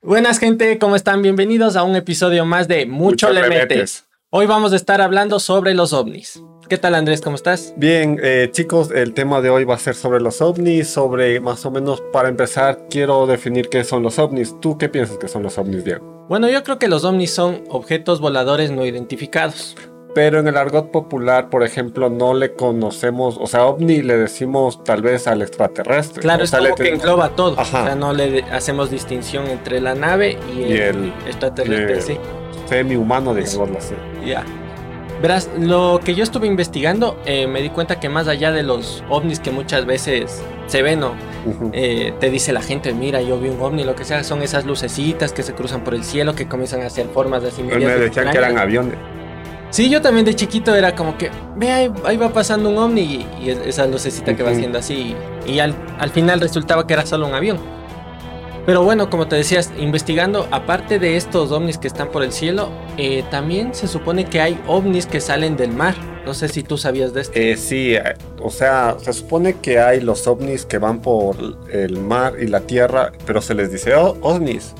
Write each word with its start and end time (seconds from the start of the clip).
Buenas 0.00 0.38
gente, 0.38 0.78
¿cómo 0.78 0.94
están? 0.94 1.22
Bienvenidos 1.22 1.74
a 1.74 1.82
un 1.82 1.96
episodio 1.96 2.44
más 2.44 2.68
de 2.68 2.86
Mucho, 2.86 3.26
Mucho 3.26 3.30
le 3.32 3.48
metes. 3.48 4.06
Hoy 4.30 4.46
vamos 4.46 4.72
a 4.72 4.76
estar 4.76 5.00
hablando 5.00 5.40
sobre 5.40 5.74
los 5.74 5.92
ovnis. 5.92 6.40
¿Qué 6.68 6.78
tal 6.78 6.94
Andrés? 6.94 7.20
¿Cómo 7.20 7.34
estás? 7.34 7.74
Bien, 7.76 8.16
eh, 8.22 8.48
chicos, 8.52 8.92
el 8.92 9.12
tema 9.12 9.40
de 9.40 9.50
hoy 9.50 9.64
va 9.64 9.74
a 9.74 9.78
ser 9.78 9.96
sobre 9.96 10.20
los 10.20 10.40
ovnis, 10.40 10.86
sobre 10.86 11.40
más 11.40 11.66
o 11.66 11.72
menos, 11.72 12.00
para 12.12 12.28
empezar, 12.28 12.86
quiero 12.88 13.26
definir 13.26 13.70
qué 13.70 13.82
son 13.82 14.04
los 14.04 14.20
ovnis. 14.20 14.54
¿Tú 14.60 14.78
qué 14.78 14.88
piensas 14.88 15.18
que 15.18 15.26
son 15.26 15.42
los 15.42 15.58
ovnis, 15.58 15.84
Diego? 15.84 16.26
Bueno, 16.28 16.48
yo 16.48 16.62
creo 16.62 16.78
que 16.78 16.86
los 16.86 17.02
ovnis 17.04 17.32
son 17.32 17.64
objetos 17.68 18.20
voladores 18.20 18.70
no 18.70 18.86
identificados. 18.86 19.74
Pero 20.18 20.40
en 20.40 20.48
el 20.48 20.56
argot 20.56 20.90
popular, 20.90 21.48
por 21.48 21.62
ejemplo, 21.62 22.10
no 22.10 22.34
le 22.34 22.54
conocemos, 22.54 23.38
o 23.40 23.46
sea, 23.46 23.66
ovni 23.66 24.02
le 24.02 24.16
decimos 24.16 24.82
tal 24.82 25.00
vez 25.00 25.28
al 25.28 25.42
extraterrestre. 25.42 26.20
Claro, 26.22 26.40
o 26.40 26.44
es 26.44 26.50
sea, 26.50 26.58
como 26.58 26.74
que 26.74 26.88
engloba 26.88 27.28
todo. 27.36 27.54
Ajá. 27.56 27.82
O 27.82 27.86
sea, 27.86 27.94
no 27.94 28.12
le 28.12 28.28
de- 28.28 28.42
hacemos 28.50 28.90
distinción 28.90 29.46
entre 29.46 29.80
la 29.80 29.94
nave 29.94 30.36
y 30.52 30.62
el, 30.64 30.70
Y 30.70 30.76
el- 30.80 31.12
extraterrestre, 31.28 31.90
y 31.92 31.92
el- 31.98 32.02
sí. 32.02 32.16
semi-humano, 32.68 33.32
digámoslo 33.32 33.78
así. 33.78 33.94
Ya. 34.26 34.42
Verás, 35.22 35.48
lo 35.56 36.00
que 36.04 36.16
yo 36.16 36.24
estuve 36.24 36.48
investigando, 36.48 37.16
eh, 37.24 37.46
me 37.46 37.62
di 37.62 37.70
cuenta 37.70 38.00
que 38.00 38.08
más 38.08 38.26
allá 38.26 38.50
de 38.50 38.64
los 38.64 39.04
ovnis 39.08 39.38
que 39.38 39.52
muchas 39.52 39.86
veces 39.86 40.42
se 40.66 40.82
ven, 40.82 40.98
¿no? 40.98 41.12
Ujú. 41.46 41.70
Eh, 41.74 42.12
te 42.18 42.28
dice 42.30 42.52
la 42.52 42.60
gente, 42.62 42.92
mira, 42.92 43.22
yo 43.22 43.38
vi 43.38 43.50
un 43.50 43.60
ovni, 43.62 43.84
lo 43.84 43.94
que 43.94 44.04
sea, 44.04 44.24
son 44.24 44.42
esas 44.42 44.64
lucecitas 44.64 45.32
que 45.32 45.44
se 45.44 45.54
cruzan 45.54 45.84
por 45.84 45.94
el 45.94 46.02
cielo, 46.02 46.34
que 46.34 46.48
comienzan 46.48 46.82
a 46.82 46.86
hacer 46.86 47.06
formas 47.06 47.44
así 47.44 47.62
Me 47.62 47.76
decían 47.78 48.32
que 48.32 48.38
eran 48.38 48.58
aviones. 48.58 48.96
Sí, 49.70 49.90
yo 49.90 50.00
también 50.00 50.24
de 50.24 50.34
chiquito 50.34 50.74
era 50.74 50.94
como 50.94 51.18
que, 51.18 51.30
ve, 51.56 51.70
ahí, 51.70 51.92
ahí 52.04 52.16
va 52.16 52.30
pasando 52.32 52.70
un 52.70 52.78
ovni 52.78 53.02
y, 53.02 53.26
y 53.44 53.50
es- 53.50 53.58
esa 53.66 53.86
lucecita 53.86 54.34
que 54.34 54.42
va 54.42 54.50
haciendo 54.50 54.78
así. 54.78 55.14
Y 55.46 55.58
al, 55.58 55.74
al 55.98 56.10
final 56.10 56.40
resultaba 56.40 56.86
que 56.86 56.94
era 56.94 57.04
solo 57.04 57.26
un 57.26 57.34
avión. 57.34 57.58
Pero 58.64 58.82
bueno, 58.82 59.08
como 59.08 59.28
te 59.28 59.36
decías, 59.36 59.70
investigando, 59.78 60.46
aparte 60.50 60.98
de 60.98 61.16
estos 61.16 61.52
ovnis 61.52 61.78
que 61.78 61.86
están 61.88 62.08
por 62.08 62.22
el 62.22 62.32
cielo, 62.32 62.70
eh, 62.98 63.24
también 63.30 63.74
se 63.74 63.88
supone 63.88 64.24
que 64.26 64.40
hay 64.40 64.60
ovnis 64.66 65.06
que 65.06 65.20
salen 65.20 65.56
del 65.56 65.72
mar. 65.72 65.94
No 66.26 66.34
sé 66.34 66.48
si 66.48 66.62
tú 66.62 66.76
sabías 66.76 67.14
de 67.14 67.22
esto. 67.22 67.32
Eh, 67.38 67.56
sí, 67.56 67.94
eh, 67.94 68.02
o 68.42 68.50
sea, 68.50 68.96
se 69.02 69.14
supone 69.14 69.54
que 69.54 69.78
hay 69.80 70.00
los 70.00 70.26
ovnis 70.26 70.66
que 70.66 70.76
van 70.76 71.00
por 71.00 71.36
el 71.72 71.98
mar 71.98 72.34
y 72.38 72.46
la 72.48 72.60
tierra, 72.60 73.12
pero 73.24 73.40
se 73.40 73.54
les 73.54 73.72
dice 73.72 73.94
"Oh, 73.94 74.18
ovnis. 74.20 74.74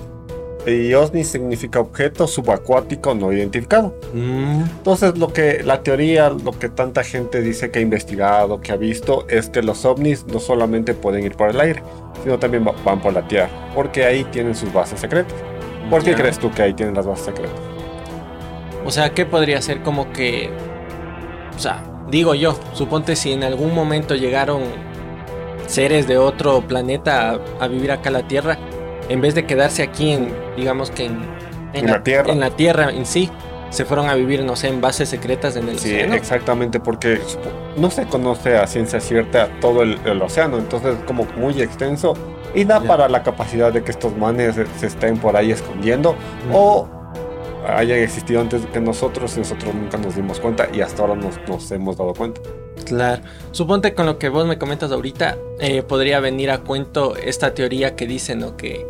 Y 0.68 0.92
ovni 0.94 1.24
significa 1.24 1.80
objeto 1.80 2.26
subacuático 2.26 3.14
no 3.14 3.32
identificado. 3.32 3.94
Mm, 4.14 4.62
Entonces, 4.62 5.16
lo 5.18 5.32
que 5.32 5.62
la 5.64 5.82
teoría, 5.82 6.30
lo 6.30 6.52
que 6.58 6.68
tanta 6.68 7.02
gente 7.04 7.40
dice 7.40 7.70
que 7.70 7.78
ha 7.78 7.82
investigado, 7.82 8.60
que 8.60 8.72
ha 8.72 8.76
visto, 8.76 9.26
es 9.28 9.48
que 9.48 9.62
los 9.62 9.84
ovnis 9.84 10.26
no 10.26 10.40
solamente 10.40 10.94
pueden 10.94 11.24
ir 11.24 11.34
por 11.36 11.50
el 11.50 11.60
aire, 11.60 11.82
sino 12.22 12.38
también 12.38 12.66
va- 12.66 12.74
van 12.84 13.00
por 13.00 13.12
la 13.12 13.26
tierra, 13.26 13.48
porque 13.74 14.04
ahí 14.04 14.24
tienen 14.24 14.54
sus 14.54 14.72
bases 14.72 15.00
secretas. 15.00 15.34
¿Por 15.90 16.02
qué 16.04 16.14
crees 16.14 16.38
tú 16.38 16.50
que 16.50 16.62
ahí 16.62 16.74
tienen 16.74 16.94
las 16.94 17.06
bases 17.06 17.24
secretas? 17.26 17.58
O 18.84 18.90
sea, 18.90 19.10
¿qué 19.14 19.24
podría 19.26 19.60
ser 19.62 19.82
como 19.82 20.12
que... 20.12 20.50
O 21.56 21.58
sea, 21.58 21.82
digo 22.10 22.34
yo, 22.34 22.58
suponte 22.72 23.16
si 23.16 23.32
en 23.32 23.42
algún 23.42 23.74
momento 23.74 24.14
llegaron 24.14 24.62
seres 25.66 26.06
de 26.06 26.16
otro 26.18 26.60
planeta 26.62 27.30
a, 27.32 27.64
a 27.64 27.68
vivir 27.68 27.90
acá 27.92 28.08
a 28.08 28.12
la 28.12 28.26
Tierra, 28.28 28.58
en 29.08 29.20
vez 29.20 29.34
de 29.34 29.46
quedarse 29.46 29.82
aquí 29.82 30.10
en, 30.12 30.32
digamos 30.56 30.90
que 30.90 31.06
en, 31.06 31.18
En 31.74 31.86
la 31.86 32.02
Tierra. 32.02 32.32
En 32.32 32.40
la 32.40 32.50
Tierra 32.50 32.90
en 32.90 33.04
sí, 33.06 33.30
se 33.70 33.84
fueron 33.84 34.08
a 34.08 34.14
vivir, 34.14 34.42
no 34.44 34.56
sé, 34.56 34.68
en 34.68 34.80
bases 34.80 35.08
secretas 35.10 35.54
en 35.56 35.68
el 35.68 35.78
Sí, 35.78 35.92
océano. 35.92 36.14
exactamente, 36.14 36.80
porque 36.80 37.20
no 37.76 37.90
se 37.90 38.06
conoce 38.06 38.56
a 38.56 38.66
ciencia 38.66 38.98
cierta 39.00 39.48
todo 39.60 39.82
el, 39.82 39.98
el 40.06 40.20
océano, 40.22 40.56
entonces 40.58 40.94
es 40.96 41.04
como 41.04 41.26
muy 41.36 41.60
extenso 41.60 42.14
y 42.54 42.64
da 42.64 42.80
Ya. 42.80 42.88
para 42.88 43.08
la 43.10 43.22
capacidad 43.22 43.70
de 43.72 43.82
que 43.84 43.90
estos 43.90 44.16
manes 44.16 44.54
se, 44.54 44.66
se 44.78 44.86
estén 44.86 45.18
por 45.18 45.36
ahí 45.36 45.50
escondiendo 45.52 46.16
o 46.52 46.88
hayan 47.68 47.98
existido 47.98 48.40
antes 48.40 48.64
que 48.66 48.80
nosotros 48.80 49.36
y 49.36 49.40
nosotros 49.40 49.74
nunca 49.74 49.98
nos 49.98 50.16
dimos 50.16 50.40
cuenta 50.40 50.68
y 50.72 50.80
hasta 50.80 51.02
ahora 51.02 51.14
nos, 51.14 51.36
nos 51.48 51.70
hemos 51.70 51.96
dado 51.96 52.14
cuenta. 52.14 52.40
Claro. 52.84 53.22
Suponte 53.52 53.94
con 53.94 54.06
lo 54.06 54.18
que 54.18 54.28
vos 54.28 54.46
me 54.46 54.58
comentas 54.58 54.90
ahorita, 54.90 55.36
eh, 55.60 55.82
podría 55.82 56.20
venir 56.20 56.50
a 56.50 56.58
cuento 56.58 57.16
esta 57.16 57.54
teoría 57.54 57.96
que 57.96 58.06
dice, 58.06 58.34
¿no? 58.34 58.56
Que 58.56 58.86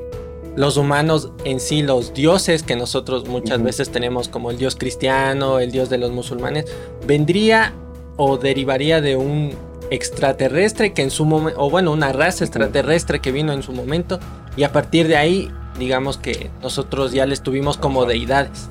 los 0.56 0.76
humanos 0.76 1.30
en 1.44 1.60
sí, 1.60 1.82
los 1.82 2.14
dioses 2.14 2.62
que 2.62 2.76
nosotros 2.76 3.28
muchas 3.28 3.62
veces 3.62 3.90
tenemos 3.90 4.28
como 4.28 4.50
el 4.50 4.58
dios 4.58 4.76
cristiano, 4.76 5.60
el 5.60 5.70
dios 5.70 5.88
de 5.88 5.98
los 5.98 6.10
musulmanes, 6.10 6.64
vendría 7.06 7.72
o 8.16 8.38
derivaría 8.38 9.00
de 9.00 9.16
un 9.16 9.52
extraterrestre 9.90 10.92
que 10.92 11.02
en 11.02 11.10
su 11.10 11.24
momento, 11.24 11.60
o 11.60 11.70
bueno, 11.70 11.92
una 11.92 12.12
raza 12.12 12.44
extraterrestre 12.44 13.20
que 13.20 13.32
vino 13.32 13.52
en 13.52 13.62
su 13.62 13.72
momento 13.72 14.18
y 14.56 14.64
a 14.64 14.72
partir 14.72 15.06
de 15.08 15.16
ahí, 15.16 15.50
digamos 15.78 16.18
que 16.18 16.50
nosotros 16.60 17.12
ya 17.12 17.24
les 17.26 17.42
tuvimos 17.42 17.76
como 17.76 18.04
deidades. 18.04 18.68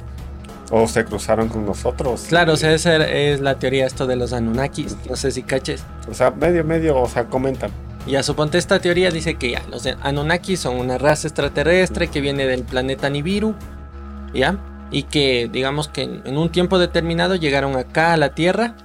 O 0.70 0.88
se 0.88 1.06
cruzaron 1.06 1.48
con 1.48 1.66
nosotros. 1.66 2.26
Claro, 2.28 2.54
o 2.54 2.58
sea, 2.58 2.74
esa 2.74 2.96
es 3.08 3.40
la 3.40 3.58
teoría 3.58 3.86
esto 3.86 4.06
de 4.06 4.18
los 4.18 4.34
Anunnakis, 4.34 4.98
no 5.10 5.16
sé 5.16 5.32
si 5.32 5.44
caches. 5.44 5.84
O 6.10 6.14
sea, 6.14 6.32
medio, 6.32 6.64
medio, 6.64 7.00
o 7.00 7.08
sea, 7.08 7.26
comentan. 7.26 7.72
Ya 8.08 8.24
suponte 8.24 8.58
esta 8.58 8.80
teoría 8.80 9.12
dice 9.12 9.36
que 9.36 9.52
ya 9.52 9.62
los 9.70 9.86
Anunnaki 9.86 10.56
son 10.56 10.78
una 10.78 10.98
raza 10.98 11.28
extraterrestre 11.28 12.08
que 12.08 12.22
viene 12.22 12.46
del 12.46 12.64
planeta 12.64 13.10
Nibiru, 13.10 13.54
¿ya? 14.34 14.58
Y 14.92 15.04
que 15.04 15.50
digamos 15.52 15.90
que 15.90 16.04
en 16.04 16.38
un 16.38 16.50
tiempo 16.50 16.80
determinado 16.80 17.36
llegaron 17.36 17.76
acá 17.76 18.14
a 18.14 18.18
la 18.18 18.34
Tierra 18.34 18.76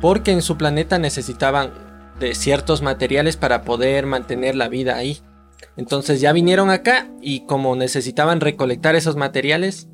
porque 0.00 0.32
en 0.32 0.40
su 0.40 0.56
planeta 0.56 0.98
necesitaban 0.98 1.72
de 2.18 2.34
ciertos 2.34 2.80
materiales 2.80 3.36
para 3.36 3.62
poder 3.62 4.06
mantener 4.06 4.54
la 4.54 4.68
vida 4.68 4.96
ahí. 4.96 5.18
Entonces 5.76 6.20
ya 6.22 6.32
vinieron 6.32 6.70
acá 6.70 7.10
y 7.20 7.44
como 7.46 7.76
necesitaban 7.76 8.40
recolectar 8.40 8.94
esos 8.96 9.16
materiales, 9.16 9.88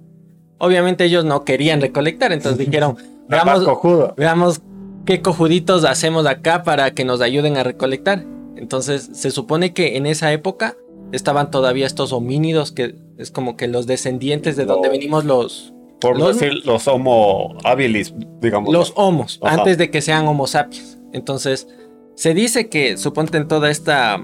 obviamente 0.58 1.04
ellos 1.04 1.24
no 1.24 1.44
querían 1.44 1.80
recolectar, 1.80 2.32
entonces 2.32 2.58
dijeron, 2.66 2.96
veamos, 3.28 3.64
cojudo. 3.64 4.14
Veamos 4.16 4.60
qué 5.04 5.22
cojuditos 5.22 5.84
hacemos 5.84 6.26
acá 6.26 6.62
para 6.62 6.92
que 6.92 7.04
nos 7.04 7.20
ayuden 7.20 7.56
a 7.56 7.62
recolectar. 7.62 8.24
Entonces, 8.56 9.10
se 9.12 9.30
supone 9.30 9.72
que 9.74 9.96
en 9.96 10.06
esa 10.06 10.32
época 10.32 10.76
estaban 11.12 11.50
todavía 11.50 11.86
estos 11.86 12.12
homínidos 12.12 12.72
que 12.72 12.96
es 13.18 13.30
como 13.30 13.56
que 13.56 13.68
los 13.68 13.86
descendientes 13.86 14.56
de 14.56 14.64
donde 14.64 14.88
venimos 14.88 15.24
los 15.24 15.72
Por 16.00 16.18
Los- 16.18 16.38
decir 16.40 16.64
los 16.64 16.88
homo 16.88 17.56
habilis, 17.64 18.12
digamos. 18.40 18.72
los 18.72 18.92
homos 18.96 19.38
Ajá. 19.42 19.56
antes 19.58 19.78
de 19.78 19.90
que 19.90 20.00
sean 20.02 20.26
homo 20.26 20.46
sapiens. 20.46 20.98
Entonces, 21.12 21.68
se 22.16 22.34
dice 22.34 22.68
que 22.68 22.96
suponte 22.96 23.36
en 23.38 23.46
toda 23.46 23.70
esta 23.70 24.16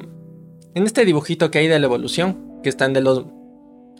en 0.75 0.85
este 0.85 1.05
dibujito 1.05 1.51
que 1.51 1.59
hay 1.59 1.69
de 1.69 1.79
la 1.79 1.87
evolución, 1.87 2.59
que 2.63 2.69
están 2.71 2.93
de 2.95 3.03
los 3.03 3.27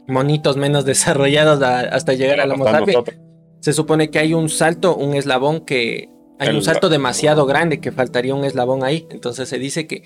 monitos 0.09 0.57
menos 0.57 0.85
desarrollados 0.93 1.63
a- 1.63 1.81
hasta 1.81 2.13
llegar 2.15 2.41
al 2.41 2.51
homo 2.53 2.65
Hasta 2.65 2.79
sapiens. 2.81 2.97
nosotros. 2.99 3.19
Se 3.61 3.73
supone 3.73 4.11
que 4.11 4.19
hay 4.19 4.35
un 4.35 4.49
salto, 4.49 4.97
un 4.97 5.15
eslabón 5.15 5.61
que... 5.65 6.09
Hay 6.39 6.49
El- 6.49 6.57
un 6.57 6.63
salto 6.63 6.89
demasiado 6.89 7.47
grande 7.47 7.81
que 7.81 7.93
faltaría 7.93 8.35
un 8.35 8.45
eslabón 8.45 8.83
ahí. 8.83 9.07
Entonces 9.11 9.49
se 9.49 9.59
dice 9.59 9.87
que 9.87 10.03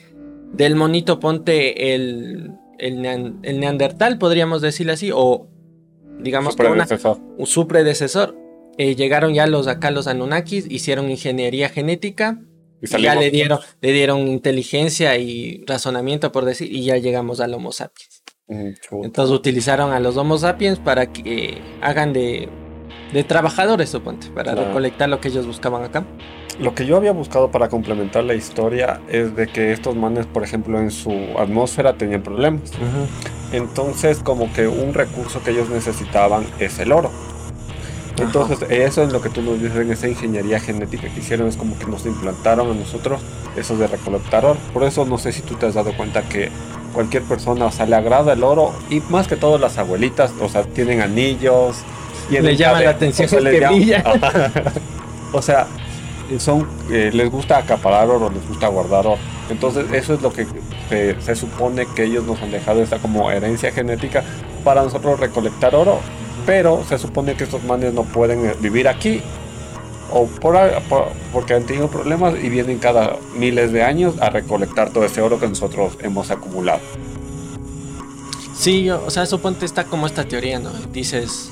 del 0.53 0.75
monito 0.77 1.19
ponte 1.21 1.95
el, 1.95 2.53
el, 2.79 3.01
nean- 3.01 3.39
el 3.43 3.59
neandertal, 3.61 4.19
podríamos 4.19 4.61
decirle 4.61 4.93
así, 4.93 5.11
o 5.15 5.49
digamos 6.21 6.55
Su 6.55 6.63
una, 6.63 6.87
un- 7.39 7.47
su 7.47 7.67
predecesor. 7.67 8.37
Eh, 8.79 8.95
llegaron 8.95 9.33
ya 9.33 9.47
los 9.47 9.67
acá 9.69 9.91
los 9.91 10.07
Anunnakis, 10.07 10.67
hicieron 10.71 11.11
ingeniería 11.11 11.71
genética, 11.71 12.43
Y 12.83 12.87
ya 13.03 13.15
le 13.15 13.31
dieron, 13.31 13.61
le 13.81 13.93
dieron 13.93 14.29
inteligencia 14.29 15.17
y 15.17 15.65
razonamiento 15.67 16.31
por 16.33 16.45
decir, 16.45 16.71
y 16.71 16.85
ya 16.85 16.99
llegamos 16.99 17.41
al 17.41 17.55
Homo 17.55 17.73
sapiens. 17.73 18.16
Chuta. 18.49 19.07
Entonces 19.07 19.35
utilizaron 19.35 19.93
a 19.93 20.01
los 20.01 20.17
Homo 20.17 20.39
sapiens 20.39 20.79
para 20.79 21.07
que 21.13 21.23
eh, 21.25 21.63
hagan 21.83 22.13
de, 22.13 22.49
de 23.13 23.25
trabajadores, 23.25 23.91
suponte, 23.91 24.29
para 24.29 24.53
Claro. 24.53 24.69
recolectar 24.69 25.09
lo 25.09 25.21
que 25.21 25.29
ellos 25.29 25.47
buscaban 25.47 25.83
acá. 25.85 26.05
Lo 26.61 26.75
que 26.75 26.87
yo 26.87 26.97
había 26.97 27.13
buscado 27.13 27.51
para 27.51 27.69
complementar 27.69 28.25
la 28.25 28.35
historia 28.35 29.01
es 29.09 29.37
de 29.37 29.47
que 29.47 29.73
estos 29.73 29.95
manes, 29.95 30.25
por 30.27 30.43
ejemplo, 30.43 30.79
en 30.81 30.91
su 30.91 31.13
atmósfera 31.39 31.99
tenían 31.99 32.23
problemas. 32.23 32.73
Entonces, 33.53 34.19
como 34.21 34.51
que 34.53 34.67
un 34.67 34.95
recurso 34.95 35.43
que 35.43 35.51
ellos 35.51 35.69
necesitaban 35.69 36.47
es 36.59 36.79
el 36.79 36.93
oro. 36.93 37.11
Entonces, 38.19 38.59
eso 38.71 39.03
es 39.03 39.13
lo 39.13 39.21
que 39.21 39.29
tú 39.29 39.43
nos 39.43 39.61
dices 39.61 39.77
en 39.77 39.93
esa 39.93 40.09
ingeniería 40.09 40.59
genética 40.59 41.09
que 41.13 41.21
hicieron, 41.21 41.49
es 41.49 41.57
como 41.57 41.79
que 41.79 41.87
nos 41.87 42.07
implantaron 42.07 42.71
a 42.71 42.75
nosotros 42.75 43.21
eso 43.57 43.77
de 43.77 43.87
recolectar 43.87 44.45
oro. 44.45 44.59
Por 44.73 44.85
eso 44.85 45.05
no 45.05 45.19
sé 45.19 45.33
si 45.33 45.43
tú 45.43 45.55
te 45.55 45.67
has 45.67 45.75
dado 45.75 45.93
cuenta 45.97 46.23
que 46.23 46.51
cualquier 46.93 47.23
persona, 47.25 47.67
o 47.67 47.73
sea, 47.73 47.87
le 47.87 47.95
agrada 47.95 48.33
el 48.33 48.43
oro 48.43 48.73
y 48.89 49.01
más 49.11 49.29
que 49.29 49.37
todo 49.37 49.59
las 49.59 49.77
abuelitas, 49.77 50.33
o 50.41 50.49
sea, 50.49 50.63
tienen 50.63 51.03
anillos. 51.03 51.77
Y 52.31 52.41
Le 52.41 52.51
el 52.51 52.57
llama 52.57 52.81
la 52.81 52.91
atención 52.91 53.27
o 53.27 53.29
sea, 53.29 53.41
les 53.41 53.63
o 55.33 55.43
sea, 55.43 55.67
son, 56.39 56.67
eh, 56.91 57.11
les 57.13 57.31
gusta 57.31 57.59
acaparar 57.59 58.09
oro, 58.09 58.31
les 58.31 58.47
gusta 58.49 58.69
guardar 58.69 59.07
oro. 59.07 59.19
Entonces 59.51 59.87
eso 59.93 60.15
es 60.15 60.23
lo 60.23 60.33
que 60.33 60.47
se, 60.89 61.21
se 61.21 61.37
supone 61.37 61.87
que 61.95 62.05
ellos 62.05 62.25
nos 62.25 62.41
han 62.43 62.51
dejado 62.51 62.83
esta 62.83 62.99
como 62.99 63.31
herencia 63.31 63.71
genética 63.71 64.25
para 64.65 64.83
nosotros 64.83 65.21
recolectar 65.21 65.75
oro. 65.75 66.01
Pero 66.47 66.85
se 66.89 66.99
supone 66.99 67.35
que 67.35 67.45
estos 67.45 67.63
manes 67.65 67.93
no 67.93 68.05
pueden 68.05 68.47
eh, 68.47 68.55
vivir 68.61 68.89
aquí 68.89 69.21
o 70.13 70.27
por, 70.27 70.57
por- 70.89 71.09
porque 71.33 71.55
han 71.55 71.65
tenido 71.65 71.89
problemas 71.89 72.35
y 72.41 72.49
vienen 72.49 72.79
cada 72.79 73.17
miles 73.37 73.73
de 73.73 73.83
años 73.83 74.15
a 74.21 74.31
recolectar 74.31 74.91
todo 74.91 75.05
ese 75.05 75.21
oro 75.21 75.41
que 75.41 75.49
nosotros 75.49 75.95
hemos 76.01 76.31
acumulado. 76.31 76.81
Sí, 78.57 78.85
yo, 78.85 79.03
o 79.05 79.11
sea, 79.11 79.27
suponte 79.27 79.67
está 79.67 79.85
como 79.85 80.07
esta 80.07 80.25
teoría, 80.25 80.59
¿no? 80.59 80.71
Dices, 80.93 81.51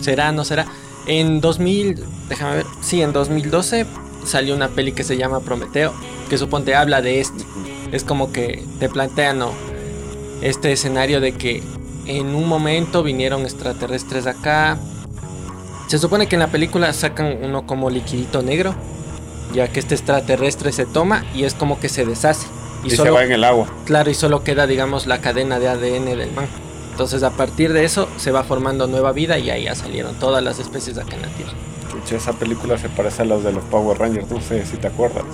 ¿será, 0.00 0.32
no 0.32 0.44
será? 0.44 0.66
En 1.06 1.40
2000, 1.40 2.02
déjame 2.28 2.56
ver, 2.56 2.66
sí, 2.80 3.02
en 3.02 3.12
2012 3.12 3.86
salió 4.24 4.54
una 4.54 4.68
peli 4.68 4.92
que 4.92 5.04
se 5.04 5.16
llama 5.16 5.40
Prometeo, 5.40 5.92
que 6.30 6.38
suponte 6.38 6.74
habla 6.74 7.02
de 7.02 7.20
esto. 7.20 7.44
Es 7.90 8.04
como 8.04 8.32
que 8.32 8.64
te 8.78 8.88
plantean, 8.88 9.40
¿no? 9.40 9.50
Este 10.40 10.72
escenario 10.72 11.20
de 11.20 11.32
que 11.32 11.62
en 12.06 12.34
un 12.34 12.48
momento 12.48 13.02
vinieron 13.02 13.42
extraterrestres 13.42 14.26
acá. 14.26 14.78
Se 15.88 15.98
supone 15.98 16.26
que 16.26 16.36
en 16.36 16.40
la 16.40 16.48
película 16.48 16.92
sacan 16.92 17.38
uno 17.42 17.66
como 17.66 17.90
liquidito 17.90 18.42
negro, 18.42 18.74
ya 19.52 19.68
que 19.68 19.80
este 19.80 19.94
extraterrestre 19.94 20.72
se 20.72 20.86
toma 20.86 21.24
y 21.34 21.44
es 21.44 21.54
como 21.54 21.78
que 21.78 21.88
se 21.88 22.04
deshace. 22.04 22.46
Y, 22.84 22.90
se 22.90 23.10
va 23.10 23.22
en 23.22 23.32
el 23.32 23.44
agua. 23.44 23.66
Claro, 23.84 24.10
y 24.10 24.14
solo 24.14 24.42
queda, 24.42 24.66
digamos, 24.66 25.06
la 25.06 25.20
cadena 25.20 25.60
de 25.60 25.68
ADN 25.68 26.06
del 26.06 26.32
man. 26.32 26.46
Entonces, 26.90 27.22
a 27.22 27.30
partir 27.30 27.72
de 27.72 27.84
eso, 27.84 28.08
se 28.16 28.32
va 28.32 28.42
formando 28.42 28.86
nueva 28.86 29.12
vida 29.12 29.38
y 29.38 29.50
ahí 29.50 29.64
ya 29.64 29.74
salieron 29.74 30.14
todas 30.16 30.42
las 30.42 30.58
especies 30.58 30.98
acá 30.98 31.14
en 31.14 31.22
la 31.22 31.28
Tierra. 31.28 31.52
Escucha, 31.86 32.16
esa 32.16 32.32
película 32.32 32.76
se 32.76 32.88
parece 32.88 33.22
a 33.22 33.24
las 33.24 33.44
de 33.44 33.52
los 33.52 33.62
Power 33.64 33.98
Rangers, 33.98 34.30
no 34.30 34.40
sé 34.40 34.66
si 34.66 34.76
te 34.76 34.88
acuerdas. 34.88 35.24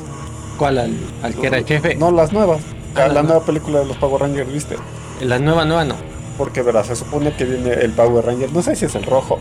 ¿Cuál? 0.58 0.78
¿Al, 0.78 0.96
al 1.22 1.34
que 1.34 1.46
era 1.46 1.58
el 1.58 1.64
jefe? 1.64 1.94
No, 1.94 2.10
las 2.10 2.32
nuevas. 2.32 2.60
Ah, 2.94 3.08
la 3.08 3.22
nueva 3.22 3.44
película 3.44 3.80
de 3.80 3.86
los 3.86 3.96
Power 3.96 4.22
Rangers, 4.22 4.52
¿viste? 4.52 4.76
La 5.20 5.38
nueva, 5.38 5.64
nueva 5.64 5.84
no. 5.84 5.96
Porque, 6.38 6.62
verás, 6.62 6.86
se 6.86 6.96
supone 6.96 7.34
que 7.34 7.44
viene 7.44 7.72
el 7.72 7.90
Power 7.90 8.24
Ranger, 8.24 8.52
no 8.52 8.62
sé 8.62 8.76
si 8.76 8.86
es 8.86 8.94
el 8.94 9.02
rojo. 9.02 9.38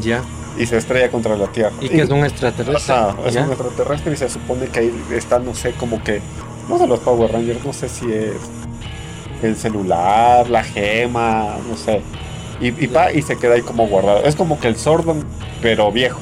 Ya. 0.00 0.22
Y 0.58 0.66
se 0.66 0.78
estrella 0.78 1.10
contra 1.10 1.36
la 1.36 1.46
Tierra. 1.46 1.72
Y 1.80 1.88
que 1.88 2.00
es 2.00 2.10
un 2.10 2.24
extraterrestre. 2.24 2.94
Ajá, 2.94 3.14
es 3.26 3.36
un 3.36 3.52
extraterrestre 3.52 4.14
y 4.14 4.16
se 4.16 4.28
supone 4.28 4.66
que 4.66 4.80
ahí 4.80 4.92
está, 5.12 5.38
no 5.38 5.54
sé, 5.54 5.72
como 5.72 6.02
que 6.02 6.20
no 6.68 6.78
de 6.78 6.86
los 6.86 6.98
Power 7.00 7.30
Rangers, 7.30 7.64
no 7.64 7.72
sé 7.72 7.88
si 7.88 8.10
es 8.12 8.32
el 9.42 9.56
celular, 9.56 10.48
la 10.50 10.64
gema, 10.64 11.56
no 11.68 11.76
sé. 11.76 12.00
Y, 12.60 12.68
y 12.84 12.86
va 12.88 13.12
y 13.12 13.22
se 13.22 13.36
queda 13.36 13.54
ahí 13.54 13.62
como 13.62 13.86
guardado. 13.86 14.24
Es 14.24 14.34
como 14.34 14.58
que 14.58 14.68
el 14.68 14.76
Sordon, 14.76 15.24
pero 15.62 15.92
viejo. 15.92 16.18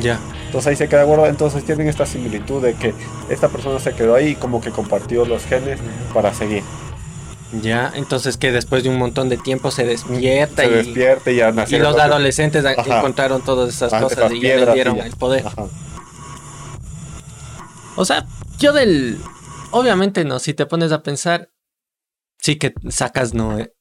Ya. 0.00 0.18
Entonces 0.46 0.70
ahí 0.70 0.76
se 0.76 0.88
queda 0.88 1.04
guardado. 1.04 1.28
Entonces 1.28 1.64
tienen 1.64 1.88
esta 1.88 2.06
similitud 2.06 2.62
de 2.62 2.74
que 2.74 2.94
esta 3.28 3.48
persona 3.48 3.78
se 3.80 3.92
quedó 3.92 4.14
ahí 4.14 4.28
y 4.28 4.34
como 4.34 4.60
que 4.60 4.70
compartió 4.70 5.24
los 5.24 5.44
genes 5.44 5.78
para 6.14 6.32
seguir. 6.32 6.62
Ya, 7.62 7.92
entonces 7.94 8.36
que 8.36 8.52
después 8.52 8.82
de 8.82 8.88
un 8.88 8.98
montón 8.98 9.28
de 9.28 9.36
tiempo 9.36 9.70
se 9.70 9.84
despierta 9.84 10.62
se 10.62 10.68
y, 10.68 10.70
despierta 10.70 11.30
y 11.30 11.36
ya 11.36 11.54
y 11.68 11.78
los 11.78 11.96
adolescentes 11.96 12.64
encontraron 12.64 13.42
todas 13.42 13.68
esas 13.68 13.92
cosas 13.92 14.32
y 14.32 14.40
ya 14.40 14.56
le 14.56 14.72
dieron 14.72 14.98
el 14.98 15.12
poder. 15.16 15.44
O 17.96 18.04
sea, 18.04 18.26
yo 18.58 18.72
del 18.72 19.18
obviamente 19.70 20.24
no, 20.24 20.38
si 20.38 20.54
te 20.54 20.66
pones 20.66 20.92
a 20.92 21.02
pensar, 21.02 21.50
sí 22.38 22.56
que 22.56 22.74
sacas 22.90 23.34
no 23.34 23.58
eh, 23.58 23.74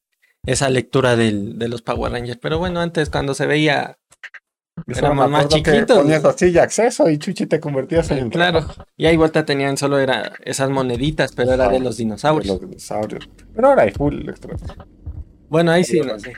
esa 0.45 0.69
lectura 0.69 1.15
del, 1.15 1.57
de 1.57 1.67
los 1.67 1.81
Power 1.81 2.11
Rangers. 2.11 2.39
Pero 2.41 2.59
bueno, 2.59 2.81
antes 2.81 3.09
cuando 3.09 3.33
se 3.33 3.45
veía 3.45 3.99
Éramos 4.87 5.29
más 5.29 5.47
chiquitos. 5.47 5.97
Ponías 5.99 6.25
así 6.25 6.47
y 6.47 6.57
acceso 6.57 7.09
y 7.09 7.17
chuchi 7.17 7.45
te 7.45 7.59
convertías 7.59 8.09
en. 8.11 8.29
Claro. 8.29 8.65
Y 8.97 9.05
ahí 9.05 9.15
vuelta 9.17 9.45
tenían 9.45 9.77
solo 9.77 9.99
era 9.99 10.33
esas 10.43 10.69
moneditas, 10.69 11.31
pero 11.33 11.53
era 11.53 11.69
de 11.69 11.79
los 11.79 11.97
dinosaurios. 11.97 12.55
De 12.55 12.61
los 12.61 12.69
dinosaurios. 12.69 13.29
Pero 13.53 13.69
ahora 13.69 13.83
hay 13.83 13.91
full 13.91 14.27
extra. 14.27 14.55
Bueno, 15.49 15.71
ahí 15.71 15.83
sí, 15.83 16.01
no 16.01 16.17
sé. 16.19 16.33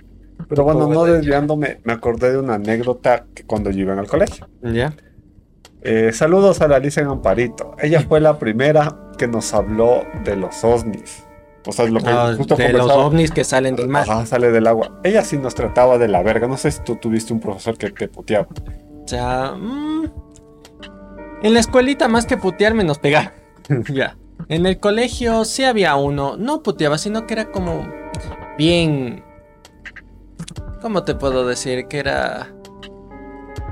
Pero 0.50 0.64
bueno, 0.64 0.88
no 0.88 1.06
desviándome, 1.06 1.80
me 1.84 1.94
acordé 1.94 2.34
de 2.34 2.38
una 2.38 2.56
anécdota 2.56 3.26
que 3.34 3.44
cuando 3.46 3.72
yo 3.72 3.80
iba 3.82 3.98
al 3.98 4.08
colegio. 4.08 4.48
Ya. 4.62 4.94
Eh, 5.82 6.12
saludos 6.14 6.62
a 6.62 6.68
la 6.68 6.78
Alicia 6.78 7.02
en 7.02 7.10
Amparito. 7.10 7.76
Ella 7.80 8.02
fue 8.08 8.20
la 8.20 8.38
primera 8.38 9.12
que 9.18 9.28
nos 9.28 9.54
habló 9.54 10.04
de 10.24 10.36
los 10.36 10.64
ovnis. 10.64 11.25
O 11.66 11.72
sea, 11.72 11.86
lo 11.86 12.00
que 12.00 12.10
ah, 12.10 12.32
de 12.32 12.74
los 12.74 12.92
ovnis 12.92 13.32
que 13.32 13.44
salen 13.44 13.76
del 13.76 13.88
mar. 13.88 14.04
Ajá, 14.04 14.26
sale 14.26 14.52
del 14.52 14.68
agua. 14.68 15.00
Ella 15.04 15.24
sí 15.24 15.38
nos 15.38 15.56
trataba 15.56 15.98
de 15.98 16.08
la 16.08 16.22
verga. 16.22 16.48
No 16.48 16.58
sé 16.58 16.72
si 16.72 16.82
tú 16.84 16.96
tuviste 16.98 17.34
un 17.34 17.40
profesor 17.40 17.78
que 17.78 17.90
te 17.90 18.08
puteaba. 18.08 18.48
O 19.04 19.08
sea, 19.08 19.54
mm, 19.54 20.12
en 21.44 21.54
la 21.54 21.60
escuelita 21.60 22.08
más 22.08 22.26
que 22.26 22.38
putearme 22.38 22.84
nos 22.84 23.00
pegaba. 23.00 23.34
ya. 23.90 24.18
En 24.48 24.66
el 24.66 24.80
colegio 24.80 25.46
sí 25.46 25.64
había 25.64 25.96
uno. 25.96 26.38
No 26.38 26.62
puteaba, 26.62 26.98
sino 26.98 27.26
que 27.26 27.34
era 27.34 27.52
como 27.52 27.88
bien... 28.58 29.24
¿Cómo 30.82 31.04
te 31.04 31.16
puedo 31.16 31.48
decir? 31.48 31.88
Que 31.88 31.98
era... 32.00 32.54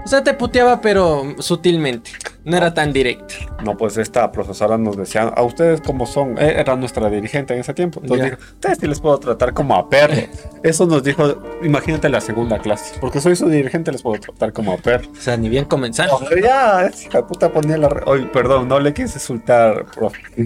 O 0.03 0.07
sea, 0.07 0.23
te 0.23 0.33
puteaba 0.33 0.81
pero 0.81 1.35
sutilmente. 1.39 2.11
No 2.45 2.57
era 2.57 2.73
tan 2.73 2.91
directo. 2.91 3.35
No, 3.63 3.77
pues 3.77 3.97
esta 3.97 4.31
profesora 4.31 4.77
nos 4.77 4.97
decía, 4.97 5.23
a 5.23 5.43
ustedes 5.43 5.79
como 5.79 6.05
son, 6.05 6.37
eh, 6.37 6.55
era 6.57 6.75
nuestra 6.75 7.09
dirigente 7.09 7.53
en 7.53 7.61
ese 7.61 7.73
tiempo. 7.73 8.01
Entonces 8.01 8.31
dijo, 8.31 8.41
ustedes 8.41 8.77
sí 8.79 8.87
les 8.87 8.99
puedo 8.99 9.17
tratar 9.17 9.53
como 9.53 9.75
a 9.75 9.89
perros. 9.89 10.25
Eso 10.63 10.85
nos 10.85 11.03
dijo, 11.03 11.23
imagínate 11.63 12.09
la 12.09 12.19
segunda 12.19 12.59
clase. 12.59 12.95
Porque 12.99 13.21
soy 13.21 13.35
su 13.35 13.47
dirigente, 13.47 13.91
les 13.91 14.01
puedo 14.01 14.19
tratar 14.19 14.51
como 14.51 14.73
a 14.73 14.77
perros. 14.77 15.09
O 15.17 15.21
sea, 15.21 15.37
ni 15.37 15.47
bien 15.47 15.65
comenzar. 15.65 16.09
ya, 16.41 16.85
esa 16.85 17.25
puta 17.25 17.51
ponía 17.51 17.77
la... 17.77 17.87
Oye, 18.05 18.25
perdón, 18.25 18.67
no 18.67 18.79
le 18.79 18.93
quise 18.93 19.15
insultar, 19.15 19.85
profe. 19.85 20.21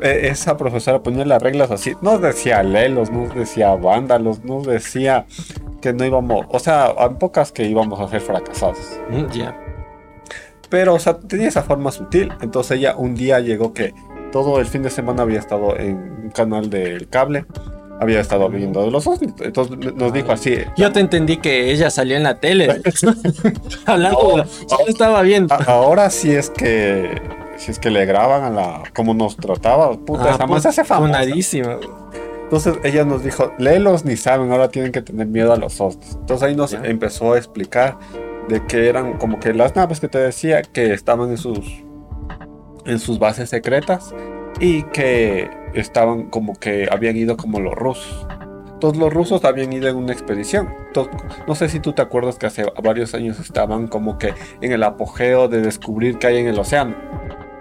Eh, 0.00 0.28
esa 0.30 0.56
profesora 0.56 1.02
ponía 1.02 1.24
las 1.24 1.40
reglas 1.40 1.70
así. 1.70 1.94
Nos 2.02 2.20
decía 2.20 2.62
lelos, 2.62 3.10
nos 3.10 3.34
decía 3.34 3.74
vándalos, 3.74 4.44
nos 4.44 4.66
decía 4.66 5.26
que 5.80 5.92
no 5.92 6.04
íbamos... 6.04 6.46
O 6.50 6.58
sea, 6.58 6.92
en 6.98 7.16
pocas 7.16 7.52
que 7.52 7.64
íbamos 7.64 8.00
a 8.00 8.08
ser 8.08 8.20
fracasados. 8.20 8.78
Mm, 9.10 9.26
ya. 9.30 9.63
Pero, 10.68 10.94
o 10.94 10.98
sea, 10.98 11.18
tenía 11.18 11.48
esa 11.48 11.62
forma 11.62 11.90
sutil. 11.90 12.32
Entonces 12.40 12.78
ella 12.78 12.96
un 12.96 13.14
día 13.14 13.40
llegó 13.40 13.72
que 13.72 13.94
todo 14.32 14.58
el 14.60 14.66
fin 14.66 14.82
de 14.82 14.90
semana 14.90 15.22
había 15.22 15.38
estado 15.38 15.76
en 15.78 15.96
un 16.24 16.30
canal 16.30 16.70
del 16.70 17.08
cable. 17.08 17.46
Había 18.00 18.20
estado 18.20 18.48
viendo 18.48 18.90
los 18.90 19.06
ovnis. 19.06 19.32
Entonces 19.40 19.94
nos 19.94 20.12
dijo 20.12 20.32
así. 20.32 20.56
Yo 20.76 20.90
te 20.92 20.98
entendí 21.00 21.36
que 21.36 21.70
ella 21.70 21.90
salió 21.90 22.16
en 22.16 22.24
la 22.24 22.40
tele. 22.40 22.82
Hablando, 23.86 24.44
estaba 24.88 25.22
viendo. 25.22 25.54
Ahora 25.66 26.10
sí 26.10 26.32
es 26.32 26.50
que 26.50 27.22
si 27.56 27.70
es 27.70 27.78
que 27.78 27.90
le 27.90 28.04
graban 28.04 28.42
a 28.42 28.50
la 28.50 28.82
cómo 28.94 29.14
nos 29.14 29.36
trataba, 29.36 29.92
puta, 29.92 30.24
ah, 30.24 30.34
esa 30.34 30.46
más 30.46 30.62
se 30.62 30.68
hace 30.68 30.84
famosa. 30.84 31.22
Entonces 31.22 32.74
ella 32.84 33.04
nos 33.04 33.24
dijo, 33.24 33.52
léelos 33.58 34.04
ni 34.04 34.16
saben, 34.16 34.52
ahora 34.52 34.68
tienen 34.68 34.92
que 34.92 35.02
tener 35.02 35.26
miedo 35.26 35.52
a 35.52 35.56
los 35.56 35.80
ovnis. 35.80 36.14
Entonces 36.14 36.48
ahí 36.48 36.54
nos 36.54 36.72
empezó 36.72 37.32
a 37.32 37.38
explicar 37.38 37.98
de 38.48 38.64
que 38.66 38.88
eran 38.88 39.18
como 39.18 39.40
que 39.40 39.54
las 39.54 39.74
naves 39.74 40.00
que 40.00 40.08
te 40.08 40.18
decía 40.18 40.62
que 40.62 40.92
estaban 40.92 41.30
en 41.30 41.38
sus 41.38 41.84
en 42.86 42.98
sus 42.98 43.18
bases 43.18 43.50
secretas 43.50 44.14
y 44.60 44.82
que 44.84 45.50
estaban 45.74 46.24
como 46.30 46.54
que 46.54 46.88
habían 46.90 47.16
ido 47.16 47.36
como 47.36 47.60
los 47.60 47.74
rusos. 47.74 48.26
Todos 48.80 48.96
los 48.96 49.12
rusos 49.12 49.44
habían 49.44 49.72
ido 49.72 49.88
en 49.88 49.96
una 49.96 50.12
expedición. 50.12 50.68
no 51.46 51.54
sé 51.54 51.68
si 51.68 51.80
tú 51.80 51.92
te 51.92 52.02
acuerdas 52.02 52.38
que 52.38 52.46
hace 52.46 52.64
varios 52.82 53.14
años 53.14 53.40
estaban 53.40 53.88
como 53.88 54.18
que 54.18 54.34
en 54.60 54.72
el 54.72 54.82
apogeo 54.82 55.48
de 55.48 55.62
descubrir 55.62 56.18
qué 56.18 56.26
hay 56.26 56.38
en 56.38 56.48
el 56.48 56.58
océano. 56.58 56.94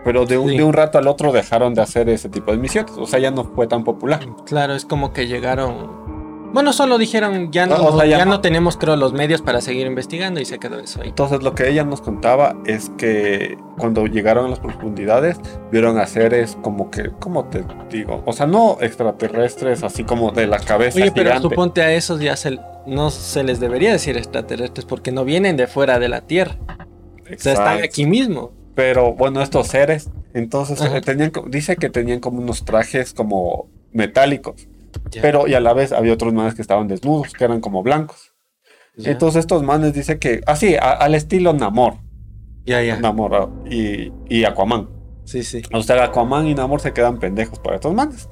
Pero 0.03 0.25
de 0.25 0.37
un, 0.37 0.47
de 0.47 0.63
un 0.63 0.73
rato 0.73 0.97
al 0.97 1.07
otro 1.07 1.31
dejaron 1.31 1.73
de 1.73 1.81
hacer 1.81 2.09
ese 2.09 2.27
tipo 2.27 2.51
de 2.51 2.57
misiones. 2.57 2.91
O 2.97 3.07
sea, 3.07 3.19
ya 3.19 3.31
no 3.31 3.45
fue 3.45 3.67
tan 3.67 3.85
popular. 3.85 4.19
Claro, 4.45 4.75
es 4.75 4.83
como 4.83 5.13
que 5.13 5.27
llegaron 5.27 6.12
bueno, 6.53 6.71
solo 6.71 6.99
dijeron, 6.99 7.51
ya 7.51 7.65
no, 7.65 8.05
ya, 8.05 8.25
no. 8.25 8.39
tenemos, 8.39 8.77
creo, 8.77 8.95
los 8.95 9.11
medios 9.11 9.41
para 9.41 9.59
seguir 9.59 9.87
investigando 9.87 10.39
y 10.39 10.45
se 10.45 10.59
quedó 10.59 10.79
eso 10.79 11.01
ahí. 11.01 11.09
Entonces, 11.09 11.41
lo 11.41 11.55
que 11.55 11.67
ella 11.67 11.83
nos 11.83 12.01
contaba 12.01 12.55
es 12.65 12.91
que 12.97 13.57
cuando 13.77 14.05
llegaron 14.05 14.45
a 14.45 14.49
las 14.49 14.59
profundidades, 14.59 15.39
vieron 15.71 15.97
a 15.97 16.05
seres 16.05 16.55
como 16.61 16.91
que, 16.91 17.09
¿cómo 17.19 17.45
te 17.45 17.65
digo? 17.89 18.21
O 18.27 18.33
sea, 18.33 18.45
no 18.45 18.77
extraterrestres, 18.81 19.83
así 19.83 20.03
como 20.03 20.31
de 20.31 20.45
la 20.45 20.59
cabeza. 20.59 20.99
Oye, 20.99 21.11
pero 21.11 21.41
suponte 21.41 21.81
a 21.81 21.91
esos 21.91 22.21
ya 22.21 22.35
se, 22.35 22.59
no 22.85 23.09
se 23.09 23.43
les 23.43 23.59
debería 23.59 23.91
decir 23.91 24.15
extraterrestres 24.15 24.85
porque 24.85 25.11
no 25.11 25.25
vienen 25.25 25.57
de 25.57 25.65
fuera 25.65 25.97
de 25.97 26.07
la 26.07 26.21
Tierra. 26.21 26.55
O 27.23 27.39
sea, 27.39 27.53
están 27.53 27.83
aquí 27.83 28.05
mismo. 28.05 28.51
Pero 28.75 29.13
bueno, 29.13 29.41
estos 29.41 29.67
seres, 29.67 30.11
entonces 30.35 30.79
tenían, 31.03 31.31
dice 31.47 31.77
que 31.77 31.89
tenían 31.89 32.19
como 32.19 32.39
unos 32.41 32.63
trajes 32.63 33.13
como 33.13 33.69
metálicos. 33.91 34.67
Pero 35.21 35.47
y 35.47 35.53
a 35.53 35.59
la 35.59 35.73
vez 35.73 35.91
había 35.91 36.13
otros 36.13 36.33
manes 36.33 36.55
que 36.55 36.61
estaban 36.61 36.87
desnudos, 36.87 37.33
que 37.33 37.43
eran 37.43 37.61
como 37.61 37.83
blancos. 37.83 38.33
Entonces 38.97 39.39
estos 39.39 39.63
manes 39.63 39.93
dicen 39.93 40.19
que, 40.19 40.41
así, 40.45 40.75
al 40.79 41.15
estilo 41.15 41.53
Namor. 41.53 41.95
Ya, 42.65 42.81
ya. 42.81 42.97
Namor 42.97 43.35
ah, 43.35 43.49
y, 43.69 44.11
y, 44.29 44.45
Aquaman. 44.45 44.89
Sí, 45.25 45.43
sí. 45.43 45.61
O 45.73 45.81
sea, 45.81 46.03
Aquaman 46.03 46.47
y 46.47 46.53
Namor 46.53 46.79
se 46.79 46.93
quedan 46.93 47.19
pendejos 47.19 47.59
para 47.59 47.75
estos 47.75 47.93
manes. 47.93 48.29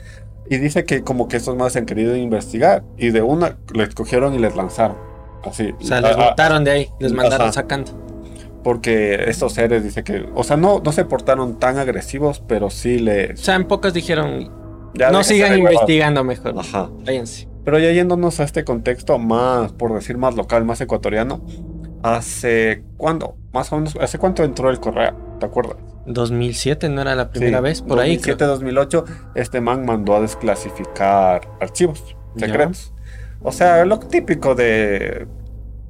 Y 0.49 0.57
dice 0.57 0.85
que 0.85 1.03
como 1.03 1.27
que 1.27 1.37
estos 1.37 1.55
manes 1.55 1.75
han 1.75 1.85
querido 1.85 2.15
investigar 2.15 2.83
y 2.97 3.09
de 3.09 3.21
una 3.21 3.57
les 3.73 3.93
cogieron 3.95 4.35
y 4.35 4.39
les 4.39 4.55
lanzaron. 4.55 4.97
Así. 5.43 5.73
O 5.79 5.83
sea, 5.83 6.01
les 6.01 6.15
botaron 6.15 6.63
de 6.63 6.71
ahí, 6.71 6.89
les 6.99 7.13
mandaron 7.13 7.51
sacando. 7.51 7.91
Porque 8.63 9.23
estos 9.27 9.53
seres 9.53 9.83
dice 9.83 10.03
que, 10.03 10.29
o 10.35 10.43
sea, 10.43 10.55
no, 10.55 10.81
no 10.83 10.91
se 10.91 11.03
portaron 11.05 11.57
tan 11.57 11.79
agresivos, 11.79 12.43
pero 12.47 12.69
sí 12.69 12.99
les... 12.99 13.39
O 13.39 13.43
sea, 13.43 13.55
en 13.55 13.65
pocas 13.65 13.93
dijeron, 13.93 14.51
no 14.93 15.23
sigan 15.23 15.57
investigando 15.57 16.23
mejor. 16.23 16.55
Ajá. 16.57 16.89
Váyanse. 17.05 17.47
Pero 17.63 17.79
ya 17.79 17.91
yéndonos 17.91 18.39
a 18.39 18.43
este 18.43 18.63
contexto 18.63 19.19
más, 19.19 19.71
por 19.73 19.93
decir 19.93 20.17
más 20.17 20.35
local, 20.35 20.65
más 20.65 20.81
ecuatoriano, 20.81 21.45
¿hace 22.01 22.83
cuándo? 22.97 23.37
Más 23.53 23.71
o 23.71 23.77
menos, 23.77 23.95
¿hace 24.01 24.17
cuánto 24.17 24.43
entró 24.43 24.69
el 24.69 24.79
correo? 24.79 25.15
¿Te 25.39 25.45
acuerdas? 25.45 25.77
2007 26.07 26.89
no 26.89 27.01
era 27.01 27.15
la 27.15 27.29
primera 27.29 27.61
vez, 27.61 27.81
por 27.81 27.99
ahí. 27.99 28.15
2007, 28.15 28.45
2008, 28.45 29.05
este 29.35 29.61
man 29.61 29.85
mandó 29.85 30.15
a 30.15 30.21
desclasificar 30.21 31.47
archivos 31.59 32.15
secretos. 32.35 32.93
O 33.43 33.51
sea, 33.51 33.85
lo 33.85 33.99
típico 33.99 34.55
de, 34.55 35.27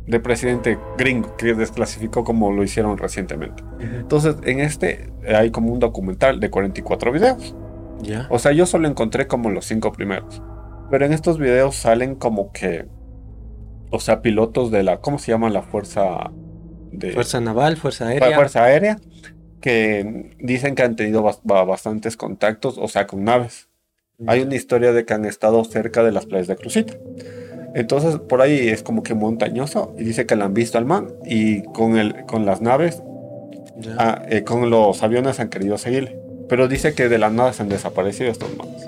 de 0.08 0.20
presidente 0.20 0.77
gringo 0.98 1.36
que 1.38 1.53
desclasificó 1.53 2.24
como 2.24 2.51
lo 2.51 2.63
hicieron 2.63 2.98
recientemente. 2.98 3.63
Entonces, 3.79 4.36
en 4.43 4.60
este 4.60 5.12
hay 5.27 5.51
como 5.51 5.72
un 5.72 5.79
documental 5.79 6.39
de 6.39 6.50
44 6.50 7.12
videos. 7.12 7.55
O 8.29 8.39
sea, 8.39 8.51
yo 8.51 8.65
solo 8.65 8.88
encontré 8.88 9.27
como 9.27 9.50
los 9.50 9.65
cinco 9.65 9.91
primeros. 9.91 10.41
Pero 10.89 11.05
en 11.05 11.13
estos 11.13 11.38
videos 11.38 11.75
salen 11.75 12.15
como 12.15 12.51
que. 12.51 12.86
O 13.91 14.00
sea, 14.00 14.22
pilotos 14.22 14.72
de 14.72 14.84
la. 14.84 15.01
¿Cómo 15.01 15.20
se 15.20 15.31
llama 15.31 15.50
la 15.50 15.62
fuerza 15.62 16.31
de. 16.91 17.12
Fuerza 17.12 17.39
naval, 17.41 17.77
fuerza 17.77 18.08
aérea. 18.08 18.27
Fuerza 18.36 18.63
Aérea. 18.63 19.00
Que 19.62 20.31
dicen 20.39 20.74
que 20.75 20.81
han 20.84 20.96
tenido 20.96 21.22
bas- 21.24 21.41
ba- 21.43 21.63
bastantes 21.65 22.17
contactos, 22.17 22.77
o 22.79 22.88
sea, 22.88 23.05
con 23.08 23.24
naves. 23.24 23.70
Hay 24.27 24.41
una 24.41 24.55
historia 24.55 24.91
de 24.91 25.05
que 25.05 25.13
han 25.13 25.25
estado 25.25 25.63
cerca 25.63 26.03
de 26.03 26.12
las 26.12 26.25
playas 26.25 26.48
de 26.48 26.55
Crucita. 26.55 26.93
Entonces, 27.74 28.17
por 28.20 28.41
ahí 28.41 28.70
es 28.70 28.84
como 28.84 29.01
que 29.03 29.13
montañoso. 29.15 29.93
Y 29.98 30.03
dice 30.03 30.25
que 30.25 30.36
la 30.36 30.46
han 30.46 30.53
visto 30.53 30.77
al 30.77 30.86
man. 30.86 31.08
Y 31.25 31.63
con, 31.63 31.98
el, 31.98 32.25
con 32.25 32.46
las 32.46 32.62
naves. 32.62 33.01
Ah, 33.98 34.22
eh, 34.29 34.43
con 34.43 34.70
los 34.70 35.01
aviones 35.03 35.39
han 35.39 35.50
querido 35.50 35.77
seguirle. 35.77 36.20
Pero 36.51 36.67
dice 36.67 36.93
que 36.93 37.08
de 37.10 37.17
la 37.17 37.29
nada 37.29 37.53
se 37.53 37.63
han 37.63 37.70
desaparecido 37.70 38.29
estos 38.29 38.50
manos. 38.58 38.84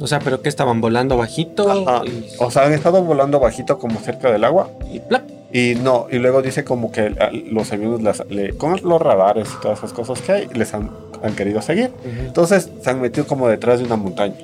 O 0.00 0.06
sea, 0.06 0.20
pero 0.20 0.40
que 0.40 0.48
estaban 0.48 0.80
volando 0.80 1.16
bajito 1.16 1.68
Ajá. 1.68 2.02
y, 2.06 2.24
O 2.38 2.50
sea, 2.52 2.64
han 2.66 2.72
estado 2.72 3.02
volando 3.02 3.40
bajito 3.40 3.78
como 3.80 3.98
cerca 3.98 4.30
del 4.30 4.44
agua. 4.44 4.70
y 4.90 5.00
plap. 5.00 5.24
Y 5.52 5.74
no, 5.82 6.06
y 6.10 6.18
luego 6.18 6.42
dice 6.42 6.62
como 6.62 6.92
que 6.92 7.16
ah, 7.20 7.30
los 7.32 7.72
aviones 7.72 8.02
las- 8.02 8.22
le- 8.30 8.52
con 8.56 8.78
los 8.84 9.02
radares 9.02 9.48
y 9.52 9.60
todas 9.60 9.78
esas 9.78 9.92
cosas 9.92 10.20
que 10.22 10.30
hay, 10.32 10.46
les 10.54 10.72
han, 10.74 10.90
han 11.24 11.34
querido 11.34 11.60
seguir. 11.60 11.90
Entonces 12.24 12.70
se 12.82 12.88
han 12.90 13.00
metido 13.00 13.26
como 13.26 13.48
detrás 13.48 13.80
de 13.80 13.86
una 13.86 13.96
montaña. 13.96 14.36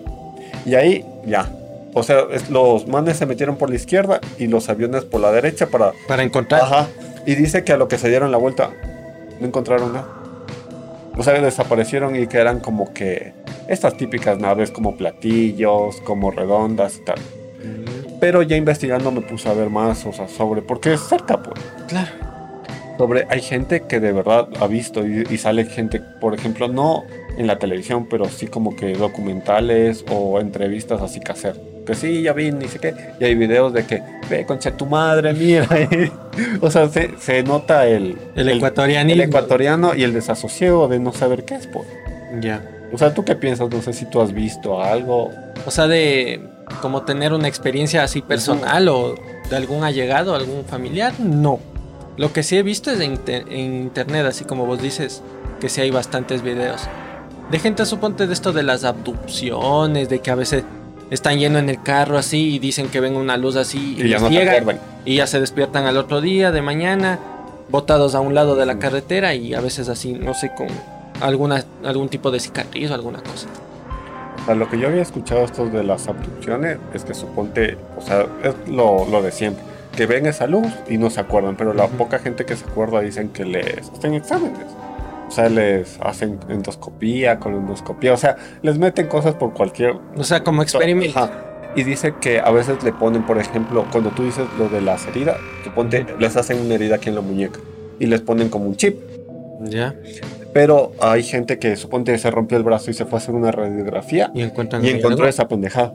Y 0.66 0.74
ahí 0.74 1.04
ya. 1.26 1.48
O 1.92 2.02
sea, 2.02 2.24
es- 2.32 2.50
los 2.50 2.88
manes 2.88 3.18
se 3.18 3.26
metieron 3.26 3.54
por 3.56 3.70
la 3.70 3.76
izquierda 3.76 4.20
y 4.38 4.48
los 4.48 4.68
aviones 4.68 5.04
por 5.04 5.20
la 5.20 5.30
derecha 5.30 5.68
para 5.68 5.92
Para 6.08 6.24
encontrar. 6.24 6.62
Ajá. 6.62 6.88
Y 7.26 7.36
dice 7.36 7.62
que 7.62 7.72
a 7.72 7.76
lo 7.76 7.86
que 7.86 7.98
se 7.98 8.08
dieron 8.08 8.32
la 8.32 8.38
vuelta 8.38 8.70
no 9.40 9.46
encontraron 9.46 9.92
nada. 9.92 10.08
O 11.16 11.22
sea, 11.22 11.40
desaparecieron 11.40 12.16
y 12.16 12.26
que 12.26 12.38
eran 12.38 12.60
como 12.60 12.92
que 12.92 13.32
estas 13.68 13.96
típicas 13.96 14.38
naves 14.38 14.70
como 14.70 14.96
platillos, 14.96 16.00
como 16.00 16.30
redondas 16.30 16.98
y 16.98 17.04
tal. 17.04 17.18
Pero 18.20 18.42
ya 18.42 18.56
investigando 18.56 19.10
me 19.10 19.20
puse 19.20 19.48
a 19.48 19.52
ver 19.52 19.70
más, 19.70 20.06
o 20.06 20.12
sea, 20.12 20.28
sobre, 20.28 20.62
porque 20.62 20.94
es 20.94 21.00
cerca, 21.00 21.42
pues. 21.42 21.60
Claro. 21.88 22.10
Sobre, 22.96 23.26
hay 23.28 23.40
gente 23.40 23.82
que 23.88 24.00
de 24.00 24.12
verdad 24.12 24.48
ha 24.60 24.66
visto 24.66 25.06
y, 25.06 25.26
y 25.28 25.36
sale 25.36 25.64
gente, 25.64 26.00
por 26.20 26.34
ejemplo, 26.34 26.68
no 26.68 27.04
en 27.36 27.46
la 27.46 27.58
televisión, 27.58 28.06
pero 28.08 28.26
sí 28.26 28.46
como 28.46 28.76
que 28.76 28.94
documentales 28.94 30.04
o 30.10 30.40
entrevistas 30.40 31.02
así 31.02 31.20
caseras. 31.20 31.58
Que 31.86 31.94
sí, 31.94 32.22
ya 32.22 32.32
vi, 32.32 32.50
ni 32.50 32.66
sé 32.66 32.78
qué. 32.78 32.94
Y 33.20 33.24
hay 33.24 33.34
videos 33.34 33.72
de 33.72 33.84
que, 33.84 34.02
ve, 34.30 34.46
concha 34.46 34.74
tu 34.76 34.86
madre, 34.86 35.34
mira. 35.34 35.68
o 36.60 36.70
sea, 36.70 36.88
se, 36.88 37.10
se 37.18 37.42
nota 37.42 37.86
el, 37.86 38.16
El, 38.34 38.48
el 38.48 38.56
ecuatorianismo. 38.56 39.22
ecuatoriano 39.22 39.94
y 39.94 40.02
el 40.02 40.14
desasosiego 40.14 40.88
de 40.88 40.98
no 40.98 41.12
saber 41.12 41.44
qué 41.44 41.56
es, 41.56 41.66
pues. 41.66 41.86
Ya. 42.40 42.62
O 42.92 42.98
sea, 42.98 43.12
¿tú 43.12 43.24
qué 43.24 43.36
piensas? 43.36 43.68
No 43.70 43.82
sé 43.82 43.92
si 43.92 44.06
tú 44.06 44.20
has 44.20 44.32
visto 44.32 44.82
algo. 44.82 45.30
O 45.66 45.70
sea, 45.70 45.86
de 45.86 46.40
como 46.80 47.02
tener 47.02 47.32
una 47.32 47.48
experiencia 47.48 48.02
así 48.02 48.22
personal 48.22 48.88
o 48.88 49.14
de 49.50 49.56
algún 49.56 49.84
allegado, 49.84 50.34
algún 50.34 50.64
familiar, 50.64 51.12
no. 51.18 51.58
Lo 52.16 52.32
que 52.32 52.42
sí 52.42 52.56
he 52.56 52.62
visto 52.62 52.90
es 52.90 53.00
en, 53.00 53.20
en 53.26 53.74
internet, 53.74 54.24
así 54.26 54.44
como 54.44 54.64
vos 54.64 54.80
dices, 54.80 55.22
que 55.60 55.68
sí 55.68 55.80
hay 55.80 55.90
bastantes 55.90 56.42
videos. 56.42 56.82
De 57.50 57.58
gente, 57.58 57.84
suponte, 57.84 58.26
de 58.26 58.32
esto 58.32 58.52
de 58.52 58.62
las 58.62 58.84
abducciones, 58.84 60.08
de 60.08 60.20
que 60.20 60.30
a 60.30 60.34
veces 60.34 60.64
están 61.14 61.38
yendo 61.38 61.58
en 61.58 61.68
el 61.68 61.82
carro 61.82 62.18
así 62.18 62.54
y 62.54 62.58
dicen 62.58 62.88
que 62.88 63.00
ven 63.00 63.16
una 63.16 63.36
luz 63.36 63.56
así 63.56 63.94
y, 63.98 64.02
Y 64.04 64.08
ya 64.10 64.18
no 64.18 64.28
te 64.28 64.34
llega 64.34 64.52
acuerdan. 64.52 64.80
y 65.04 65.16
ya 65.16 65.26
se 65.26 65.40
despiertan 65.40 65.86
al 65.86 65.96
otro 65.96 66.20
día 66.20 66.52
de 66.52 66.60
mañana, 66.62 67.18
botados 67.70 68.14
a 68.14 68.20
un 68.20 68.34
lado 68.34 68.56
de 68.56 68.66
la 68.66 68.78
carretera 68.78 69.34
y 69.34 69.54
a 69.54 69.60
veces 69.60 69.88
así, 69.88 70.12
no 70.12 70.34
sé, 70.34 70.52
con 70.54 70.66
alguna, 71.20 71.64
algún 71.84 72.08
tipo 72.08 72.30
de 72.30 72.40
cicatriz 72.40 72.90
o 72.90 72.94
alguna 72.94 73.20
cosa. 73.22 73.48
O 74.42 74.46
sea, 74.46 74.54
lo 74.54 74.68
que 74.68 74.78
yo 74.78 74.88
había 74.88 75.00
escuchado 75.02 75.44
estos 75.44 75.72
de 75.72 75.82
las 75.84 76.06
abducciones 76.08 76.78
es 76.92 77.04
que 77.04 77.14
suponte, 77.14 77.78
o 77.96 78.02
sea, 78.02 78.26
es 78.42 78.54
lo, 78.68 79.06
lo 79.08 79.22
de 79.22 79.32
siempre. 79.32 79.64
Que 79.96 80.06
ven 80.06 80.26
esa 80.26 80.46
luz 80.48 80.66
y 80.90 80.98
no 80.98 81.08
se 81.08 81.20
acuerdan, 81.20 81.56
pero 81.56 81.72
la 81.72 81.84
Ujú. 81.84 81.94
poca 81.96 82.18
gente 82.18 82.44
que 82.44 82.56
se 82.56 82.64
acuerda 82.64 83.00
dicen 83.00 83.28
que 83.28 83.44
les 83.44 83.88
hacen 83.96 84.12
exámenes. 84.14 84.66
O 85.34 85.36
sea, 85.36 85.48
les 85.48 85.98
hacen 86.00 86.38
endoscopía, 86.48 87.40
colonoscopía, 87.40 88.12
o 88.12 88.16
sea, 88.16 88.36
les 88.62 88.78
meten 88.78 89.08
cosas 89.08 89.34
por 89.34 89.52
cualquier 89.52 89.96
O 90.16 90.22
sea, 90.22 90.44
como 90.44 90.62
experimento. 90.62 91.18
Ajá. 91.18 91.72
Y 91.74 91.82
dice 91.82 92.14
que 92.20 92.38
a 92.38 92.52
veces 92.52 92.84
le 92.84 92.92
ponen, 92.92 93.26
por 93.26 93.38
ejemplo, 93.38 93.84
cuando 93.90 94.10
tú 94.10 94.22
dices 94.22 94.46
lo 94.60 94.68
de 94.68 94.80
las 94.80 95.08
heridas, 95.08 95.36
que 95.64 95.70
ponte, 95.70 96.06
les 96.20 96.36
hacen 96.36 96.60
una 96.60 96.74
herida 96.76 96.94
aquí 96.94 97.08
en 97.08 97.16
la 97.16 97.20
muñeca 97.20 97.58
y 97.98 98.06
les 98.06 98.20
ponen 98.20 98.48
como 98.48 98.66
un 98.66 98.76
chip. 98.76 98.96
Ya. 99.64 99.96
Pero 100.52 100.92
hay 101.00 101.24
gente 101.24 101.58
que 101.58 101.74
suponte 101.74 102.16
se 102.16 102.30
rompió 102.30 102.56
el 102.56 102.62
brazo 102.62 102.92
y 102.92 102.94
se 102.94 103.04
fue 103.04 103.18
a 103.18 103.20
hacer 103.20 103.34
una 103.34 103.50
radiografía 103.50 104.30
Y 104.36 104.42
encuentran 104.42 104.84
y 104.84 104.90
encontró 104.90 105.26
esa 105.26 105.48
pendejada. 105.48 105.92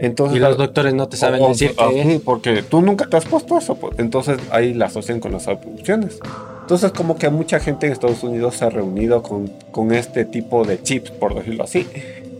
Entonces, 0.00 0.36
Y 0.36 0.40
los 0.40 0.56
doctores 0.56 0.94
no 0.94 1.08
te 1.08 1.16
saben 1.16 1.42
o- 1.42 1.44
o- 1.44 1.48
decir 1.50 1.76
sí, 1.78 2.20
porque 2.24 2.64
tú 2.64 2.82
nunca 2.82 3.06
te 3.08 3.16
has 3.16 3.24
puesto 3.24 3.56
eso, 3.56 3.76
pues. 3.76 3.94
entonces 4.00 4.38
ahí 4.50 4.74
la 4.74 4.86
asocian 4.86 5.20
con 5.20 5.30
las 5.30 5.46
abducciones. 5.46 6.18
Entonces 6.62 6.92
como 6.92 7.16
que 7.16 7.28
mucha 7.28 7.60
gente 7.60 7.86
en 7.86 7.92
Estados 7.92 8.22
Unidos 8.22 8.56
se 8.56 8.64
ha 8.64 8.70
reunido 8.70 9.22
con, 9.22 9.48
con 9.70 9.92
este 9.92 10.24
tipo 10.24 10.64
de 10.64 10.82
chips, 10.82 11.10
por 11.10 11.34
decirlo 11.34 11.64
así, 11.64 11.86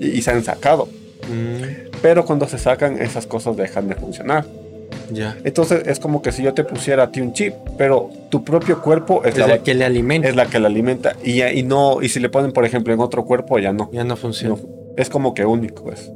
y, 0.00 0.06
y 0.08 0.22
se 0.22 0.30
han 0.30 0.42
sacado. 0.42 0.88
Mm, 1.28 1.90
Pero 2.00 2.24
cuando 2.24 2.48
se 2.48 2.58
sacan 2.58 3.00
esas 3.00 3.26
cosas 3.26 3.56
dejan 3.56 3.88
de 3.88 3.94
funcionar. 3.94 4.44
ya. 5.12 5.36
Entonces 5.44 5.86
es 5.86 5.98
como 6.00 6.22
que 6.22 6.32
si 6.32 6.42
yo 6.42 6.54
te 6.54 6.64
pusiera 6.64 7.04
a 7.04 7.10
ti 7.12 7.20
un 7.20 7.32
chip, 7.32 7.54
pero 7.76 8.10
tu 8.30 8.42
propio 8.44 8.80
cuerpo 8.82 9.22
es, 9.24 9.36
Es 9.36 9.46
la, 9.46 9.58
que 9.58 9.74
le 9.74 9.84
alimenta. 9.84 10.28
es 10.28 10.34
la 10.36 10.46
que 10.46 10.58
la 10.58 10.68
alimenta 10.68 11.14
y, 11.22 11.62
no 11.62 12.00
y 12.02 12.08
si 12.08 12.18
le 12.20 12.28
ponen 12.28 12.52
por 12.52 12.64
ejemplo 12.64 12.92
en 12.94 13.00
otro 13.00 13.24
cuerpo 13.24 13.58
ya 13.58 13.72
no. 13.72 13.90
Ya 13.92 14.04
no 14.04 14.16
funciona. 14.16 14.54
No, 14.56 14.60
es 14.96 15.10
como 15.10 15.34
que 15.34 15.44
único 15.44 15.92
es. 15.92 16.10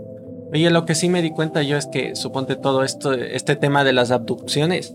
Oye, 0.53 0.71
lo 0.71 0.85
que 0.87 0.95
sí 0.95 1.09
me 1.09 1.23
di 1.23 1.31
cuenta 1.31 1.63
yo 1.63 1.77
es 1.77 1.87
que 1.87 2.15
suponte 2.17 2.55
todo 2.57 2.83
esto, 2.85 3.13
este 3.13 3.57
tema 3.57 3.83
de 3.85 3.93
las 3.93 4.11
abducciones, 4.13 4.95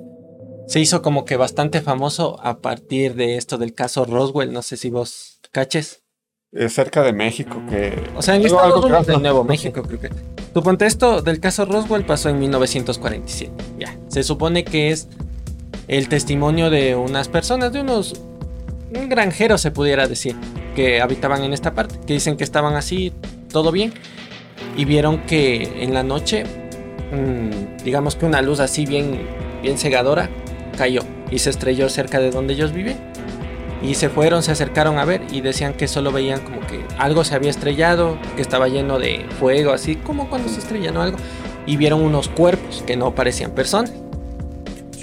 se 0.72 0.80
hizo 0.80 1.02
como 1.02 1.26
que 1.26 1.36
bastante 1.36 1.82
famoso 1.82 2.40
a 2.42 2.60
partir 2.62 3.16
de 3.16 3.36
esto 3.36 3.58
del 3.58 3.74
caso 3.74 4.06
Roswell. 4.06 4.54
No 4.54 4.62
sé 4.62 4.78
si 4.78 4.90
vos 4.90 5.42
caches. 5.52 6.02
Es 6.54 6.72
cerca 6.72 7.04
de 7.04 7.12
México 7.12 7.62
que 7.70 8.02
O 8.16 8.22
sea, 8.22 8.38
en 8.38 8.46
Estados 8.46 8.76
algo 8.76 8.86
Unidos, 8.86 9.10
en 9.10 9.22
Nuevo 9.22 9.44
México, 9.54 9.84
creo 9.84 10.00
que. 10.00 10.10
Suponte 10.54 10.86
esto 10.86 11.22
del 11.22 11.42
caso 11.42 11.66
Roswell 11.66 12.06
pasó 12.06 12.30
en 12.30 12.40
1947. 12.40 13.52
Ya. 13.80 13.98
Se 14.08 14.24
supone 14.24 14.64
que 14.64 14.92
es 14.92 15.10
el 15.90 16.08
testimonio 16.08 16.70
de 16.70 16.96
unas 16.96 17.28
personas, 17.28 17.74
de 17.74 17.82
unos 17.82 18.14
un 18.96 19.10
granjero 19.10 19.58
se 19.58 19.72
pudiera 19.72 20.08
decir, 20.08 20.38
que 20.74 21.02
habitaban 21.02 21.44
en 21.44 21.52
esta 21.52 21.74
parte, 21.74 21.96
que 22.08 22.14
dicen 22.14 22.38
que 22.38 22.46
estaban 22.46 22.76
así, 22.76 23.12
todo 23.52 23.74
bien, 23.74 23.94
y 24.78 24.86
vieron 24.86 25.26
que 25.26 25.84
en 25.84 25.94
la 25.94 26.04
noche, 26.04 26.46
mm, 26.46 27.84
digamos 27.84 28.16
que 28.16 28.26
una 28.26 28.42
luz 28.42 28.62
así 28.62 28.86
bien, 28.86 29.28
bien 29.62 29.78
cegadora 29.78 30.30
cayó 30.78 31.02
y 31.30 31.40
se 31.40 31.50
estrelló 31.50 31.90
cerca 31.90 32.20
de 32.20 32.32
donde 32.32 32.54
ellos 32.54 32.74
viven. 32.74 32.98
Y 33.82 33.96
se 33.96 34.10
fueron, 34.10 34.44
se 34.44 34.52
acercaron 34.52 35.00
a 35.00 35.06
ver 35.06 35.22
y 35.32 35.42
decían 35.42 35.74
que 35.74 35.88
solo 35.88 36.12
veían 36.12 36.42
como 36.42 36.60
que 36.62 36.86
algo 37.00 37.24
se 37.24 37.34
había 37.34 37.50
estrellado, 37.50 38.18
que 38.36 38.42
estaba 38.42 38.68
lleno 38.68 39.00
de 39.00 39.26
fuego, 39.40 39.72
así 39.72 39.96
como 39.96 40.30
cuando 40.30 40.50
se 40.50 40.60
estrella, 40.60 40.92
¿no? 40.92 41.02
Algo. 41.02 41.18
Y 41.66 41.78
vieron 41.78 42.02
unos 42.02 42.30
cuerpos 42.30 42.84
que 42.86 42.96
no 42.96 43.16
parecían 43.16 43.52
personas. 43.52 43.94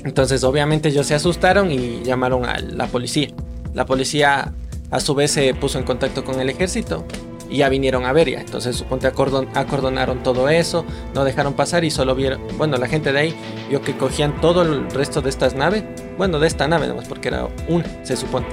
Entonces 0.04 0.44
obviamente 0.44 0.90
ellos 0.90 1.06
se 1.06 1.14
asustaron 1.14 1.72
y 1.72 2.02
llamaron 2.04 2.44
a 2.44 2.60
la 2.60 2.86
policía. 2.86 3.28
La 3.74 3.84
policía 3.84 4.52
a 4.90 5.00
su 5.00 5.14
vez 5.14 5.32
se 5.32 5.54
puso 5.54 5.78
en 5.78 5.84
contacto 5.84 6.24
con 6.24 6.40
el 6.40 6.48
ejército 6.48 7.04
y 7.50 7.58
ya 7.58 7.68
vinieron 7.68 8.04
a 8.04 8.12
ver 8.12 8.28
ya. 8.30 8.40
Entonces 8.40 8.76
suponte 8.76 9.06
acordon- 9.12 9.48
acordonaron 9.54 10.22
todo 10.22 10.48
eso, 10.48 10.84
no 11.14 11.24
dejaron 11.24 11.54
pasar 11.54 11.84
y 11.84 11.90
solo 11.90 12.14
vieron, 12.14 12.40
bueno, 12.56 12.76
la 12.76 12.86
gente 12.88 13.12
de 13.12 13.18
ahí 13.18 13.34
vio 13.68 13.80
que 13.82 13.96
cogían 13.96 14.40
todo 14.40 14.62
el 14.62 14.90
resto 14.90 15.20
de 15.22 15.30
estas 15.30 15.54
naves, 15.54 15.84
bueno, 16.16 16.38
de 16.38 16.46
esta 16.46 16.68
nave 16.68 16.86
nomás 16.86 17.06
porque 17.08 17.28
era 17.28 17.48
una, 17.68 17.84
se 18.04 18.16
supone. 18.16 18.46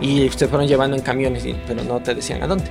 Y 0.00 0.28
se 0.30 0.48
fueron 0.48 0.66
llevando 0.66 0.96
en 0.96 1.02
camiones, 1.02 1.44
y- 1.44 1.54
pero 1.66 1.82
no 1.84 2.00
te 2.00 2.14
decían 2.14 2.42
a 2.42 2.46
dónde. 2.46 2.64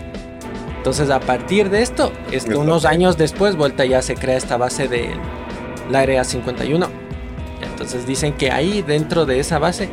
Entonces 0.77 1.09
a 1.09 1.19
partir 1.19 1.69
de 1.69 1.81
esto, 1.81 2.11
Esto. 2.31 2.59
unos 2.59 2.85
años 2.85 3.17
después, 3.17 3.55
vuelta 3.55 3.85
ya 3.85 4.01
se 4.01 4.15
crea 4.15 4.37
esta 4.37 4.57
base 4.57 4.87
de 4.87 5.09
la 5.91 5.99
Área 5.99 6.23
51. 6.23 6.87
Entonces 7.61 8.07
dicen 8.07 8.33
que 8.33 8.51
ahí 8.51 8.81
dentro 8.81 9.25
de 9.25 9.39
esa 9.39 9.59
base 9.59 9.89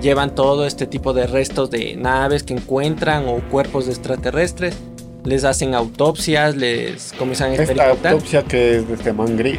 llevan 0.00 0.34
todo 0.34 0.66
este 0.66 0.86
tipo 0.86 1.12
de 1.14 1.26
restos 1.26 1.70
de 1.70 1.96
naves 1.96 2.42
que 2.42 2.52
encuentran 2.54 3.26
o 3.26 3.36
cuerpos 3.50 3.86
de 3.86 3.92
extraterrestres. 3.92 4.76
Les 5.26 5.44
hacen 5.44 5.74
autopsias, 5.74 6.56
les 6.56 7.12
comienzan 7.18 7.50
a 7.50 7.54
esta 7.54 7.64
experimentar. 7.64 8.12
autopsia 8.12 8.42
que 8.44 8.76
es 8.76 8.88
de 8.88 8.94
este 8.94 9.12
man 9.12 9.36
gris. 9.36 9.58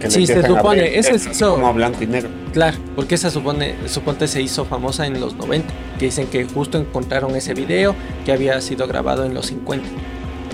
que 0.00 0.10
Sí, 0.10 0.26
se 0.26 0.42
supone, 0.44 0.98
ese 0.98 1.14
es 1.14 1.26
es 1.26 1.26
eso. 1.36 1.54
como 1.54 1.72
blanco 1.72 2.02
y 2.02 2.06
negro. 2.06 2.30
Claro, 2.52 2.76
porque 2.96 3.14
esa 3.14 3.30
supone, 3.30 3.74
suponte 3.86 4.26
se 4.28 4.42
hizo 4.42 4.64
famosa 4.64 5.06
en 5.06 5.20
los 5.20 5.36
90, 5.36 5.72
que 5.98 6.06
dicen 6.06 6.26
que 6.26 6.44
justo 6.44 6.78
encontraron 6.78 7.34
ese 7.36 7.54
video 7.54 7.94
que 8.26 8.32
había 8.32 8.60
sido 8.60 8.86
grabado 8.86 9.24
en 9.24 9.34
los 9.34 9.46
50, 9.46 9.86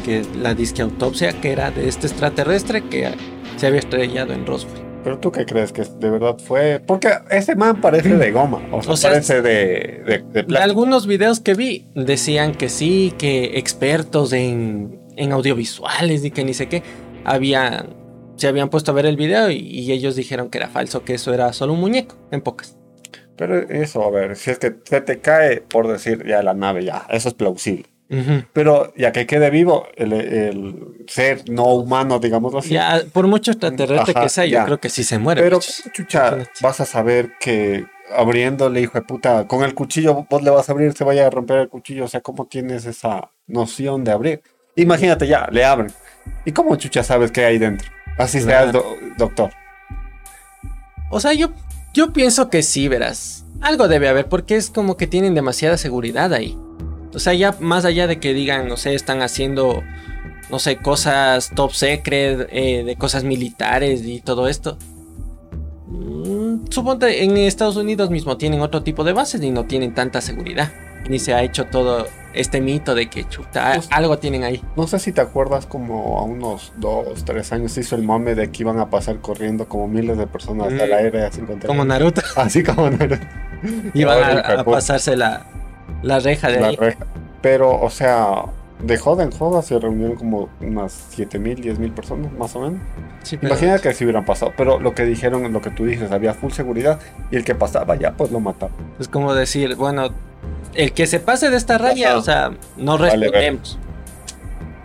que 0.05 0.23
la 0.41 0.55
disque 0.55 0.83
autopsia 0.83 1.33
que 1.41 1.51
era 1.53 1.71
de 1.71 1.89
este 1.89 2.07
extraterrestre 2.07 2.83
que 2.85 3.11
se 3.57 3.67
había 3.67 3.79
estrellado 3.81 4.33
en 4.35 4.45
Roswell. 4.47 4.84
Pero 5.05 5.19
tú 5.19 5.31
qué 5.31 5.45
crees 5.45 5.71
que 5.71 5.83
de 5.83 6.11
verdad 6.11 6.39
fue. 6.39 6.81
Porque 6.85 7.11
ese 7.31 7.55
man 7.55 7.81
parece 7.81 8.17
de 8.17 8.33
goma. 8.33 8.63
O 8.73 8.83
sea, 8.83 8.93
O 8.93 8.97
sea, 8.97 9.11
parece 9.11 9.43
de, 9.43 10.03
de, 10.07 10.19
de 10.33 10.45
plástico. 10.45 10.63
Algunos 10.63 11.07
videos 11.07 11.41
que 11.41 11.55
vi 11.55 11.87
decían 11.95 12.55
que 12.55 12.71
sí, 12.71 13.13
que 13.19 13.59
expertos 13.59 14.33
en, 14.33 14.99
en 15.17 15.33
audiovisuales 15.33 16.25
y 16.25 16.31
que 16.31 16.43
ni 16.45 16.55
sé 16.55 16.69
qué, 16.69 16.83
habían, 17.25 17.95
se 18.37 18.49
habían 18.49 18.71
puesto 18.71 18.93
a 18.93 18.95
ver 18.95 19.05
el 19.05 19.17
video 19.17 19.51
y, 19.51 19.57
y 19.59 19.93
ellos 19.93 20.17
dijeron 20.17 20.49
que 20.49 20.59
era 20.59 20.69
falso, 20.69 21.05
que 21.05 21.15
eso 21.15 21.35
era 21.35 21.53
solo 21.53 21.75
un 21.75 21.81
muñeco, 21.81 22.17
en 22.31 22.41
pocas. 22.41 22.77
Pero 23.37 23.59
eso, 23.69 24.03
a 24.03 24.11
ver, 24.11 24.37
si 24.37 24.53
es 24.53 24.59
que 24.59 24.75
se 24.85 25.01
te 25.01 25.19
cae 25.21 25.61
por 25.61 25.89
decir 25.89 26.25
ya 26.27 26.43
la 26.43 26.55
nave, 26.55 26.85
ya, 26.85 27.07
eso 27.11 27.29
es 27.29 27.35
plausible. 27.35 27.87
Pero 28.53 28.93
ya 28.97 29.13
que 29.13 29.27
quede 29.27 29.51
vivo 29.51 29.87
el, 29.97 30.13
el 30.13 31.05
ser 31.09 31.49
no 31.51 31.65
humano, 31.75 32.19
digámoslo 32.19 32.59
así. 32.61 32.71
Ya, 32.71 33.03
por 33.13 33.27
mucho 33.27 33.51
extraterrestre 33.53 34.13
Ajá, 34.15 34.23
que 34.23 34.29
sea, 34.29 34.45
yo 34.47 34.53
ya. 34.53 34.65
creo 34.65 34.81
que 34.81 34.89
sí 34.89 35.05
se 35.05 35.19
muere. 35.19 35.43
Pero, 35.43 35.59
pues. 35.59 35.83
chucha, 35.93 36.39
vas 36.61 36.81
a 36.81 36.87
saber 36.87 37.33
que 37.41 37.85
abriéndole, 38.15 38.81
hijo 38.81 38.99
de 38.99 39.03
puta, 39.03 39.47
con 39.49 39.65
el 39.65 39.75
cuchillo 39.75 40.27
vos 40.29 40.43
le 40.43 40.51
vas 40.51 40.69
a 40.69 40.73
abrir, 40.73 40.93
se 40.93 41.05
vaya 41.05 41.27
a 41.27 41.31
romper 41.31 41.59
el 41.59 41.69
cuchillo. 41.69 42.05
O 42.05 42.09
sea, 42.09 42.21
¿cómo 42.21 42.47
tienes 42.47 42.85
esa 42.87 43.31
noción 43.47 44.05
de 44.05 44.13
abrir? 44.13 44.43
Imagínate 44.77 45.27
ya, 45.27 45.49
le 45.51 45.65
abren. 45.65 45.93
¿Y 46.45 46.53
cómo 46.53 46.77
chucha 46.77 47.03
sabes 47.03 47.31
qué 47.31 47.45
hay 47.45 47.59
dentro? 47.59 47.89
Así 48.19 48.41
seas 48.41 48.71
Claro. 48.71 48.81
do- 48.81 48.97
doctor. 49.19 49.51
O 51.11 51.21
sea, 51.21 51.33
yo, 51.33 51.51
yo 51.93 52.13
pienso 52.13 52.51
que 52.51 52.63
sí, 52.63 52.89
verás. 52.89 53.45
Algo 53.61 53.89
debe 53.89 54.09
haber, 54.09 54.29
porque 54.29 54.57
es 54.57 54.71
como 54.71 54.97
que 54.97 55.07
tienen 55.07 55.35
demasiada 55.35 55.77
seguridad 55.79 56.33
ahí. 56.35 56.59
O 57.15 57.19
sea, 57.19 57.33
ya 57.35 57.55
más 57.61 57.85
allá 57.85 58.07
de 58.07 58.19
que 58.19 58.35
digan, 58.35 58.69
no 58.69 58.77
sé, 58.77 58.95
están 58.95 59.23
haciendo, 59.23 59.83
no 60.51 60.59
sé, 60.59 60.77
cosas 60.79 61.51
top 61.55 61.73
secret, 61.73 62.49
eh, 62.51 62.83
de 62.85 62.97
cosas 62.97 63.25
militares 63.25 64.05
y 64.05 64.21
todo 64.21 64.49
esto. 64.49 64.77
Mm, 65.87 66.67
suponte 66.71 67.23
en 67.25 67.37
Estados 67.37 67.77
Unidos 67.77 68.11
mismo 68.11 68.37
tienen 68.37 68.61
otro 68.61 68.83
tipo 68.83 69.05
de 69.05 69.13
bases 69.13 69.43
y 69.43 69.51
no 69.51 69.65
tienen 69.65 69.95
tanta 69.95 70.21
seguridad. 70.21 70.73
Ni 71.09 71.19
se 71.19 71.35
ha 71.35 71.43
hecho 71.43 71.67
todo 71.67 72.07
este 72.33 72.61
mito 72.63 72.95
de 72.95 73.09
que 73.11 73.29
chuta, 73.29 73.73
Pues- 73.75 73.89
algo 73.93 74.19
tienen 74.19 74.43
ahí. 74.43 74.63
No 74.75 74.87
sé 74.87 74.99
si 74.99 75.13
te 75.13 75.21
acuerdas 75.21 75.67
como 75.67 76.19
a 76.19 76.23
unos 76.25 76.73
dos, 76.79 77.25
tres 77.25 77.53
años 77.53 77.73
se 77.73 77.83
hizo 77.83 77.95
el 77.95 78.03
mame 78.03 78.35
de 78.35 78.51
que 78.51 78.63
iban 78.63 78.81
a 78.81 78.89
pasar 78.89 79.19
corriendo 79.21 79.69
como 79.69 79.87
miles 79.87 80.17
de 80.17 80.27
personas 80.27 80.73
hasta 80.73 80.87
Mm. 80.87 80.89
la 80.91 81.01
era 81.03 81.31
50. 81.31 81.67
Como 81.67 81.85
Naruto. 81.85 82.23
Así 82.37 82.63
como 82.65 82.89
Naruto. 82.91 83.25
Iban 83.93 84.23
a, 84.23 84.41
a 84.41 84.57
Japón. 84.57 84.75
La, 86.05 86.19
reja 86.21 86.49
de 86.49 86.61
la 86.61 86.69
ahí. 86.69 86.77
reja. 86.77 87.07
Pero, 87.41 87.81
o 87.81 87.91
sea, 87.91 88.45
de 88.81 88.99
joda 88.99 89.23
en 89.25 89.31
joda 89.31 89.63
se 89.63 89.79
reunieron 89.79 90.17
como 90.17 90.49
unas 90.61 91.07
7 91.11 91.39
mil, 91.39 91.61
10 91.61 91.79
mil 91.79 91.93
personas, 91.93 92.33
más 92.33 92.55
o 92.57 92.61
menos. 92.61 92.81
Sí, 93.23 93.39
Imagina 93.41 93.79
que 93.79 93.93
si 93.95 94.05
hubieran 94.05 94.25
pasado. 94.25 94.53
Pero 94.57 94.79
lo 94.81 94.95
que 94.95 95.05
dijeron, 95.05 95.53
lo 95.53 95.61
que 95.61 95.71
tú 95.71 95.85
dices, 95.85 96.11
había 96.13 96.35
full 96.35 96.53
seguridad 96.53 97.01
y 97.31 97.37
el 97.37 97.45
que 97.45 97.55
pasaba 97.55 97.97
ya, 97.97 98.13
pues 98.13 98.31
lo 98.31 98.41
mataron. 98.41 98.77
Es 98.99 99.09
como 99.09 99.35
decir, 99.35 99.77
bueno, 99.77 100.11
el 100.75 100.93
que 100.93 101.07
se 101.07 101.21
pase 101.21 101.51
de 101.51 101.57
esta 101.57 101.79
raya, 101.79 102.11
Ajá. 102.11 102.19
o 102.19 102.23
sea, 102.23 102.53
no 102.77 102.99
Vale, 102.99 103.17
respondemos. 103.17 103.79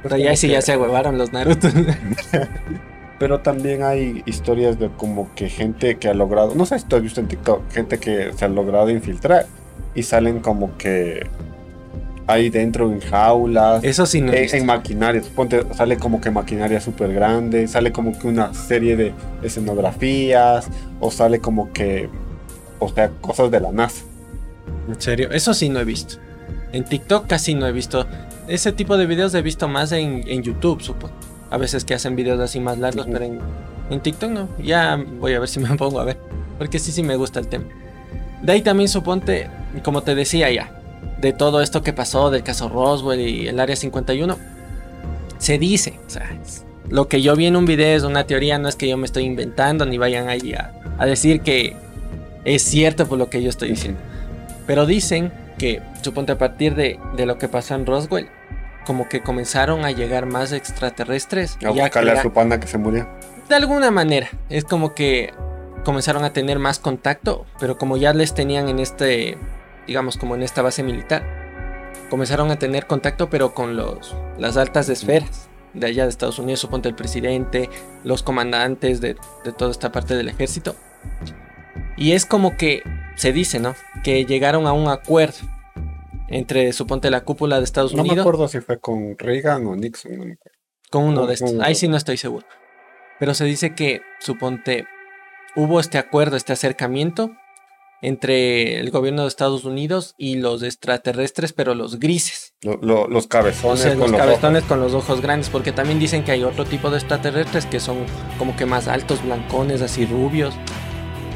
Pero 0.03 0.17
ya 0.17 0.25
como 0.25 0.37
sí 0.37 0.47
ya 0.47 0.61
se 0.61 0.77
huevaron 0.77 1.17
los 1.17 1.33
Naruto. 1.33 1.67
Pero 3.19 3.41
también 3.41 3.83
hay 3.83 4.23
historias 4.25 4.79
de 4.79 4.89
como 4.89 5.33
que 5.35 5.49
gente 5.49 5.97
que 5.97 6.07
ha 6.07 6.13
logrado, 6.13 6.55
no 6.55 6.65
sé 6.65 6.79
si 6.79 6.85
tú 6.85 6.95
has 6.95 7.01
visto 7.01 7.19
en 7.19 7.27
TikTok, 7.27 7.69
gente 7.69 7.99
que 7.99 8.31
se 8.33 8.45
ha 8.45 8.47
logrado 8.47 8.89
infiltrar 8.89 9.45
y 9.95 10.03
salen 10.03 10.39
como 10.39 10.77
que 10.77 11.27
ahí 12.29 12.49
dentro 12.49 12.91
en 12.91 12.99
jaulas. 12.99 13.83
Eso 13.83 14.05
sí 14.05 14.21
no 14.21 14.31
en, 14.31 14.55
en 14.55 14.65
maquinaria, 14.65 15.21
ponte, 15.35 15.63
sale 15.73 15.97
como 15.97 16.21
que 16.21 16.29
maquinaria 16.29 16.79
súper 16.79 17.11
grande, 17.13 17.67
sale 17.67 17.91
como 17.91 18.17
que 18.17 18.27
una 18.27 18.53
serie 18.53 18.95
de 18.95 19.13
escenografías, 19.41 20.67
o 20.99 21.09
sale 21.09 21.39
como 21.39 21.73
que, 21.73 22.09
o 22.79 22.89
sea, 22.89 23.09
cosas 23.21 23.49
de 23.49 23.59
la 23.59 23.71
NASA. 23.71 24.03
En 24.87 25.01
serio, 25.01 25.31
eso 25.31 25.53
sí 25.53 25.69
no 25.69 25.79
he 25.79 25.85
visto. 25.85 26.17
En 26.71 26.83
TikTok 26.83 27.27
casi 27.27 27.55
no 27.55 27.65
he 27.65 27.71
visto. 27.71 28.05
Ese 28.47 28.71
tipo 28.71 28.97
de 28.97 29.07
videos 29.07 29.33
he 29.33 29.41
visto 29.41 29.67
más 29.67 29.91
en, 29.91 30.23
en 30.27 30.43
YouTube, 30.43 30.81
supongo. 30.81 31.13
A 31.49 31.57
veces 31.57 31.83
que 31.83 31.95
hacen 31.95 32.15
videos 32.15 32.39
así 32.39 32.59
más 32.59 32.77
largos, 32.77 33.07
pero 33.11 33.25
en, 33.25 33.39
en 33.89 33.99
TikTok 34.01 34.29
no. 34.29 34.49
Ya 34.59 35.03
voy 35.19 35.33
a 35.33 35.39
ver 35.39 35.49
si 35.49 35.59
me 35.59 35.75
pongo 35.77 35.99
a 35.99 36.05
ver. 36.05 36.17
Porque 36.59 36.77
sí, 36.77 36.91
sí 36.91 37.01
me 37.01 37.15
gusta 37.15 37.39
el 37.39 37.47
tema. 37.47 37.65
De 38.41 38.53
ahí 38.53 38.61
también 38.61 38.89
suponte, 38.89 39.49
como 39.83 40.01
te 40.01 40.15
decía 40.15 40.49
ya, 40.51 40.71
de 41.19 41.33
todo 41.33 41.61
esto 41.61 41.81
que 41.81 41.93
pasó, 41.93 42.29
del 42.29 42.43
caso 42.43 42.69
Roswell 42.69 43.19
y 43.19 43.47
el 43.47 43.59
Área 43.59 43.75
51, 43.75 44.37
se 45.37 45.57
dice, 45.57 45.99
o 46.07 46.09
sea, 46.09 46.29
lo 46.89 47.07
que 47.07 47.21
yo 47.21 47.35
vi 47.35 47.45
en 47.45 47.55
un 47.55 47.65
video 47.65 47.97
es 47.97 48.03
una 48.03 48.25
teoría, 48.25 48.57
no 48.57 48.69
es 48.69 48.75
que 48.75 48.87
yo 48.87 48.97
me 48.97 49.05
estoy 49.05 49.23
inventando, 49.23 49.85
ni 49.85 49.97
vayan 49.97 50.29
ahí 50.29 50.53
a, 50.53 50.73
a 50.97 51.05
decir 51.05 51.41
que 51.41 51.75
es 52.45 52.63
cierto 52.63 53.07
por 53.07 53.17
lo 53.17 53.29
que 53.29 53.43
yo 53.43 53.49
estoy 53.49 53.69
diciendo. 53.69 53.99
Pero 54.65 54.85
dicen 54.85 55.31
que, 55.57 55.81
suponte 56.01 56.31
a 56.31 56.37
partir 56.37 56.75
de, 56.75 56.99
de 57.15 57.25
lo 57.25 57.37
que 57.37 57.47
pasó 57.47 57.75
en 57.75 57.85
Roswell, 57.85 58.29
como 58.85 59.07
que 59.07 59.21
comenzaron 59.21 59.85
a 59.85 59.91
llegar 59.91 60.25
más 60.25 60.51
extraterrestres. 60.51 61.57
A 61.63 61.69
buscarle 61.69 62.11
a 62.11 62.21
su 62.21 62.31
pana 62.31 62.59
que 62.59 62.67
se 62.67 62.77
murió. 62.77 63.07
de 63.47 63.55
alguna 63.55 63.91
manera. 63.91 64.29
Es 64.49 64.63
como 64.63 64.95
que 64.95 65.33
comenzaron 65.83 66.23
a 66.23 66.33
tener 66.33 66.59
más 66.59 66.79
contacto, 66.79 67.45
pero 67.59 67.77
como 67.77 67.97
ya 67.97 68.13
les 68.13 68.33
tenían 68.33 68.69
en 68.69 68.79
este, 68.79 69.37
digamos, 69.87 70.17
como 70.17 70.35
en 70.35 70.43
esta 70.43 70.61
base 70.61 70.83
militar, 70.83 71.23
comenzaron 72.09 72.51
a 72.51 72.59
tener 72.59 72.85
contacto, 72.87 73.29
pero 73.29 73.53
con 73.53 73.75
los, 73.75 74.15
las 74.37 74.57
altas 74.57 74.89
esferas 74.89 75.49
de 75.73 75.87
allá 75.87 76.03
de 76.03 76.09
Estados 76.09 76.39
Unidos, 76.39 76.59
suponte 76.59 76.89
el 76.89 76.95
presidente, 76.95 77.69
los 78.03 78.23
comandantes 78.23 79.01
de, 79.01 79.15
de 79.43 79.51
toda 79.53 79.71
esta 79.71 79.91
parte 79.91 80.15
del 80.15 80.27
ejército. 80.27 80.75
Y 81.97 82.13
es 82.13 82.25
como 82.25 82.57
que 82.57 82.81
se 83.15 83.31
dice, 83.33 83.59
¿no? 83.59 83.75
Que 84.03 84.25
llegaron 84.25 84.65
a 84.67 84.73
un 84.73 84.87
acuerdo 84.87 85.37
entre, 86.27 86.71
suponte, 86.73 87.09
la 87.11 87.21
cúpula 87.21 87.57
de 87.57 87.63
Estados 87.65 87.93
No 87.93 88.03
me 88.03 88.09
Unidos 88.09 88.23
acuerdo 88.23 88.47
si 88.47 88.61
fue 88.61 88.79
con 88.79 89.17
Reagan 89.17 89.65
o 89.67 89.75
Nixon, 89.75 90.17
no 90.17 90.25
me 90.25 90.33
acuerdo. 90.33 90.57
con 90.89 91.03
uno 91.03 91.19
Con- 91.21 91.27
de 91.27 91.33
estos. 91.33 91.53
Ahí 91.61 91.75
sí 91.75 91.87
no 91.87 91.97
estoy 91.97 92.17
seguro. 92.17 92.45
Pero 93.19 93.33
se 93.33 93.45
dice 93.45 93.75
que, 93.75 94.01
suponte, 94.19 94.85
hubo 95.55 95.79
este 95.79 95.97
acuerdo, 95.97 96.35
este 96.37 96.53
acercamiento 96.53 97.31
entre 98.01 98.79
el 98.79 98.91
gobierno 98.91 99.23
de 99.23 99.27
Estados 99.27 99.65
Unidos 99.65 100.15
y 100.17 100.35
los 100.35 100.63
extraterrestres, 100.63 101.51
pero 101.51 101.75
los 101.75 101.99
grises. 101.99 102.53
Lo- 102.61 102.77
lo- 102.81 103.07
los 103.09 103.25
O 103.25 103.29
cabezones 103.29 103.79
sea, 103.81 103.91
con 103.91 103.99
los 104.03 104.11
los 104.11 104.19
cabezones 104.21 104.63
con 104.63 104.79
los 104.79 104.93
ojos 104.93 105.19
grandes, 105.21 105.49
porque 105.49 105.73
también 105.73 105.99
dicen 105.99 106.23
que 106.23 106.31
hay 106.31 106.43
otro 106.43 106.63
tipo 106.65 106.89
de 106.89 106.97
extraterrestres 106.97 107.65
que 107.65 107.79
son 107.81 107.97
como 108.37 108.55
que 108.55 108.65
más 108.65 108.87
altos, 108.87 109.21
blancones, 109.23 109.81
así 109.81 110.05
rubios. 110.05 110.53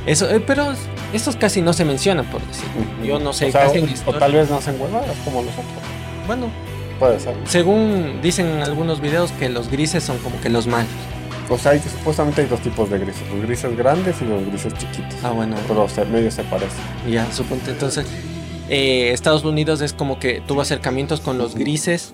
Eso, 0.06 0.30
eh, 0.30 0.40
pero 0.40 0.74
estos 1.14 1.36
casi 1.36 1.62
no 1.62 1.74
se 1.74 1.84
mencionan, 1.86 2.26
por 2.30 2.42
decir. 2.48 2.66
ojos. 2.78 3.08
Yo 3.08 3.20
no 3.20 3.34
sé, 3.34 3.48
o, 3.48 3.52
sea, 3.52 3.66
casi 3.66 3.84
o 4.06 4.14
tal 4.14 4.32
vez 4.34 4.50
no 4.50 4.58
hacen 4.58 4.80
huevadas 4.80 5.18
como 5.26 5.42
los 5.42 5.52
otros. 5.54 5.68
Bueno, 6.28 6.50
Puede 7.00 7.20
ser. 7.20 7.36
según 7.46 8.22
dicen 8.22 8.48
en 8.48 8.64
algunos 8.64 9.02
videos 9.02 9.32
que 9.34 9.50
los 9.50 9.70
grises 9.70 10.02
son 10.04 10.18
como 10.20 10.40
que 10.40 10.50
los 10.50 10.68
malos. 10.68 10.90
O 11.50 11.58
sea, 11.58 11.72
hay, 11.74 11.80
supuestamente 11.80 12.42
hay 12.42 12.48
dos 12.48 12.62
tipos 12.62 12.90
de 12.90 13.00
grises. 13.00 13.22
Los 13.30 13.42
grises 13.46 13.78
grandes 13.78 14.16
y 14.22 14.26
los 14.26 14.46
grises 14.46 14.74
chiquitos. 14.76 15.16
Ah, 15.24 15.32
bueno. 15.32 15.56
Pero 15.68 15.88
se, 15.90 16.06
medio 16.06 16.32
se 16.32 16.44
parecen. 16.44 16.80
Ya, 17.10 17.30
suponte. 17.32 17.72
Entonces, 17.72 18.06
eh, 18.70 19.12
Estados 19.12 19.44
Unidos 19.44 19.82
es 19.82 19.94
como 19.94 20.20
que 20.20 20.42
tuvo 20.48 20.62
acercamientos 20.62 21.20
con 21.22 21.38
los 21.38 21.56
grises 21.56 22.14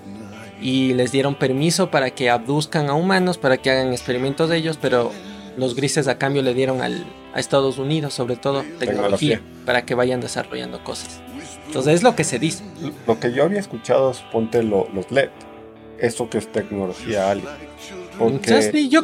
y 0.60 0.92
les 0.94 1.12
dieron 1.12 1.34
permiso 1.36 1.90
para 1.90 2.10
que 2.10 2.28
abduzcan 2.28 2.90
a 2.90 2.94
humanos, 2.94 3.38
para 3.38 3.56
que 3.56 3.70
hagan 3.70 3.92
experimentos 3.92 4.50
de 4.50 4.56
ellos, 4.58 4.78
pero 4.80 5.10
los 5.56 5.74
grises 5.74 6.06
a 6.08 6.18
cambio 6.18 6.42
le 6.42 6.52
dieron 6.52 6.82
al, 6.82 7.04
a 7.32 7.40
Estados 7.40 7.78
Unidos, 7.78 8.12
sobre 8.14 8.36
todo, 8.36 8.62
tecnología, 8.78 9.36
Tecnología. 9.38 9.40
para 9.64 9.86
que 9.86 9.94
vayan 9.94 10.20
desarrollando 10.20 10.82
cosas. 10.84 11.20
Entonces, 11.66 11.94
es 11.94 12.02
lo 12.02 12.14
que 12.16 12.24
se 12.24 12.38
dice. 12.38 12.64
Lo 13.06 13.18
que 13.20 13.32
yo 13.32 13.44
había 13.44 13.60
escuchado, 13.60 14.12
suponte 14.12 14.62
lo- 14.62 14.88
los 14.92 15.10
LED. 15.10 15.30
Eso 15.98 16.28
que 16.28 16.38
es 16.38 16.50
tecnología 16.50 17.30
alien. 17.30 17.46
Porque 18.20 18.88
yo, 18.88 19.02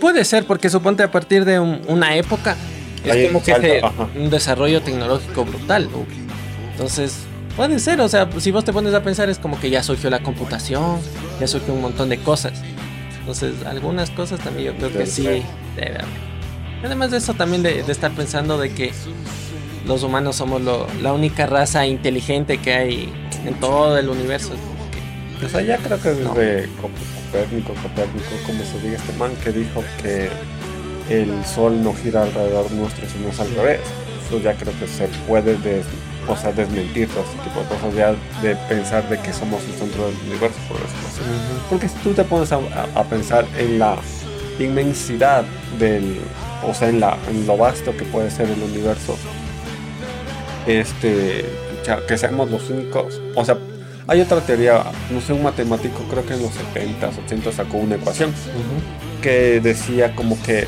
puede 0.00 0.24
ser, 0.24 0.44
porque 0.44 0.70
suponte 0.70 1.02
a 1.02 1.10
partir 1.10 1.44
de 1.44 1.58
un- 1.60 1.80
una 1.88 2.16
época 2.16 2.56
es 3.04 3.26
como 3.28 3.42
que 3.42 3.52
se- 3.60 3.80
un 4.18 4.30
desarrollo 4.30 4.80
tecnológico 4.82 5.44
brutal. 5.44 5.88
¿no? 5.90 6.04
Entonces, 6.72 7.14
puede 7.56 7.78
ser, 7.78 8.00
o 8.00 8.08
sea, 8.08 8.28
si 8.38 8.50
vos 8.50 8.64
te 8.64 8.72
pones 8.72 8.94
a 8.94 9.02
pensar 9.02 9.28
es 9.28 9.38
como 9.38 9.58
que 9.60 9.70
ya 9.70 9.82
surgió 9.82 10.08
la 10.10 10.22
computación, 10.22 10.98
ya 11.40 11.46
surgió 11.46 11.74
un 11.74 11.82
montón 11.82 12.08
de 12.08 12.18
cosas. 12.18 12.52
Entonces, 13.20 13.54
algunas 13.66 14.10
cosas 14.10 14.40
también 14.40 14.72
yo 14.72 14.76
creo 14.78 14.92
que 14.92 15.06
sí 15.06 15.22
debe 15.76 15.90
haber. 15.90 16.04
Además 16.84 17.10
de 17.12 17.18
eso, 17.18 17.34
también 17.34 17.62
de, 17.62 17.82
de 17.84 17.92
estar 17.92 18.10
pensando 18.12 18.58
de 18.58 18.70
que 18.72 18.90
los 19.86 20.02
humanos 20.02 20.36
somos 20.36 20.60
lo- 20.62 20.86
la 21.02 21.12
única 21.12 21.46
raza 21.46 21.86
inteligente 21.86 22.58
que 22.58 22.72
hay 22.72 23.12
en 23.46 23.54
todo 23.54 23.96
el 23.98 24.08
universo. 24.08 24.52
O 25.44 25.48
sea, 25.48 25.60
ya 25.62 25.76
creo 25.78 26.00
que 26.00 26.08
desde 26.10 26.68
Copérnico, 27.32 27.72
Copérnico, 27.82 28.28
como 28.46 28.62
se 28.62 28.78
diga 28.80 28.96
este 28.96 29.12
man, 29.14 29.32
que 29.42 29.52
dijo 29.52 29.82
que 30.02 30.28
el 31.08 31.44
sol 31.46 31.82
no 31.82 31.94
gira 31.94 32.22
alrededor 32.24 32.70
nuestro, 32.72 33.08
sino 33.08 33.28
es 33.30 33.40
al 33.40 33.50
revés. 33.54 33.80
Eso 34.26 34.38
ya 34.38 34.54
creo 34.54 34.72
que 34.78 34.86
se 34.86 35.08
puede 35.26 35.56
des- 35.56 35.86
o 36.28 36.36
sea, 36.36 36.52
desmentir 36.52 37.08
todo 37.08 37.24
este 37.24 37.38
tipo 37.42 37.60
de 37.60 37.66
cosas, 37.66 37.94
ya 37.94 38.14
de 38.46 38.54
pensar 38.68 39.08
de 39.08 39.18
que 39.18 39.32
somos 39.32 39.62
el 39.64 39.72
centro 39.72 40.06
del 40.06 40.14
universo, 40.28 40.58
por 40.68 40.76
así. 40.76 40.94
Porque 41.70 41.88
si 41.88 41.94
tú 41.96 42.12
te 42.12 42.22
pones 42.24 42.52
a, 42.52 42.56
a- 42.56 43.00
a 43.00 43.04
pensar 43.04 43.46
en 43.58 43.78
la 43.78 43.96
inmensidad 44.58 45.42
del, 45.78 46.20
o 46.66 46.74
sea, 46.74 46.90
en, 46.90 47.00
la, 47.00 47.16
en 47.30 47.46
lo 47.46 47.56
vasto 47.56 47.96
que 47.96 48.04
puede 48.04 48.30
ser 48.30 48.48
el 48.50 48.62
universo, 48.62 49.16
este, 50.66 51.44
que 52.06 52.18
seamos 52.18 52.50
los 52.50 52.68
únicos, 52.70 53.20
o 53.34 53.44
sea, 53.44 53.56
hay 54.08 54.20
otra 54.20 54.40
teoría, 54.40 54.82
no 55.10 55.20
sé, 55.20 55.32
un 55.32 55.42
matemático 55.42 56.04
creo 56.10 56.26
que 56.26 56.34
en 56.34 56.42
los 56.42 56.50
70s, 56.50 57.24
80 57.24 57.52
sacó 57.52 57.76
una 57.78 57.94
ecuación 57.94 58.34
que 59.22 59.60
decía 59.60 60.14
como 60.16 60.40
que 60.42 60.66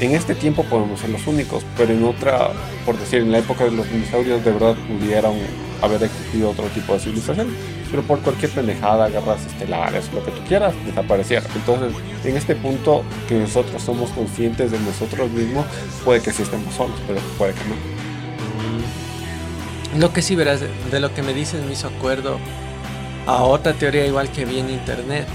en 0.00 0.12
este 0.12 0.34
tiempo 0.34 0.64
podemos 0.64 1.00
ser 1.00 1.10
los 1.10 1.26
únicos, 1.26 1.64
pero 1.76 1.92
en 1.92 2.02
otra, 2.04 2.50
por 2.84 2.98
decir, 2.98 3.20
en 3.20 3.30
la 3.30 3.38
época 3.38 3.64
de 3.64 3.70
los 3.70 3.88
dinosaurios 3.88 4.44
de 4.44 4.50
verdad 4.50 4.74
pudieran 4.88 5.34
haber 5.80 6.02
existido 6.02 6.50
otro 6.50 6.64
tipo 6.66 6.94
de 6.94 7.00
civilización, 7.00 7.48
pero 7.90 8.02
por 8.02 8.20
cualquier 8.20 8.50
pendejada, 8.50 9.08
guerras 9.08 9.46
estelares, 9.46 10.12
lo 10.12 10.24
que 10.24 10.32
tú 10.32 10.40
quieras, 10.48 10.74
desapareciera. 10.84 11.46
Entonces, 11.54 11.92
en 12.24 12.36
este 12.36 12.56
punto 12.56 13.04
que 13.28 13.38
nosotros 13.38 13.80
somos 13.80 14.10
conscientes 14.10 14.72
de 14.72 14.80
nosotros 14.80 15.30
mismos, 15.30 15.64
puede 16.04 16.20
que 16.20 16.32
sí 16.32 16.42
estemos 16.42 16.74
solos, 16.74 16.96
pero 17.06 17.20
puede 17.38 17.52
que 17.52 17.60
no. 17.68 17.76
Lo 20.00 20.12
que 20.12 20.22
sí 20.22 20.34
verás, 20.34 20.60
de 20.60 21.00
lo 21.00 21.14
que 21.14 21.22
me 21.22 21.32
dices 21.32 21.64
me 21.64 21.72
hizo 21.72 21.86
acuerdo 21.86 22.40
a 23.26 23.42
otra 23.42 23.72
teoría 23.72 24.06
igual 24.06 24.30
que 24.30 24.44
vi 24.44 24.58
en 24.58 24.70
internet, 24.70 25.26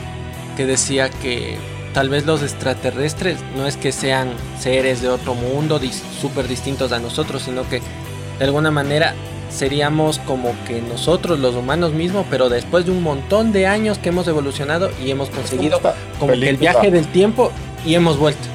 que 0.56 0.65
decía 0.65 1.10
que 1.10 1.58
tal 1.93 2.10
vez 2.10 2.25
los 2.25 2.41
extraterrestres 2.43 3.39
no 3.56 3.65
es 3.65 3.78
que 3.78 3.91
sean 3.91 4.34
seres 4.60 5.02
de 5.02 5.10
otro 5.10 5.34
mundo 5.34 5.80
súper 6.21 6.47
distintos 6.47 6.91
a 6.91 6.99
nosotros, 6.99 7.43
sino 7.43 7.67
que 7.67 7.82
de 8.38 8.45
alguna 8.45 8.71
manera 8.71 9.13
seríamos 9.49 10.19
como 10.19 10.54
que 10.67 10.82
nosotros 10.82 11.39
los 11.39 11.56
humanos 11.56 11.93
mismos, 11.93 12.25
pero 12.30 12.49
después 12.49 12.86
de 12.86 12.91
un 12.91 13.02
montón 13.02 13.52
de 13.52 13.65
años 13.65 13.97
que 13.97 14.10
hemos 14.10 14.28
evolucionado 14.28 14.89
y 15.04 15.10
hemos 15.10 15.30
conseguido 15.30 15.82
como 16.19 16.34
que 16.34 16.49
el 16.49 16.58
viaje 16.58 16.91
del 16.91 17.08
tiempo 17.08 17.52
y 17.86 17.95
hemos 17.95 18.17
vuelto. 18.17 18.47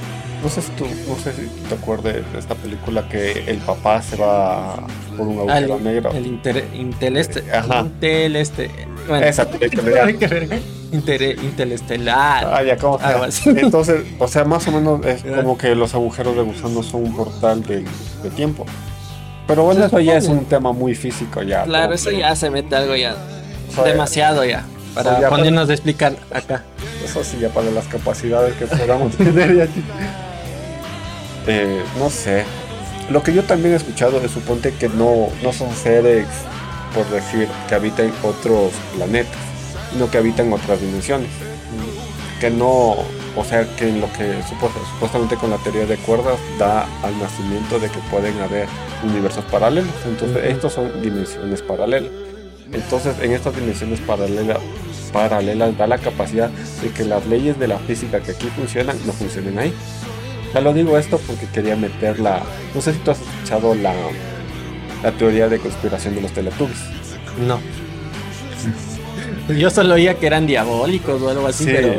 No 0.43 0.51
sé 0.51 0.61
si 0.61 0.71
tú, 0.73 0.87
no 1.09 1.17
sé 1.17 1.33
si 1.33 1.47
te 1.69 1.75
acuerdas 1.75 2.17
de 2.31 2.39
esta 2.39 2.55
película 2.55 3.09
que 3.09 3.45
el 3.47 3.57
papá 3.59 4.03
se 4.03 4.17
va 4.17 4.87
por 5.17 5.27
un 5.27 5.39
agujero 5.39 5.81
negro. 5.81 6.11
El 6.13 6.27
inteleste. 6.27 7.45
Ajá. 7.51 7.81
Inteleste. 7.81 8.71
Bueno. 9.09 9.27
Esa 9.27 9.49
película. 9.49 10.11
Inter, 10.93 11.23
interestelar. 11.43 12.47
Ah, 12.47 12.63
ya, 12.63 12.77
¿cómo 12.77 13.01
Entonces, 13.47 14.03
o 14.19 14.29
sea, 14.29 14.45
más 14.45 14.69
o 14.69 14.73
menos 14.73 15.05
es 15.05 15.25
como 15.25 15.59
que 15.59 15.75
los 15.75 15.93
agujeros 15.93 16.37
de 16.37 16.43
gusano 16.43 16.85
son 16.85 17.03
un 17.03 17.17
portal 17.17 17.65
de, 17.65 17.85
de 18.23 18.31
tiempo. 18.31 18.65
Pero 19.47 19.65
bueno, 19.65 19.85
eso 19.85 20.01
ya 20.01 20.17
es 20.17 20.29
un 20.29 20.45
tema 20.45 20.73
muy 20.73 20.95
físico 20.95 21.43
ya. 21.43 21.65
Claro, 21.65 21.95
eso 21.95 22.11
ya 22.11 22.35
se 22.37 22.49
mete 22.51 22.77
algo 22.77 22.95
ya. 22.97 23.17
demasiado 23.85 24.45
ya. 24.45 24.65
Para 24.95 25.29
ponernos 25.29 25.69
de 25.69 25.75
explicar 25.75 26.15
acá. 26.33 26.63
Eso 27.05 27.25
sí, 27.25 27.39
ya 27.41 27.49
para 27.49 27.71
las 27.71 27.87
capacidades 27.87 28.55
que 28.55 28.67
podamos 28.67 29.17
tener 29.17 29.57
ya. 29.57 29.67
Eh, 31.47 31.83
no 31.99 32.09
sé. 32.09 32.45
Lo 33.11 33.23
que 33.23 33.35
yo 33.35 33.43
también 33.43 33.75
he 33.75 33.77
escuchado 33.77 34.21
es 34.21 34.31
suponte 34.31 34.73
que 34.73 34.89
no, 34.89 35.29
no 35.43 35.53
son 35.53 35.75
seres, 35.75 36.27
por 36.95 37.09
decir, 37.11 37.49
que 37.69 37.75
habitan 37.75 38.13
otros 38.23 38.73
planetas, 38.95 39.37
sino 39.93 40.11
que 40.11 40.19
habitan 40.19 40.53
otras 40.53 40.81
dimensiones. 40.81 41.29
Que 42.41 42.51
no, 42.51 42.97
o 43.37 43.45
sea, 43.45 43.67
que 43.77 43.89
en 43.89 44.01
lo 44.01 44.13
que 44.13 44.41
supuestamente 44.43 45.37
con 45.37 45.51
la 45.51 45.57
teoría 45.59 45.87
de 45.87 45.97
cuerdas 45.97 46.39
da 46.59 46.87
al 47.03 47.19
nacimiento 47.19 47.79
de 47.79 47.89
que 47.89 47.99
pueden 48.11 48.39
haber 48.41 48.69
universos 49.03 49.45
paralelos. 49.47 49.93
Entonces, 50.07 50.45
estos 50.45 50.73
son 50.73 51.03
dimensiones 51.03 51.63
paralelas. 51.63 52.11
Entonces, 52.73 53.15
en 53.21 53.33
estas 53.33 53.55
dimensiones 53.55 54.01
paralelas, 54.01 54.59
paralelas 55.13 55.77
da 55.77 55.87
la 55.87 55.99
capacidad 55.99 56.51
de 56.83 56.91
que 56.91 57.05
las 57.05 57.27
leyes 57.27 57.59
de 57.59 57.69
la 57.69 57.79
física 57.79 58.21
que 58.21 58.33
aquí 58.33 58.49
funcionan 58.49 58.97
no 59.07 59.13
funcionen 59.13 59.59
ahí. 59.59 59.73
Ya 60.53 60.61
lo 60.61 60.73
digo 60.73 60.97
esto 60.99 61.19
porque 61.27 61.47
quería 61.53 61.77
meter 61.77 62.21
la. 62.21 62.43
No 62.75 62.81
sé 62.81 62.93
si 62.93 62.99
tú 63.01 63.11
has 63.11 63.21
escuchado 63.21 63.75
la, 63.75 63.93
la 65.05 65.13
teoría 65.13 65.49
de 65.51 65.59
conspiración 65.59 66.15
de 66.15 66.23
los 66.23 66.33
Teletubbies. 66.33 66.79
No. 67.47 67.61
Yo 69.55 69.69
solo 69.69 69.95
oía 69.95 70.19
que 70.19 70.27
eran 70.27 70.47
diabólicos 70.47 71.21
o 71.21 71.29
algo 71.29 71.47
así, 71.47 71.67
pero. 71.67 71.95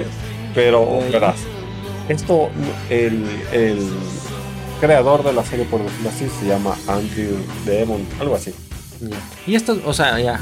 Pero, 0.56 1.00
verás, 1.12 1.36
esto, 2.10 2.50
el, 2.90 3.26
el, 3.52 3.90
creador 4.80 5.24
de 5.24 5.34
la 5.34 5.44
serie, 5.44 5.66
por 5.66 5.84
decirlo 5.84 6.10
así, 6.10 6.28
se 6.40 6.48
llama 6.48 6.76
Andrew 6.88 7.38
Demon, 7.66 8.02
algo 8.20 8.36
así. 8.36 8.54
Y 9.46 9.56
estos, 9.56 9.80
o 9.86 9.94
sea, 9.94 10.20
ya, 10.20 10.40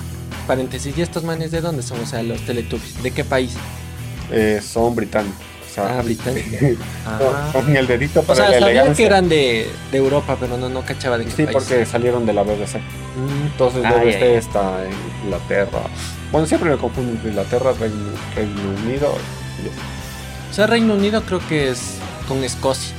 paréntesis, 0.48 0.96
¿y 0.98 1.02
estos 1.02 1.24
manes 1.24 1.52
de 1.52 1.62
dónde 1.62 1.82
son? 1.82 2.00
O 2.00 2.06
sea, 2.06 2.24
los 2.24 2.40
Teletubbies, 2.46 3.02
¿de 3.02 3.12
qué 3.12 3.24
país? 3.24 3.54
Eh, 4.32 4.62
son 4.64 4.96
británicos 4.96 5.53
ah, 5.78 6.02
británico. 6.04 6.50
Ah. 7.06 7.50
Con 7.52 7.76
el 7.76 7.86
dedito 7.86 8.24
para 8.24 8.34
o 8.34 8.50
sea, 8.50 8.60
sabía 8.60 8.94
que 8.94 9.06
eran 9.06 9.28
de, 9.28 9.68
de, 9.92 9.98
Europa, 9.98 10.38
pero 10.40 10.58
no, 10.58 10.70
no 10.70 10.82
cachaba 10.84 11.18
de 11.18 11.26
qué 11.26 11.32
Sí, 11.32 11.46
porque 11.52 11.86
salieron 11.86 12.26
de 12.26 12.32
la 12.34 12.44
BBC. 12.44 12.78
Mm. 12.78 13.46
Entonces, 13.48 13.84
ah, 13.86 14.04
está 14.04 14.86
en 14.86 14.94
Inglaterra. 15.26 15.82
Bueno, 16.32 16.48
siempre 16.48 16.70
me 16.70 16.78
confundo 16.78 17.12
entre 17.12 17.30
Inglaterra, 17.30 17.74
Reino, 17.80 18.12
Reino 18.36 18.62
Unido. 18.86 19.14
O 20.50 20.54
sea, 20.54 20.68
Reino 20.68 20.94
Unido 20.94 21.24
creo 21.24 21.42
que 21.48 21.70
es 21.70 21.98
con 22.28 22.44
Escocia. 22.44 22.96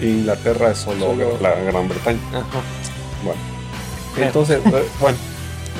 Inglaterra 0.00 0.70
es 0.70 0.78
solo, 0.78 1.14
la 1.40 1.54
Gran 1.54 1.88
Bretaña. 1.88 2.20
Ajá. 2.32 2.62
Bueno. 3.24 3.40
Entonces, 4.16 4.60
eh, 4.64 4.88
bueno. 5.00 5.18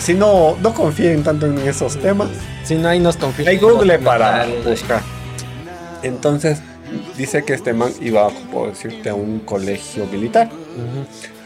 Si 0.00 0.14
no, 0.14 0.56
no 0.62 0.74
confíen 0.74 1.24
tanto 1.24 1.46
en 1.46 1.58
esos 1.58 1.96
temas. 1.98 2.28
Si 2.64 2.76
no, 2.76 2.88
ahí 2.88 3.00
nos 3.00 3.16
confían. 3.16 3.48
Hay 3.48 3.58
Google 3.58 3.98
para 3.98 4.46
buscar. 4.64 5.02
Entonces, 6.02 6.60
dice 7.16 7.44
que 7.44 7.54
este 7.54 7.72
man 7.72 7.92
iba, 8.00 8.28
puedo 8.52 8.68
decirte, 8.68 9.08
a 9.08 9.14
un 9.14 9.40
colegio 9.40 10.06
militar. 10.06 10.50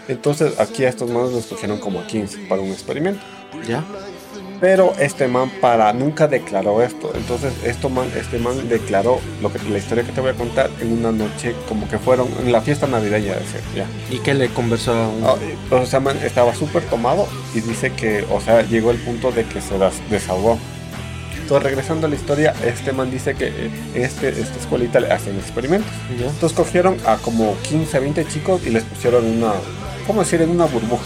Entonces, 0.09 0.59
aquí 0.59 0.85
a 0.85 0.89
estos 0.89 1.11
manos 1.11 1.33
los 1.33 1.47
cogieron 1.47 1.79
como 1.79 2.01
a 2.01 2.07
15 2.07 2.47
para 2.49 2.61
un 2.61 2.71
experimento. 2.71 3.21
¿Ya? 3.67 3.85
Pero 4.61 4.93
este 5.01 5.27
man 5.27 5.51
para 5.61 5.93
nunca 5.93 6.29
declaró 6.29 6.83
esto. 6.83 7.11
Entonces, 7.17 7.53
esto 7.65 7.89
man, 7.89 8.07
este 8.17 8.39
man 8.39 8.69
declaró 8.69 9.19
lo 9.41 9.53
que 9.53 9.59
la 9.69 9.79
historia 9.79 10.05
que 10.05 10.13
te 10.13 10.21
voy 10.21 10.31
a 10.31 10.35
contar 10.35 10.71
en 10.81 10.93
una 10.93 11.11
noche 11.11 11.55
como 11.69 11.89
que 11.89 11.99
fueron 11.99 12.29
en 12.41 12.53
la 12.53 12.61
fiesta 12.61 12.87
navideña. 12.87 13.35
¿ya? 13.75 13.87
¿Y 14.09 14.21
qué 14.21 14.35
le 14.35 14.51
conversó 14.51 14.93
a 14.93 15.09
un... 15.09 15.25
Ah, 15.25 15.35
o 15.73 15.85
sea, 15.85 15.99
man 15.99 16.17
estaba 16.23 16.55
súper 16.55 16.85
tomado 16.85 17.27
y 17.55 17.61
dice 17.61 17.93
que, 17.93 18.25
o 18.31 18.41
sea, 18.41 18.63
llegó 18.63 18.93
el 18.93 18.99
punto 18.99 19.33
de 19.33 19.45
que 19.45 19.61
se 19.61 19.75
desahogó. 20.09 20.59
Entonces, 21.53 21.71
regresando 21.71 22.07
a 22.07 22.09
la 22.09 22.17
historia, 22.17 22.55
este 22.65 22.93
man 22.93 23.11
dice 23.11 23.35
que 23.35 23.49
en 23.95 24.03
este, 24.03 24.31
esta 24.31 24.59
escuelita 24.59 25.01
le 25.01 25.13
hacen 25.13 25.37
experimentos. 25.37 25.93
Entonces 26.11 26.57
cogieron 26.57 26.97
a 27.05 27.19
como 27.19 27.55
15, 27.69 28.01
20 28.01 28.25
chicos 28.25 28.63
y 28.67 28.71
les 28.71 28.85
pusieron 28.85 29.27
una, 29.27 29.53
¿cómo 30.07 30.23
decir? 30.23 30.41
En 30.41 30.49
una 30.49 30.65
burbuja. 30.65 31.05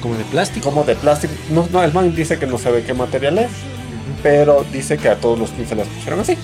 ¿Como 0.00 0.14
de 0.16 0.24
plástico? 0.24 0.70
Como 0.70 0.84
de 0.84 0.94
plástico. 0.94 1.34
No, 1.50 1.68
no, 1.70 1.84
el 1.84 1.92
man 1.92 2.16
dice 2.16 2.38
que 2.38 2.46
no 2.46 2.56
sabe 2.56 2.82
qué 2.82 2.94
material 2.94 3.36
es, 3.36 3.50
pero 4.22 4.64
dice 4.72 4.96
que 4.96 5.10
a 5.10 5.16
todos 5.16 5.38
los 5.38 5.50
15 5.50 5.74
les 5.74 5.88
pusieron 5.88 6.20
así. 6.20 6.38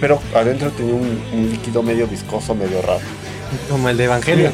Pero 0.00 0.18
adentro 0.34 0.70
tenía 0.70 0.94
un, 0.94 1.50
líquido 1.50 1.82
medio 1.82 2.06
viscoso, 2.06 2.54
medio 2.54 2.80
raro. 2.80 3.00
Como 3.68 3.90
el 3.90 3.96
de 3.98 4.04
Evangelio. 4.04 4.52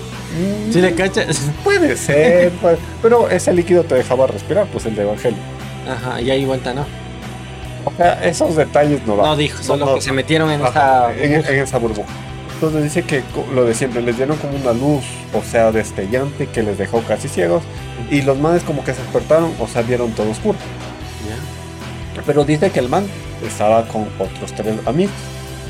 ¿Sí 0.70 0.82
le 0.82 0.94
cachas? 0.94 1.40
Puede 1.64 1.96
ser, 1.96 2.52
pero 3.00 3.30
ese 3.30 3.54
líquido 3.54 3.84
te 3.84 3.94
dejaba 3.94 4.26
respirar, 4.26 4.66
pues 4.70 4.84
el 4.84 4.94
de 4.96 5.02
Evangelio. 5.02 5.59
Ajá, 5.90 6.20
y 6.20 6.30
ahí 6.30 6.44
vuelta 6.44 6.72
no. 6.74 6.86
O 7.84 7.92
sea, 7.96 8.24
esos 8.24 8.56
detalles 8.56 9.06
no 9.06 9.16
No 9.16 9.36
dijo, 9.36 9.62
solo 9.62 9.94
que 9.94 10.00
se 10.00 10.12
metieron 10.12 10.50
en 10.50 10.64
esa 10.64 11.12
en, 11.14 11.32
esa 11.34 11.78
burbuja. 11.78 12.08
Entonces 12.54 12.82
dice 12.84 13.02
que 13.02 13.22
lo 13.54 13.64
de 13.64 13.74
siempre, 13.74 14.02
les 14.02 14.18
dieron 14.18 14.36
como 14.36 14.56
una 14.56 14.72
luz, 14.72 15.02
o 15.32 15.42
sea, 15.42 15.72
destellante, 15.72 16.46
que 16.46 16.62
les 16.62 16.76
dejó 16.76 17.00
casi 17.02 17.28
ciegos. 17.28 17.62
Y 18.10 18.20
los 18.22 18.38
manes 18.38 18.62
como 18.64 18.84
que 18.84 18.92
se 18.92 19.00
despertaron, 19.00 19.54
o 19.58 19.66
sea, 19.66 19.80
vieron 19.82 20.10
todo 20.12 20.30
oscuro. 20.30 20.58
Pero 22.26 22.44
dice 22.44 22.70
que 22.70 22.80
el 22.80 22.88
man 22.88 23.06
estaba 23.46 23.86
con 23.88 24.02
otros 24.18 24.52
tres 24.54 24.74
amigos. 24.86 25.14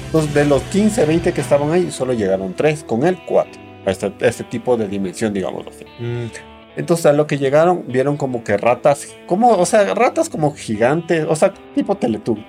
Entonces, 0.07 0.35
de 0.35 0.45
los 0.45 0.63
15, 0.63 1.05
20 1.05 1.33
que 1.33 1.41
estaban 1.41 1.71
ahí, 1.71 1.93
solo 1.93 2.13
llegaron 2.13 2.55
tres, 2.55 2.83
con 2.83 3.07
él 3.07 3.19
cuatro. 3.25 3.61
A 3.87 3.93
este, 3.93 4.13
este 4.21 4.43
tipo 4.45 4.77
de 4.77 4.89
dimensión, 4.89 5.33
digamos 5.33 5.65
así. 5.69 5.85
Mm. 6.01 6.50
Entonces 6.77 7.07
a 7.07 7.13
lo 7.13 7.27
que 7.27 7.39
llegaron 7.39 7.85
vieron 7.89 8.17
como 8.17 8.45
que 8.45 8.57
ratas, 8.57 9.09
como, 9.27 9.51
o 9.51 9.67
sea, 9.67 9.95
ratas 9.95 10.29
como 10.29 10.55
gigantes, 10.55 11.27
o 11.29 11.37
sea, 11.37 11.53
tipo 11.75 11.97
Teletubby. 11.97 12.45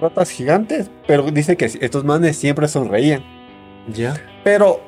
Ratas 0.00 0.30
gigantes, 0.30 0.90
pero 1.06 1.30
dice 1.30 1.56
que 1.56 1.64
estos 1.64 2.04
manes 2.04 2.36
siempre 2.36 2.68
sonreían. 2.68 3.24
Ya. 3.92 4.14
Pero 4.44 4.80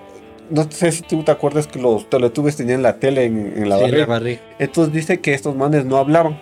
no 0.51 0.71
sé 0.71 0.93
si 0.93 1.03
tú 1.03 1.23
te 1.23 1.31
acuerdas 1.31 1.67
que 1.67 1.79
los 1.79 2.09
Teletubbies 2.09 2.57
tenían 2.57 2.83
la 2.83 2.99
tele 2.99 3.25
en, 3.25 3.69
la, 3.69 3.77
barriga. 3.77 4.41
Entonces 4.59 4.93
dice 4.93 5.21
que 5.21 5.35
estos 5.35 5.55
manes 5.55 5.85
no 5.85 5.97
hablaban. 5.97 6.41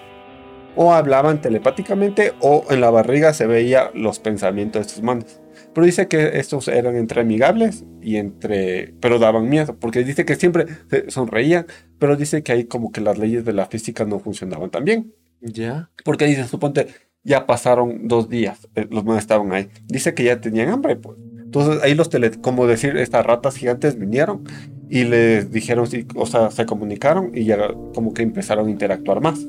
O 0.78 0.92
hablaban 0.92 1.40
telepáticamente 1.40 2.34
o 2.40 2.64
en 2.68 2.82
la 2.82 2.90
barriga 2.90 3.32
se 3.32 3.46
veía 3.46 3.90
los 3.94 4.18
pensamientos 4.18 4.82
de 4.82 4.86
estos 4.86 5.02
manes. 5.02 5.40
Pero 5.76 5.84
dice 5.84 6.08
que 6.08 6.38
estos 6.38 6.68
eran 6.68 6.96
entre 6.96 7.20
amigables 7.20 7.84
y 8.00 8.16
entre... 8.16 8.94
pero 8.98 9.18
daban 9.18 9.50
miedo, 9.50 9.76
porque 9.78 10.04
dice 10.04 10.24
que 10.24 10.34
siempre 10.34 10.64
sonreían, 11.08 11.66
pero 11.98 12.16
dice 12.16 12.42
que 12.42 12.52
ahí 12.52 12.64
como 12.64 12.90
que 12.92 13.02
las 13.02 13.18
leyes 13.18 13.44
de 13.44 13.52
la 13.52 13.66
física 13.66 14.06
no 14.06 14.18
funcionaban 14.18 14.70
tan 14.70 14.86
bien. 14.86 15.12
Ya. 15.42 15.90
Porque 16.02 16.24
dice, 16.24 16.48
suponte, 16.48 16.86
ya 17.24 17.44
pasaron 17.46 18.08
dos 18.08 18.30
días, 18.30 18.66
eh, 18.74 18.86
los 18.90 19.04
más 19.04 19.18
estaban 19.18 19.52
ahí. 19.52 19.68
Dice 19.84 20.14
que 20.14 20.24
ya 20.24 20.40
tenían 20.40 20.70
hambre, 20.70 20.96
pues. 20.96 21.18
Entonces 21.18 21.44
Entonces 21.44 21.82
ahí 21.82 21.94
los 21.94 22.08
tele, 22.08 22.30
como 22.30 22.66
decir, 22.66 22.96
estas 22.96 23.26
ratas 23.26 23.58
gigantes 23.58 23.98
vinieron 23.98 24.44
y 24.88 25.04
les 25.04 25.52
dijeron, 25.52 25.86
sí, 25.86 26.06
o 26.14 26.24
sea, 26.24 26.50
se 26.50 26.64
comunicaron 26.64 27.32
y 27.34 27.44
ya 27.44 27.58
como 27.94 28.14
que 28.14 28.22
empezaron 28.22 28.68
a 28.68 28.70
interactuar 28.70 29.20
más. 29.20 29.46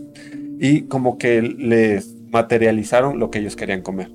Y 0.59 0.81
como 0.87 1.17
que 1.17 1.41
les 1.41 2.17
materializaron 2.31 3.17
lo 3.17 3.31
que 3.31 3.39
ellos 3.39 3.55
querían 3.55 3.81
comer. 3.81 4.11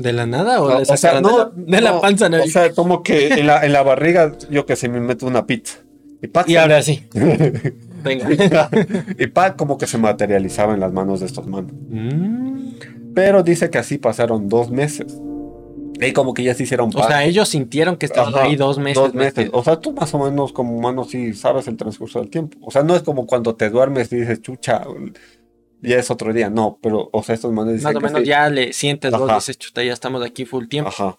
¿De 0.00 0.12
la 0.14 0.26
nada 0.26 0.62
o, 0.62 0.70
No, 0.70 0.78
o 0.78 0.96
sea, 0.96 1.20
no, 1.20 1.28
de, 1.28 1.36
la, 1.36 1.76
de 1.76 1.80
la 1.82 1.92
no, 1.92 2.00
panza? 2.00 2.30
O 2.42 2.46
sea, 2.46 2.72
como 2.72 3.02
que 3.02 3.34
en 3.34 3.46
la, 3.46 3.64
en 3.64 3.72
la 3.72 3.82
barriga, 3.82 4.32
yo 4.50 4.64
que 4.64 4.76
sé, 4.76 4.88
me 4.88 5.00
meto 5.00 5.26
una 5.26 5.46
pizza. 5.46 5.78
Y 6.22 6.28
pa, 6.28 6.44
y 6.46 6.56
ahora 6.56 6.82
sí. 6.82 7.06
Venga. 8.02 8.28
y 9.18 9.26
pa, 9.26 9.56
como 9.56 9.76
que 9.76 9.86
se 9.86 9.98
materializaba 9.98 10.72
en 10.72 10.80
las 10.80 10.92
manos 10.92 11.20
de 11.20 11.26
estos 11.26 11.46
manos. 11.46 11.72
Mm. 11.90 12.70
Pero 13.14 13.42
dice 13.42 13.68
que 13.68 13.78
así 13.78 13.98
pasaron 13.98 14.48
dos 14.48 14.70
meses. 14.70 15.18
Y 16.00 16.12
como 16.12 16.32
que 16.32 16.42
ya 16.42 16.54
se 16.54 16.62
hicieron 16.62 16.90
O 16.94 17.06
sea, 17.06 17.24
ellos 17.24 17.50
sintieron 17.50 17.96
que 17.96 18.06
estaban 18.06 18.34
Ajá, 18.34 18.44
ahí 18.44 18.56
dos 18.56 18.78
meses. 18.78 19.02
Dos 19.02 19.12
meses. 19.12 19.50
O 19.52 19.62
sea, 19.62 19.76
tú 19.76 19.92
más 19.92 20.14
o 20.14 20.18
menos 20.18 20.52
como 20.52 20.74
humano 20.74 21.04
sí 21.04 21.34
sabes 21.34 21.68
el 21.68 21.76
transcurso 21.76 22.20
del 22.20 22.30
tiempo. 22.30 22.56
O 22.62 22.70
sea, 22.70 22.82
no 22.82 22.96
es 22.96 23.02
como 23.02 23.26
cuando 23.26 23.54
te 23.54 23.68
duermes 23.68 24.10
y 24.12 24.16
dices, 24.16 24.40
chucha, 24.40 24.82
ya 25.82 25.96
es 25.96 26.10
otro 26.10 26.32
día. 26.32 26.50
No, 26.50 26.78
pero, 26.82 27.08
o 27.12 27.22
sea, 27.22 27.34
estos 27.34 27.52
manes 27.52 27.74
dicen 27.74 27.84
Más 27.84 27.96
o 27.96 27.98
que 27.98 28.06
menos 28.06 28.20
sí. 28.20 28.26
ya 28.26 28.48
le 28.48 28.72
sientes 28.72 29.12
vos, 29.12 29.22
Ajá. 29.22 29.34
dices, 29.36 29.58
chuta, 29.58 29.82
ya 29.82 29.92
estamos 29.92 30.24
aquí 30.24 30.44
full 30.44 30.66
tiempo. 30.66 30.90
Ajá. 30.90 31.18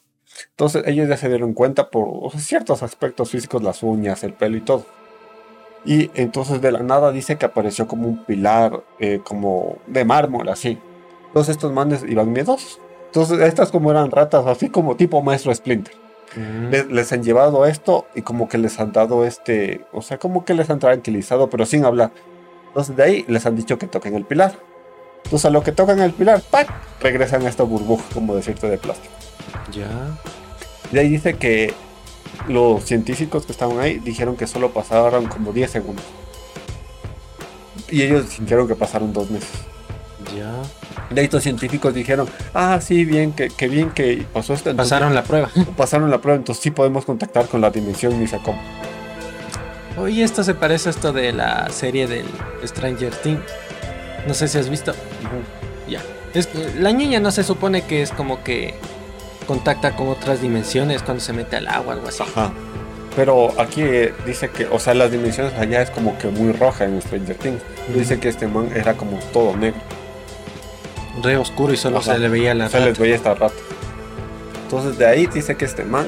Entonces 0.52 0.84
ellos 0.88 1.10
ya 1.10 1.18
se 1.18 1.28
dieron 1.28 1.54
cuenta 1.54 1.90
por 1.90 2.08
o 2.08 2.30
sea, 2.32 2.40
ciertos 2.40 2.84
aspectos 2.84 3.30
físicos, 3.30 3.64
las 3.64 3.84
uñas, 3.84 4.24
el 4.24 4.34
pelo 4.34 4.58
y 4.58 4.62
todo. 4.62 4.86
Y 5.84 6.12
entonces 6.14 6.62
de 6.62 6.72
la 6.72 6.80
nada 6.80 7.12
dice 7.12 7.38
que 7.38 7.46
apareció 7.46 7.88
como 7.88 8.08
un 8.08 8.24
pilar, 8.24 8.84
eh, 9.00 9.20
como 9.24 9.78
de 9.88 10.06
mármol, 10.06 10.50
así. 10.50 10.78
Entonces 11.28 11.56
estos 11.56 11.74
manes 11.74 12.04
iban 12.08 12.32
miedosos. 12.32 12.80
Entonces 13.08 13.40
estas 13.42 13.72
como 13.72 13.92
eran 13.92 14.12
ratas, 14.12 14.46
así 14.46 14.70
como 14.70 14.96
tipo 14.96 15.22
maestro 15.22 15.54
Splinter. 15.54 15.96
Mm. 16.36 16.70
Les, 16.70 16.88
les 16.88 17.12
han 17.12 17.24
llevado 17.24 17.66
esto 17.66 18.06
y 18.16 18.22
como 18.22 18.48
que 18.48 18.58
les 18.58 18.80
han 18.80 18.94
dado 18.94 19.26
este, 19.26 19.86
o 19.92 20.02
sea, 20.02 20.18
como 20.18 20.46
que 20.46 20.54
les 20.54 20.70
han 20.70 20.80
tranquilizado, 20.80 21.50
pero 21.50 21.66
sin 21.66 21.84
hablar. 21.84 22.12
Entonces 22.72 22.96
de 22.96 23.04
ahí 23.04 23.26
les 23.28 23.46
han 23.46 23.58
dicho 23.58 23.78
que 23.78 23.86
toquen 23.88 24.16
el 24.16 24.24
pilar. 24.24 24.58
Entonces 25.26 25.46
a 25.46 25.50
lo 25.50 25.62
que 25.62 25.74
tocan 25.74 26.00
el 26.00 26.14
pilar, 26.14 26.42
¡pac! 26.42 26.70
regresan 27.02 27.46
a 27.46 27.50
esta 27.50 27.64
burbuja, 27.64 28.04
como 28.14 28.34
decirte, 28.34 28.70
de 28.70 28.78
plástico. 28.78 29.14
Ya. 29.74 29.90
De 30.92 31.00
ahí 31.02 31.10
dice 31.10 31.36
que 31.36 31.74
los 32.48 32.84
científicos 32.84 33.46
que 33.46 33.52
estaban 33.52 33.80
ahí 33.80 34.00
dijeron 34.00 34.36
que 34.38 34.48
solo 34.48 34.72
pasaron 34.72 35.28
como 35.28 35.52
10 35.54 35.70
segundos. 35.70 36.06
Y 37.90 38.04
ellos 38.04 38.28
sintieron 38.30 38.68
que 38.68 38.76
pasaron 38.76 39.12
dos 39.12 39.30
meses. 39.30 39.50
Ya. 40.36 40.54
De 41.14 41.20
ahí 41.20 41.26
estos 41.26 41.44
científicos 41.44 41.94
dijeron, 41.94 42.28
ah, 42.54 42.80
sí, 42.82 43.04
bien, 43.04 43.34
que, 43.34 43.50
que 43.50 43.68
bien 43.68 43.90
que 43.92 44.26
pasó 44.32 44.54
esto. 44.54 44.70
Entonces, 44.70 44.92
Pasaron 44.92 45.14
la 45.14 45.24
prueba. 45.24 45.50
pasaron 45.76 46.10
la 46.10 46.22
prueba, 46.22 46.38
entonces 46.38 46.64
sí 46.64 46.72
podemos 46.72 47.04
contactar 47.04 47.48
con 47.48 47.60
la 47.60 47.70
dimensión 47.70 48.18
ni 48.18 48.28
sé 48.28 48.40
cómo. 48.44 48.60
Oye, 49.98 50.24
esto 50.24 50.44
se 50.44 50.54
parece 50.56 50.90
a 50.90 50.92
esto 50.92 51.12
de 51.12 51.34
la 51.34 51.70
serie 51.70 52.08
del 52.08 52.26
Stranger 52.64 53.14
Things. 53.14 53.42
No 54.28 54.34
sé 54.34 54.48
si 54.48 54.58
has 54.58 54.70
visto. 54.70 54.94
Ya. 55.88 56.02
Es, 56.34 56.50
la 56.80 56.94
niña 56.94 57.20
no 57.20 57.32
se 57.32 57.44
supone 57.44 57.84
que 57.84 58.02
es 58.02 58.12
como 58.12 58.44
que 58.44 58.74
contacta 59.48 59.96
con 59.96 60.08
otras 60.08 60.42
dimensiones 60.42 61.04
cuando 61.04 61.22
se 61.22 61.34
mete 61.34 61.58
al 61.58 61.68
agua, 61.68 61.96
algo 61.96 62.08
así. 62.08 62.24
Ajá. 62.24 62.52
Pero 63.16 63.60
aquí 63.60 63.82
eh, 63.82 64.14
dice 64.26 64.50
que, 64.50 64.66
o 64.68 64.80
sea, 64.80 64.94
las 64.94 65.12
dimensiones 65.12 65.54
allá 65.56 65.82
es 65.82 65.90
como 65.90 66.18
que 66.18 66.28
muy 66.30 66.54
roja 66.54 66.86
en 66.86 67.02
Stranger 67.02 67.36
Things. 67.36 67.62
Dice 67.94 68.20
que 68.20 68.30
este 68.30 68.48
man 68.48 68.70
era 68.74 68.94
como 68.94 69.18
todo 69.34 69.58
negro. 69.58 69.82
Re 71.22 71.36
oscuro 71.36 71.74
y 71.74 71.78
solo 71.78 71.98
Ajá. 71.98 72.14
se 72.14 72.20
le 72.20 72.30
veía 72.30 72.54
la 72.54 72.70
Se 72.70 72.80
les 72.80 72.98
veía 72.98 73.16
esta 73.16 73.34
rata. 73.34 73.54
Entonces 74.64 74.98
de 74.98 75.06
ahí 75.06 75.28
dice 75.28 75.58
que 75.58 75.66
este 75.66 75.84
man 75.84 76.08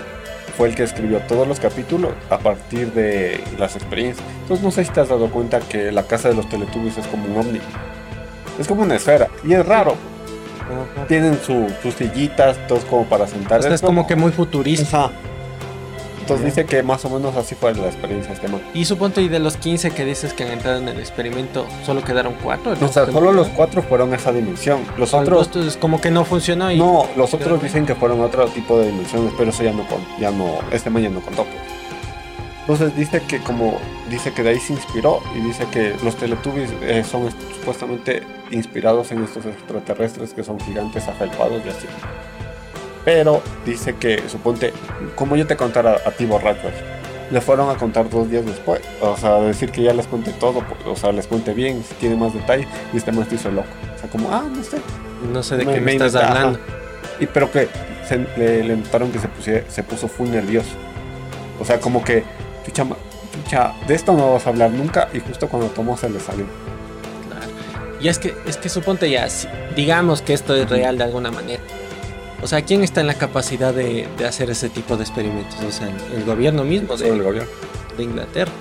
fue 0.58 0.70
el 0.70 0.76
que 0.76 0.84
escribió 0.84 1.20
todos 1.22 1.48
los 1.48 1.60
capítulos 1.60 2.12
a 2.30 2.38
partir 2.38 2.92
de 2.94 3.44
las 3.58 3.76
experiencias. 3.76 4.26
Entonces 4.42 4.64
no 4.64 4.72
sé 4.72 4.84
si 4.86 4.92
te 4.92 5.02
has 5.02 5.10
dado 5.10 5.30
cuenta 5.30 5.60
que 5.60 5.92
la 5.92 6.04
casa 6.04 6.30
de 6.30 6.36
los 6.36 6.48
Teletubbies 6.50 6.98
es 6.98 7.08
como 7.08 7.26
un 7.26 7.38
ovni. 7.38 7.60
Es 8.60 8.68
como 8.68 8.84
una 8.84 8.96
esfera. 8.96 9.28
Y 9.44 9.54
es 9.54 9.66
raro. 9.66 9.96
Tienen 11.08 11.40
su- 11.42 11.72
sus 11.82 11.94
sillitas, 11.96 12.56
todos 12.68 12.86
como 12.86 13.06
para 13.06 13.28
sentar. 13.28 13.60
Esta 13.60 13.74
es 13.74 13.82
como 13.82 14.08
que 14.08 14.16
muy 14.16 14.32
futurista. 14.32 15.06
Ajá. 15.06 15.12
Entonces 16.24 16.46
dice 16.46 16.66
que 16.66 16.82
más 16.84 17.04
o 17.06 17.10
menos 17.10 17.36
así 17.36 17.54
fue 17.56 17.74
la 17.76 17.88
experiencia 17.88 18.34
este 18.34 18.48
man. 18.48 18.62
Y 18.74 18.86
suponte, 18.86 19.22
y 19.22 19.28
de 19.28 19.40
los 19.40 19.58
15 19.58 19.92
que 19.92 20.06
dices 20.06 20.34
que 20.34 20.44
han 20.44 20.52
entrado 20.52 20.80
en 20.80 20.88
el 20.88 21.00
experimento, 21.00 21.66
solo 21.86 22.04
quedaron 22.04 22.34
4. 22.42 22.72
O 22.82 22.88
sea, 22.88 23.06
solo 23.06 23.32
los 23.32 23.48
cuatro 23.50 23.82
fueron 23.84 24.14
a 24.14 24.16
esa 24.16 24.32
dimensión. 24.32 24.80
Los 24.98 25.14
otros 25.14 25.56
es 25.56 25.78
como 25.78 26.00
que 26.02 26.12
no 26.12 26.26
funcionó 26.26 26.72
y 26.72 26.78
No, 26.78 27.08
los 27.16 27.34
otros 27.34 27.62
dicen 27.62 27.86
que 27.86 27.96
fueron 27.96 28.22
otro 28.22 28.46
tipo 28.48 28.78
de 28.80 28.88
dimensiones, 28.88 29.34
pero 29.38 29.50
eso 29.50 29.64
ya 29.64 29.72
no, 29.74 29.86
ya 30.20 30.32
no, 30.32 30.60
este 30.72 30.90
man 30.90 31.04
ya 31.04 31.10
no 31.10 31.20
contó. 31.22 31.44
pues. 31.44 31.58
Entonces 32.62 32.96
dice 32.96 33.22
que 33.28 33.40
como, 33.40 33.78
dice 34.10 34.32
que 34.32 34.42
de 34.42 34.52
ahí 34.52 34.60
se 34.60 34.72
inspiró 34.72 35.20
y 35.36 35.40
dice 35.42 35.66
que 35.70 35.94
los 36.02 36.16
Teletubbies 36.16 36.70
eh, 36.82 37.04
son 37.04 37.28
est- 37.28 37.36
supuestamente 37.60 38.24
inspirados 38.52 39.12
en 39.12 39.22
estos 39.22 39.46
extraterrestres 39.46 40.34
que 40.34 40.46
son 40.46 40.58
gigantes 40.62 41.06
afelpados 41.10 41.62
y 41.66 41.70
así. 41.70 41.88
Pero 43.06 43.42
dice 43.66 43.96
que, 43.96 44.24
suponte, 44.30 44.74
como 45.16 45.36
yo 45.36 45.46
te 45.46 45.58
contara 45.58 45.98
a 46.06 46.12
ti 46.12 46.26
borracho, 46.26 46.70
le 47.32 47.42
fueron 47.42 47.70
a 47.70 47.76
contar 47.76 48.10
dos 48.10 48.30
días 48.30 48.46
después. 48.46 48.82
O 49.02 49.18
sea, 49.18 49.40
decir 49.42 49.72
que 49.72 49.84
ya 49.84 49.94
les 49.94 50.08
conté 50.08 50.32
todo, 50.32 50.64
o 50.86 50.96
sea, 50.96 51.12
les 51.12 51.28
conté 51.28 51.54
bien, 51.54 51.84
si 51.88 51.94
tiene 51.96 52.16
más 52.16 52.34
detalles, 52.34 52.68
y 52.94 52.98
este 52.98 53.12
se 53.12 53.36
hizo 53.36 53.52
loco. 53.52 53.68
O 53.96 54.00
sea, 54.00 54.10
como, 54.10 54.30
ah, 54.32 54.44
no 54.50 54.64
sé, 54.64 54.78
no 55.32 55.44
sé 55.44 55.58
de 55.58 55.66
Me- 55.66 55.74
qué 55.74 55.80
me, 55.80 55.86
me 55.86 55.92
estás 55.94 56.14
inventa- 56.14 56.28
ajá. 56.32 56.38
hablando. 56.40 56.60
y 57.20 57.26
pero 57.28 57.52
que 57.52 57.68
se, 58.08 58.18
le, 58.38 58.64
le 58.64 58.76
notaron 58.78 59.12
que 59.12 59.20
se, 59.20 59.28
pusie- 59.28 59.64
se 59.68 59.84
puso 59.84 60.08
full 60.08 60.30
nervioso. 60.30 60.70
O 61.60 61.66
sea, 61.66 61.80
como 61.80 62.04
que, 62.04 62.24
chucha, 62.66 62.86
chucha, 63.34 63.74
de 63.88 63.96
esto 63.96 64.14
no 64.14 64.34
vas 64.34 64.46
a 64.46 64.50
hablar 64.50 64.72
nunca. 64.72 65.10
Y 65.14 65.20
justo 65.20 65.48
cuando 65.48 65.68
tomó 65.70 65.96
se 65.98 66.10
le 66.10 66.20
salió. 66.20 66.46
Claro. 67.30 67.52
Y 68.02 68.08
es 68.08 68.20
que, 68.20 68.34
es 68.48 68.58
que 68.58 68.70
suponte 68.70 69.10
ya, 69.10 69.30
si- 69.30 69.48
digamos 69.76 70.22
que 70.22 70.34
esto 70.34 70.56
es 70.56 70.70
real 70.70 70.98
de 70.98 71.04
alguna 71.06 71.32
manera. 71.32 71.62
O 72.44 72.48
sea, 72.48 72.62
¿quién 72.62 72.84
está 72.84 73.02
en 73.02 73.08
la 73.08 73.14
capacidad 73.14 73.74
de, 73.74 74.08
de 74.18 74.26
hacer 74.28 74.50
ese 74.50 74.70
tipo 74.70 74.98
de 74.98 75.04
experimentos? 75.04 75.56
O 75.66 75.72
sea, 75.72 75.88
el, 75.88 76.18
el 76.20 76.26
gobierno 76.26 76.64
mismo 76.64 76.90
Todo 76.96 77.06
el 77.06 77.18
de, 77.20 77.24
gobierno. 77.24 77.50
de 77.98 78.04
Inglaterra. 78.04 78.52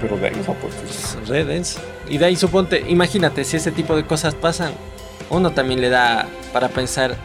Pero 0.00 0.16
de 0.16 0.28
eso, 0.28 0.54
pues. 0.60 0.74
Es 1.22 1.28
re 1.28 1.44
denso. 1.44 1.80
Y 2.08 2.18
de 2.18 2.26
ahí 2.26 2.36
suponte, 2.36 2.84
imagínate, 2.88 3.44
si 3.44 3.56
ese 3.56 3.70
tipo 3.72 3.96
de 3.96 4.04
cosas 4.04 4.34
pasan, 4.34 4.72
uno 5.30 5.52
también 5.52 5.80
le 5.80 5.88
da 5.88 6.26
para 6.52 6.68
pensar, 6.68 7.16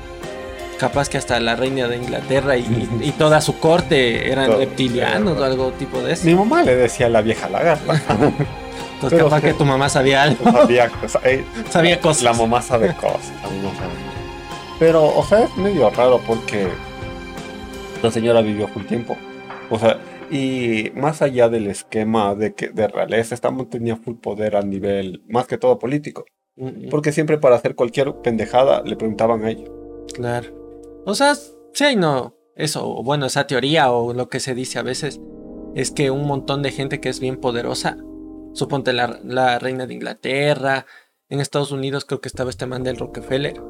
capaz 0.80 1.10
que 1.10 1.18
hasta 1.18 1.40
la 1.40 1.56
reina 1.56 1.88
de 1.88 1.98
Inglaterra 1.98 2.58
y, 2.58 2.90
y 3.02 3.12
toda 3.12 3.42
su 3.42 3.58
corte 3.60 4.32
eran 4.32 4.48
Todo. 4.48 4.60
reptilianos 4.60 5.38
o 5.38 5.44
algo 5.44 5.72
tipo 5.72 6.02
de 6.02 6.14
eso. 6.14 6.26
Mi 6.26 6.36
mamá 6.36 6.64
le 6.64 6.76
decía 6.76 7.08
a 7.08 7.10
la 7.10 7.22
vieja 7.22 7.50
lagarta. 7.50 7.94
Entonces 8.96 9.18
pero 9.18 9.30
capaz 9.30 9.42
que 9.42 9.54
tu 9.54 9.64
mamá 9.64 9.88
sabía 9.88 10.24
algo, 10.24 10.44
Sabía, 10.52 10.92
eh, 11.24 11.46
sabía 11.70 12.02
cosas. 12.02 12.22
la 12.24 12.34
mamá 12.34 12.62
sabe 12.62 12.94
cosas. 12.96 13.32
La 13.42 13.50
mamá 13.50 13.72
sabe. 13.78 14.09
Pero, 14.80 15.06
o 15.06 15.24
sea, 15.24 15.44
es 15.44 15.58
medio 15.58 15.90
raro 15.90 16.22
porque 16.26 16.68
la 18.02 18.10
señora 18.12 18.42
vivió 18.42 18.68
full 18.70 18.86
tiempo. 18.86 19.18
O 19.70 19.78
sea, 19.78 20.00
y 20.32 20.92
más 20.96 21.22
allá 21.22 21.50
del 21.50 21.68
esquema 21.68 22.34
de 22.34 22.54
que 22.54 22.70
de 22.70 22.88
realeza, 22.88 23.36
esta 23.36 23.54
tenía 23.70 23.98
full 23.98 24.16
poder 24.16 24.56
a 24.56 24.62
nivel, 24.62 25.22
más 25.28 25.48
que 25.48 25.58
todo 25.58 25.80
político. 25.80 26.26
Porque 26.92 27.14
siempre 27.14 27.38
para 27.38 27.56
hacer 27.56 27.76
cualquier 27.76 28.16
pendejada 28.16 28.82
le 28.84 28.98
preguntaban 28.98 29.46
a 29.46 29.52
ella. 29.52 29.66
Claro. 30.14 30.50
O 31.06 31.16
sea, 31.16 31.36
sí 31.36 31.84
hay 31.84 31.96
no. 31.96 32.36
Eso, 32.56 32.86
o 32.86 33.04
bueno, 33.04 33.26
esa 33.26 33.48
teoría 33.48 33.92
o 33.92 34.14
lo 34.14 34.28
que 34.28 34.42
se 34.42 34.54
dice 34.54 34.80
a 34.80 34.84
veces 34.84 35.22
es 35.76 35.92
que 35.92 36.12
un 36.12 36.28
montón 36.28 36.62
de 36.62 36.72
gente 36.72 37.00
que 37.00 37.08
es 37.08 37.22
bien 37.22 37.38
poderosa, 37.38 37.98
suponte 38.54 38.92
la, 38.92 39.20
la 39.24 39.60
reina 39.60 39.88
de 39.88 39.94
Inglaterra, 39.94 40.86
en 41.30 41.40
Estados 41.40 41.72
Unidos 41.72 42.04
creo 42.04 42.20
que 42.20 42.28
estaba 42.28 42.50
este 42.50 42.66
man 42.66 42.84
del 42.84 42.98
Rockefeller, 42.98 43.62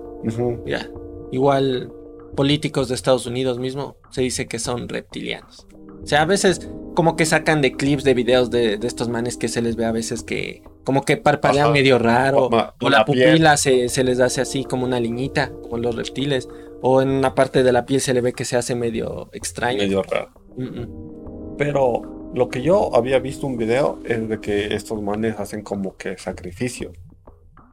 Igual 1.32 1.91
políticos 2.36 2.88
de 2.89 2.95
Estados 2.95 3.25
Unidos 3.25 3.60
mismo 3.60 3.97
se 4.12 4.21
dice 4.21 4.47
que 4.47 4.60
son 4.60 4.88
reptilianos. 4.89 5.67
O 6.03 6.08
sea, 6.08 6.21
a 6.21 6.25
veces 6.25 6.69
como 6.95 7.15
que 7.15 7.25
sacan 7.25 7.62
de 7.62 7.73
clips 7.73 8.03
de 8.03 8.13
videos 8.13 8.49
de, 8.49 8.77
de 8.77 8.88
estos 8.88 9.10
manes 9.10 9.38
que 9.38 9.47
se 9.47 9.62
les 9.62 9.75
ve 9.75 9.86
a 9.86 9.91
veces 9.91 10.23
que 10.23 10.63
como 10.84 11.03
que 11.03 11.17
parpadean 11.17 11.65
Ajá. 11.65 11.73
medio 11.73 11.99
raro. 11.99 12.49
Ma- 12.49 12.73
O 12.82 12.89
la 12.89 13.05
pupila 13.05 13.58
se, 13.58 13.89
se 13.89 14.03
les 14.03 14.19
hace 14.19 14.41
así 14.41 14.63
como 14.63 14.86
una 14.86 14.99
liñita, 14.99 15.51
como 15.63 15.77
los 15.77 15.95
reptiles. 15.95 16.47
O 16.82 17.01
en 17.01 17.10
una 17.10 17.36
parte 17.36 17.62
de 17.63 17.71
la 17.71 17.86
piel 17.86 18.01
se 18.01 18.13
le 18.13 18.21
ve 18.21 18.34
que 18.34 18.45
se 18.45 18.55
hace 18.58 18.73
medio 18.75 19.29
extraño. 19.34 19.77
Medio 19.79 20.01
raro. 20.03 20.29
Mm, 20.58 20.63
mm. 20.63 21.55
Pero 21.58 22.32
lo 22.34 22.49
que 22.49 22.62
yo 22.62 22.95
había 22.95 23.19
visto 23.19 23.45
un 23.45 23.58
video 23.58 23.99
es 24.05 24.27
de 24.29 24.39
que 24.39 24.73
estos 24.73 25.01
manes 25.01 25.39
hacen 25.39 25.62
como 25.62 25.95
que 25.97 26.17
sacrificio. 26.17 26.91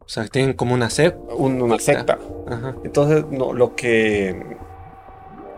O 0.07 0.09
sea, 0.09 0.27
tienen 0.29 0.55
como 0.55 0.75
una 0.75 0.89
sed. 0.89 1.15
Un- 1.37 1.61
una 1.61 1.79
secta. 1.79 2.19
Ajá. 2.49 2.77
Entonces, 2.85 3.25
no, 3.31 3.53
lo 3.53 3.75
que 3.75 4.57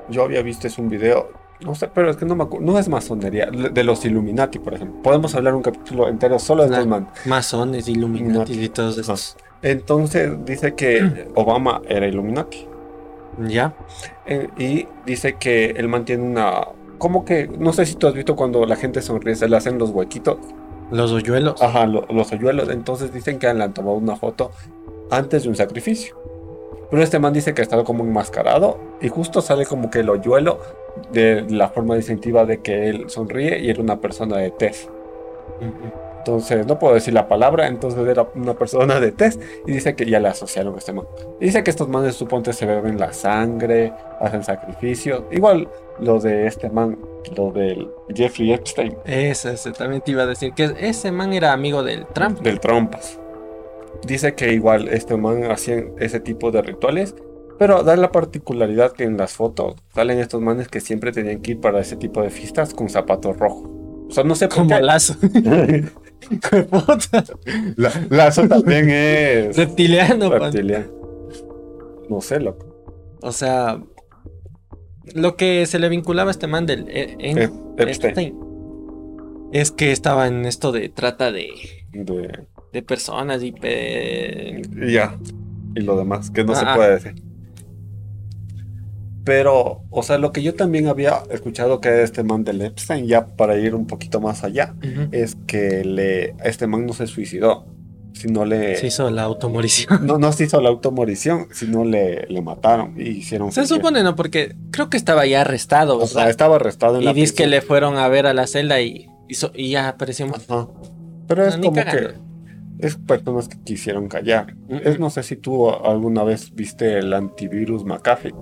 yo 0.09 0.23
había 0.25 0.43
visto 0.43 0.67
es 0.67 0.79
un 0.79 0.89
video. 0.89 1.29
No 1.61 1.75
sé, 1.75 1.89
pero 1.89 2.09
es 2.11 2.17
que 2.17 2.25
no 2.25 2.35
me 2.37 2.45
acuerdo. 2.45 2.65
No 2.65 2.79
es 2.79 2.89
masonería. 2.89 3.47
De 3.51 3.85
los 3.85 4.05
Illuminati, 4.05 4.59
por 4.59 4.75
ejemplo. 4.75 5.03
Podemos 5.03 5.35
hablar 5.35 5.55
un 5.55 5.63
capítulo 5.63 6.09
entero 6.09 6.39
solo 6.39 6.63
de 6.67 6.71
estos. 6.79 7.27
Masones, 7.27 7.89
Illuminati 7.89 8.53
y 8.65 8.69
todos 8.69 8.97
estos. 8.97 9.37
Entonces 9.61 10.31
dice 10.45 10.75
que 10.75 11.29
Obama 11.35 11.83
era 11.89 12.07
Illuminati. 12.07 12.67
Ya. 13.47 13.75
Eh, 14.27 14.49
y 14.57 14.87
dice 15.05 15.35
que 15.35 15.71
él 15.71 15.89
mantiene 15.89 16.23
una... 16.25 16.69
Como 16.99 17.25
que, 17.25 17.49
no 17.49 17.73
sé 17.73 17.87
si 17.87 17.95
tú 17.97 18.07
has 18.09 18.15
visto 18.15 18.35
cuando 18.35 18.65
la 18.65 18.75
gente 18.77 19.03
sonríe, 19.03 19.35
se 19.37 19.49
le 19.49 19.57
hacen 19.57 19.79
los 19.79 19.91
huequitos. 19.91 20.39
Los 20.90 21.12
hoyuelos. 21.12 21.61
Ajá, 21.62 21.87
lo- 21.87 22.07
los 22.11 22.33
hoyuelos. 22.33 22.68
Entonces 22.70 23.12
dicen 23.12 23.38
que 23.38 23.53
le 23.53 23.64
han 23.64 23.74
tomado 23.74 23.96
una 23.96 24.16
foto 24.16 24.51
antes 25.11 25.42
de 25.44 25.48
un 25.48 25.57
sacrificio. 25.57 26.16
Pero 26.90 27.03
este 27.03 27.18
man 27.18 27.35
dice 27.35 27.53
que 27.53 27.61
ha 27.61 27.64
estado 27.64 27.85
como 27.85 28.03
enmascarado 28.05 28.79
y 29.03 29.09
justo 29.09 29.42
sale 29.42 29.66
como 29.66 29.90
que 29.90 30.01
el 30.01 30.09
hoyuelo 30.09 30.59
de 31.12 31.44
la 31.51 31.68
forma 31.68 31.94
distintiva 31.96 32.46
de 32.46 32.62
que 32.62 32.88
él 32.88 33.05
sonríe 33.11 33.59
y 33.59 33.68
era 33.68 33.83
una 33.83 34.01
persona 34.01 34.38
de 34.38 34.51
tez. 34.51 34.88
Entonces, 36.18 36.66
no 36.66 36.79
puedo 36.79 36.94
decir 36.94 37.14
la 37.14 37.29
palabra, 37.29 37.68
entonces 37.68 38.07
era 38.07 38.27
una 38.35 38.55
persona 38.55 39.01
de 39.01 39.12
test 39.12 39.40
y 39.66 39.72
dice 39.72 39.94
que 39.94 40.05
ya 40.07 40.18
le 40.20 40.29
asociaron 40.29 40.74
a 40.74 40.79
este 40.79 40.92
man. 40.92 41.07
Dice 41.40 41.62
que 41.62 41.70
estos 41.70 41.88
manes 41.88 42.14
suponte 42.16 42.53
se 42.53 42.66
beben 42.66 42.98
la 42.98 43.12
sangre, 43.12 43.92
hacen 44.20 44.42
sacrificios. 44.42 45.22
Igual 45.31 45.68
lo 46.01 46.18
de 46.20 46.46
este 46.46 46.68
man, 46.70 46.98
lo 47.37 47.51
del 47.53 47.88
Jeffrey 48.14 48.53
Epstein, 48.53 48.97
Ese, 49.05 49.53
ese, 49.55 49.73
también 49.73 50.03
te 50.03 50.12
iba 50.12 50.23
a 50.23 50.27
decir 50.27 50.53
que 50.55 50.75
ese 50.81 51.12
man 51.12 51.33
era 51.33 51.53
amigo 51.53 51.83
del 51.83 52.07
Trump. 52.09 52.41
del 52.41 52.61
trompas. 52.61 53.19
Dice 54.07 54.35
que 54.35 54.53
igual 54.53 54.88
este 54.88 55.17
man 55.17 55.51
hacían 55.51 55.93
ese 55.99 56.21
tipo 56.21 56.51
de 56.51 56.62
rituales, 56.62 57.14
pero 57.59 57.83
da 57.83 57.97
la 57.97 58.12
particularidad 58.12 58.93
que 58.93 59.05
en 59.05 59.17
las 59.17 59.33
fotos 59.33 59.75
salen 59.95 60.19
estos 60.21 60.41
manes 60.41 60.69
que 60.69 60.81
siempre 60.81 61.11
tenían 61.11 61.41
que 61.43 61.53
ir 61.53 61.61
para 61.61 61.81
ese 61.81 61.97
tipo 61.97 62.23
de 62.23 62.31
fiestas 62.31 62.73
con 62.75 62.88
zapatos 62.88 63.37
rojos. 63.37 63.69
O 64.09 64.12
sea, 64.12 64.23
no 64.25 64.35
sé 64.37 64.47
por 64.49 64.59
Como 64.59 64.77
qué. 64.77 64.83
lazo. 64.83 65.14
La, 67.77 67.91
Lazo 68.11 68.49
también 68.49 68.91
es 68.91 69.57
Reptiliano, 69.57 70.31
pan. 70.31 70.43
reptiliano. 70.43 70.87
No 72.09 72.21
sé, 72.21 72.41
loco. 72.41 72.67
O 73.21 73.33
sea, 73.33 73.81
lo 75.14 75.37
que 75.37 75.66
se 75.66 75.79
le 75.79 75.88
vinculaba 75.88 76.31
a 76.31 76.33
este 76.33 76.47
man 76.47 76.66
del 76.66 76.87
e- 76.88 77.16
en- 77.18 77.38
Ep- 77.38 77.53
Epstein. 77.79 78.14
Epstein 78.16 78.35
es 79.53 79.71
que 79.71 79.92
estaba 79.92 80.27
en 80.27 80.44
esto 80.44 80.73
de 80.73 80.88
trata 80.88 81.33
de, 81.33 81.49
De- 81.92 82.47
de 82.73 82.83
personas 82.83 83.42
y 83.42 83.53
pe- 83.53 84.62
ya. 84.88 85.18
Y 85.75 85.81
lo 85.81 85.97
demás, 85.97 86.31
que 86.31 86.44
no 86.44 86.55
se 86.55 86.64
puede 86.77 86.90
decir. 86.94 87.14
Pero, 89.25 89.83
o 89.90 90.03
sea, 90.03 90.16
lo 90.16 90.33
que 90.33 90.42
yo 90.42 90.55
también 90.55 90.87
había 90.87 91.23
escuchado 91.31 91.81
que 91.83 92.03
este 92.03 92.23
man 92.23 92.44
del 92.44 92.62
Epstein, 92.62 93.07
ya 93.07 93.27
para 93.27 93.59
ir 93.59 93.75
un 93.75 93.87
poquito 93.87 94.21
más 94.21 94.42
allá, 94.42 94.75
es 95.12 95.37
que 95.47 95.85
le, 95.85 96.35
este 96.42 96.66
man 96.66 96.87
no 96.87 96.94
se 96.94 97.07
suicidó, 97.07 97.66
sino 98.19 98.45
le... 98.45 98.77
se 98.77 98.89
hizo 98.89 99.09
la 99.11 99.23
automorición. 99.23 100.07
No, 100.07 100.19
no 100.19 100.33
se 100.33 100.45
hizo 100.45 100.61
la 100.61 100.69
automorición, 100.69 101.47
sino 101.53 101.85
le, 101.85 102.27
le 102.29 102.43
mataron 102.43 102.95
y 103.01 103.09
hicieron... 103.11 103.53
Se 103.53 103.67
supone, 103.67 104.03
¿no? 104.03 104.17
Porque 104.17 104.55
creo 104.71 104.91
que 104.91 104.97
estaba 104.97 105.25
ya 105.27 105.43
arrestado, 105.43 105.99
O 105.99 106.07
sea, 106.07 106.29
estaba 106.29 106.57
arrestado 106.57 106.99
en 106.99 107.05
la 107.05 107.13
Y 107.13 107.15
dice 107.15 107.35
que 107.35 107.47
le 107.47 107.61
fueron 107.63 107.97
a 107.97 108.09
ver 108.09 108.27
a 108.27 108.35
la 108.35 108.47
celda 108.47 108.81
y, 108.81 109.09
hizo- 109.29 109.53
y 109.55 109.71
ya 109.71 109.89
apareció. 109.89 110.27
Ajá. 110.27 110.69
Pero 111.27 111.47
es 111.47 111.57
No, 111.57 111.63
como 111.65 111.77
cagando. 111.77 112.09
que... 112.11 112.29
Es 112.87 112.97
personas 112.97 113.49
que 113.49 113.59
quisieron 113.63 114.09
callar. 114.09 114.55
Es, 114.69 115.01
no 115.01 115.11
sé 115.11 115.23
si 115.25 115.35
tú 115.37 115.69
alguna 115.71 116.23
vez 116.25 116.55
viste 116.55 116.99
el 116.99 117.13
antivirus 117.13 117.85
McAfee. 117.85 118.33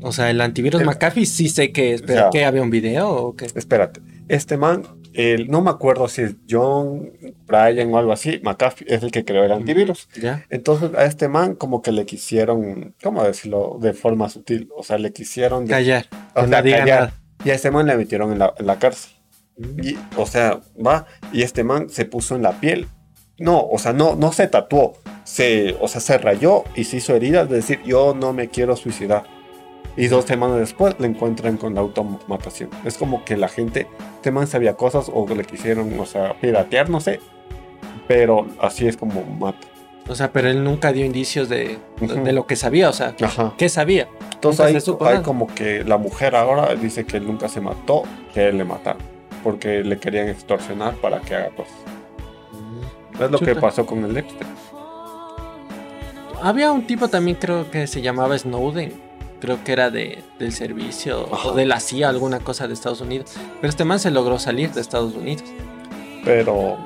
O 0.00 0.12
sea, 0.12 0.30
el 0.30 0.40
antivirus 0.40 0.80
El- 0.80 0.86
McAfee 0.86 1.26
sí 1.26 1.48
sé 1.48 1.72
que 1.72 1.94
es, 1.94 2.02
pero. 2.02 2.30
¿qué? 2.32 2.44
¿Había 2.44 2.62
un 2.62 2.70
video 2.70 3.10
o 3.10 3.36
qué? 3.36 3.46
Espérate, 3.54 4.00
este 4.28 4.56
man, 4.56 4.82
el, 5.14 5.48
no 5.48 5.60
me 5.60 5.70
acuerdo 5.70 6.08
si 6.08 6.22
es 6.22 6.36
John, 6.48 7.12
Brian 7.46 7.92
o 7.92 7.98
algo 7.98 8.12
así, 8.12 8.40
McAfee 8.42 8.86
es 8.88 9.02
el 9.02 9.10
que 9.10 9.24
creó 9.24 9.44
el 9.44 9.52
antivirus. 9.52 10.08
¿Ya? 10.20 10.44
Entonces 10.50 10.90
a 10.96 11.04
este 11.04 11.28
man 11.28 11.54
como 11.54 11.82
que 11.82 11.92
le 11.92 12.06
quisieron, 12.06 12.94
¿cómo 13.02 13.22
decirlo? 13.24 13.78
De 13.80 13.92
forma 13.92 14.28
sutil, 14.28 14.68
o 14.76 14.82
sea, 14.82 14.98
le 14.98 15.12
quisieron... 15.12 15.64
de- 15.66 15.70
Callar. 15.70 16.06
o 16.34 16.46
sea, 16.46 16.62
callar. 16.62 16.86
nada. 16.88 17.14
Y 17.44 17.50
a 17.50 17.54
este 17.54 17.70
man 17.70 17.86
le 17.86 17.96
metieron 17.96 18.32
en 18.32 18.38
la, 18.38 18.54
en 18.58 18.66
la 18.66 18.78
cárcel. 18.78 19.12
Y, 19.82 19.96
o 20.16 20.26
sea, 20.26 20.60
va, 20.84 21.06
y 21.32 21.42
este 21.42 21.62
man 21.64 21.88
se 21.90 22.04
puso 22.04 22.34
en 22.36 22.42
la 22.42 22.52
piel. 22.60 22.86
No, 23.38 23.60
o 23.66 23.78
sea, 23.78 23.92
no, 23.92 24.14
no 24.14 24.32
se 24.32 24.46
tatuó, 24.46 24.94
se, 25.24 25.76
o 25.80 25.88
sea, 25.88 26.00
se 26.00 26.16
rayó 26.18 26.64
y 26.76 26.84
se 26.84 26.98
hizo 26.98 27.14
heridas 27.14 27.48
de 27.48 27.56
decir, 27.56 27.80
yo 27.84 28.14
no 28.14 28.32
me 28.32 28.48
quiero 28.48 28.76
suicidar. 28.76 29.24
Y 29.96 30.06
dos 30.08 30.24
semanas 30.24 30.58
después 30.58 30.94
le 30.98 31.06
encuentran 31.06 31.56
con 31.58 31.74
la 31.74 31.80
automatación. 31.82 32.70
Es 32.84 32.96
como 32.96 33.24
que 33.24 33.36
la 33.36 33.48
gente, 33.48 33.86
este 34.16 34.30
man 34.30 34.46
sabía 34.46 34.74
cosas 34.74 35.10
o 35.12 35.26
que 35.26 35.34
le 35.34 35.44
quisieron, 35.44 35.98
o 36.00 36.06
sea, 36.06 36.34
piratear, 36.40 36.88
no 36.88 37.00
sé. 37.00 37.20
Pero 38.08 38.46
así 38.60 38.86
es 38.86 38.96
como 38.96 39.22
mata. 39.22 39.66
O 40.08 40.14
sea, 40.14 40.32
pero 40.32 40.48
él 40.48 40.64
nunca 40.64 40.92
dio 40.92 41.04
indicios 41.04 41.48
de, 41.48 41.78
Ujú. 42.00 42.24
de 42.24 42.32
lo 42.32 42.46
que 42.46 42.56
sabía. 42.56 42.88
O 42.88 42.92
sea, 42.92 43.14
Ajá. 43.22 43.52
¿qué 43.58 43.68
sabía? 43.68 44.08
Entonces 44.34 44.60
hay, 44.66 44.80
supo 44.80 45.04
hay 45.06 45.20
como 45.22 45.46
que 45.46 45.84
la 45.84 45.98
mujer 45.98 46.34
ahora 46.34 46.74
dice 46.74 47.04
que 47.04 47.18
él 47.18 47.26
nunca 47.26 47.48
se 47.48 47.60
mató, 47.60 48.02
que 48.34 48.48
él 48.48 48.58
le 48.58 48.64
mataron. 48.64 49.02
Porque 49.44 49.84
le 49.84 49.98
querían 49.98 50.28
extorsionar 50.28 50.94
para 50.96 51.20
que 51.20 51.34
haga 51.34 51.50
cosas. 51.50 51.74
Es 53.20 53.30
lo 53.30 53.38
que 53.38 53.46
Chuta. 53.48 53.60
pasó 53.60 53.86
con 53.86 54.04
el 54.04 54.16
Epstein. 54.16 54.50
Había 56.42 56.72
un 56.72 56.86
tipo 56.86 57.08
también, 57.08 57.36
creo 57.40 57.70
que 57.70 57.86
se 57.86 58.00
llamaba 58.02 58.36
Snowden. 58.36 58.92
Creo 59.42 59.64
que 59.64 59.72
era 59.72 59.90
de, 59.90 60.22
del 60.38 60.52
servicio 60.52 61.28
Ajá. 61.32 61.48
o 61.48 61.52
de 61.52 61.66
la 61.66 61.80
CIA, 61.80 62.08
alguna 62.08 62.38
cosa 62.38 62.68
de 62.68 62.74
Estados 62.74 63.00
Unidos. 63.00 63.32
Pero 63.60 63.68
este 63.68 63.84
man 63.84 63.98
se 63.98 64.12
logró 64.12 64.38
salir 64.38 64.70
de 64.70 64.80
Estados 64.80 65.16
Unidos. 65.16 65.42
Pero 66.24 66.78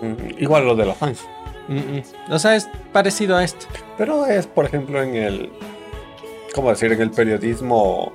mm, 0.00 0.42
igual 0.42 0.66
lo 0.66 0.74
de 0.74 0.86
la 0.86 0.94
fans. 0.94 1.20
Mm, 1.68 1.76
mm. 1.76 2.02
O 2.32 2.40
sea, 2.40 2.56
es 2.56 2.68
parecido 2.92 3.36
a 3.36 3.44
esto. 3.44 3.66
Pero 3.96 4.26
es, 4.26 4.48
por 4.48 4.64
ejemplo, 4.64 5.00
en 5.00 5.14
el. 5.14 5.52
¿Cómo 6.52 6.70
decir? 6.70 6.90
En 6.90 7.00
el 7.00 7.12
periodismo 7.12 8.12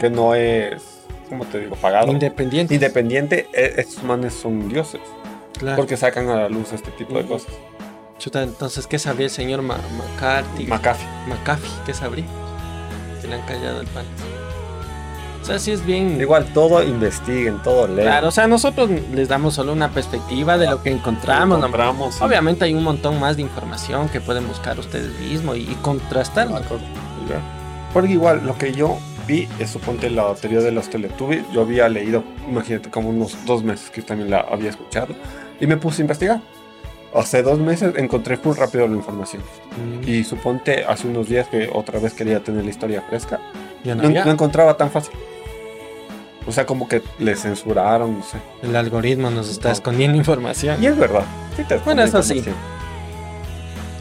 que 0.00 0.08
no 0.08 0.34
es. 0.34 1.02
¿Cómo 1.28 1.44
te 1.44 1.60
digo? 1.60 1.76
Pagado. 1.76 2.10
Independiente. 2.10 2.72
Independiente, 2.72 3.46
estos 3.52 4.02
manes 4.04 4.32
son 4.32 4.70
dioses. 4.70 5.02
Claro. 5.58 5.76
Porque 5.76 5.98
sacan 5.98 6.30
a 6.30 6.36
la 6.36 6.48
luz 6.48 6.72
este 6.72 6.92
tipo 6.92 7.18
de 7.18 7.26
cosas. 7.26 7.52
Chuta, 8.18 8.42
entonces, 8.42 8.86
¿qué 8.86 8.98
sabría 8.98 9.26
el 9.26 9.30
señor 9.30 9.62
Ma- 9.62 9.78
McCarthy? 9.98 10.66
McAfee. 10.66 11.06
McAfee, 11.28 11.70
¿qué 11.84 11.92
sabría? 11.94 12.24
Se 13.20 13.28
le 13.28 13.34
han 13.34 13.42
callado 13.42 13.80
el 13.80 13.86
pan. 13.88 14.04
O 15.42 15.44
sea, 15.44 15.58
sí 15.60 15.70
es 15.70 15.84
bien. 15.86 16.20
Igual 16.20 16.46
todo 16.52 16.82
investiguen, 16.82 17.62
todo 17.62 17.86
leen. 17.86 18.08
Claro, 18.08 18.28
o 18.28 18.30
sea, 18.32 18.48
nosotros 18.48 18.90
les 19.12 19.28
damos 19.28 19.54
solo 19.54 19.72
una 19.72 19.90
perspectiva 19.90 20.58
de 20.58 20.66
lo 20.68 20.82
que 20.82 20.90
encontramos. 20.90 21.58
¿no? 21.60 21.66
Encontramos, 21.66 22.14
sí. 22.16 22.24
Obviamente 22.24 22.64
hay 22.64 22.74
un 22.74 22.82
montón 22.82 23.20
más 23.20 23.36
de 23.36 23.42
información 23.42 24.08
que 24.08 24.20
pueden 24.20 24.48
buscar 24.48 24.76
ustedes 24.78 25.16
mismos 25.20 25.56
y, 25.58 25.60
y 25.60 25.74
contrastar. 25.82 26.50
¿no? 26.50 26.58
Ya. 26.58 27.40
Porque 27.92 28.12
igual 28.12 28.44
lo 28.44 28.58
que 28.58 28.72
yo 28.72 28.98
vi 29.28 29.46
es 29.60 29.70
suponte 29.70 30.10
la 30.10 30.34
teoría 30.34 30.60
de 30.60 30.72
los 30.72 30.88
Teletubbies. 30.90 31.44
Yo 31.52 31.60
había 31.60 31.88
leído, 31.88 32.24
imagínate, 32.48 32.90
como 32.90 33.10
unos 33.10 33.36
dos 33.46 33.62
meses 33.62 33.90
que 33.90 34.02
también 34.02 34.30
la 34.30 34.40
había 34.40 34.70
escuchado. 34.70 35.14
Y 35.60 35.66
me 35.68 35.76
puse 35.76 36.02
a 36.02 36.04
investigar. 36.04 36.40
Hace 37.14 37.42
dos 37.42 37.58
meses 37.58 37.94
encontré 37.96 38.36
full 38.36 38.56
rápido 38.56 38.86
la 38.86 38.94
información. 38.96 39.42
Mm, 40.02 40.08
Y 40.08 40.24
suponte 40.24 40.84
hace 40.84 41.06
unos 41.06 41.28
días 41.28 41.48
que 41.48 41.70
otra 41.72 41.98
vez 41.98 42.12
quería 42.14 42.42
tener 42.42 42.64
la 42.64 42.70
historia 42.70 43.02
fresca. 43.02 43.40
ya 43.84 43.94
no 43.94 44.08
No, 44.08 44.30
encontraba 44.30 44.76
tan 44.76 44.90
fácil. 44.90 45.12
O 46.46 46.52
sea, 46.52 46.66
como 46.66 46.86
que 46.88 47.02
le 47.18 47.34
censuraron, 47.36 48.18
no 48.18 48.24
sé. 48.24 48.38
El 48.62 48.76
algoritmo 48.76 49.30
nos 49.30 49.48
está 49.48 49.68
No. 49.68 49.74
escondiendo 49.74 50.16
información. 50.18 50.82
Y 50.82 50.86
es 50.86 50.96
verdad. 50.96 51.24
sí 51.56 51.64
te 51.64 51.78
Bueno, 51.78 52.02
eso 52.02 52.22
sí. 52.22 52.44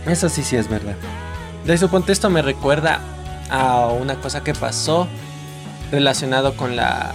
Eso 0.06 0.30
sí, 0.30 0.44
sí 0.44 0.56
es 0.56 0.68
verdad. 0.70 0.96
De 1.66 1.78
suponte 1.78 2.12
esto 2.12 2.30
me 2.30 2.42
recuerda 2.42 3.00
a 3.50 3.88
una 3.88 4.16
cosa 4.16 4.44
que 4.44 4.54
pasó 4.54 5.08
relacionado 5.92 6.56
con 6.56 6.76
la 6.76 7.12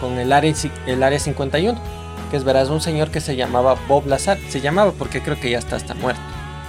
con 0.00 0.18
el 0.18 0.32
área, 0.32 0.52
el 0.86 1.02
área 1.02 1.18
51, 1.18 1.78
que 2.30 2.36
es 2.36 2.44
verás 2.44 2.68
un 2.68 2.80
señor 2.80 3.10
que 3.10 3.20
se 3.20 3.36
llamaba 3.36 3.76
Bob 3.88 4.06
Lazar, 4.06 4.38
se 4.48 4.60
llamaba 4.60 4.92
porque 4.92 5.20
creo 5.20 5.38
que 5.38 5.50
ya 5.50 5.58
está 5.58 5.76
hasta 5.76 5.94
muerto. 5.94 6.20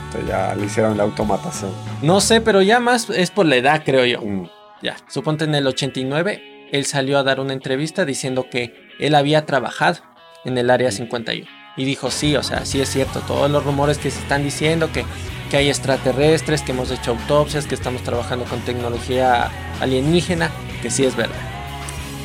Entonces 0.07 0.29
ya 0.29 0.55
le 0.55 0.65
hicieron 0.65 0.97
la 0.97 1.03
automatación. 1.03 1.71
No 2.01 2.21
sé, 2.21 2.41
pero 2.41 2.61
ya 2.61 2.79
más 2.79 3.09
es 3.09 3.31
por 3.31 3.45
la 3.45 3.57
edad, 3.57 3.83
creo 3.85 4.05
yo. 4.05 4.21
Mm. 4.21 4.49
Ya, 4.81 4.95
suponte 5.07 5.45
en 5.45 5.55
el 5.55 5.65
89, 5.67 6.69
él 6.71 6.85
salió 6.85 7.17
a 7.17 7.23
dar 7.23 7.39
una 7.39 7.53
entrevista 7.53 8.05
diciendo 8.05 8.47
que 8.49 8.73
él 8.99 9.15
había 9.15 9.45
trabajado 9.45 9.97
en 10.45 10.57
el 10.57 10.69
área 10.69 10.91
51. 10.91 11.47
Y 11.75 11.85
dijo, 11.85 12.09
sí, 12.09 12.35
o 12.35 12.43
sea, 12.43 12.65
sí 12.65 12.81
es 12.81 12.89
cierto, 12.89 13.19
todos 13.21 13.51
los 13.51 13.63
rumores 13.63 13.97
que 13.97 14.09
se 14.09 14.19
están 14.19 14.43
diciendo, 14.43 14.91
que, 14.91 15.05
que 15.51 15.57
hay 15.57 15.69
extraterrestres, 15.69 16.61
que 16.61 16.71
hemos 16.71 16.89
hecho 16.91 17.11
autopsias, 17.11 17.67
que 17.67 17.75
estamos 17.75 18.01
trabajando 18.01 18.45
con 18.45 18.59
tecnología 18.61 19.51
alienígena, 19.79 20.49
que 20.81 20.89
sí 20.89 21.05
es 21.05 21.15
verdad. 21.15 21.56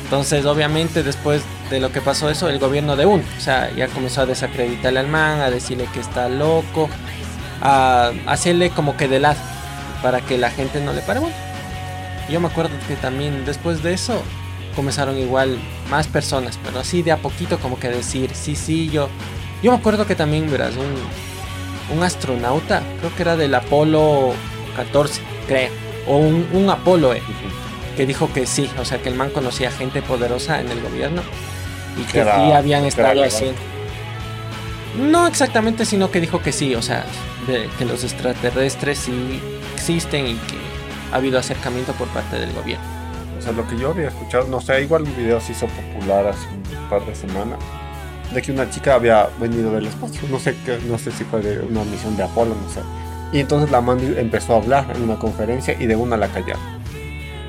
Entonces, 0.03 0.45
obviamente, 0.45 1.01
después 1.01 1.41
de 1.69 1.79
lo 1.79 1.91
que 1.91 2.01
pasó 2.01 2.29
eso, 2.29 2.49
el 2.49 2.59
gobierno 2.59 2.95
de 2.95 3.05
uno, 3.05 3.23
o 3.37 3.41
sea, 3.41 3.71
ya 3.75 3.87
comenzó 3.87 4.21
a 4.21 4.25
desacreditarle 4.25 4.99
al 4.99 5.07
man, 5.07 5.41
a 5.41 5.49
decirle 5.49 5.87
que 5.93 5.99
está 5.99 6.29
loco, 6.29 6.89
a 7.61 8.11
hacerle 8.27 8.69
como 8.69 8.95
que 8.97 9.07
de 9.07 9.19
lado, 9.19 9.39
para 10.01 10.21
que 10.21 10.37
la 10.37 10.51
gente 10.51 10.81
no 10.81 10.93
le 10.93 11.01
pare. 11.01 11.21
Yo 12.29 12.39
me 12.39 12.47
acuerdo 12.47 12.71
que 12.87 12.95
también 12.95 13.45
después 13.45 13.81
de 13.81 13.93
eso 13.93 14.21
comenzaron 14.75 15.17
igual 15.17 15.57
más 15.89 16.07
personas, 16.07 16.59
pero 16.63 16.79
así 16.79 17.01
de 17.01 17.11
a 17.11 17.17
poquito 17.17 17.59
como 17.59 17.79
que 17.79 17.89
decir, 17.89 18.31
sí, 18.33 18.55
sí, 18.55 18.89
yo... 18.89 19.09
Yo 19.61 19.71
me 19.71 19.77
acuerdo 19.77 20.05
que 20.05 20.15
también, 20.15 20.51
verás, 20.51 20.73
un, 20.75 21.97
un 21.97 22.03
astronauta, 22.03 22.83
creo 22.99 23.15
que 23.15 23.21
era 23.21 23.37
del 23.37 23.55
Apolo 23.55 24.33
14, 24.75 25.21
creo. 25.47 25.71
O 26.05 26.17
un, 26.17 26.45
un 26.51 26.69
Apolo, 26.69 27.13
eh, 27.13 27.21
que 27.95 28.05
dijo 28.05 28.31
que 28.33 28.45
sí, 28.45 28.69
o 28.79 28.85
sea, 28.85 28.99
que 29.01 29.09
el 29.09 29.15
man 29.15 29.29
conocía 29.29 29.71
gente 29.71 30.01
poderosa 30.01 30.59
en 30.61 30.69
el 30.69 30.81
gobierno 30.81 31.21
y 31.99 32.03
que 32.11 32.19
Era- 32.19 32.35
sí 32.35 32.51
habían 32.51 32.85
estado 32.85 33.23
haciendo. 33.23 33.59
No 34.99 35.25
exactamente, 35.27 35.85
sino 35.85 36.11
que 36.11 36.21
dijo 36.21 36.41
que 36.41 36.51
sí, 36.51 36.75
o 36.75 36.81
sea, 36.81 37.05
de- 37.47 37.67
que 37.77 37.85
los 37.85 38.03
extraterrestres 38.03 38.99
sí 38.99 39.41
existen 39.73 40.27
y 40.27 40.33
que 40.35 40.55
ha 41.11 41.15
habido 41.17 41.39
acercamiento 41.39 41.93
por 41.93 42.07
parte 42.09 42.39
del 42.39 42.51
gobierno. 42.53 42.85
O 43.37 43.41
sea, 43.41 43.51
lo 43.51 43.67
que 43.67 43.77
yo 43.77 43.89
había 43.91 44.07
escuchado, 44.09 44.47
no 44.47 44.61
sé, 44.61 44.81
igual 44.83 45.03
un 45.03 45.15
video 45.17 45.39
se 45.41 45.51
hizo 45.51 45.65
popular 45.67 46.27
hace 46.27 46.47
un 46.47 46.89
par 46.89 47.05
de 47.05 47.15
semanas, 47.15 47.59
de 48.33 48.41
que 48.41 48.51
una 48.51 48.69
chica 48.69 48.95
había 48.95 49.27
venido 49.39 49.71
del 49.73 49.87
espacio, 49.87 50.21
no 50.29 50.39
sé, 50.39 50.55
qué- 50.65 50.79
no 50.87 50.97
sé 50.97 51.11
si 51.11 51.23
fue 51.23 51.41
de 51.41 51.59
una 51.59 51.83
misión 51.83 52.15
de 52.15 52.23
Apolo, 52.23 52.55
no 52.55 52.69
sé. 52.69 52.81
Y 53.31 53.39
entonces 53.39 53.71
la 53.71 53.81
man 53.81 53.97
empezó 54.17 54.53
a 54.53 54.57
hablar 54.57 54.85
en 54.95 55.01
una 55.01 55.17
conferencia 55.17 55.75
y 55.79 55.87
de 55.87 55.95
una 55.95 56.15
la 56.17 56.27
callaron. 56.27 56.61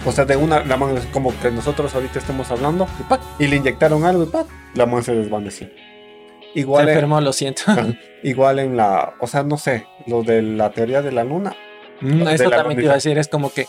O 0.06 0.12
sea, 0.12 0.24
de 0.24 0.36
una, 0.36 0.64
la 0.64 0.76
man 0.76 0.96
es 0.96 1.06
como 1.06 1.32
que 1.40 1.50
nosotros 1.50 1.94
ahorita 1.94 2.18
estemos 2.18 2.50
hablando 2.50 2.86
y, 3.00 3.02
¡pac! 3.04 3.20
y 3.38 3.46
le 3.46 3.56
inyectaron 3.56 4.04
algo 4.04 4.24
y 4.24 4.26
¡pac! 4.26 4.46
la 4.74 4.86
man 4.86 5.02
se 5.02 5.14
desvaneció. 5.14 5.68
Se 5.68 6.60
Igual 6.60 6.84
en, 6.84 6.88
enfermó, 6.90 7.20
lo 7.20 7.32
siento. 7.32 7.62
igual 8.22 8.58
en 8.58 8.76
la, 8.76 9.14
o 9.20 9.26
sea, 9.26 9.42
no 9.42 9.56
sé, 9.56 9.86
lo 10.06 10.22
de 10.22 10.42
la 10.42 10.70
teoría 10.70 11.02
de 11.02 11.12
la 11.12 11.24
luna. 11.24 11.56
Mm, 12.00 12.22
la 12.22 12.36
también 12.36 12.76
te 12.76 12.84
iba 12.84 12.92
a 12.92 12.96
decir, 12.96 13.16
es 13.18 13.28
como 13.28 13.50
que 13.52 13.66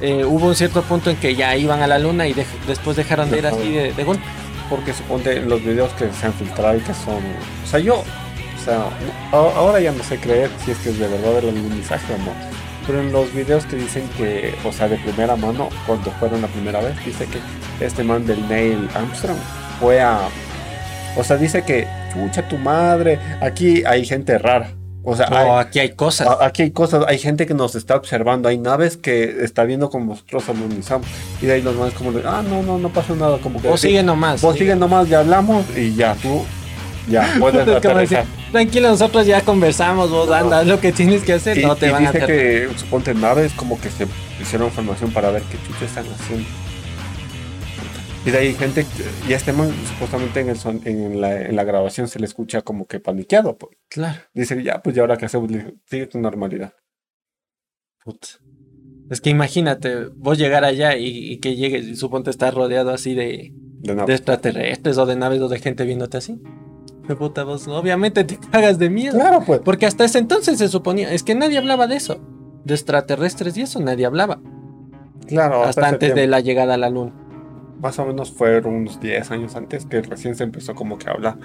eh, 0.00 0.24
hubo 0.24 0.46
un 0.46 0.54
cierto 0.54 0.82
punto 0.82 1.10
en 1.10 1.16
que 1.16 1.34
ya 1.34 1.56
iban 1.56 1.82
a 1.82 1.86
la 1.86 1.98
luna 1.98 2.26
y 2.26 2.34
después 2.66 2.96
dejaron 2.96 3.30
de 3.30 3.38
ir 3.38 3.46
así 3.46 3.72
de, 3.72 3.92
de 3.92 4.04
golpe. 4.04 4.24
Porque 4.70 4.92
suponte 4.92 5.40
los 5.40 5.62
videos 5.62 5.92
que 5.92 6.10
se 6.12 6.26
han 6.26 6.32
filtrado 6.32 6.76
y 6.76 6.80
que 6.80 6.94
son. 6.94 7.22
O 7.64 7.66
sea, 7.66 7.80
yo. 7.80 7.96
O 7.96 8.64
sea, 8.64 8.84
ahora 9.32 9.78
ya 9.80 9.92
no 9.92 10.02
sé 10.02 10.18
creer 10.18 10.50
si 10.64 10.70
es 10.70 10.78
que 10.78 10.88
es 10.88 10.98
de 10.98 11.06
verdad 11.06 11.38
el 11.38 11.50
alunizaje 11.50 12.14
o 12.14 12.18
no. 12.18 12.63
Pero 12.86 13.00
en 13.00 13.12
los 13.12 13.32
videos 13.32 13.64
que 13.66 13.76
dicen 13.76 14.08
que, 14.16 14.54
o 14.64 14.72
sea, 14.72 14.88
de 14.88 14.96
primera 14.98 15.36
mano, 15.36 15.68
cuando 15.86 16.10
fueron 16.12 16.42
la 16.42 16.48
primera 16.48 16.80
vez, 16.80 16.94
dice 17.04 17.26
que 17.26 17.38
este 17.84 18.04
man 18.04 18.26
del 18.26 18.46
Neil 18.48 18.88
Armstrong 18.94 19.38
fue 19.80 20.00
a. 20.00 20.20
O 21.16 21.24
sea, 21.24 21.36
dice 21.36 21.62
que, 21.62 21.86
chucha 22.12 22.46
tu 22.48 22.58
madre, 22.58 23.18
aquí 23.40 23.84
hay 23.86 24.04
gente 24.04 24.36
rara. 24.38 24.70
O 25.06 25.14
sea, 25.14 25.28
hay- 25.30 25.66
aquí 25.66 25.78
hay 25.80 25.90
cosas. 25.94 26.28
Aquí 26.40 26.62
hay 26.62 26.70
cosas, 26.70 27.04
hay 27.06 27.18
gente 27.18 27.46
que 27.46 27.52
nos 27.54 27.74
está 27.74 27.94
observando, 27.94 28.48
hay 28.48 28.56
naves 28.58 28.96
que 28.96 29.44
está 29.44 29.64
viendo 29.64 29.90
como 29.90 30.12
nosotros 30.14 30.48
alunizamos. 30.48 31.06
Y 31.42 31.46
de 31.46 31.52
ahí 31.54 31.62
los 31.62 31.76
manes 31.76 31.94
como 31.94 32.10
de, 32.12 32.22
ah, 32.26 32.42
no, 32.48 32.62
no, 32.62 32.78
no 32.78 32.88
pasa 32.90 33.14
nada, 33.14 33.38
como 33.38 33.60
que... 33.60 33.68
Vos 33.68 33.80
sigue 33.80 34.02
nomás. 34.02 34.40
Vos 34.40 34.56
sigue 34.56 34.74
nomás, 34.76 35.08
ya 35.08 35.20
hablamos 35.20 35.64
y 35.76 35.94
ya, 35.94 36.14
tú, 36.14 36.42
ya, 37.08 37.34
puedes 37.40 37.66
decir. 37.66 38.18
Tranquilo, 38.52 38.88
nosotros 38.88 39.26
ya 39.26 39.40
conversamos, 39.42 40.10
vos 40.10 40.30
anda, 40.30 40.60
haz 40.60 40.66
lo 40.66 40.80
que 40.80 40.92
tienes 40.92 41.22
que 41.24 41.32
hacer, 41.34 41.58
Y, 41.58 41.62
no 41.64 41.74
te 41.76 41.86
y 41.88 41.90
van 41.90 42.06
a 42.06 42.12
dice 42.12 42.24
hacer. 42.24 42.68
que, 42.70 42.78
suponte, 42.78 43.14
naves 43.14 43.52
como 43.52 43.80
que 43.80 43.90
se 43.90 44.06
hicieron 44.40 44.70
formación 44.70 45.10
para 45.12 45.30
ver 45.30 45.42
qué 45.42 45.58
chucha 45.66 45.84
están 45.84 46.06
haciendo. 46.06 46.48
Y 48.26 48.30
de 48.30 48.38
ahí 48.38 48.54
gente, 48.54 48.86
y 49.28 49.32
a 49.34 49.36
este 49.36 49.52
man 49.52 49.70
supuestamente 49.92 50.40
en, 50.40 50.48
el 50.48 50.56
son- 50.56 50.80
en, 50.86 51.20
la, 51.20 51.42
en 51.42 51.56
la 51.56 51.64
grabación 51.64 52.08
se 52.08 52.18
le 52.18 52.24
escucha 52.24 52.62
como 52.62 52.86
que 52.86 52.98
paniqueado. 52.98 53.58
pues. 53.58 53.76
Claro. 53.90 54.18
Dice, 54.32 54.62
ya, 54.62 54.80
pues 54.82 54.96
ya 54.96 55.02
ahora 55.02 55.18
que 55.18 55.26
hacemos, 55.26 55.50
sigue 55.84 56.06
tu 56.06 56.18
normalidad. 56.18 56.72
Puta. 58.02 58.28
Es 59.10 59.20
que 59.20 59.28
imagínate, 59.28 60.06
vos 60.16 60.38
llegar 60.38 60.64
allá 60.64 60.96
y, 60.96 61.32
y 61.32 61.38
que 61.38 61.54
llegues 61.56 61.86
y 61.86 61.96
suponte 61.96 62.30
estar 62.30 62.54
rodeado 62.54 62.90
así 62.92 63.14
de, 63.14 63.50
De 63.80 63.94
de 63.94 64.14
extraterrestres 64.14 64.96
o 64.96 65.04
de 65.04 65.16
naves 65.16 65.42
o 65.42 65.48
de 65.48 65.58
gente 65.58 65.84
viéndote 65.84 66.16
así. 66.16 66.40
Me 67.08 67.16
puta, 67.16 67.44
vos 67.44 67.66
obviamente 67.68 68.24
te 68.24 68.36
cagas 68.50 68.78
de 68.78 68.90
miedo. 68.90 69.14
Claro, 69.18 69.42
pues. 69.46 69.60
Porque 69.60 69.86
hasta 69.86 70.04
ese 70.04 70.18
entonces 70.18 70.58
se 70.58 70.68
suponía, 70.68 71.12
es 71.12 71.22
que 71.22 71.34
nadie 71.34 71.58
hablaba 71.58 71.86
de 71.86 71.96
eso. 71.96 72.18
De 72.64 72.74
extraterrestres 72.74 73.56
y 73.58 73.62
eso 73.62 73.78
nadie 73.80 74.06
hablaba. 74.06 74.40
Claro, 75.26 75.62
hasta 75.64 75.88
antes 75.88 76.14
de 76.14 76.26
la 76.26 76.40
llegada 76.40 76.74
a 76.74 76.76
la 76.78 76.90
luna. 76.90 77.12
Más 77.80 77.98
o 77.98 78.06
menos 78.06 78.30
fueron 78.32 78.74
unos 78.74 79.00
10 79.00 79.30
años 79.30 79.56
antes 79.56 79.84
que 79.84 80.00
recién 80.00 80.34
se 80.34 80.44
empezó 80.44 80.74
como 80.74 80.96
que 80.96 81.08
a 81.08 81.12
hablar. 81.12 81.36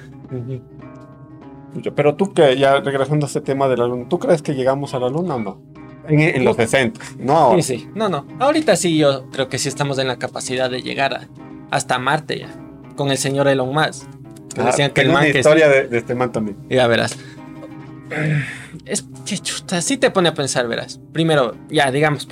Pero 1.96 2.16
tú 2.16 2.34
que 2.34 2.58
ya 2.58 2.80
regresando 2.80 3.26
a 3.26 3.30
ese 3.30 3.42
tema 3.42 3.68
de 3.68 3.78
la 3.78 3.86
luna, 3.88 4.08
¿tú 4.10 4.18
crees 4.20 4.42
que 4.42 4.54
llegamos 4.56 4.94
a 4.94 5.00
la 5.00 5.10
luna 5.10 5.36
o 5.36 5.40
no? 5.40 5.62
En, 6.08 6.20
en 6.22 6.44
los 6.44 6.56
60, 6.56 7.00
no 7.20 7.34
ahora. 7.38 7.62
Sí, 7.62 7.78
sí. 7.80 7.90
No, 7.94 8.10
no. 8.10 8.26
Ahorita 8.40 8.76
sí 8.76 8.98
yo 8.98 9.30
creo 9.32 9.48
que 9.50 9.60
sí 9.60 9.70
estamos 9.70 10.00
en 10.00 10.08
la 10.08 10.18
capacidad 10.18 10.70
de 10.70 10.82
llegar 10.82 11.14
a- 11.14 11.28
hasta 11.70 12.00
Marte 12.00 12.40
ya. 12.40 12.50
Con 12.96 13.12
el 13.12 13.18
señor 13.18 13.48
Elon 13.48 13.72
Musk. 13.74 14.08
Que 14.54 14.62
Ah, 14.62 14.66
decían 14.66 14.92
que 14.92 15.02
el 15.02 15.08
tengo 15.08 15.14
man 15.14 15.24
una 15.26 15.32
que 15.34 15.40
historia 15.40 15.66
sí. 15.68 15.72
de, 15.74 15.88
de 15.88 15.98
este 15.98 16.16
man 16.16 16.32
también. 16.32 16.58
Ya 16.70 16.88
verás. 16.88 17.18
Es 18.86 19.06
que 19.26 19.38
chuta, 19.38 19.82
sí 19.82 19.98
te 19.98 20.10
pone 20.12 20.30
a 20.30 20.34
pensar, 20.34 20.68
verás. 20.68 21.00
Primero, 21.14 21.56
ya, 21.70 21.92
digamos, 21.92 22.28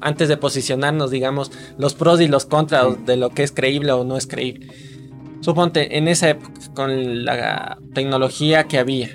antes 0.00 0.28
de 0.28 0.36
posicionarnos, 0.36 1.10
digamos, 1.10 1.50
los 1.78 1.94
pros 1.94 2.20
y 2.20 2.28
los 2.28 2.44
contras 2.46 3.04
de 3.06 3.16
lo 3.16 3.30
que 3.30 3.42
es 3.42 3.52
creíble 3.52 3.92
o 3.92 4.04
no 4.04 4.16
es 4.16 4.26
creíble. 4.26 4.68
Suponte, 5.40 5.96
en 5.98 6.08
esa 6.08 6.30
época, 6.30 6.52
con 6.74 7.24
la 7.24 7.78
tecnología 7.94 8.64
que 8.64 8.78
había, 8.78 9.08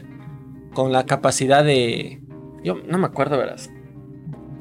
con 0.73 0.91
la 0.91 1.05
capacidad 1.05 1.63
de. 1.63 2.21
Yo 2.63 2.75
no 2.87 2.97
me 2.97 3.07
acuerdo, 3.07 3.37
verás. 3.37 3.69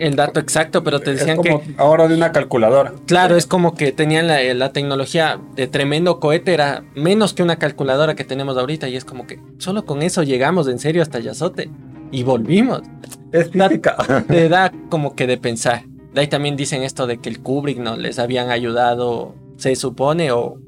El 0.01 0.17
dato 0.17 0.41
exacto, 0.41 0.83
pero 0.83 1.01
te 1.01 1.11
Es 1.13 1.19
decían 1.19 1.37
como 1.37 1.61
que. 1.61 1.75
ahora 1.77 2.09
de 2.09 2.15
una 2.15 2.33
calculadora. 2.33 2.95
Claro, 3.07 3.37
es 3.37 3.45
como 3.45 3.75
que 3.75 3.93
tenían 3.93 4.27
la, 4.27 4.43
la 4.55 4.73
tecnología 4.73 5.39
de 5.55 5.67
tremendo 5.67 6.21
cohete, 6.21 6.55
era 6.55 6.85
menos 6.95 7.35
que 7.35 7.43
una 7.43 7.57
calculadora 7.57 8.15
que 8.15 8.25
tenemos 8.25 8.57
ahorita, 8.57 8.89
y 8.89 8.97
es 8.97 9.05
como 9.05 9.27
que 9.27 9.39
solo 9.59 9.85
con 9.85 10.03
eso 10.03 10.23
llegamos 10.23 10.69
en 10.69 10.79
serio 10.79 11.03
hasta 11.03 11.19
Yazote 11.19 11.71
y 12.11 12.23
volvimos. 12.23 12.81
Es 13.31 13.51
física. 13.51 14.25
Te 14.29 14.49
da 14.49 14.73
como 14.89 15.15
que 15.15 15.27
de 15.27 15.37
pensar. 15.37 15.85
De 16.15 16.23
ahí 16.23 16.29
también 16.29 16.57
dicen 16.57 16.83
esto 16.83 17.07
de 17.07 17.19
que 17.19 17.29
el 17.29 17.41
Kubrick 17.41 17.79
no 17.79 17.97
les 17.97 18.19
habían 18.19 18.51
ayudado, 18.51 19.35
se 19.59 19.77
supone, 19.77 20.33
o 20.33 20.59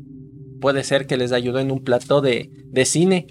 puede 0.61 0.85
ser 0.85 1.07
que 1.07 1.17
les 1.17 1.33
ayudó 1.33 1.59
en 1.59 1.71
un 1.71 1.83
plató 1.83 2.21
de, 2.21 2.51
de 2.67 2.85
cine 2.85 3.29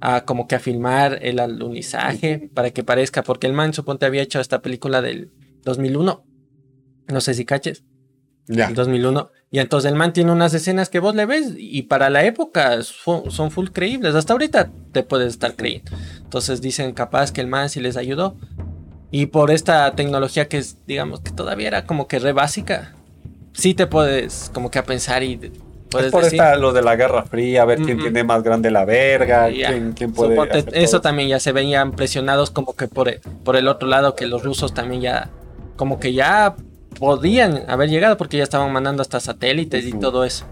a 0.00 0.24
como 0.24 0.46
que 0.48 0.54
a 0.54 0.60
filmar 0.60 1.18
el 1.22 1.40
alunizaje 1.40 2.50
para 2.54 2.70
que 2.70 2.84
parezca, 2.84 3.22
porque 3.22 3.46
el 3.46 3.52
man 3.52 3.74
suponte 3.74 4.06
había 4.06 4.22
hecho 4.22 4.40
esta 4.40 4.62
película 4.62 5.02
del 5.02 5.30
2001. 5.64 6.24
No 7.08 7.20
sé 7.20 7.34
si 7.34 7.44
caches 7.44 7.84
ya. 8.46 8.68
el 8.68 8.74
2001. 8.74 9.30
Y 9.52 9.58
entonces 9.58 9.90
el 9.90 9.96
man 9.98 10.12
tiene 10.12 10.30
unas 10.30 10.54
escenas 10.54 10.88
que 10.88 11.00
vos 11.00 11.14
le 11.14 11.26
ves 11.26 11.54
y 11.56 11.82
para 11.82 12.08
la 12.08 12.24
época 12.24 12.82
son 12.82 13.50
full 13.50 13.68
creíbles. 13.72 14.14
Hasta 14.14 14.32
ahorita 14.32 14.70
te 14.92 15.02
puedes 15.02 15.28
estar 15.32 15.56
creyendo. 15.56 15.90
Entonces 16.22 16.60
dicen 16.60 16.92
capaz 16.92 17.32
que 17.32 17.40
el 17.40 17.48
man 17.48 17.68
sí 17.68 17.80
les 17.80 17.96
ayudó. 17.96 18.36
Y 19.10 19.26
por 19.26 19.50
esta 19.50 19.90
tecnología 19.96 20.46
que 20.48 20.58
es, 20.58 20.76
digamos, 20.86 21.18
que 21.20 21.32
todavía 21.32 21.66
era 21.66 21.84
como 21.84 22.06
que 22.06 22.20
re 22.20 22.32
básica, 22.32 22.94
sí 23.52 23.74
te 23.74 23.88
puedes 23.88 24.52
como 24.54 24.70
que 24.70 24.78
a 24.78 24.84
pensar 24.84 25.24
y 25.24 25.34
de- 25.34 25.50
puedes 25.90 26.06
Es 26.06 26.12
por 26.12 26.22
decir... 26.22 26.38
esta, 26.40 26.54
lo 26.54 26.72
de 26.72 26.82
la 26.82 26.94
Guerra 26.94 27.24
Fría, 27.24 27.62
a 27.62 27.64
ver 27.64 27.80
quién 27.80 27.98
tiene 27.98 28.22
más 28.22 28.44
grande 28.44 28.70
la 28.70 28.84
verga, 28.84 29.50
Ya. 29.50 29.70
quién, 29.70 29.94
quién 29.94 30.12
puede. 30.12 30.36
Eso 30.74 30.90
todo. 30.98 31.00
también 31.00 31.28
ya 31.28 31.40
se 31.40 31.50
veían 31.50 31.90
presionados 31.90 32.52
como 32.52 32.76
que 32.76 32.86
por, 32.86 33.08
e- 33.08 33.20
por 33.42 33.56
el 33.56 33.66
otro 33.66 33.88
lado, 33.88 34.14
que 34.14 34.28
los 34.28 34.44
rusos 34.44 34.72
también 34.74 35.00
ya, 35.02 35.28
como 35.80 35.98
que 35.98 36.12
ya 36.12 36.56
podían 36.98 37.64
haber 37.70 37.88
llegado 37.88 38.18
porque 38.18 38.36
ya 38.36 38.42
estaban 38.42 38.70
mandando 38.70 39.00
hasta 39.00 39.18
satélites 39.18 39.86
y 39.86 39.92
todo 39.92 40.24
eso. 40.24 40.44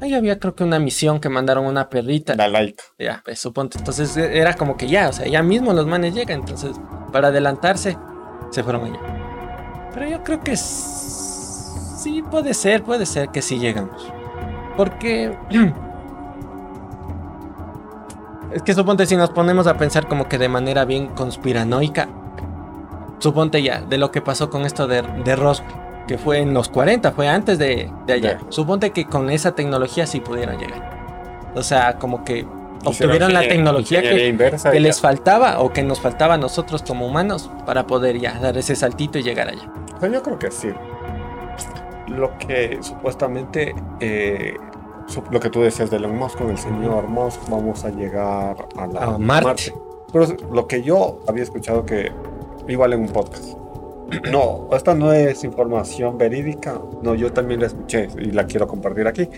Ahí 0.00 0.14
había 0.14 0.38
creo 0.38 0.54
que 0.54 0.62
una 0.62 0.78
misión 0.78 1.18
que 1.18 1.28
mandaron 1.28 1.66
una 1.66 1.90
perrita. 1.90 2.36
La 2.36 2.46
laica. 2.46 2.84
Ya, 2.96 3.22
pues 3.24 3.40
suponte. 3.40 3.78
Entonces 3.78 4.16
e- 4.16 4.38
era 4.38 4.54
como 4.54 4.76
que 4.76 4.86
ya, 4.86 5.08
o 5.08 5.12
sea, 5.12 5.26
ya 5.26 5.42
mismo 5.42 5.72
los 5.72 5.84
manes 5.84 6.14
llegan. 6.14 6.38
Entonces, 6.38 6.76
para 7.10 7.26
adelantarse, 7.28 7.98
se 8.52 8.62
fueron 8.62 8.84
allá. 8.84 9.00
Pero 9.94 10.08
yo 10.08 10.22
creo 10.22 10.40
que 10.44 10.56
sí 10.56 12.22
puede 12.30 12.54
ser, 12.54 12.84
puede 12.84 13.04
ser 13.04 13.30
que 13.30 13.42
sí 13.42 13.58
llegamos. 13.58 14.12
Porque... 14.76 15.36
Es 18.52 18.62
que 18.62 18.74
suponte 18.74 19.06
si 19.06 19.16
nos 19.16 19.30
ponemos 19.30 19.66
a 19.68 19.76
pensar 19.76 20.06
como 20.08 20.28
que 20.28 20.36
de 20.38 20.48
manera 20.48 20.84
bien 20.84 21.08
conspiranoica. 21.08 22.08
Suponte 23.20 23.62
ya, 23.62 23.82
de 23.82 23.98
lo 23.98 24.10
que 24.10 24.20
pasó 24.20 24.50
con 24.50 24.64
esto 24.64 24.86
de, 24.86 25.02
de 25.02 25.36
Roswell, 25.36 25.70
que 26.08 26.18
fue 26.18 26.38
en 26.38 26.52
los 26.52 26.68
40, 26.68 27.12
fue 27.12 27.28
antes 27.28 27.58
de, 27.58 27.90
de 28.06 28.12
allá. 28.12 28.40
Suponte 28.48 28.90
que 28.90 29.04
con 29.04 29.30
esa 29.30 29.54
tecnología 29.54 30.06
sí 30.06 30.20
pudieran 30.20 30.58
llegar. 30.58 31.52
O 31.54 31.62
sea, 31.62 31.98
como 31.98 32.24
que 32.24 32.46
obtuvieron 32.84 33.32
la 33.32 33.40
tecnología 33.40 34.02
que, 34.02 34.80
les 34.80 35.00
faltaba 35.00 35.60
o 35.60 35.72
que 35.72 35.82
nos 35.82 36.00
faltaba 36.00 36.34
a 36.34 36.38
nosotros 36.38 36.82
como 36.82 37.06
humanos 37.06 37.50
para 37.66 37.86
poder 37.86 38.18
ya 38.18 38.38
dar 38.38 38.56
ese 38.56 38.74
saltito 38.74 39.18
y 39.18 39.22
llegar 39.22 39.48
allá. 39.48 39.70
Yo 40.00 40.22
creo 40.22 40.38
que 40.38 40.50
sí. 40.50 40.70
Lo 42.08 42.36
que 42.38 42.78
supuestamente, 42.80 43.74
eh, 44.00 44.56
lo 45.30 45.40
que 45.40 45.50
tú 45.50 45.60
decías 45.60 45.90
de 45.90 45.98
Elon 45.98 46.16
Musk 46.16 46.38
con 46.38 46.50
el 46.50 46.58
señor 46.58 47.06
Musk, 47.08 47.48
vamos 47.48 47.84
a 47.84 47.90
llegar 47.90 48.56
a 48.76 48.86
la 48.86 49.04
A 49.04 49.18
Marte. 49.18 49.74
Pero 50.12 50.26
lo 50.52 50.66
que 50.66 50.82
yo 50.82 51.20
había 51.28 51.44
escuchado 51.44 51.84
que 51.86 52.10
igual 52.70 52.92
en 52.92 53.00
un 53.00 53.08
podcast. 53.08 53.44
No, 54.32 54.68
esta 54.72 54.92
no 54.92 55.12
es 55.12 55.44
información 55.44 56.18
verídica. 56.18 56.80
No, 57.00 57.14
yo 57.14 57.32
también 57.32 57.60
la 57.60 57.66
escuché 57.68 58.08
y 58.18 58.32
la 58.32 58.44
quiero 58.44 58.66
compartir 58.66 59.06
aquí. 59.06 59.28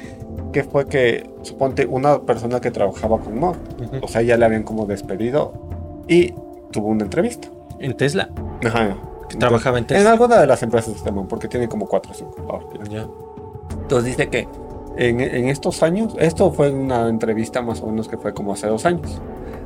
Que 0.50 0.64
fue 0.64 0.86
que, 0.86 1.28
suponte, 1.42 1.84
una 1.84 2.22
persona 2.22 2.58
que 2.58 2.70
trabajaba 2.70 3.18
con 3.18 3.38
Musk, 3.38 3.58
o 4.00 4.08
sea, 4.08 4.22
ya 4.22 4.38
le 4.38 4.46
habían 4.46 4.62
como 4.62 4.86
despedido 4.86 5.52
y 6.08 6.32
tuvo 6.70 6.88
una 6.88 7.04
entrevista. 7.04 7.48
En 7.80 7.94
Tesla. 7.98 8.30
Ajá. 8.64 8.96
Que 9.28 9.36
trabajaba 9.36 9.76
en 9.76 9.82
En 9.84 9.88
Tesla. 9.88 10.12
alguna 10.12 10.40
de 10.40 10.46
las 10.46 10.62
empresas 10.62 10.92
de 10.94 10.98
este 10.98 11.12
man, 11.12 11.28
porque 11.28 11.48
tiene 11.48 11.68
como 11.68 11.86
4 11.86 12.10
o 12.10 12.14
5 12.14 12.34
ahora. 12.48 12.66
Ya. 12.90 13.06
Entonces 13.82 14.04
dice 14.16 14.28
que 14.30 14.48
en, 14.96 15.20
en 15.20 15.48
estos 15.50 15.82
años, 15.82 16.14
esto 16.18 16.50
fue 16.50 16.68
en 16.68 16.76
una 16.76 17.08
entrevista 17.10 17.60
más 17.60 17.82
o 17.82 17.88
menos 17.88 18.08
que 18.08 18.16
fue 18.16 18.32
como 18.32 18.54
hace 18.54 18.68
dos 18.68 18.86
años, 18.86 19.20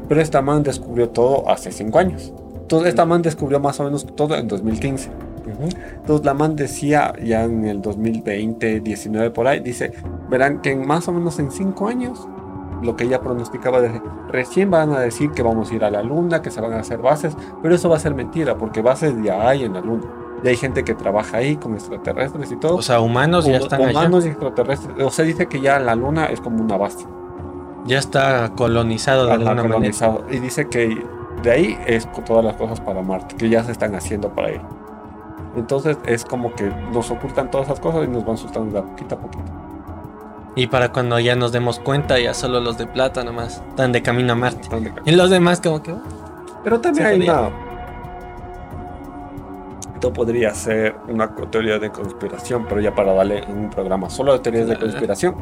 pero 0.09 0.21
esta 0.21 0.43
man 0.43 0.65
descubrió 0.65 1.11
todo 1.11 1.49
hace 1.49 1.71
5 1.71 1.97
años. 1.99 2.33
Entonces 2.67 2.89
esta 2.89 3.07
man 3.07 3.23
descubrió 3.23 3.61
más 3.61 3.79
o 3.79 3.85
menos 3.85 4.05
todo 4.17 4.35
en 4.35 4.49
2015. 4.49 5.09
Ujú. 5.09 5.69
Entonces 5.99 6.27
la 6.27 6.35
man 6.35 6.57
decía 6.57 7.13
ya 7.23 7.45
en 7.45 7.65
el 7.65 7.81
2020, 7.81 8.81
19 8.81 9.31
por 9.31 9.47
ahí, 9.47 9.61
dice, 9.61 9.93
verán 10.29 10.61
que 10.63 10.73
en 10.73 10.85
más 10.85 11.07
o 11.07 11.13
menos 11.13 11.39
en 11.39 11.53
5 11.53 11.87
años, 11.87 12.27
lo 12.83 12.97
que 12.97 13.05
ella 13.05 13.21
pronosticaba 13.21 13.81
desde 13.81 14.03
recién 14.31 14.69
van 14.69 14.93
a 14.93 14.99
decir 14.99 15.31
que 15.31 15.45
vamos 15.45 15.71
a 15.71 15.77
ir 15.77 15.85
a 15.85 15.93
la 15.93 16.03
luna, 16.03 16.43
que 16.43 16.51
se 16.51 16.61
van 16.61 16.73
a 16.73 16.81
hacer 16.81 16.99
bases, 16.99 17.37
pero 17.63 17.73
eso 17.73 17.89
va 17.89 17.99
a 17.99 18.01
ser 18.01 18.17
mentira, 18.17 18.59
porque 18.59 18.83
bases 18.83 19.15
ya 19.23 19.49
hay 19.49 19.63
en 19.63 19.75
la 19.75 19.81
luna. 19.81 20.03
Y 20.43 20.49
hay 20.49 20.57
gente 20.57 20.83
que 20.83 20.97
trabaja 20.97 21.37
ahí 21.37 21.55
con 21.55 21.75
extraterrestres 21.75 22.51
y 22.51 22.57
todo. 22.57 22.75
O 22.75 22.83
sea, 22.83 22.99
humanos 22.99 23.47
ya 23.47 23.59
están 23.59 23.81
allá. 23.81 23.91
humanos 23.91 24.27
y 24.27 24.31
extraterrestres. 24.31 25.07
O 25.07 25.11
sea, 25.11 25.25
dice 25.25 25.47
que 25.47 25.61
ya 25.61 25.79
la 25.79 25.95
luna 25.95 26.27
es 26.27 26.41
como 26.41 26.65
una 26.65 26.77
base. 26.77 27.07
Ya 27.85 27.99
está 27.99 28.51
colonizado 28.57 29.27
de 29.27 29.35
alguna 29.35 29.55
manera. 29.55 29.75
colonizado. 29.75 30.25
Y 30.33 30.41
dice 30.41 30.69
que 30.69 31.01
de 31.43 31.51
ahí 31.51 31.79
es 31.87 32.09
todas 32.25 32.45
las 32.45 32.57
cosas 32.57 32.81
para 32.81 33.03
Marte, 33.03 33.37
que 33.37 33.49
ya 33.49 33.63
se 33.63 33.73
están 33.73 33.95
haciendo 33.95 34.31
para 34.31 34.49
ahí. 34.49 34.61
Entonces 35.57 35.97
es 36.07 36.25
como 36.25 36.55
que 36.55 36.71
nos 36.93 37.11
ocultan 37.11 37.51
todas 37.51 37.69
esas 37.69 37.81
cosas 37.81 38.05
y 38.05 38.09
nos 38.09 38.25
van 38.25 38.35
asustando 38.35 38.73
de 38.73 38.79
a 38.79 38.83
poquito 38.83 39.15
a 39.15 39.19
poquito. 39.19 39.45
Y 40.55 40.69
para 40.69 40.91
cuando 40.91 41.19
ya 41.21 41.37
nos 41.37 41.53
demos 41.53 41.79
cuenta, 41.79 42.19
ya 42.19 42.33
solo 42.33 42.61
los 42.61 42.79
de 42.79 42.87
plata 42.87 43.23
nomás 43.25 43.63
están 43.69 43.93
de 43.93 44.03
camino 44.03 44.33
a 44.33 44.37
Marte. 44.37 44.69
De 44.81 44.93
Y 45.05 45.13
los 45.13 45.31
demás 45.31 45.61
como 45.61 45.83
que... 45.83 45.95
Pero 46.65 46.81
también 46.81 47.07
hay 47.07 47.23
una... 47.23 47.51
Esto 49.95 50.13
podría 50.13 50.55
ser 50.55 50.95
una 51.09 51.35
teoría 51.35 51.79
de 51.79 51.91
conspiración, 51.91 52.67
pero 52.69 52.81
ya 52.81 52.95
para 52.95 53.15
darle 53.15 53.45
un 53.49 53.71
programa 53.71 54.11
solo 54.11 54.33
de 54.35 54.39
teorías 54.41 54.67
de 54.69 54.79
conspiración, 54.79 55.37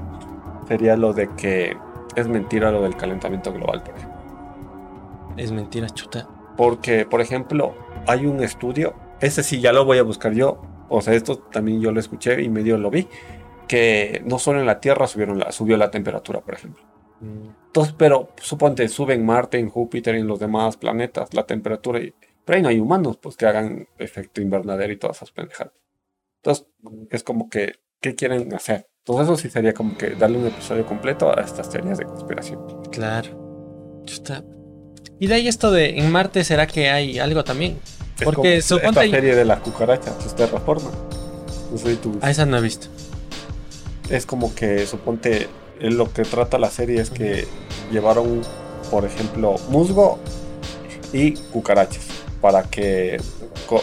sería 0.68 0.97
lo 0.97 1.12
de 1.12 1.28
que 1.30 1.76
es 2.14 2.28
mentira 2.28 2.70
lo 2.70 2.82
del 2.82 2.97
calentamiento 2.97 3.53
global, 3.53 3.82
por 3.82 3.97
ejemplo. 3.97 4.14
Es 5.37 5.53
mentira, 5.53 5.89
chuta. 5.91 6.28
Porque, 6.57 7.07
por 7.07 7.20
ejemplo, 7.20 7.74
hay 8.07 8.26
un 8.26 8.43
estudio, 8.43 8.95
ese 9.20 9.43
sí 9.43 9.61
ya 9.61 9.72
lo 9.72 9.85
voy 9.85 9.99
a 9.99 10.03
buscar 10.03 10.32
yo, 10.32 10.62
o 10.89 11.01
sea, 11.01 11.14
esto 11.14 11.39
también 11.39 11.80
yo 11.80 11.91
lo 11.91 12.01
escuché 12.01 12.41
y 12.43 12.49
medio 12.49 12.78
lo 12.78 12.91
vi, 12.91 13.09
que 13.66 14.22
no 14.26 14.39
solo 14.39 14.61
en 14.61 14.66
la 14.66 14.80
Tierra 14.80 15.07
subieron 15.07 15.39
la, 15.39 15.53
subió 15.53 15.76
la 15.76 15.91
temperatura, 15.91 16.41
por 16.41 16.55
ejemplo. 16.55 16.85
Entonces, 17.20 17.95
pero 17.97 18.28
suponte, 18.37 18.87
sube 18.89 19.14
en 19.14 19.24
Marte, 19.24 19.59
en 19.59 19.70
Júpiter 19.70 20.14
y 20.14 20.20
en 20.20 20.26
los 20.26 20.39
demás 20.39 20.76
planetas 20.76 21.32
la 21.32 21.47
temperatura, 21.47 21.99
y, 22.01 22.14
pero 22.45 22.57
ahí 22.57 22.62
no 22.62 22.68
hay 22.68 22.78
humanos 22.78 23.16
pues 23.16 23.37
que 23.37 23.47
hagan 23.47 23.89
efecto 23.99 24.43
invernadero 24.43 24.93
y 24.93 24.99
todas 24.99 25.16
esas 25.16 25.30
pendejadas. 25.30 25.72
Entonces, 26.43 26.66
es 27.11 27.24
como 27.24 27.49
que, 27.49 27.76
¿qué 28.01 28.14
quieren 28.14 28.53
hacer? 28.53 28.89
Entonces 28.99 29.24
eso 29.26 29.37
sí 29.37 29.51
sería 29.51 29.72
como 29.72 29.97
que 29.97 30.11
darle 30.11 30.39
un 30.39 30.47
episodio 30.47 30.87
completo 30.87 31.30
a 31.30 31.41
estas 31.43 31.70
teorías 31.70 31.99
de 31.99 32.05
conspiración. 32.05 32.82
Claro. 32.91 34.03
Chuta. 34.05 34.45
Y 35.21 35.27
de 35.27 35.35
ahí 35.35 35.49
esto 35.49 35.71
de 35.71 35.99
en 35.99 36.11
Marte, 36.11 36.45
¿será 36.45 36.67
que 36.67 36.91
hay 36.91 37.19
algo 37.19 37.45
también? 37.45 37.79
Es 38.19 38.25
Porque 38.25 38.62
como 38.69 38.81
Esta 38.81 39.01
serie 39.03 39.35
de 39.35 39.45
las 39.45 39.61
cucarachas, 39.61 40.15
se 40.23 40.35
terraforma. 40.35 40.91
No 41.71 41.79
sé 41.79 41.91
si 41.93 41.97
tú 41.97 42.19
Ah, 42.21 42.31
esa 42.31 42.47
no 42.47 42.57
he 42.59 42.61
visto. 42.61 42.89
es 44.11 44.27
como 44.27 44.55
que 44.55 44.87
suponte 44.87 45.49
lo 45.81 46.12
que 46.12 46.23
trata 46.23 46.59
la 46.59 46.71
serie 46.71 47.01
es 47.01 47.11
que 47.11 47.47
llevaron 47.91 48.43
por 48.91 49.05
ejemplo 49.05 49.57
musgo 49.71 50.19
y 51.12 51.33
cucarachas 51.33 52.05
para 52.41 52.62
que 52.65 53.21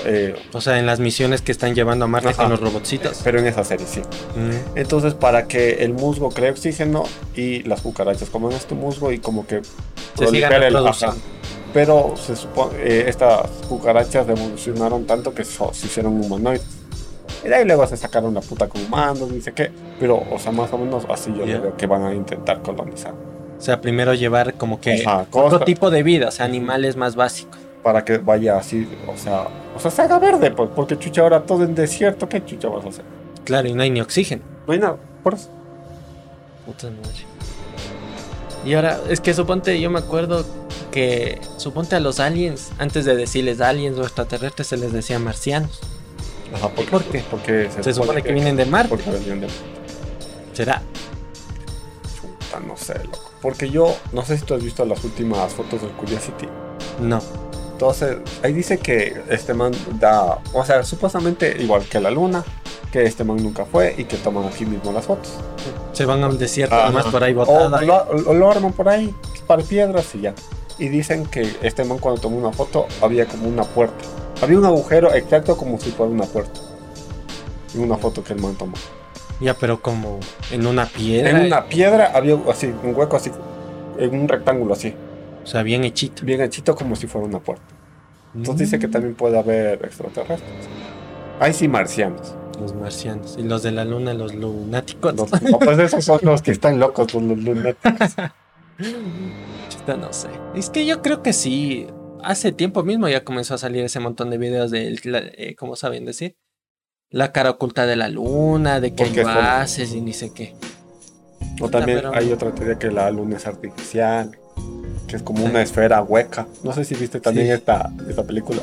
eh, 0.06 0.36
O 0.54 0.62
sea, 0.62 0.80
en 0.80 0.86
las 0.86 1.00
misiones 1.00 1.42
que 1.42 1.52
están 1.52 1.74
llevando 1.76 2.06
a 2.06 2.08
Marte 2.08 2.30
Ajá. 2.30 2.44
con 2.44 2.50
los 2.52 2.60
robotcitos. 2.60 3.22
pero 3.24 3.40
en 3.40 3.48
esa 3.48 3.64
serie 3.64 3.86
sí 3.88 4.02
Mm. 4.36 4.78
entonces 4.78 5.14
para 5.14 5.48
que 5.48 5.84
el 5.84 5.94
musgo 5.94 6.30
cree 6.30 6.52
oxígeno 6.52 7.04
y 7.36 7.64
las 7.64 7.82
cucarachas 7.82 8.30
coman 8.30 8.52
este 8.54 8.76
musgo 8.76 9.12
y 9.12 9.20
como 9.20 9.46
que 9.48 9.62
Se 10.18 10.28
sigan 10.28 10.54
el- 10.64 10.76
ajá. 10.76 11.14
pero 11.74 12.16
se 12.18 12.36
supone 12.36 12.74
eh, 12.80 13.06
estas 13.08 13.48
cucarachas 13.70 14.28
evolucionaron 14.28 15.06
tanto 15.06 15.34
que 15.34 15.44
so- 15.46 15.74
se 15.74 15.88
hicieron 15.88 16.14
humanoides 16.24 16.64
y 17.44 17.48
de 17.48 17.56
ahí 17.56 17.66
luego 17.66 17.88
se 17.88 17.98
sacaron 17.98 18.34
la 18.36 18.42
puta 18.42 18.68
con 18.68 18.84
humanos, 18.86 19.34
dice 19.34 19.52
que, 19.54 19.72
pero, 20.00 20.22
o 20.32 20.38
sea, 20.38 20.52
más 20.52 20.72
o 20.74 20.78
menos 20.78 21.06
así 21.10 21.34
yo 21.36 21.44
Ya. 21.46 21.60
creo 21.60 21.76
que 21.76 21.88
van 21.88 22.04
a 22.06 22.14
intentar 22.14 22.62
colonizar. 22.62 23.14
O 23.58 23.62
sea, 23.64 23.82
primero 23.82 24.14
llevar 24.14 24.56
como 24.56 24.80
que 24.80 25.04
Ajá, 25.06 25.26
otro 25.32 25.60
tipo 25.62 25.90
de 25.90 26.04
vida, 26.04 26.28
o 26.28 26.32
sea, 26.32 26.46
animales 26.46 26.98
más 26.98 27.16
básicos. 27.16 27.60
Para 27.84 28.04
que 28.06 28.18
vaya 28.18 28.58
así, 28.58 28.88
o 29.08 29.18
sea, 29.18 29.48
o 29.76 29.80
sea, 29.80 29.92
se 29.92 30.02
haga 30.02 30.20
verde, 30.20 30.52
pues, 30.52 30.70
porque 30.76 30.98
chucha 30.98 31.22
ahora 31.22 31.44
todo 31.44 31.64
en 31.64 31.76
desierto, 31.76 32.28
¿qué 32.30 32.44
chucha 32.46 32.68
vas 32.68 32.86
a 32.86 32.90
hacer? 32.90 33.06
Claro, 33.44 33.68
y 33.68 33.74
no 33.74 33.82
hay 33.82 33.90
ni 33.90 34.02
oxígeno. 34.02 34.44
No 34.68 34.74
hay 34.74 34.80
nada, 34.80 34.98
por 35.24 35.34
eso. 35.34 35.50
Puta 36.66 36.90
madre. 36.90 37.26
Y 38.64 38.74
ahora, 38.76 39.00
es 39.10 39.20
que 39.20 39.34
suponte, 39.34 39.80
yo 39.82 39.90
me 39.90 40.00
acuerdo 40.00 40.46
que, 40.92 41.42
suponte 41.58 41.96
a 41.96 42.00
los 42.00 42.20
aliens, 42.20 42.72
antes 42.78 43.06
de 43.06 43.16
decirles 43.16 43.60
aliens 43.62 43.98
o 43.98 44.04
extraterrestres, 44.04 44.68
se 44.68 44.78
les 44.78 44.94
decía 44.94 45.18
marcianos. 45.18 45.80
Ajá, 46.54 46.70
porque, 46.70 46.92
¿Por 46.92 47.04
qué? 47.06 47.24
Porque 47.32 47.70
Se 47.82 47.94
supone 47.94 48.22
que 48.22 48.34
vienen 48.34 48.56
de 48.58 48.66
Marte. 48.66 48.90
Porque 48.90 49.10
venían 49.10 49.40
de 49.40 49.48
¿Será? 50.54 50.82
chuta, 52.20 52.60
no 52.60 52.76
sé, 52.76 52.96
loco. 53.06 53.32
Porque 53.42 53.70
yo, 53.70 53.96
no 54.12 54.24
sé 54.24 54.38
si 54.38 54.46
tú 54.46 54.54
has 54.54 54.64
visto 54.64 54.86
las 54.86 55.04
últimas 55.04 55.54
fotos 55.54 55.82
del 55.82 55.92
Curiosity. 55.92 56.48
No. 57.00 57.22
Entonces, 57.82 58.18
ahí 58.44 58.54
dice 58.54 58.78
que 58.78 59.24
este 59.32 59.56
man 59.56 59.72
da, 60.00 60.38
o 60.54 60.64
sea, 60.64 60.84
supuestamente 60.84 61.58
igual 61.60 61.82
que 61.86 62.00
la 62.00 62.12
luna, 62.12 62.44
que 62.92 63.02
este 63.02 63.24
man 63.24 63.38
nunca 63.42 63.66
fue 63.66 63.96
y 63.98 64.04
que 64.04 64.18
toman 64.18 64.46
aquí 64.46 64.68
mismo 64.68 64.92
las 64.92 65.04
fotos. 65.06 65.32
Se 65.92 66.06
van 66.06 66.24
a 66.24 66.28
un 66.28 66.38
desierto 66.38 66.76
Ajá. 66.76 66.90
nomás 66.92 67.08
por 67.08 67.24
ahí 67.24 67.34
O 67.34 67.38
botada. 67.38 67.82
lo, 67.82 67.96
o 68.30 68.34
lo 68.36 68.52
arman 68.52 68.72
por 68.74 68.88
ahí, 68.88 69.12
para 69.48 69.64
piedras 69.64 70.14
y 70.14 70.22
ya. 70.22 70.36
Y 70.78 70.90
dicen 70.90 71.26
que 71.26 71.56
este 71.64 71.84
man 71.84 71.98
cuando 71.98 72.22
tomó 72.22 72.38
una 72.38 72.52
foto 72.52 72.86
había 73.02 73.26
como 73.26 73.48
una 73.48 73.64
puerta. 73.64 74.06
Había 74.44 74.60
un 74.60 74.66
agujero 74.66 75.12
exacto 75.16 75.58
como 75.58 75.80
si 75.80 75.90
fuera 75.90 76.12
una 76.12 76.26
puerta. 76.26 76.62
En 77.74 77.82
una 77.82 77.98
foto 77.98 78.24
que 78.24 78.34
el 78.34 78.42
man 78.42 78.54
tomó. 78.60 78.76
Ya, 79.40 79.56
pero 79.56 79.82
como 79.82 80.20
en 80.52 80.68
una 80.68 80.86
piedra. 80.86 81.32
En 81.32 81.48
una 81.48 81.66
piedra 81.66 82.12
había 82.14 82.38
así, 82.48 82.68
un 82.84 82.94
hueco 82.96 83.16
así, 83.16 83.32
en 83.98 84.14
un 84.20 84.28
rectángulo 84.28 84.74
así, 84.74 84.94
O 85.44 85.48
sea, 85.48 85.64
bien 85.64 85.84
hechito. 85.84 86.24
bien 86.24 86.42
hechito 86.42 86.76
como 86.76 86.96
si 86.96 87.08
fuera 87.08 87.26
una 87.26 87.40
puerta. 87.40 87.64
Entonces 88.36 88.70
dice 88.70 88.80
que 88.80 88.88
también 88.88 89.16
puede 89.16 89.38
haber 89.38 89.84
extraterrestres. 89.86 90.68
Hay 91.40 91.54
sí 91.54 91.68
marcianos. 91.68 92.36
Los 92.60 92.76
marcianos. 92.76 93.36
Y 93.40 93.44
los 93.44 93.64
de 93.64 93.72
la 93.72 93.84
luna, 93.86 94.14
los 94.14 94.34
lunáticos. 94.36 95.16
Los- 95.16 95.42
no, 95.42 95.58
pues 95.60 95.80
esos 95.80 96.06
son 96.06 96.20
los 96.24 96.42
que 96.42 96.52
están 96.52 96.80
locos, 96.80 97.14
los, 97.14 97.24
los 97.24 97.38
lunáticos. 97.40 98.16
No 99.88 100.14
sé. 100.14 100.30
Es 100.56 100.70
que 100.70 100.86
yo 100.86 101.02
creo 101.02 101.22
que 101.24 101.34
sí. 101.34 101.88
Hace 102.24 102.52
tiempo 102.52 102.84
mismo 102.84 103.10
ya 103.10 103.24
comenzó 103.24 103.56
a 103.56 103.58
salir 103.58 103.84
ese 103.84 104.00
montón 104.00 104.30
de 104.30 104.38
videos 104.38 104.70
de, 104.70 104.94
eh, 105.38 105.56
¿cómo 105.56 105.76
saben 105.76 106.06
decir? 106.06 106.38
La 107.10 107.32
cara 107.32 107.50
oculta 107.50 107.86
de 107.88 107.96
la 107.96 108.08
luna, 108.08 108.80
de 108.80 108.94
que 108.94 109.04
hay 109.04 109.10
como- 109.12 109.26
bases 109.26 109.92
y 109.94 110.02
ni 110.02 110.14
sé 110.14 110.32
qué. 110.34 110.56
O 111.60 111.68
también 111.70 112.02
hay 112.14 112.32
otra 112.32 112.54
teoría 112.54 112.78
que 112.78 112.92
la 112.92 113.10
luna 113.12 113.38
es 113.38 113.48
artificial, 113.48 114.38
que 115.12 115.18
es 115.18 115.24
como 115.24 115.40
Sí. 115.44 115.46
una 115.50 115.62
esfera 115.62 116.02
hueca. 116.02 116.48
No 116.64 116.74
sé 116.74 116.84
si 116.86 116.96
viste 116.96 117.20
también 117.20 117.48
Sí. 117.48 117.54
esta, 117.54 117.92
esta 118.10 118.24
película. 118.24 118.62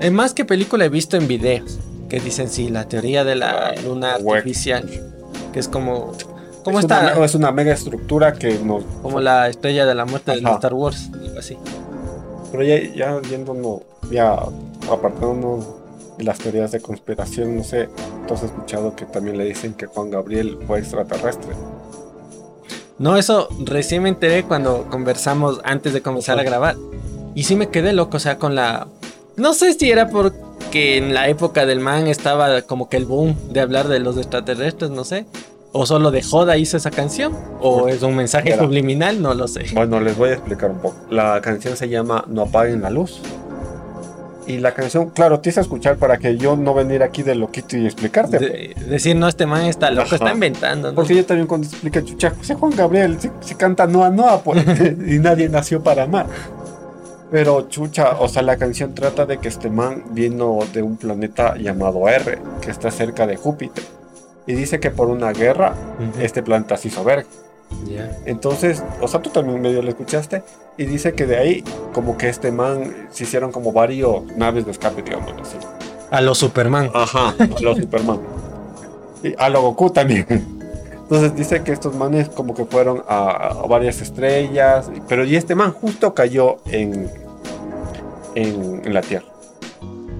Eh, 0.00 0.10
más 0.10 0.34
que 0.34 0.44
película 0.44 0.84
he 0.84 0.88
visto 0.88 1.16
en 1.16 1.26
videos 1.28 1.78
que 2.08 2.20
dicen 2.20 2.48
sí, 2.50 2.68
la 2.68 2.86
teoría 2.88 3.24
de 3.24 3.36
la 3.36 3.68
Ah, 3.68 3.74
luna 3.86 4.16
hueca. 4.20 4.38
artificial. 4.38 4.88
Que 5.52 5.60
es 5.60 5.68
como. 5.68 6.12
Como 6.64 6.78
es, 6.78 6.84
esta. 6.84 7.00
una, 7.00 7.14
me- 7.14 7.24
es 7.24 7.34
una 7.34 7.50
mega 7.52 7.72
estructura 7.72 8.32
que 8.34 8.58
nos... 8.58 8.84
Como 9.02 9.20
la 9.20 9.48
estrella 9.48 9.84
de 9.86 9.94
la 9.94 10.04
muerte 10.04 10.32
de. 10.32 10.38
Star 10.38 10.74
Wars. 10.74 11.10
Algo 11.12 11.38
así. 11.38 11.56
Pero 12.52 12.62
ya, 12.64 12.76
ya 12.94 13.20
yéndonos, 13.22 13.80
ya 14.10 14.36
apartándonos 14.90 15.66
de 16.18 16.24
las 16.24 16.38
teorías 16.38 16.70
de 16.72 16.80
conspiración, 16.80 17.56
no 17.56 17.64
sé, 17.64 17.88
tú 18.28 18.34
has 18.34 18.42
escuchado 18.42 18.94
que 18.94 19.06
también 19.06 19.38
le 19.38 19.44
dicen 19.44 19.72
que 19.74 19.86
Juan 19.86 20.10
Gabriel 20.10 20.58
fue 20.66 20.78
extraterrestre. 20.80 21.52
No, 23.02 23.16
eso 23.16 23.48
recién 23.64 24.04
me 24.04 24.10
enteré 24.10 24.44
cuando 24.44 24.86
conversamos 24.88 25.60
antes 25.64 25.92
de 25.92 26.02
comenzar 26.02 26.38
a 26.38 26.44
grabar. 26.44 26.76
Y 27.34 27.42
sí 27.42 27.56
me 27.56 27.68
quedé 27.68 27.92
loco, 27.92 28.18
o 28.18 28.20
sea, 28.20 28.38
con 28.38 28.54
la... 28.54 28.86
No 29.36 29.54
sé 29.54 29.72
si 29.72 29.90
era 29.90 30.08
porque 30.08 30.98
en 30.98 31.12
la 31.12 31.26
época 31.26 31.66
del 31.66 31.80
man 31.80 32.06
estaba 32.06 32.62
como 32.62 32.88
que 32.88 32.98
el 32.98 33.04
boom 33.06 33.34
de 33.50 33.58
hablar 33.58 33.88
de 33.88 33.98
los 33.98 34.18
extraterrestres, 34.18 34.92
no 34.92 35.02
sé. 35.02 35.26
O 35.72 35.84
solo 35.84 36.12
de 36.12 36.22
joda 36.22 36.56
hizo 36.58 36.76
esa 36.76 36.92
canción. 36.92 37.36
O 37.60 37.88
es 37.88 38.04
un 38.04 38.14
mensaje 38.14 38.56
subliminal, 38.56 39.20
no 39.20 39.34
lo 39.34 39.48
sé. 39.48 39.64
Bueno, 39.74 39.98
les 39.98 40.16
voy 40.16 40.28
a 40.28 40.34
explicar 40.34 40.70
un 40.70 40.78
poco. 40.78 40.94
La 41.10 41.40
canción 41.40 41.76
se 41.76 41.88
llama 41.88 42.24
No 42.28 42.42
apaguen 42.42 42.82
la 42.82 42.90
luz. 42.90 43.20
Y 44.46 44.58
la 44.58 44.74
canción, 44.74 45.10
claro, 45.10 45.38
te 45.40 45.50
hice 45.50 45.60
escuchar 45.60 45.96
para 45.96 46.18
que 46.18 46.36
yo 46.36 46.56
no 46.56 46.74
venir 46.74 47.02
aquí 47.02 47.22
de 47.22 47.34
loquito 47.36 47.76
y 47.76 47.86
explicarte. 47.86 48.38
pues. 48.38 48.50
De- 48.50 48.74
decir, 48.88 49.14
no, 49.16 49.28
este 49.28 49.46
man 49.46 49.66
está 49.66 49.90
loco, 49.90 50.06
Ajá. 50.06 50.16
está 50.16 50.32
inventando. 50.32 50.88
¿no? 50.90 50.94
Porque 50.96 51.14
yo 51.14 51.24
también 51.24 51.46
cuando 51.46 51.66
expliqué, 51.68 52.04
chucha, 52.04 52.30
José 52.36 52.54
Juan 52.54 52.72
Gabriel, 52.76 53.18
si 53.40 53.54
canta 53.54 53.86
Noa 53.86 54.10
Noa, 54.10 54.42
pues, 54.42 54.64
y 55.06 55.18
nadie 55.20 55.48
nació 55.48 55.82
para 55.82 56.02
amar. 56.04 56.26
Pero 57.30 57.68
chucha, 57.68 58.16
o 58.20 58.28
sea, 58.28 58.42
la 58.42 58.56
canción 58.58 58.94
trata 58.94 59.24
de 59.24 59.38
que 59.38 59.48
este 59.48 59.70
man 59.70 60.02
vino 60.10 60.58
de 60.74 60.82
un 60.82 60.96
planeta 60.98 61.56
llamado 61.56 62.06
R, 62.08 62.38
que 62.60 62.70
está 62.70 62.90
cerca 62.90 63.26
de 63.26 63.36
Júpiter. 63.36 63.84
Y 64.46 64.54
dice 64.54 64.80
que 64.80 64.90
por 64.90 65.08
una 65.08 65.32
guerra, 65.32 65.72
este 66.20 66.42
planeta 66.42 66.76
se 66.76 66.88
hizo 66.88 67.04
verga. 67.04 67.26
Entonces, 68.24 68.82
o 69.00 69.08
sea, 69.08 69.20
tú 69.20 69.30
también 69.30 69.60
medio 69.60 69.82
lo 69.82 69.88
escuchaste. 69.90 70.42
Y 70.78 70.86
dice 70.86 71.12
que 71.14 71.26
de 71.26 71.36
ahí, 71.36 71.64
como 71.92 72.16
que 72.16 72.28
este 72.28 72.50
man 72.52 73.08
se 73.10 73.24
hicieron 73.24 73.52
como 73.52 73.72
varios 73.72 74.24
naves 74.36 74.64
de 74.64 74.70
escape, 74.72 75.02
digamos 75.02 75.32
así. 75.42 75.56
A 76.10 76.20
los 76.20 76.38
Superman. 76.38 76.90
Ajá, 76.94 77.34
a 77.38 77.60
los 77.60 77.78
Superman. 77.78 78.20
Y 79.22 79.34
a 79.38 79.48
lo 79.48 79.62
Goku 79.62 79.90
también. 79.90 80.26
Entonces 81.02 81.36
dice 81.36 81.62
que 81.62 81.72
estos 81.72 81.94
manes 81.94 82.28
como 82.30 82.54
que 82.54 82.64
fueron 82.64 83.02
a, 83.08 83.28
a 83.62 83.66
varias 83.66 84.00
estrellas. 84.00 84.90
Pero 85.08 85.24
y 85.24 85.36
este 85.36 85.54
man 85.54 85.72
justo 85.72 86.14
cayó 86.14 86.56
en, 86.66 87.10
en, 88.34 88.82
en 88.84 88.94
la 88.94 89.00
Tierra. 89.02 89.26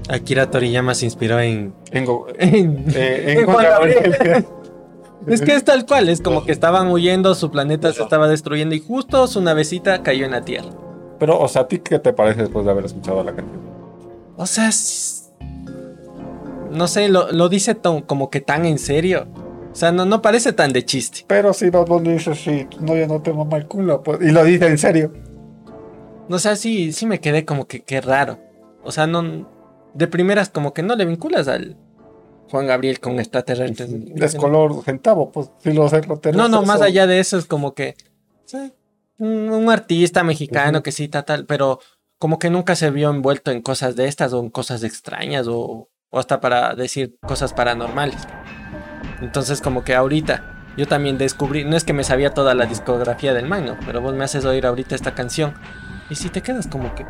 Akira 0.09 0.51
Toriyama 0.51 0.95
se 0.95 1.07
inspiró 1.07 1.41
en. 1.41 1.73
En, 1.91 2.05
Go- 2.05 2.27
en- 2.39 2.85
eh, 2.95 3.25
en 3.33 3.39
En 3.39 3.45
Juan 3.47 3.57
Juan 3.57 3.65
Gabriel. 3.67 4.47
Es 5.27 5.41
que 5.41 5.55
es 5.55 5.65
tal 5.65 5.87
cual, 5.87 6.09
es 6.09 6.21
como 6.21 6.45
que 6.45 6.53
estaban 6.53 6.89
huyendo, 6.89 7.35
su 7.35 7.51
planeta 7.51 7.93
se 7.93 8.03
estaba 8.03 8.29
destruyendo 8.29 8.75
y 8.75 8.81
justo 8.81 9.27
su 9.27 9.41
navecita 9.41 10.03
cayó 10.03 10.25
en 10.25 10.33
la 10.33 10.43
Tierra. 10.45 10.71
Pero, 11.19 11.39
o 11.39 11.47
sea, 11.49 11.63
¿a 11.63 11.69
ti 11.69 11.79
qué 11.79 11.99
te 12.01 12.13
parece 12.13 12.41
después 12.43 12.65
de 12.65 12.71
haber 12.73 12.85
escuchado 12.85 13.23
la 13.23 13.33
canción? 13.35 13.61
O 14.37 14.47
sea, 14.47 14.71
no 16.71 16.87
sé, 16.89 17.09
lo, 17.09 17.31
lo 17.33 17.49
dice 17.49 17.75
tan- 17.75 18.01
como 18.03 18.31
que 18.31 18.41
tan 18.41 18.65
en 18.65 18.79
serio. 18.79 19.27
O 19.73 19.75
sea, 19.75 19.93
no, 19.93 20.05
no 20.05 20.21
parece 20.21 20.53
tan 20.53 20.73
de 20.73 20.85
chiste. 20.85 21.25
Pero 21.27 21.53
si 21.53 21.71
Bad 21.71 21.87
Bunny 21.87 22.15
dice, 22.15 22.35
sí, 22.35 22.67
no, 22.81 22.95
yo 22.97 23.07
no 23.07 23.23
te 23.23 23.33
mama 23.33 23.57
el 23.59 23.67
culo, 23.67 24.03
pues, 24.03 24.21
y 24.23 24.31
lo 24.31 24.45
dice 24.45 24.67
en 24.67 24.79
serio. 24.79 25.13
O 26.29 26.39
sea, 26.39 26.57
sí, 26.57 26.93
sí 26.93 27.07
me 27.07 27.21
quedé 27.21 27.45
como 27.45 27.67
que 27.67 27.81
qué 27.83 28.01
raro. 28.01 28.39
O 28.85 28.91
sea, 28.93 29.07
no. 29.07 29.49
De 29.95 30.07
primeras, 30.09 30.49
como 30.49 30.73
que 30.73 30.83
no 30.83 30.97
le 30.97 31.05
vinculas 31.05 31.49
al 31.49 31.77
Juan 32.53 32.67
Gabriel 32.67 33.01
con 33.01 33.19
extraterrestres. 33.19 33.89
Es 34.15 34.35
color 34.35 34.85
centavo, 34.85 35.33
pues, 35.33 35.51
si 35.61 35.73
lo 35.73 35.89
sé, 35.89 36.03
lo 36.03 36.21
No, 36.35 36.49
no, 36.49 36.63
más 36.63 36.83
allá 36.83 37.07
de 37.07 37.19
eso 37.19 37.39
es 37.39 37.47
como 37.47 37.75
que. 37.75 37.97
sí, 38.45 38.75
un, 39.19 39.49
un 39.51 39.71
artista 39.71 40.23
mexicano 40.23 40.83
que 40.83 40.93
sí, 40.93 41.09
tal, 41.09 41.25
tal, 41.25 41.47
pero 41.47 41.81
como 42.19 42.39
que 42.39 42.51
nunca 42.51 42.77
se 42.77 42.91
vio 42.91 43.09
envuelto 43.09 43.53
en 43.53 43.63
cosas 43.63 43.97
de 43.97 44.07
estas 44.07 44.35
o 44.35 44.41
en 44.41 44.51
cosas 44.51 44.85
extrañas 44.85 45.47
o, 45.49 45.89
o 46.11 46.19
hasta 46.19 46.41
para 46.41 46.75
decir 46.75 47.17
cosas 47.27 47.55
paranormales. 47.55 48.21
Entonces, 49.23 49.63
como 49.63 49.83
que 49.83 49.95
ahorita 49.95 50.67
yo 50.77 50.87
también 50.87 51.17
descubrí, 51.17 51.65
no 51.65 51.75
es 51.75 51.85
que 51.85 51.95
me 51.95 52.05
sabía 52.05 52.35
toda 52.35 52.55
la 52.55 52.67
discografía 52.67 53.33
del 53.33 53.47
man, 53.47 53.65
¿no? 53.65 53.79
pero 53.87 54.03
vos 54.03 54.15
me 54.15 54.25
haces 54.25 54.45
oír 54.45 54.67
ahorita 54.67 54.95
esta 54.95 55.15
canción 55.15 55.55
y 56.11 56.17
si 56.17 56.29
te 56.29 56.43
quedas 56.43 56.67
como 56.67 56.95
que, 56.95 57.07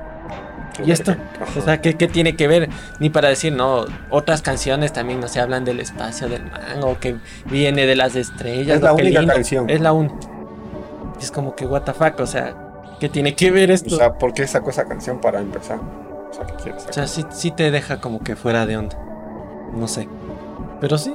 ¿y 0.85 0.91
esto? 0.91 1.15
O 1.57 1.61
sea, 1.61 1.81
¿qué, 1.81 1.95
qué 1.95 2.09
tiene 2.09 2.37
que 2.37 2.49
ver? 2.49 2.69
Ni 2.99 3.11
para 3.11 3.29
decir, 3.29 3.53
no, 3.53 3.85
otras 4.11 4.43
canciones 4.43 4.93
también 4.93 5.21
no 5.21 5.29
se 5.29 5.41
hablan 5.41 5.65
del 5.65 5.81
espacio 5.81 6.29
del 6.29 6.45
man 6.45 6.83
o 6.83 6.99
que 6.99 7.17
viene 7.47 7.87
de 7.87 7.97
las 7.97 8.17
estrellas. 8.17 8.77
Es 8.77 8.83
la 8.83 8.93
única 8.93 9.21
lindo. 9.21 9.35
canción. 9.35 9.71
Es 9.71 9.81
la 9.81 9.93
única. 9.93 10.17
Es 11.21 11.31
como 11.31 11.55
que, 11.55 11.67
what 11.67 11.83
the 11.83 11.93
fuck, 11.93 12.19
o 12.21 12.27
sea, 12.27 12.55
¿qué 12.99 13.09
tiene 13.09 13.35
que 13.35 13.51
ver 13.51 13.71
esto? 13.71 13.95
O 13.95 13.99
sea, 13.99 14.15
¿por 14.15 14.35
qué 14.35 14.47
sacó 14.47 14.71
esa 14.71 14.87
canción 14.87 15.21
para 15.21 15.41
empezar? 15.41 15.79
O 15.79 16.35
sea, 16.35 16.47
¿qué 16.47 16.55
quiere 16.55 16.79
O 16.79 16.93
sea, 16.93 17.07
sí, 17.07 17.25
sí 17.31 17.51
te 17.51 17.71
deja 17.71 18.01
como 18.01 18.21
que 18.21 18.37
fuera 18.37 18.67
de 18.67 18.77
onda. 18.77 18.99
No 19.75 19.87
sé. 19.87 20.09
Pero 20.81 20.99
sí. 20.99 21.15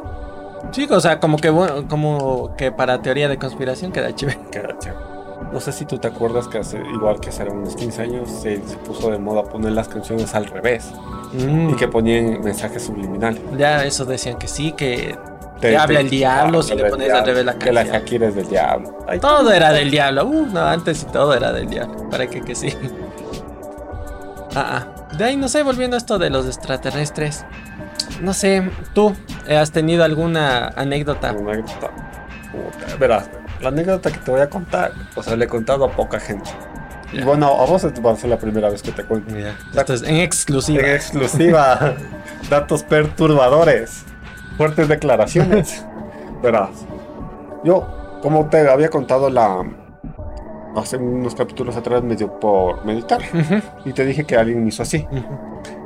Sí, 0.72 0.88
o 0.89 0.99
sea, 0.99 1.20
como 1.20 1.38
que 1.38 1.49
bueno, 1.49 1.88
como 1.88 2.55
que 2.58 2.72
para 2.72 3.01
teoría 3.01 3.28
de 3.28 3.38
conspiración 3.38 3.91
queda 3.91 4.14
chévere. 4.16 4.39
Queda 4.51 4.78
chévere. 4.80 5.16
No 5.52 5.60
sé 5.62 5.72
si 5.72 5.86
tú 5.86 5.98
te 5.98 6.08
acuerdas 6.08 6.48
que 6.48 6.58
hace, 6.60 6.80
igual 6.94 7.20
que 7.20 7.30
hace 7.30 7.44
unos 7.46 7.76
15 7.76 8.02
años, 8.02 8.30
se, 8.30 8.62
se 8.68 8.78
puso 8.78 9.10
de 9.12 9.18
moda 9.18 9.44
poner 9.44 9.72
las 9.72 9.88
canciones 9.88 10.34
al 10.36 10.46
revés 10.46 10.92
Mm, 11.34 11.70
y 11.72 11.74
que 11.76 11.88
ponían 11.90 12.42
mensajes 12.42 12.84
subliminales. 12.86 13.42
Ya 13.58 13.84
eso 13.84 14.06
decían 14.06 14.38
que 14.38 14.48
sí, 14.48 14.72
que 14.72 15.18
Te- 15.60 15.70
Te 15.72 15.78
habla 15.78 16.00
el 16.02 16.10
diablo 16.10 16.62
si 16.64 16.76
le 16.76 16.86
pones 16.86 17.12
al 17.12 17.26
revés 17.26 17.44
la 17.46 17.58
Que 17.58 17.72
la 17.74 17.82
canción. 17.82 18.02
Shakira 18.02 18.28
es 18.28 18.36
del 18.36 18.48
diablo. 18.48 18.98
Ay, 19.08 19.20
todo 19.20 19.52
era 19.52 19.74
del 19.74 19.90
diablo. 19.92 20.26
Uh, 20.26 20.46
no, 20.46 20.62
antes 20.62 21.02
y 21.04 21.06
todo 21.08 21.34
era 21.34 21.52
del 21.52 21.68
diablo. 21.68 22.08
¿Para 22.12 22.28
qué 22.28 22.42
que 22.42 22.54
sí? 22.56 22.74
Ah, 24.56 24.84
ah. 25.12 25.16
De 25.18 25.24
ahí, 25.24 25.36
no 25.36 25.48
sé, 25.48 25.64
volviendo 25.64 25.96
a 25.96 25.98
esto 25.98 26.18
de 26.20 26.30
los 26.30 26.46
extraterrestres. 26.46 27.46
No 28.22 28.34
sé, 28.34 28.70
tú 28.94 29.14
has 29.50 29.72
tenido 29.72 30.04
alguna 30.04 30.68
anécdota. 30.76 31.32
Una 31.34 31.54
anécdota. 31.54 31.92
Verás, 33.00 33.30
la 33.62 33.70
anécdota 33.70 34.12
que 34.12 34.18
te 34.20 34.32
voy 34.32 34.41
a 34.41 34.49
contar, 34.49 34.91
o 35.16 35.24
sea, 35.24 35.36
le 35.36 35.45
he 35.45 35.47
contado 35.47 35.86
a 35.86 35.91
poca 35.91 36.20
gente. 36.20 36.49
Y 37.14 37.20
Ya. 37.20 37.26
bueno, 37.26 37.47
a 37.47 37.66
vos 37.66 37.86
va 37.86 38.12
a 38.12 38.16
ser 38.16 38.30
la 38.30 38.38
primera 38.38 38.70
vez 38.70 38.82
que 38.82 38.91
te 38.91 39.03
cuento. 39.05 39.34
Esto 39.74 39.93
es 39.93 40.03
en 40.03 40.18
exclusiva. 40.18 40.82
En 40.86 40.93
exclusiva, 40.95 41.93
datos 42.49 42.84
perturbadores, 42.84 44.03
fuertes 44.58 44.88
declaraciones. 44.88 45.86
Verás, 46.43 46.70
yo, 47.64 47.88
como 48.22 48.47
te 48.47 48.70
había 48.70 48.89
contado 48.89 49.30
la 49.30 49.64
hace 50.76 50.97
unos 50.97 51.34
capítulos 51.34 51.76
atrás, 51.76 52.03
me 52.03 52.16
dio 52.16 52.39
por 52.39 52.86
meditar 52.86 53.20
Ujú, 53.34 53.62
y 53.86 53.93
te 53.93 54.05
dije 54.05 54.26
que 54.26 54.36
alguien 54.36 54.62
me 54.62 54.70
hizo 54.70 54.84
así. 54.84 55.08
ujú. 55.10 55.39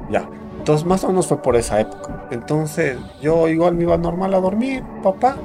Ya. 0.09 0.27
Entonces, 0.57 0.85
más 0.85 1.03
o 1.03 1.07
menos 1.07 1.27
fue 1.27 1.41
por 1.41 1.55
esa 1.55 1.79
época. 1.79 2.25
Entonces, 2.29 2.97
yo 3.21 3.47
igual 3.47 3.73
me 3.75 3.83
iba 3.83 3.97
normal 3.97 4.33
a 4.33 4.39
dormir, 4.41 4.83
papá. 5.01 5.37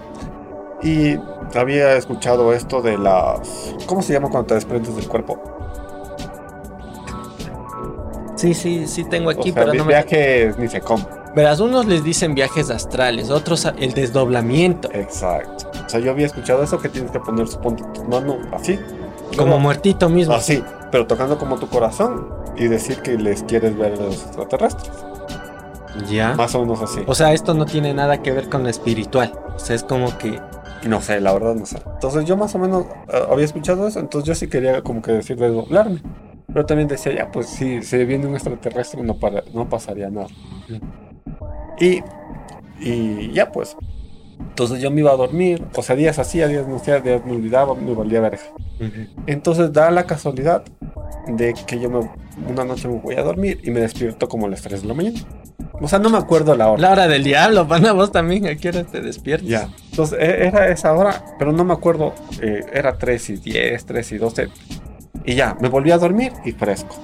Y 0.87 1.19
había 1.59 1.97
escuchado 1.97 2.53
esto 2.53 2.81
de 2.81 2.97
las. 2.97 3.75
¿Cómo 3.87 4.03
se 4.03 4.13
llama 4.13 4.29
cuando 4.31 4.47
te 4.47 4.55
desprendes 4.55 4.95
del 4.95 5.09
cuerpo? 5.09 5.37
Sí, 8.37 8.55
sí, 8.55 8.87
sí 8.87 9.03
tengo 9.05 9.31
O 9.31 9.33
aquí, 9.33 9.51
sea, 9.51 9.65
pero 9.65 9.75
no 9.75 9.85
me... 9.85 9.95
viajes 9.95 10.57
ni 10.59 10.69
se 10.69 10.81
come. 10.81 11.05
Verás, 11.35 11.59
unos 11.59 11.87
les 11.87 12.05
dicen 12.05 12.35
viajes 12.35 12.71
astrales, 12.71 13.31
otros 13.31 13.67
el 13.79 13.93
desdoblamiento, 13.95 14.89
Exacto. 14.93 15.71
O 15.85 15.89
sea, 15.89 16.01
yo 16.01 16.13
había 16.13 16.27
escuchado 16.27 16.63
eso 16.63 16.79
que 16.79 16.89
tienes 16.89 17.11
que 17.11 17.19
poner 17.19 17.49
su 17.49 17.61
punto 17.61 17.85
tu 17.93 18.05
mano 18.05 18.39
así. 18.53 18.79
como 19.37 19.59
muertito 19.59 20.09
mismo. 20.09 20.35
Así, 20.35 20.63
pero 20.93 21.07
tocando 21.07 21.37
como 21.37 21.59
tu 21.59 21.69
corazón 21.69 22.29
y 22.57 22.69
decir 22.69 23.03
que 23.03 23.19
les 23.19 23.43
quieres 23.43 23.77
ver 23.77 23.95
a 23.95 23.97
los 23.97 24.23
extraterrestres. 24.23 24.93
Ya. 26.09 26.35
Más 26.35 26.55
o 26.55 26.61
menos 26.61 26.81
así. 26.81 27.01
O 27.07 27.15
sea, 27.15 27.33
esto 27.33 27.55
no 27.55 27.67
tiene 27.67 27.93
nada 27.93 28.23
que 28.23 28.31
ver 28.31 28.49
con 28.49 28.63
lo 28.63 28.69
espiritual. 28.69 29.33
O 29.55 29.59
sea, 29.59 29.75
es 29.75 29.83
como 29.83 30.17
que... 30.19 30.41
No 30.85 31.01
sé, 31.01 31.21
la 31.21 31.33
verdad 31.33 31.55
no 31.55 31.67
sé. 31.67 31.79
Entonces 31.95 32.25
yo 32.27 32.37
más 32.37 32.55
o 32.55 32.59
menos 32.59 32.87
eh, 33.13 33.23
había 33.31 33.45
escuchado 33.45 33.87
eso, 33.89 33.99
entonces 34.01 34.29
yo 34.29 34.35
sí 34.35 34.49
quería 34.49 34.83
como 34.83 35.03
que 35.03 35.13
decir 35.13 35.37
desdoblarme. 35.37 36.01
Pero 36.47 36.65
también 36.65 36.89
decía, 36.89 37.13
ya, 37.13 37.31
pues 37.31 37.49
si 37.49 37.83
se 37.83 38.05
viene 38.05 38.27
un 38.27 38.35
extraterrestre 38.35 39.03
no, 39.03 39.15
para- 39.19 39.43
no 39.53 39.69
pasaría 39.69 40.09
nada. 40.11 40.29
Y, 41.81 42.03
y 42.81 43.33
ya 43.33 43.51
pues. 43.51 43.77
Entonces 44.41 44.81
yo 44.81 44.91
me 44.91 45.01
iba 45.01 45.11
a 45.13 45.17
dormir, 45.17 45.63
o 45.75 45.83
sea, 45.83 45.97
días 45.97 46.19
así, 46.19 46.41
a 46.43 46.49
días 46.49 46.67
no 46.67 46.77
hacía, 46.77 47.01
días 47.01 47.25
me 47.27 47.33
olvidaba, 47.33 47.75
me 47.75 47.93
valía 47.95 48.21
verga. 48.21 48.41
Entonces 49.27 49.73
da 49.73 49.91
la 49.91 50.05
casualidad 50.07 50.63
de 51.27 51.55
que 51.67 51.79
yo 51.79 51.91
me, 51.91 52.09
una 52.51 52.65
noche 52.65 52.89
me 52.89 52.99
voy 52.99 53.17
a 53.17 53.23
dormir 53.23 53.61
y 53.65 53.71
me 53.71 53.81
despierto 53.81 54.29
como 54.29 54.47
a 54.47 54.49
las 54.49 54.63
3 54.63 54.83
de 54.83 54.89
la 54.89 54.95
mañana. 54.95 55.19
O 55.79 55.89
sea, 55.89 55.99
no 55.99 56.09
me 56.09 56.17
acuerdo 56.17 56.57
la 56.57 56.69
hora. 56.71 56.81
La 56.81 56.93
hora 56.93 57.07
del 57.09 57.23
diablo, 57.23 57.69
pana, 57.69 57.93
vos 57.93 58.11
también, 58.11 58.47
¿a 58.47 58.55
qué 58.57 58.71
hora 58.71 58.85
te 58.85 59.03
despiertas? 59.03 59.49
Ya. 59.49 59.69
Entonces 59.91 60.19
e- 60.21 60.47
era 60.47 60.69
esa 60.69 60.93
hora, 60.95 61.23
pero 61.39 61.53
no 61.53 61.65
me 61.65 61.75
acuerdo. 61.75 62.15
eh, 62.41 62.61
era 62.73 62.97
3 62.97 63.31
y 63.31 63.37
10, 63.37 63.85
3 63.85 64.13
y 64.13 64.17
12. 64.19 64.49
Y 65.27 65.35
ya, 65.35 65.55
me 65.61 65.69
volví 65.69 65.91
a 65.91 65.99
dormir 65.99 66.33
y 66.47 66.53
fresco. 66.53 66.97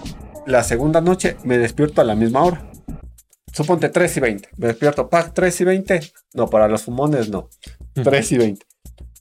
La 0.46 0.62
segunda 0.62 1.00
noche 1.02 1.36
me 1.44 1.58
despierto 1.58 2.00
a 2.00 2.04
la 2.04 2.14
misma 2.14 2.42
hora. 2.44 2.62
Suponte 3.52 3.88
3 3.88 4.16
y 4.16 4.20
20. 4.20 4.48
Me 4.56 4.66
despierto, 4.68 5.08
pack 5.08 5.32
3 5.34 5.60
y 5.60 5.64
20. 5.64 6.00
No, 6.34 6.48
para 6.48 6.68
los 6.68 6.82
fumones 6.82 7.28
no. 7.28 7.48
3 7.94 8.32
y 8.32 8.38
20. 8.38 8.66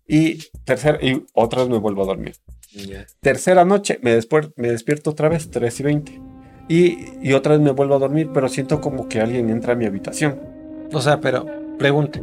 Y, 0.08 0.36
tercer, 0.66 1.00
y 1.04 1.26
otra 1.34 1.62
vez 1.62 1.70
me 1.70 1.78
vuelvo 1.78 2.04
a 2.04 2.06
dormir. 2.06 2.36
Ya. 2.74 3.06
Tercera 3.22 3.66
noche 3.66 4.00
me, 4.02 4.18
me 4.56 4.72
despierto 4.72 5.10
otra 5.12 5.30
vez 5.30 5.50
3 5.52 5.80
y 5.80 5.84
20. 5.84 6.22
Y, 6.70 6.98
y 7.22 7.34
otra 7.34 7.54
vez 7.54 7.62
me 7.62 7.72
vuelvo 7.72 7.96
a 7.96 8.00
dormir, 8.00 8.30
pero 8.34 8.48
siento 8.48 8.80
como 8.80 9.10
que 9.10 9.20
alguien 9.20 9.50
entra 9.50 9.74
a 9.74 9.76
mi 9.76 9.86
habitación. 9.86 10.40
O 10.94 11.02
sea, 11.02 11.20
pero, 11.20 11.46
pregunta. 11.78 12.22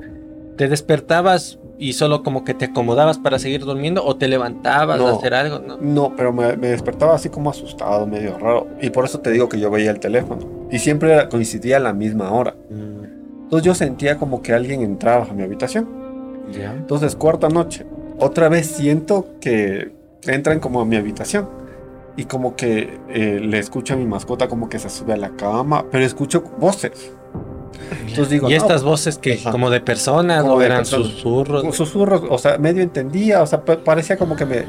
¿Te 0.56 0.68
despertabas 0.68 1.58
y 1.78 1.92
solo 1.92 2.22
como 2.22 2.44
que 2.44 2.54
te 2.54 2.64
acomodabas 2.66 3.18
para 3.18 3.38
seguir 3.38 3.60
durmiendo 3.64 4.04
o 4.04 4.16
te 4.16 4.26
levantabas 4.26 4.98
No. 4.98 5.08
a 5.08 5.12
hacer 5.12 5.34
algo? 5.34 5.58
No. 5.60 5.76
No, 5.80 6.16
pero 6.16 6.32
me, 6.32 6.56
me 6.56 6.68
despertaba 6.68 7.14
así 7.14 7.28
como 7.28 7.50
asustado, 7.50 8.06
medio 8.06 8.38
raro. 8.38 8.66
Y 8.80 8.90
por 8.90 9.04
eso 9.04 9.20
te 9.20 9.30
digo 9.30 9.48
que 9.48 9.60
yo 9.60 9.70
veía 9.70 9.90
el 9.90 10.00
teléfono. 10.00 10.57
Y 10.70 10.78
siempre 10.78 11.28
coincidía 11.28 11.78
a 11.78 11.80
la 11.80 11.92
misma 11.92 12.30
hora. 12.32 12.54
Entonces 12.70 13.64
yo 13.64 13.74
sentía 13.74 14.16
como 14.18 14.42
que 14.42 14.52
alguien 14.52 14.82
entraba 14.82 15.24
a 15.30 15.32
mi 15.32 15.42
habitación. 15.42 15.88
Ya. 16.52 16.72
Entonces, 16.72 17.14
cuarta 17.16 17.48
noche, 17.48 17.86
otra 18.18 18.48
vez 18.48 18.66
siento 18.66 19.26
que 19.40 19.92
entran 20.26 20.60
como 20.60 20.80
a 20.80 20.84
mi 20.84 20.96
habitación. 20.96 21.48
Y 22.16 22.24
como 22.24 22.56
que 22.56 22.98
eh, 23.08 23.38
le 23.40 23.58
escucho 23.58 23.94
a 23.94 23.96
mi 23.96 24.04
mascota 24.04 24.48
como 24.48 24.68
que 24.68 24.78
se 24.78 24.90
sube 24.90 25.12
a 25.12 25.16
la 25.16 25.30
cama, 25.30 25.84
pero 25.90 26.04
escucho 26.04 26.42
voces. 26.58 27.12
Entonces 28.00 28.30
digo, 28.30 28.48
y 28.50 28.54
no, 28.54 28.56
estas 28.56 28.82
voces 28.82 29.18
que 29.18 29.34
Ajá. 29.34 29.52
como 29.52 29.70
de 29.70 29.80
personas 29.80 30.42
Como 30.42 30.54
o 30.54 30.58
de 30.58 30.66
eran 30.66 30.78
personas. 30.78 31.06
susurros. 31.08 31.76
susurros, 31.76 32.22
o 32.28 32.36
sea, 32.38 32.58
medio 32.58 32.82
entendía, 32.82 33.40
o 33.42 33.46
sea, 33.46 33.64
pa- 33.64 33.78
parecía 33.84 34.16
como 34.16 34.34
que 34.34 34.44
me 34.46 34.64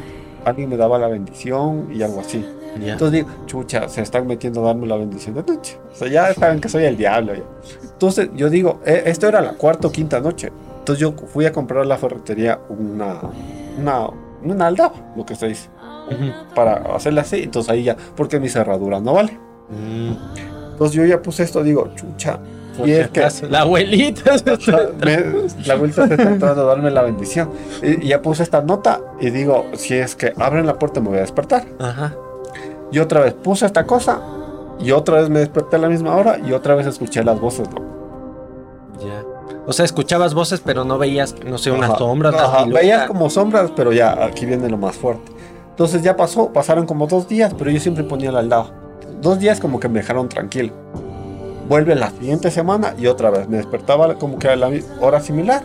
alguien 0.45 0.70
me 0.70 0.78
daba 0.78 1.00
la 1.00 1.08
bendición 1.08 1.89
y 1.91 2.04
algo 2.04 2.20
así. 2.22 2.45
Ya. 2.80 2.93
Entonces 2.93 3.11
digo, 3.26 3.30
chucha, 3.45 3.88
se 3.89 4.01
están 4.01 4.28
metiendo 4.28 4.61
a 4.63 4.67
darme 4.67 4.88
la 4.88 4.95
bendición 4.97 5.36
de 5.36 5.43
noche. 5.43 5.78
O 5.91 5.95
sea, 5.95 6.07
ya 6.07 6.34
saben 6.34 6.59
que 6.61 6.70
soy 6.70 6.84
el 6.86 6.95
diablo. 6.97 7.34
ya. 7.36 7.43
Entonces 7.84 8.30
yo 8.36 8.49
digo, 8.49 8.80
eh, 8.86 9.03
esto 9.05 9.28
era 9.28 9.41
la 9.41 9.53
cuarta 9.53 9.88
o 9.88 9.91
quinta 9.91 10.20
noche. 10.20 10.51
Entonces 10.80 11.01
yo 11.01 11.13
fui 11.28 11.45
a 11.45 11.51
comprar 11.51 11.82
a 11.82 11.86
la 11.86 11.97
ferretería 11.97 12.59
una, 12.70 13.20
una, 13.80 14.07
una 14.43 14.67
aldaba, 14.67 14.93
lo 15.15 15.26
que 15.26 15.36
se 15.36 15.47
dice, 15.49 15.70
Ujú. 16.07 16.53
para 16.55 16.95
hacerla 16.95 17.22
así. 17.22 17.41
Entonces 17.43 17.70
ahí 17.72 17.84
ya, 17.84 17.97
porque 18.15 18.39
mi 18.39 18.49
cerradura 18.49 18.99
no 18.99 19.13
vale. 19.13 19.38
Mm. 19.70 20.13
Entonces 20.72 20.95
yo 20.95 21.05
ya 21.05 21.22
puse 21.22 21.43
esto, 21.43 21.63
digo, 21.63 21.89
chucha. 21.95 22.39
Y 22.86 22.91
es 22.91 23.09
que 23.09 23.28
La 23.49 23.61
abuelita. 23.61 24.38
se 24.38 24.53
está- 24.53 24.89
me- 25.03 25.49
la 25.65 25.76
vuelta 25.76 26.07
se 26.07 26.13
está 26.13 26.26
tratando 26.38 26.61
de 26.61 26.67
darme 26.67 26.89
la 26.91 27.01
bendición. 27.01 27.49
Y, 27.84 28.05
y 28.05 28.07
ya 28.07 28.22
puse 28.22 28.41
esta 28.41 28.61
nota 28.61 29.01
y 29.20 29.32
digo, 29.32 29.65
si 29.74 29.95
es 29.95 30.15
que 30.15 30.34
abren 30.38 30.65
la 30.65 30.80
puerta 30.80 31.01
me 31.01 31.09
voy 31.09 31.17
a 31.17 31.22
despertar. 31.22 31.65
Ajá. 31.78 32.15
Y 32.92 33.00
otra 33.00 33.22
vez 33.22 33.34
puse 33.34 33.66
esta 33.66 33.86
cosa 33.86 34.20
y 34.80 34.92
otra 34.92 35.20
vez 35.20 35.30
me 35.30 35.40
desperté 35.40 35.76
a 35.76 35.80
la 35.80 35.90
misma 35.90 36.16
hora 36.16 36.40
y 36.40 36.54
otra 36.54 36.76
vez 36.76 36.88
escuché 36.88 37.24
las 37.24 37.40
voces. 37.40 37.68
loco. 37.68 37.84
Ya. 39.00 39.24
O 39.68 39.74
sea, 39.74 39.86
escuchabas 39.86 40.34
voces, 40.34 40.62
pero 40.66 40.84
no 40.84 40.98
veías, 40.98 41.36
no 41.46 41.58
sé, 41.58 41.72
una 41.72 41.88
Ajá, 41.88 41.98
sombra. 41.98 42.30
ajá. 42.30 42.66
Veías 42.66 43.08
como 43.08 43.30
sombras, 43.30 43.72
pero 43.76 43.92
ya 43.94 44.26
aquí 44.26 44.46
viene 44.46 44.68
lo 44.70 44.78
más 44.78 44.96
fuerte. 44.96 45.32
Entonces 45.70 46.02
ya 46.02 46.18
pasó, 46.18 46.52
pasaron 46.52 46.86
como 46.86 47.08
dos 47.08 47.28
días, 47.28 47.54
pero 47.58 47.70
yo 47.70 47.80
siempre 47.80 48.04
ponía 48.04 48.30
al 48.32 48.50
lado. 48.50 48.72
Dos 49.22 49.40
días 49.40 49.60
como 49.60 49.80
que 49.80 49.88
me 49.88 50.00
dejaron 50.00 50.28
tranquilo. 50.28 50.74
Vuelve 51.68 51.94
la 51.96 52.10
siguiente 52.10 52.50
semana 52.50 52.96
y 52.98 53.06
otra 53.08 53.30
vez 53.30 53.48
me 53.48 53.58
despertaba 53.58 54.16
como 54.16 54.40
que 54.40 54.50
a 54.50 54.56
la 54.56 54.72
hora 55.02 55.20
similar. 55.20 55.64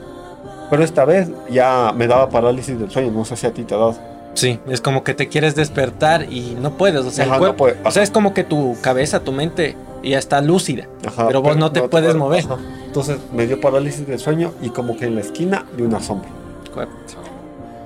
Pero 0.70 0.82
esta 0.84 1.04
vez 1.04 1.30
ya 1.50 1.92
me 1.96 2.06
daba 2.06 2.28
parálisis 2.28 2.78
del 2.78 2.90
sueño, 2.90 3.10
no 3.10 3.24
sé 3.24 3.36
si 3.36 3.46
a 3.46 3.52
ti 3.54 3.64
te 3.64 3.74
ha 3.74 3.78
dado. 3.78 3.94
Sí, 4.34 4.58
es 4.68 4.80
como 4.80 5.04
que 5.04 5.14
te 5.14 5.28
quieres 5.28 5.54
despertar 5.54 6.30
y 6.32 6.56
no 6.60 6.72
puedes. 6.76 7.04
O 7.04 7.10
sea, 7.10 7.24
el 7.24 7.30
Ajá, 7.30 7.38
no 7.38 7.44
cuerpo- 7.46 7.56
puede- 7.56 7.76
o 7.84 7.90
sea, 7.90 8.02
es 8.02 8.10
como 8.10 8.34
que 8.34 8.44
tu 8.44 8.76
cabeza, 8.80 9.20
tu 9.20 9.32
mente 9.32 9.76
ya 10.02 10.18
está 10.18 10.40
lúcida. 10.40 10.86
Ajá, 11.06 11.26
Pero 11.28 11.40
vos 11.42 11.56
no 11.56 11.70
te 11.72 11.82
puedes 11.88 12.14
mover. 12.14 12.44
Ajá. 12.44 12.58
Entonces 12.86 13.18
me 13.32 13.46
dio 13.46 13.60
parálisis 13.60 14.06
del 14.06 14.18
sueño 14.18 14.52
y 14.60 14.70
como 14.70 14.96
que 14.96 15.06
en 15.06 15.14
la 15.14 15.20
esquina 15.22 15.64
de 15.76 15.82
una 15.84 16.00
sombra. 16.00 16.28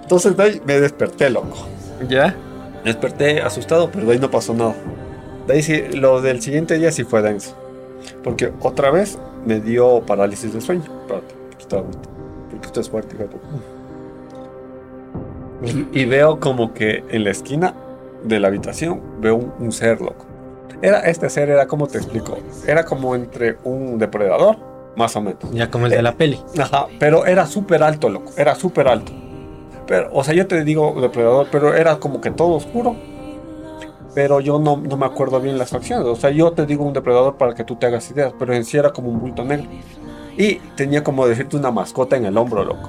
Entonces 0.02 0.36
de 0.36 0.42
ahí 0.42 0.62
me 0.64 0.80
desperté, 0.80 1.30
loco. 1.30 1.56
¿Ya? 2.08 2.34
Me 2.84 2.92
desperté 2.92 3.42
asustado, 3.42 3.90
pero 3.90 4.06
de 4.06 4.12
ahí 4.14 4.18
no 4.18 4.30
pasó 4.30 4.54
nada. 4.54 4.74
De 5.46 5.54
ahí 5.54 5.62
sí, 5.62 5.82
lo 5.94 6.20
del 6.22 6.40
siguiente 6.40 6.78
día 6.78 6.90
sí 6.92 7.04
fue 7.04 7.22
denso. 7.22 7.54
Porque 8.24 8.52
otra 8.60 8.90
vez 8.90 9.18
me 9.44 9.60
dio 9.60 10.00
parálisis 10.06 10.52
del 10.52 10.62
sueño. 10.62 10.84
Espérate. 11.02 11.34
Porque 12.50 12.66
esto 12.66 12.80
es 12.80 12.88
fuerte, 12.88 13.14
hijo 13.14 13.24
de 13.24 13.28
puta. 13.30 13.46
Y, 15.62 16.00
y 16.00 16.04
veo 16.04 16.38
como 16.40 16.72
que 16.72 17.04
en 17.08 17.24
la 17.24 17.30
esquina 17.30 17.74
de 18.22 18.40
la 18.40 18.48
habitación 18.48 19.00
veo 19.20 19.36
un, 19.36 19.52
un 19.58 19.72
ser, 19.72 20.00
loco. 20.00 20.26
Era, 20.80 21.00
este 21.00 21.28
ser 21.28 21.50
era, 21.50 21.66
como 21.66 21.86
te 21.88 21.98
explico? 21.98 22.38
Era 22.66 22.84
como 22.84 23.14
entre 23.14 23.58
un 23.64 23.98
depredador, 23.98 24.56
más 24.96 25.16
o 25.16 25.20
menos. 25.20 25.50
Ya 25.52 25.70
como 25.70 25.86
el 25.86 25.92
de 25.92 26.02
la 26.02 26.12
peli. 26.12 26.40
Ajá, 26.58 26.86
pero 27.00 27.26
era 27.26 27.46
súper 27.46 27.82
alto, 27.82 28.08
loco. 28.08 28.32
Era 28.36 28.54
súper 28.54 28.88
alto. 28.88 29.12
Pero, 29.86 30.10
o 30.12 30.22
sea, 30.22 30.34
yo 30.34 30.46
te 30.46 30.62
digo 30.64 31.00
depredador, 31.00 31.48
pero 31.50 31.74
era 31.74 31.96
como 31.96 32.20
que 32.20 32.30
todo 32.30 32.54
oscuro. 32.54 32.94
Pero 34.14 34.40
yo 34.40 34.58
no, 34.58 34.76
no 34.76 34.96
me 34.96 35.06
acuerdo 35.06 35.40
bien 35.40 35.58
las 35.58 35.70
facciones. 35.70 36.06
O 36.06 36.16
sea, 36.16 36.30
yo 36.30 36.52
te 36.52 36.66
digo 36.66 36.84
un 36.84 36.92
depredador 36.92 37.36
para 37.36 37.54
que 37.54 37.64
tú 37.64 37.76
te 37.76 37.86
hagas 37.86 38.10
ideas, 38.10 38.32
pero 38.38 38.54
en 38.54 38.64
sí 38.64 38.76
era 38.76 38.92
como 38.92 39.08
un 39.08 39.20
bulto 39.20 39.44
negro. 39.44 39.68
Y 40.36 40.56
tenía 40.76 41.02
como 41.02 41.26
decirte 41.26 41.56
una 41.56 41.70
mascota 41.70 42.16
en 42.16 42.26
el 42.26 42.36
hombro, 42.36 42.64
loco. 42.64 42.88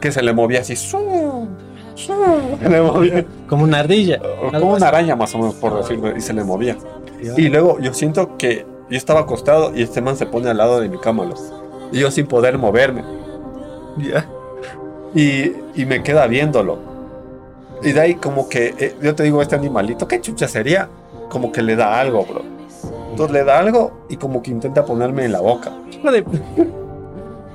Que 0.00 0.10
se 0.12 0.22
le 0.22 0.32
movía 0.32 0.60
así. 0.60 0.76
¡zum! 0.76 1.48
Se 2.60 2.68
le 2.68 2.80
movía. 2.80 3.24
Como 3.48 3.64
una 3.64 3.80
ardilla. 3.80 4.20
O 4.42 4.50
Como 4.50 4.74
una 4.74 4.88
araña, 4.88 5.16
más 5.16 5.34
o 5.34 5.38
menos, 5.38 5.54
por 5.54 5.76
decirlo. 5.76 6.16
Y 6.16 6.20
se 6.20 6.32
le 6.32 6.44
movía. 6.44 6.76
Y 7.36 7.48
luego 7.48 7.78
yo 7.80 7.94
siento 7.94 8.36
que 8.36 8.66
yo 8.90 8.96
estaba 8.96 9.20
acostado 9.20 9.74
y 9.74 9.82
este 9.82 10.00
man 10.00 10.16
se 10.16 10.26
pone 10.26 10.50
al 10.50 10.58
lado 10.58 10.80
de 10.80 10.88
mi 10.88 10.98
cama. 10.98 11.28
Y 11.92 12.00
yo 12.00 12.10
sin 12.10 12.26
poder 12.26 12.58
moverme. 12.58 13.04
Ya. 13.98 14.28
Y, 15.14 15.52
y 15.74 15.86
me 15.86 16.02
queda 16.02 16.26
viéndolo. 16.26 16.78
Y 17.82 17.92
de 17.92 18.00
ahí 18.00 18.14
como 18.14 18.48
que, 18.48 18.74
eh, 18.78 18.96
yo 19.00 19.14
te 19.14 19.22
digo, 19.22 19.42
este 19.42 19.54
animalito, 19.54 20.08
¿qué 20.08 20.20
chucha 20.20 20.48
sería? 20.48 20.88
Como 21.28 21.52
que 21.52 21.62
le 21.62 21.76
da 21.76 22.00
algo, 22.00 22.24
bro. 22.24 22.42
Entonces 23.10 23.32
le 23.32 23.44
da 23.44 23.58
algo 23.58 23.92
y 24.08 24.16
como 24.16 24.42
que 24.42 24.50
intenta 24.50 24.84
ponerme 24.84 25.24
en 25.24 25.32
la 25.32 25.40
boca. 25.40 25.72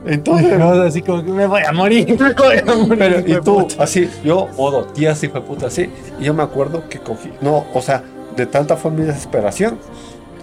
Entonces, 0.05 0.53
puta, 0.53 0.83
así 0.85 1.01
como 1.01 1.23
que 1.23 1.31
me 1.31 1.45
voy 1.47 1.61
a 1.67 1.71
morir. 1.71 2.17
Me 2.19 2.33
voy 2.33 2.57
a 2.57 2.75
morir. 2.75 2.95
pero, 2.97 3.19
y 3.19 3.33
tú, 3.41 3.59
puta. 3.67 3.83
así, 3.83 4.09
yo, 4.23 4.47
modo, 4.57 4.85
tía, 4.85 5.11
así 5.11 5.27
fue 5.27 5.41
puta, 5.41 5.67
así. 5.67 5.89
Y 6.19 6.23
yo 6.25 6.33
me 6.33 6.43
acuerdo 6.43 6.83
que 6.89 6.99
cogí, 6.99 7.31
no, 7.41 7.65
o 7.73 7.81
sea, 7.81 8.03
de 8.35 8.45
tanta 8.45 8.75
fue 8.77 8.91
mi 8.91 9.03
desesperación 9.03 9.77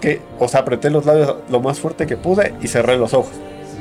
que, 0.01 0.21
o 0.39 0.47
sea, 0.47 0.59
apreté 0.61 0.89
los 0.91 1.05
labios 1.05 1.35
lo 1.49 1.59
más 1.59 1.79
fuerte 1.79 2.05
que 2.05 2.17
pude 2.17 2.53
y 2.61 2.67
cerré 2.67 2.97
los 2.97 3.13
ojos. 3.13 3.31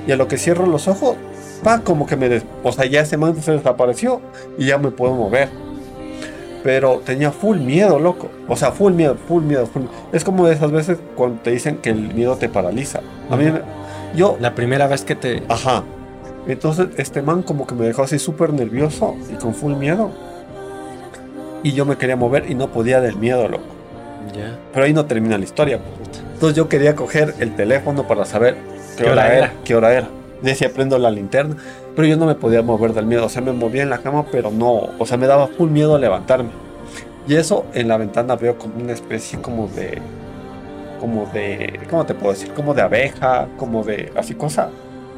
Y 0.06 0.12
a 0.12 0.16
lo 0.16 0.28
que 0.28 0.38
cierro 0.38 0.66
los 0.66 0.88
ojos, 0.88 1.16
pa, 1.62 1.80
como 1.80 2.06
que 2.06 2.16
me, 2.16 2.28
des- 2.28 2.44
o 2.62 2.72
sea, 2.72 2.86
ya 2.86 3.00
ese 3.00 3.16
man 3.18 3.36
se 3.42 3.52
desapareció 3.52 4.20
y 4.56 4.66
ya 4.66 4.78
me 4.78 4.90
puedo 4.90 5.14
mover. 5.14 5.50
Pero 6.62 7.00
tenía 7.04 7.30
full 7.30 7.58
miedo, 7.58 7.98
loco. 7.98 8.28
O 8.48 8.56
sea, 8.56 8.72
full 8.72 8.92
miedo, 8.92 9.16
full 9.28 9.42
miedo, 9.44 9.66
full 9.66 9.82
Es 10.12 10.24
como 10.24 10.46
de 10.48 10.54
esas 10.54 10.72
veces 10.72 10.98
cuando 11.14 11.40
te 11.42 11.50
dicen 11.50 11.76
que 11.78 11.90
el 11.90 12.12
miedo 12.14 12.36
te 12.36 12.48
paraliza. 12.48 13.00
A 13.30 13.36
mí, 13.36 13.44
yo, 14.14 14.36
La 14.40 14.54
primera 14.54 14.86
vez 14.86 15.02
que 15.04 15.14
te. 15.14 15.42
Ajá. 15.48 15.82
Entonces 16.46 16.88
este 16.96 17.22
man 17.22 17.42
como 17.42 17.66
que 17.66 17.74
me 17.74 17.86
dejó 17.86 18.02
así 18.02 18.18
súper 18.18 18.52
nervioso 18.52 19.16
y 19.32 19.34
con 19.34 19.54
full 19.54 19.74
miedo. 19.74 20.10
Y 21.62 21.72
yo 21.72 21.84
me 21.84 21.96
quería 21.96 22.16
mover 22.16 22.48
y 22.50 22.54
no 22.54 22.68
podía 22.68 23.00
del 23.00 23.16
miedo, 23.16 23.48
loco. 23.48 23.64
Ya. 24.34 24.56
Pero 24.72 24.84
ahí 24.84 24.92
no 24.92 25.06
termina 25.06 25.36
la 25.38 25.44
historia. 25.44 25.78
pues. 25.78 26.20
Entonces 26.34 26.56
yo 26.56 26.68
quería 26.68 26.94
coger 26.94 27.34
el 27.40 27.56
teléfono 27.56 28.06
para 28.06 28.24
saber 28.24 28.56
qué, 28.96 29.04
¿Qué 29.04 29.10
hora, 29.10 29.12
hora 29.24 29.26
era, 29.26 29.36
era? 29.46 29.52
qué 29.64 29.74
hora 29.74 29.92
era. 29.92 30.08
Decía 30.42 30.70
prendo 30.72 30.98
la 30.98 31.10
linterna, 31.10 31.56
pero 31.96 32.06
yo 32.06 32.16
no 32.16 32.26
me 32.26 32.34
podía 32.34 32.62
mover 32.62 32.92
del 32.92 33.06
miedo. 33.06 33.24
O 33.24 33.28
sea, 33.28 33.42
me 33.42 33.52
movía 33.52 33.82
en 33.82 33.90
la 33.90 33.98
cama, 33.98 34.26
pero 34.30 34.50
no. 34.50 34.90
O 34.98 35.06
sea, 35.06 35.16
me 35.16 35.26
daba 35.26 35.48
full 35.48 35.70
miedo 35.70 35.98
levantarme. 35.98 36.50
Y 37.26 37.34
eso 37.34 37.66
en 37.74 37.88
la 37.88 37.96
ventana 37.96 38.36
veo 38.36 38.56
como 38.56 38.76
una 38.76 38.92
especie 38.92 39.40
como 39.40 39.66
de... 39.68 40.00
Como 41.06 41.24
de... 41.26 41.78
¿Cómo 41.88 42.04
te 42.04 42.14
puedo 42.14 42.32
decir? 42.32 42.52
Como 42.52 42.74
de 42.74 42.82
abeja, 42.82 43.46
como 43.58 43.84
de... 43.84 44.12
Así 44.16 44.34
cosa. 44.34 44.70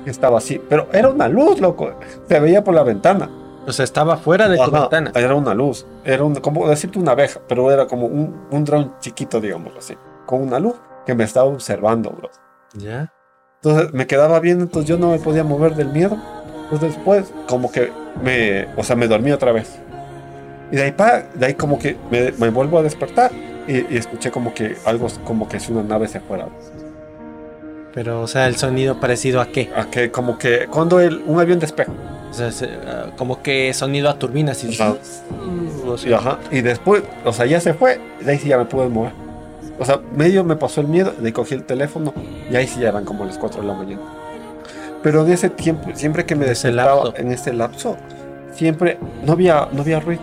Estaba 0.04 0.36
así. 0.36 0.60
Pero 0.68 0.86
era 0.92 1.08
una 1.08 1.28
luz, 1.28 1.62
loco. 1.62 1.98
Se 2.28 2.38
veía 2.40 2.62
por 2.62 2.74
la 2.74 2.82
ventana. 2.82 3.30
O 3.66 3.72
sea, 3.72 3.86
estaba 3.86 4.18
fuera 4.18 4.50
de 4.50 4.58
tu 4.58 4.64
Ajá, 4.64 4.80
ventana. 4.80 5.12
Era 5.14 5.34
una 5.34 5.54
luz. 5.54 5.86
Era 6.04 6.24
un, 6.24 6.34
como 6.34 6.68
decirte 6.68 6.98
una 6.98 7.12
abeja, 7.12 7.40
pero 7.48 7.72
era 7.72 7.86
como 7.86 8.04
un, 8.04 8.48
un 8.50 8.64
dron 8.66 8.96
chiquito, 9.00 9.40
digamos 9.40 9.72
así. 9.78 9.96
Con 10.26 10.42
una 10.42 10.58
luz 10.58 10.74
que 11.06 11.14
me 11.14 11.24
estaba 11.24 11.46
observando, 11.46 12.10
bro. 12.10 12.28
Ya. 12.74 13.10
Entonces 13.62 13.94
me 13.94 14.06
quedaba 14.06 14.40
bien, 14.40 14.60
entonces 14.60 14.86
yo 14.90 14.98
no 14.98 15.12
me 15.12 15.18
podía 15.18 15.42
mover 15.42 15.74
del 15.74 15.88
miedo. 15.88 16.18
Entonces 16.64 16.96
después, 16.96 17.32
como 17.48 17.72
que 17.72 17.90
me, 18.22 18.68
o 18.76 18.82
sea, 18.82 18.94
me 18.94 19.08
dormí 19.08 19.32
otra 19.32 19.52
vez. 19.52 19.78
Y 20.70 20.76
de 20.76 20.82
ahí, 20.82 20.92
pa, 20.92 21.22
de 21.32 21.46
ahí 21.46 21.54
como 21.54 21.78
que 21.78 21.96
me, 22.10 22.32
me 22.32 22.50
vuelvo 22.50 22.78
a 22.78 22.82
despertar 22.82 23.30
y, 23.68 23.94
y 23.94 23.96
escuché 23.98 24.30
como 24.30 24.54
que 24.54 24.76
algo, 24.84 25.06
como 25.24 25.48
que 25.48 25.60
si 25.60 25.72
una 25.72 25.82
nave 25.82 26.08
se 26.08 26.20
fuera. 26.20 26.48
Pero, 27.94 28.20
o 28.22 28.26
sea, 28.26 28.46
el 28.46 28.56
sonido 28.56 29.00
parecido 29.00 29.40
a 29.40 29.46
qué? 29.46 29.70
A 29.74 29.86
que 29.90 30.10
como 30.10 30.38
que 30.38 30.66
cuando 30.70 31.00
el, 31.00 31.22
un 31.26 31.40
avión 31.40 31.58
despega. 31.58 31.92
O 32.30 32.34
sea, 32.34 32.52
se- 32.52 32.68
ah, 32.86 33.06
como 33.16 33.42
que 33.42 33.72
sonido 33.74 34.08
a 34.10 34.18
turbina. 34.18 34.52
Así. 34.52 34.74
Ajá. 34.80 34.94
O 35.86 35.94
Y, 35.94 35.98
sea, 35.98 36.16
ajá, 36.18 36.38
y 36.50 36.60
después, 36.60 37.02
o 37.24 37.32
sea, 37.32 37.46
ya 37.46 37.60
se 37.60 37.72
fue, 37.74 38.00
y 38.24 38.28
ahí 38.28 38.38
sí 38.38 38.48
ya 38.48 38.58
me 38.58 38.66
pude 38.66 38.88
mover. 38.88 39.12
O 39.78 39.84
sea, 39.84 40.00
medio 40.14 40.44
me 40.44 40.56
pasó 40.56 40.80
el 40.80 40.88
miedo, 40.88 41.12
ahí 41.24 41.32
cogí 41.32 41.54
el 41.54 41.64
teléfono 41.64 42.12
y 42.50 42.54
ahí 42.56 42.66
sí 42.66 42.80
ya 42.80 42.88
eran 42.90 43.04
como 43.04 43.24
las 43.24 43.38
4 43.38 43.62
de 43.62 43.66
la 43.68 43.74
mañana. 43.74 44.02
Pero 45.02 45.24
en 45.24 45.32
ese 45.32 45.48
tiempo, 45.50 45.90
siempre 45.94 46.26
que 46.26 46.34
me 46.34 46.44
despertaba 46.46 47.14
en 47.16 47.30
ese 47.32 47.52
lapso, 47.52 47.96
siempre 48.52 48.98
no 49.24 49.32
había, 49.32 49.68
no 49.72 49.82
había 49.82 50.00
ruido. 50.00 50.22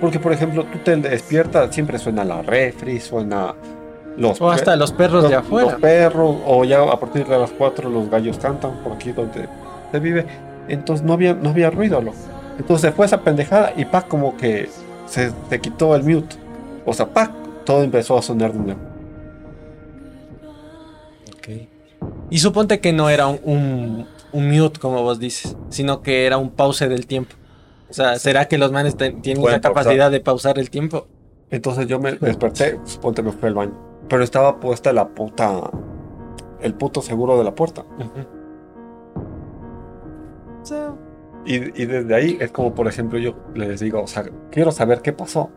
Porque, 0.00 0.20
por 0.20 0.32
ejemplo, 0.32 0.64
tú 0.64 0.78
te 0.78 0.96
despiertas, 0.96 1.74
siempre 1.74 1.98
suena 1.98 2.24
la 2.24 2.42
refri, 2.42 3.00
suena 3.00 3.54
los, 4.16 4.40
o 4.40 4.50
hasta 4.50 4.76
los 4.76 4.92
perros 4.92 5.22
los, 5.22 5.30
de 5.30 5.36
afuera. 5.36 5.72
los 5.72 5.80
perros, 5.80 6.36
o 6.46 6.64
ya 6.64 6.82
a 6.82 6.98
partir 6.98 7.26
de 7.26 7.38
las 7.38 7.50
4 7.50 7.88
los 7.88 8.10
gallos 8.10 8.38
cantan 8.38 8.82
por 8.82 8.92
aquí 8.92 9.12
donde 9.12 9.48
se 9.90 10.00
vive. 10.00 10.26
Entonces 10.68 11.04
no 11.04 11.14
había, 11.14 11.34
no 11.34 11.50
había 11.50 11.70
ruido, 11.70 12.00
loco. 12.00 12.16
Entonces 12.58 12.92
fue 12.94 13.06
esa 13.06 13.22
pendejada 13.22 13.72
y 13.76 13.84
pa, 13.84 14.02
como 14.02 14.36
que 14.36 14.68
se 15.06 15.32
te 15.48 15.60
quitó 15.60 15.94
el 15.94 16.02
mute. 16.02 16.36
O 16.84 16.92
sea, 16.92 17.06
pa, 17.06 17.32
todo 17.64 17.82
empezó 17.82 18.18
a 18.18 18.22
sonar 18.22 18.52
de 18.52 18.58
nuevo. 18.58 18.80
Ok. 21.36 21.48
Y 22.30 22.38
suponte 22.38 22.80
que 22.80 22.92
no 22.92 23.08
era 23.08 23.26
un, 23.28 23.40
un, 23.44 24.06
un 24.32 24.50
mute, 24.50 24.78
como 24.80 25.02
vos 25.02 25.18
dices, 25.18 25.56
sino 25.70 26.02
que 26.02 26.26
era 26.26 26.38
un 26.38 26.50
pause 26.50 26.88
del 26.88 27.06
tiempo. 27.06 27.34
O 27.90 27.92
sea, 27.92 28.18
¿será 28.18 28.46
que 28.46 28.58
los 28.58 28.70
manes 28.70 28.96
tienen 28.96 29.42
la 29.42 29.60
capacidad 29.60 30.10
de 30.10 30.20
pausar 30.20 30.58
el 30.58 30.70
tiempo? 30.70 31.06
Entonces 31.50 31.86
yo 31.86 31.98
me 31.98 32.12
desperté, 32.12 32.78
suponte 32.84 33.22
me 33.22 33.32
fui 33.32 33.48
al 33.48 33.54
baño. 33.54 33.72
Pero 34.08 34.22
estaba 34.22 34.60
puesta 34.60 34.92
la 34.92 35.08
puta. 35.08 35.70
El 36.60 36.74
puto 36.74 37.00
seguro 37.00 37.38
de 37.38 37.44
la 37.44 37.54
puerta. 37.54 37.84
Ujú. 37.98 38.26
O 40.62 40.64
sea, 40.66 40.94
Y, 41.46 41.82
y 41.82 41.86
desde 41.86 42.14
ahí 42.14 42.36
es 42.40 42.50
como, 42.50 42.74
por 42.74 42.88
ejemplo, 42.88 43.18
yo 43.18 43.34
les 43.54 43.80
digo, 43.80 44.02
o 44.02 44.06
sea, 44.06 44.24
quiero 44.50 44.70
saber 44.70 45.00
qué 45.00 45.12
pasó. 45.12 45.50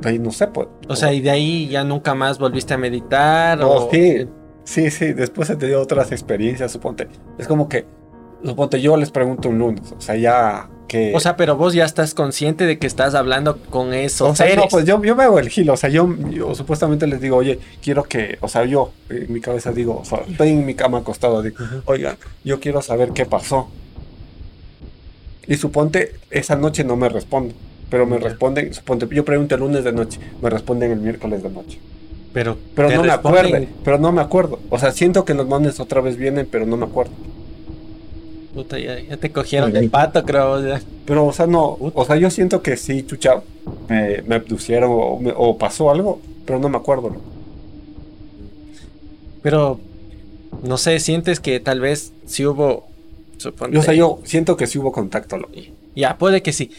De 0.00 0.10
ahí 0.10 0.18
no 0.18 0.30
sé, 0.30 0.46
pues. 0.46 0.68
O 0.88 0.96
sea, 0.96 1.12
y 1.12 1.20
de 1.20 1.30
ahí 1.30 1.68
ya 1.68 1.84
nunca 1.84 2.14
más 2.14 2.38
volviste 2.38 2.74
a 2.74 2.78
meditar. 2.78 3.58
No, 3.58 3.70
o... 3.70 3.90
sí, 3.90 4.26
sí, 4.64 4.90
sí. 4.90 5.12
Después 5.12 5.50
he 5.50 5.56
tenido 5.56 5.82
otras 5.82 6.12
experiencias, 6.12 6.72
suponte. 6.72 7.08
Es 7.38 7.46
como 7.46 7.68
que, 7.68 7.86
suponte, 8.42 8.80
yo 8.80 8.96
les 8.96 9.10
pregunto 9.10 9.48
un 9.50 9.58
lunes. 9.58 9.92
O 9.92 10.00
sea, 10.00 10.16
ya 10.16 10.70
que. 10.86 11.12
O 11.14 11.20
sea, 11.20 11.36
pero 11.36 11.56
vos 11.56 11.74
ya 11.74 11.84
estás 11.84 12.14
consciente 12.14 12.66
de 12.66 12.78
que 12.78 12.86
estás 12.86 13.14
hablando 13.14 13.58
con 13.70 13.92
esos 13.94 14.30
O 14.30 14.34
sea, 14.34 14.46
seres. 14.46 14.64
no, 14.64 14.68
pues 14.70 14.84
yo, 14.84 15.02
yo 15.02 15.14
me 15.16 15.24
hago 15.24 15.38
el 15.38 15.48
gil, 15.48 15.68
o 15.70 15.76
sea, 15.76 15.90
yo, 15.90 16.08
yo 16.30 16.54
supuestamente 16.54 17.06
les 17.06 17.20
digo, 17.20 17.36
oye, 17.36 17.58
quiero 17.82 18.04
que, 18.04 18.38
o 18.40 18.48
sea, 18.48 18.64
yo 18.64 18.92
en 19.10 19.32
mi 19.32 19.40
cabeza 19.40 19.72
digo, 19.72 19.98
o 20.00 20.04
sea, 20.04 20.20
estoy 20.28 20.50
en 20.50 20.64
mi 20.64 20.74
cama 20.74 20.98
acostado, 20.98 21.42
digo, 21.42 21.56
oigan, 21.86 22.16
yo 22.44 22.60
quiero 22.60 22.82
saber 22.82 23.10
qué 23.12 23.26
pasó. 23.26 23.68
Y 25.46 25.56
suponte, 25.56 26.14
esa 26.30 26.56
noche 26.56 26.82
no 26.82 26.96
me 26.96 27.08
responden, 27.08 27.54
pero 27.88 28.04
me 28.06 28.18
responden, 28.18 28.74
suponte, 28.74 29.06
yo 29.14 29.24
pregunto 29.24 29.54
el 29.54 29.60
lunes 29.60 29.84
de 29.84 29.92
noche, 29.92 30.18
me 30.42 30.50
responden 30.50 30.90
el 30.90 30.98
miércoles 30.98 31.42
de 31.42 31.50
noche. 31.50 31.78
Pero, 32.32 32.58
Pero 32.74 32.90
no 32.90 33.02
me 33.02 33.10
acuerdo, 33.10 33.66
pero 33.82 33.98
no 33.98 34.12
me 34.12 34.20
acuerdo. 34.20 34.58
O 34.68 34.78
sea, 34.78 34.92
siento 34.92 35.24
que 35.24 35.32
los 35.32 35.48
manes 35.48 35.80
otra 35.80 36.02
vez 36.02 36.16
vienen, 36.18 36.46
pero 36.50 36.66
no 36.66 36.76
me 36.76 36.84
acuerdo. 36.84 37.12
Puta, 38.56 38.78
ya, 38.78 38.98
ya 38.98 39.16
te 39.18 39.30
cogieron 39.30 39.70
de 39.72 39.88
pato, 39.90 40.24
creo. 40.24 40.66
ya. 40.66 40.80
Pero, 41.04 41.26
o 41.26 41.32
sea, 41.32 41.46
no, 41.46 41.76
o 41.78 42.04
sea, 42.06 42.16
yo 42.16 42.30
siento 42.30 42.62
que 42.62 42.76
sí, 42.78 43.04
chucha, 43.06 43.42
me, 43.88 44.22
me 44.22 44.36
abducieron 44.36 44.90
o, 44.92 45.18
me- 45.20 45.34
o 45.36 45.58
pasó 45.58 45.90
algo, 45.90 46.20
pero 46.46 46.58
no 46.58 46.70
me 46.70 46.78
acuerdo. 46.78 47.10
¿no? 47.10 47.20
Pero, 49.42 49.78
no 50.62 50.78
sé, 50.78 50.98
sientes 51.00 51.38
que 51.40 51.60
tal 51.60 51.80
vez 51.80 52.12
si 52.26 52.46
hubo. 52.46 52.86
Suponte, 53.36 53.76
O 53.78 53.82
sea, 53.82 53.92
yo 53.92 54.20
siento 54.24 54.56
que 54.56 54.66
sí 54.66 54.78
hubo 54.78 54.90
contacto, 54.90 55.36
loco. 55.36 55.52
Ya, 55.94 56.16
puede 56.16 56.42
que 56.42 56.52
sí. 56.54 56.70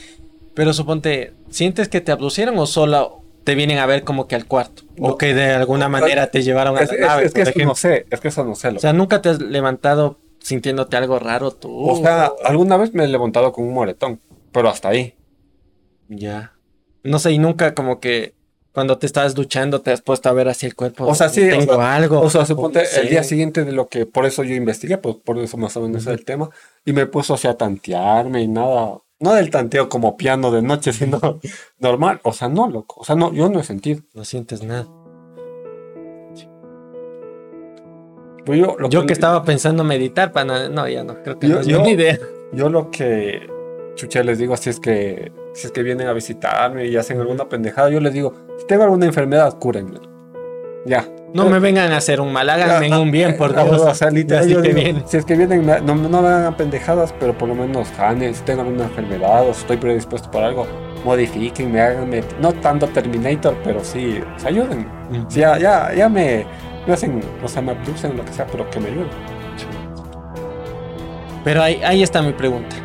Pero 0.55 0.73
suponte, 0.73 1.33
¿sientes 1.51 1.87
que 1.87 2.01
te 2.01 2.11
abducieron 2.11 2.57
o 2.57 2.65
solo 2.65 3.21
te 3.43 3.53
vienen 3.53 3.77
a 3.77 3.85
ver 3.85 4.03
como 4.03 4.27
que 4.27 4.33
al 4.35 4.47
cuarto? 4.47 4.81
O 4.99 5.15
que 5.17 5.35
de 5.35 5.51
alguna 5.53 5.87
manera 5.89 6.31
te 6.31 6.41
llevaron 6.41 6.75
a 6.75 6.81
Es, 6.81 6.91
la 6.91 7.05
nave, 7.07 7.25
es 7.27 7.33
que 7.33 7.43
eso 7.43 7.51
no 7.63 7.75
sé, 7.75 8.07
es 8.09 8.19
que 8.19 8.29
eso 8.29 8.43
no 8.43 8.55
sé. 8.55 8.69
O 8.69 8.71
loco. 8.71 8.81
sea, 8.81 8.93
nunca 8.93 9.21
te 9.21 9.29
has 9.29 9.39
levantado 9.39 10.17
sintiéndote 10.47 10.95
algo 10.95 11.19
raro 11.19 11.51
tú. 11.51 11.89
O 11.89 11.97
sea, 11.97 12.31
alguna 12.45 12.77
vez 12.77 12.93
me 12.93 13.03
he 13.03 13.07
levantado 13.07 13.51
con 13.51 13.65
un 13.65 13.73
moretón, 13.73 14.19
pero 14.51 14.69
hasta 14.69 14.89
ahí. 14.89 15.13
ya. 16.07 16.53
No 17.03 17.19
sé, 17.19 17.31
y 17.31 17.37
nunca 17.37 17.73
como 17.73 17.99
que 18.01 18.33
cuando 18.73 18.97
te 18.97 19.05
estabas 19.05 19.33
duchando 19.33 19.81
te 19.81 19.91
has 19.91 20.01
puesto 20.01 20.27
a 20.29 20.33
ver 20.33 20.47
así 20.49 20.65
el 20.65 20.75
cuerpo. 20.75 21.05
O 21.05 21.15
sea, 21.15 21.29
sí, 21.29 21.41
o 21.47 21.49
Tengo 21.49 21.75
sea, 21.75 21.95
algo. 21.95 22.19
O 22.21 22.29
sea, 22.29 22.45
suponte 22.45 22.85
Sí. 22.85 22.99
el 23.01 23.09
día 23.09 23.23
siguiente 23.23 23.63
de 23.65 23.71
lo 23.71 23.87
que, 23.87 24.05
por 24.05 24.25
eso 24.25 24.43
yo 24.43 24.55
investigué, 24.55 24.97
pues 24.97 25.15
por 25.15 25.37
eso 25.39 25.57
más 25.57 25.75
o 25.77 25.81
menos 25.81 26.01
es 26.03 26.07
el 26.07 26.25
tema, 26.25 26.49
y 26.85 26.91
me 26.93 27.05
puso 27.05 27.33
así 27.33 27.47
a 27.47 27.55
tantearme 27.55 28.41
y 28.43 28.47
nada, 28.47 28.97
no 29.19 29.33
del 29.33 29.49
tanteo 29.51 29.87
como 29.89 30.15
piano 30.17 30.51
de 30.51 30.61
noche, 30.61 30.91
sino 30.93 31.39
normal, 31.79 32.19
o 32.23 32.33
sea, 32.33 32.49
no, 32.49 32.67
loco, 32.69 33.01
o 33.01 33.05
sea, 33.05 33.15
no, 33.15 33.31
yo 33.33 33.47
no 33.49 33.59
he 33.59 33.63
sentido. 33.63 34.01
No 34.13 34.25
sientes 34.25 34.63
nada. 34.63 34.87
Pero 38.47 38.57
yo, 38.57 38.75
lo 38.79 38.89
Yo 38.89 39.05
que 39.05 39.13
estaba 39.13 39.43
pensando 39.43 39.83
meditar 39.83 40.31
para 40.31 40.45
no, 40.45 40.69
no, 40.69 40.87
ya 40.87 41.03
no, 41.03 41.21
creo 41.21 41.37
que 41.37 41.47
Yo- 41.47 41.55
no 41.55 41.61
es 41.61 41.67
yo- 41.67 41.79
buena 41.79 41.93
idea. 41.93 42.17
Yo 42.53 42.69
lo 42.69 42.89
que, 42.89 43.45
chucha, 43.95 44.23
les 44.23 44.37
digo 44.39 44.53
así 44.53 44.69
es 44.69 44.79
que, 44.79 45.31
si 45.53 45.67
es 45.67 45.71
que 45.73 45.83
vienen 45.83 46.07
a 46.07 46.13
visitarme 46.13 46.85
y 46.87 46.95
hacen 46.95 47.19
alguna 47.19 47.49
pendejada, 47.49 47.89
yo 47.89 47.99
les 47.99 48.13
digo, 48.13 48.33
si 48.57 48.65
tengo 48.65 48.83
alguna 48.83 49.05
enfermedad, 49.05 49.53
cúrenme. 49.59 49.99
Ya. 50.85 51.05
No 51.33 51.49
me 51.49 51.59
vengan 51.59 51.91
a 51.91 51.97
hacer 51.97 52.21
un 52.21 52.31
mal, 52.31 52.49
háganme 52.49 52.97
un 52.97 53.11
bien, 53.11 53.35
por 53.35 53.53
Dios. 53.53 53.81
O 53.81 53.93
sea, 53.93 54.09
literal, 54.09 54.47
yo 54.47 54.61
digo, 54.61 55.01
si 55.05 55.17
es 55.17 55.25
que 55.25 55.35
vienen, 55.35 55.65
no, 55.65 55.95
no 55.95 56.21
me 56.21 56.27
hagan 56.29 56.55
pendejadas, 56.55 57.13
pero 57.19 57.37
por 57.37 57.49
lo 57.49 57.55
menos 57.55 57.89
janen, 57.97 58.33
si 58.33 58.41
tengo 58.43 58.61
alguna 58.61 58.85
enfermedad 58.85 59.41
o 59.49 59.53
si 59.53 59.59
estoy 59.61 59.75
predispuesto 59.75 60.31
por 60.31 60.43
algo, 60.43 60.65
modifiquen, 61.03 61.71
me 61.71 61.81
hagan, 61.81 62.09
no 62.39 62.53
tanto 62.53 62.87
Terminator, 62.87 63.55
pero 63.63 63.83
sí, 63.83 64.21
o 64.35 64.39
sea. 64.39 64.51
Ujú. 64.51 65.25
Sí, 65.27 65.41
ya, 65.41 65.57
ya, 65.59 65.93
ya 65.93 66.07
me, 66.07 66.45
me 66.87 66.93
hacen, 66.93 67.21
o 67.43 67.47
sea, 67.47 67.61
me 67.61 67.71
abducen, 67.71 68.15
lo 68.17 68.23
que 68.25 68.31
sea, 68.33 68.47
pero 68.47 68.69
que 68.69 68.79
me 68.79 68.87
ayuden. 68.87 69.07
Pero 71.43 71.61
ahí, 71.63 71.81
ahí 71.83 72.03
está 72.03 72.21
mi 72.21 72.33
pregunta. 72.33 72.75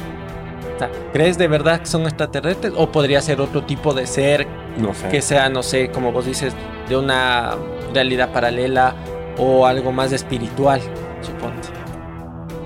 O 0.76 0.78
sea, 0.78 0.90
¿Crees 1.12 1.38
de 1.38 1.48
verdad 1.48 1.80
que 1.80 1.86
son 1.86 2.02
extraterrestres 2.02 2.72
o 2.76 2.90
podría 2.90 3.20
ser 3.20 3.40
otro 3.40 3.62
tipo 3.64 3.92
de 3.94 4.06
ser 4.06 4.46
No 4.76 4.94
sé. 4.94 5.08
que 5.08 5.20
sea, 5.22 5.48
no 5.48 5.62
sé, 5.62 5.90
como 5.90 6.12
vos 6.12 6.26
dices, 6.26 6.54
de 6.88 6.96
una 6.96 7.54
realidad 7.94 8.32
paralela 8.32 8.94
o 9.38 9.66
algo 9.66 9.92
más 9.92 10.12
espiritual, 10.12 10.80
suponte? 11.20 11.68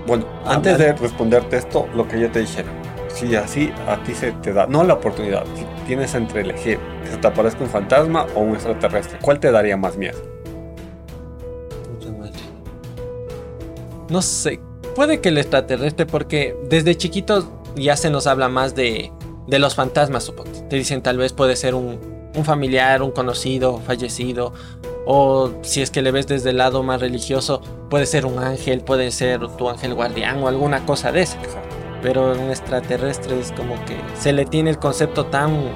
Bueno, 0.07 0.25
Ah, 0.45 0.55
antes 0.55 0.73
vale. 0.73 0.85
de 0.85 0.93
responderte 0.95 1.57
esto, 1.57 1.89
lo 1.95 2.07
que 2.07 2.21
yo 2.21 2.31
te 2.31 2.41
dijera, 2.41 2.69
si 3.09 3.35
así 3.35 3.73
a 3.89 3.97
ti 4.05 4.15
se 4.15 4.33
te 4.33 4.53
da, 4.53 4.67
no 4.67 4.85
la 4.85 4.95
oportunidad, 4.95 5.45
si 5.55 5.65
tienes 5.87 6.15
entre 6.15 6.43
elegir 6.43 6.79
que 7.03 7.11
se 7.11 7.17
te 7.17 7.27
aparezca 7.27 7.65
un 7.65 7.71
fantasma 7.71 8.27
o 8.37 8.41
un 8.41 8.55
extraterrestre, 8.55 9.19
¿cuál 9.21 9.41
te 9.41 9.51
daría 9.51 9.77
más 9.77 9.97
miedo? 9.97 10.19
No 14.09 14.23
sé, 14.23 14.61
puede 14.95 15.21
que 15.21 15.31
el 15.31 15.39
extraterrestre, 15.39 16.07
porque 16.07 16.57
desde 16.69 16.97
chiquitos 16.97 17.47
ya 17.75 17.97
se 17.97 18.11
nos 18.11 18.27
habla 18.27 18.49
más 18.49 18.75
de, 18.75 19.13
de 19.47 19.59
los 19.59 19.75
fantasmas, 19.75 20.25
suponte. 20.25 20.61
Te 20.63 20.77
dicen 20.77 21.03
tal 21.03 21.19
vez 21.19 21.33
puede 21.33 21.57
ser 21.57 21.75
un, 21.75 21.99
un 22.37 22.45
familiar, 22.45 23.03
un 23.03 23.11
conocido, 23.11 23.79
fallecido, 23.79 24.53
o 25.07 25.51
si 25.63 25.83
es 25.83 25.91
que 25.91 26.03
le 26.03 26.11
ves 26.11 26.27
desde 26.27 26.51
el 26.51 26.59
lado 26.59 26.83
más 26.83 27.01
religioso, 27.01 27.61
puede 27.89 28.07
ser 28.07 28.27
un 28.27 28.39
ángel, 28.39 28.81
puede 28.81 29.11
ser 29.11 29.47
tu 29.57 29.69
ángel 29.69 29.95
guardián 29.95 30.43
o 30.43 30.49
alguna 30.49 30.85
cosa 30.85 31.13
de 31.13 31.23
esa. 31.23 31.39
Pero 32.03 32.33
un 32.33 32.51
extraterrestre 32.51 33.41
es 33.41 33.53
como 33.53 33.75
que 33.87 33.97
se 34.19 34.33
le 34.33 34.45
tiene 34.45 34.71
el 34.71 34.79
concepto 34.79 35.27
tan, 35.27 35.73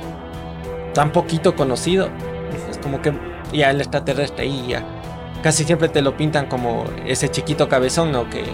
tan 0.95 1.13
poquito 1.13 1.57
conocido. 1.57 2.09
Es 2.71 2.79
como 2.79 3.01
que 3.01 3.13
ya 3.53 3.71
el 3.71 3.81
extraterrestre 3.81 4.45
ahí 4.45 4.67
ya. 4.69 4.85
Casi 5.43 5.65
siempre 5.65 5.89
te 5.89 6.03
lo 6.03 6.17
pintan 6.17 6.47
como 6.47 6.85
ese 7.07 7.29
chiquito 7.29 7.69
cabezón, 7.69 8.13
¿no? 8.13 8.29
Que 8.29 8.45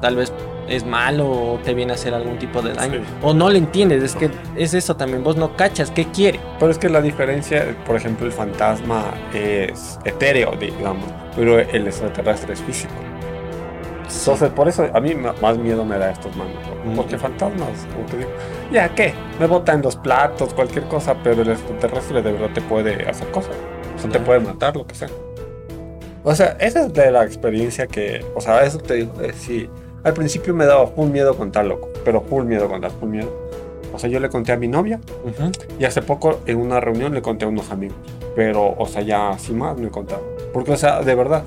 tal 0.00 0.16
vez 0.16 0.32
es 0.68 0.86
malo 0.86 1.28
o 1.28 1.58
te 1.58 1.74
viene 1.74 1.92
a 1.92 1.94
hacer 1.96 2.14
algún 2.14 2.38
tipo 2.38 2.62
de 2.62 2.72
daño. 2.72 3.00
Sí. 3.00 3.14
O 3.22 3.34
no 3.34 3.50
le 3.50 3.58
entiendes, 3.58 4.02
es 4.02 4.14
que 4.14 4.30
es 4.56 4.72
eso 4.72 4.96
también. 4.96 5.22
Vos 5.22 5.36
no 5.36 5.56
cachas 5.56 5.90
qué 5.90 6.06
quiere. 6.06 6.40
Pero 6.58 6.70
es 6.70 6.78
que 6.78 6.88
la 6.88 7.02
diferencia, 7.02 7.76
por 7.84 7.96
ejemplo, 7.96 8.26
el 8.26 8.32
fantasma 8.32 9.04
es 9.34 9.98
etéreo, 10.04 10.52
digamos, 10.58 11.10
pero 11.36 11.58
el 11.58 11.86
extraterrestre 11.86 12.54
es 12.54 12.60
físico. 12.62 12.94
Entonces, 14.18 14.50
por 14.50 14.68
eso 14.68 14.88
a 14.92 15.00
mí 15.00 15.14
más 15.14 15.58
miedo 15.58 15.84
me 15.84 15.96
da 15.96 16.10
estos 16.10 16.34
manos. 16.34 16.54
¿no? 16.84 16.92
Mm. 16.92 16.96
Porque 16.96 17.18
fantasmas, 17.18 17.86
como 17.94 18.06
te 18.06 18.18
digo, 18.18 18.30
ya 18.72 18.88
qué, 18.94 19.14
me 19.38 19.46
botan 19.46 19.82
los 19.82 19.96
platos, 19.96 20.52
cualquier 20.52 20.84
cosa, 20.84 21.14
pero 21.22 21.42
el 21.42 21.50
extraterrestre 21.50 22.22
de 22.22 22.32
verdad 22.32 22.50
te 22.52 22.60
puede 22.60 23.08
hacer 23.08 23.30
cosas. 23.30 23.54
O 23.96 23.98
sea, 23.98 24.10
te 24.10 24.18
puede 24.18 24.40
matar, 24.40 24.76
lo 24.76 24.86
que 24.86 24.94
sea. 24.94 25.08
O 26.22 26.34
sea, 26.34 26.56
esa 26.60 26.86
es 26.86 26.92
de 26.92 27.10
la 27.10 27.24
experiencia 27.24 27.86
que, 27.86 28.24
o 28.34 28.40
sea, 28.40 28.62
eso 28.64 28.78
te 28.78 28.94
digo, 28.94 29.12
eh, 29.22 29.32
sí. 29.36 29.68
Al 30.04 30.12
principio 30.14 30.54
me 30.54 30.64
daba 30.66 30.86
full 30.86 31.08
miedo 31.10 31.36
contar 31.36 31.64
loco, 31.66 31.88
pero 32.04 32.20
full 32.22 32.44
miedo 32.44 32.68
contar, 32.68 32.90
full 32.90 33.08
miedo. 33.10 33.30
O 33.92 33.98
sea, 33.98 34.08
yo 34.08 34.20
le 34.20 34.28
conté 34.28 34.52
a 34.52 34.56
mi 34.56 34.68
novia 34.68 35.00
Ujú. 35.24 35.50
y 35.78 35.84
hace 35.84 36.00
poco 36.00 36.40
en 36.46 36.58
una 36.58 36.78
reunión 36.80 37.12
le 37.12 37.22
conté 37.22 37.44
a 37.44 37.48
unos 37.48 37.70
amigos. 37.70 37.96
Pero, 38.36 38.74
o 38.78 38.86
sea, 38.86 39.02
ya 39.02 39.36
sin 39.38 39.58
más 39.58 39.76
me 39.76 39.88
contaba. 39.88 40.22
Porque, 40.52 40.72
o 40.72 40.76
sea, 40.76 41.00
de 41.02 41.14
verdad, 41.14 41.42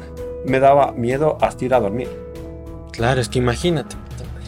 me 0.46 0.60
daba 0.60 0.92
miedo 0.92 1.38
hasta 1.42 1.66
ir 1.66 1.74
a 1.74 1.80
dormir. 1.80 2.10
Claro, 2.92 3.22
es 3.22 3.30
que 3.30 3.40
imagínate. 3.40 3.96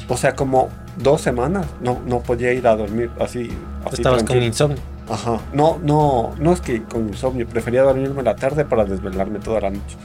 O 0.09 0.17
sea, 0.17 0.35
como 0.35 0.69
dos 0.97 1.21
semanas 1.21 1.65
no, 1.81 1.99
no 2.05 2.19
podía 2.19 2.51
ir 2.53 2.67
a 2.67 2.75
dormir 2.75 3.09
así. 3.19 3.49
así 3.85 3.95
Estabas 3.95 4.19
con 4.19 4.27
tranquilo. 4.27 4.45
insomnio. 4.45 4.77
Ajá. 5.09 5.39
No, 5.53 5.79
no, 5.83 6.33
no 6.39 6.53
es 6.53 6.61
que 6.61 6.83
con 6.83 7.07
insomnio. 7.07 7.47
Prefería 7.47 7.83
dormirme 7.83 8.23
la 8.23 8.35
tarde 8.35 8.65
para 8.65 8.85
desvelarme 8.85 9.39
toda 9.39 9.61
la 9.61 9.69
noche. 9.69 9.97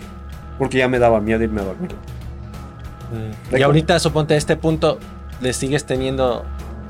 Porque 0.58 0.78
ya 0.78 0.88
me 0.88 0.98
daba 0.98 1.20
miedo 1.20 1.42
irme 1.42 1.62
a 1.62 1.64
dormir. 1.64 1.90
Mm. 3.10 3.56
Y 3.56 3.62
ahorita, 3.62 3.98
suponte, 3.98 4.34
a 4.34 4.36
este 4.36 4.56
punto, 4.56 4.98
¿le 5.40 5.52
sigues 5.52 5.84
teniendo 5.84 6.44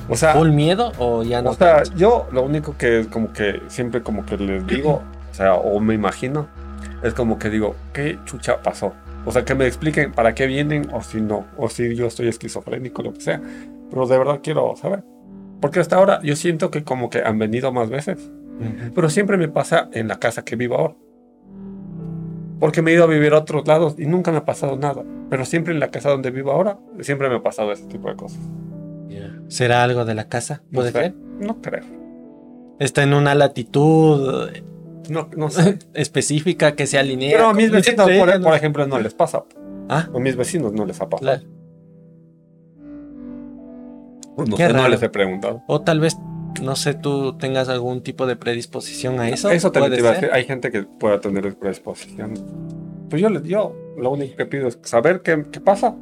O 0.08 0.16
sea, 0.16 0.34
full 0.34 0.50
miedo 0.50 0.92
o 0.98 1.22
ya 1.22 1.40
no? 1.40 1.50
o 1.50 1.54
sea, 1.54 1.82
yo 1.96 2.26
lo 2.32 2.42
único 2.42 2.76
que 2.76 3.06
como 3.10 3.32
que 3.32 3.62
siempre 3.68 4.02
como 4.02 4.26
que 4.26 4.36
les 4.36 4.66
digo, 4.66 5.02
o 5.30 5.34
sea, 5.34 5.54
o 5.54 5.80
me 5.80 5.94
imagino, 5.94 6.48
es 7.02 7.14
como 7.14 7.38
que 7.38 7.48
digo, 7.48 7.76
¿qué 7.92 8.18
chucha 8.24 8.60
pasó? 8.62 8.92
O 9.24 9.32
sea, 9.32 9.44
que 9.44 9.54
me 9.54 9.66
expliquen 9.66 10.12
para 10.12 10.34
qué 10.34 10.46
vienen 10.46 10.88
o 10.92 11.02
si 11.02 11.20
no, 11.20 11.46
o 11.56 11.68
si 11.68 11.94
yo 11.94 12.06
estoy 12.06 12.28
esquizofrénico, 12.28 13.02
lo 13.02 13.12
que 13.12 13.20
sea. 13.20 13.40
Pero 13.90 14.06
de 14.06 14.18
verdad 14.18 14.40
quiero 14.42 14.74
saber. 14.76 15.04
Porque 15.60 15.80
hasta 15.80 15.96
ahora 15.96 16.20
yo 16.22 16.36
siento 16.36 16.70
que 16.70 16.84
como 16.84 17.10
que 17.10 17.20
han 17.22 17.38
venido 17.38 17.72
más 17.72 17.90
veces. 17.90 18.30
Ujú. 18.60 18.92
Pero 18.94 19.10
siempre 19.10 19.36
me 19.36 19.48
pasa 19.48 19.88
en 19.92 20.08
la 20.08 20.18
casa 20.18 20.44
que 20.44 20.56
vivo 20.56 20.76
ahora. 20.76 20.94
Porque 22.58 22.82
me 22.82 22.90
he 22.90 22.94
ido 22.94 23.04
a 23.04 23.06
vivir 23.06 23.32
a 23.32 23.38
otros 23.38 23.66
lados 23.66 23.94
y 23.98 24.06
nunca 24.06 24.30
me 24.32 24.38
ha 24.38 24.44
pasado 24.44 24.76
nada. 24.76 25.02
Pero 25.30 25.44
siempre 25.44 25.72
en 25.72 25.80
la 25.80 25.90
casa 25.90 26.10
donde 26.10 26.30
vivo 26.30 26.50
ahora, 26.52 26.78
siempre 27.00 27.28
me 27.28 27.36
ha 27.36 27.42
pasado 27.42 27.72
ese 27.72 27.86
tipo 27.86 28.08
de 28.08 28.16
cosas. 28.16 28.40
¿Será 29.48 29.82
algo 29.82 30.04
de 30.04 30.14
la 30.14 30.28
casa? 30.28 30.62
No 30.70 30.76
¿Puede 30.80 30.92
sé, 30.92 30.98
ser? 30.98 31.14
No 31.40 31.60
creo. 31.60 31.84
Está 32.78 33.02
en 33.02 33.14
una 33.14 33.34
latitud 33.34 34.48
No, 35.08 35.28
no 35.36 35.50
sé. 35.50 35.78
específica 35.94 36.76
que 36.76 36.86
se 36.86 36.98
alinea. 36.98 37.36
Pero 37.36 37.48
a 37.48 37.54
mis 37.54 37.70
vecinos, 37.72 38.04
por, 38.04 38.12
estrellas, 38.12 38.38
por 38.40 38.50
¿no? 38.50 38.54
ejemplo, 38.56 38.86
no 38.86 38.98
les 39.00 39.12
pasa. 39.14 39.42
Ah, 39.88 40.08
A 40.14 40.18
mis 40.20 40.36
vecinos 40.36 40.72
no 40.72 40.84
les 40.86 41.00
ha 41.00 41.08
pasado. 41.08 41.20
claro. 41.40 41.59
No 44.48 44.56
Qué 44.56 44.66
sé, 44.66 44.72
no 44.72 44.88
les 44.88 45.02
he 45.02 45.08
preguntado. 45.08 45.62
O 45.66 45.80
tal 45.80 46.00
vez 46.00 46.16
no 46.60 46.76
sé, 46.76 46.94
tú 46.94 47.38
tengas 47.38 47.68
algún 47.68 48.02
tipo 48.02 48.26
de 48.26 48.36
predisposición 48.36 49.20
a 49.20 49.28
eso. 49.28 49.50
Eso 49.50 49.70
también 49.70 49.92
¿Puede 49.92 49.96
te 49.96 50.00
iba 50.00 50.10
a 50.10 50.14
decir. 50.14 50.30
Hay 50.32 50.44
gente 50.44 50.70
que 50.70 50.82
pueda 50.82 51.20
tener 51.20 51.54
predisposición. 51.56 52.34
Pues 53.08 53.22
yo 53.22 53.28
lo 53.30 54.10
único 54.10 54.36
que 54.36 54.46
pido 54.46 54.68
es 54.68 54.78
saber 54.82 55.22
qué, 55.22 55.44
qué 55.50 55.60
pasa 55.60 55.96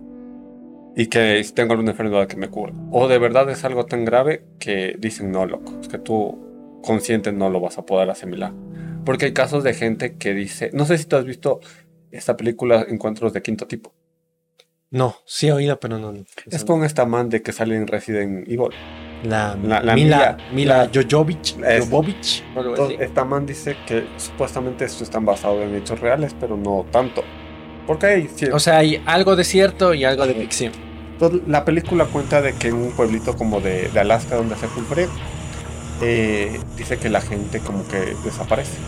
y 0.98 1.06
que 1.06 1.42
si 1.44 1.52
tengo 1.52 1.72
alguna 1.72 1.92
enfermedad 1.92 2.26
que 2.26 2.36
me 2.36 2.48
cure. 2.48 2.72
O 2.90 3.06
de 3.08 3.18
verdad 3.18 3.48
es 3.50 3.64
algo 3.64 3.86
tan 3.86 4.04
grave 4.04 4.44
que 4.58 4.96
dicen, 4.98 5.30
no, 5.30 5.46
loco, 5.46 5.78
es 5.80 5.88
que 5.88 5.98
tú 5.98 6.38
consciente 6.82 7.32
no 7.32 7.50
lo 7.50 7.60
vas 7.60 7.78
a 7.78 7.86
poder 7.86 8.10
asimilar. 8.10 8.52
Porque 9.04 9.26
hay 9.26 9.32
casos 9.32 9.64
de 9.64 9.74
gente 9.74 10.16
que 10.16 10.34
dice, 10.34 10.70
no 10.74 10.84
sé 10.84 10.98
si 10.98 11.04
tú 11.04 11.16
has 11.16 11.24
visto 11.24 11.60
esta 12.10 12.36
película 12.36 12.84
Encuentros 12.88 13.32
de 13.32 13.42
Quinto 13.42 13.66
Tipo. 13.66 13.94
No, 14.90 15.16
sí 15.26 15.48
he 15.48 15.52
oído, 15.52 15.78
pero 15.80 15.98
no. 15.98 16.12
no. 16.12 16.24
Es 16.50 16.64
con 16.64 16.82
esta 16.84 17.04
man 17.04 17.28
de 17.28 17.42
que 17.42 17.52
sale 17.52 17.76
en 17.76 17.86
Resident 17.86 18.48
Evil. 18.48 18.70
La, 19.24 19.56
La- 19.62 19.82
la 19.82 19.94
Mila, 19.94 20.36
Mila- 20.52 20.86
Mila 20.86 20.90
Jojovic. 20.94 21.56
Jovovich. 21.80 22.44
Entonces, 22.56 23.00
esta 23.00 23.24
man 23.24 23.44
dice 23.46 23.76
que 23.86 24.04
supuestamente 24.16 24.84
esto 24.84 25.02
están 25.04 25.24
basados 25.26 25.60
en 25.62 25.74
hechos 25.74 25.98
reales, 26.00 26.34
pero 26.38 26.56
no 26.56 26.86
tanto. 26.90 27.22
Porque 27.86 28.06
hay 28.06 28.22
cier- 28.28 28.52
O 28.54 28.60
sea, 28.60 28.78
hay 28.78 29.02
algo 29.06 29.34
de 29.36 29.44
cierto 29.44 29.92
y 29.92 30.04
algo 30.04 30.26
de 30.26 30.34
ficción. 30.34 30.72
Entonces, 31.12 31.40
la 31.48 31.64
película 31.64 32.04
cuenta 32.06 32.40
de 32.40 32.54
que 32.54 32.68
en 32.68 32.76
un 32.76 32.92
pueblito 32.92 33.34
como 33.36 33.60
de, 33.60 33.88
de 33.88 34.00
Alaska 34.00 34.36
donde 34.36 34.54
hace 34.54 34.68
full 34.68 34.84
frío, 34.84 35.08
eh, 36.00 36.60
dice 36.76 36.96
que 36.98 37.08
la 37.08 37.20
gente 37.20 37.58
como 37.58 37.86
que 37.88 38.14
desaparece. 38.24 38.78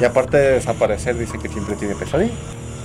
Y 0.00 0.04
aparte 0.04 0.38
de 0.38 0.50
desaparecer, 0.52 1.16
dice 1.18 1.38
que 1.38 1.48
siempre 1.48 1.76
tiene 1.76 1.94
pesadillas. 1.94 2.34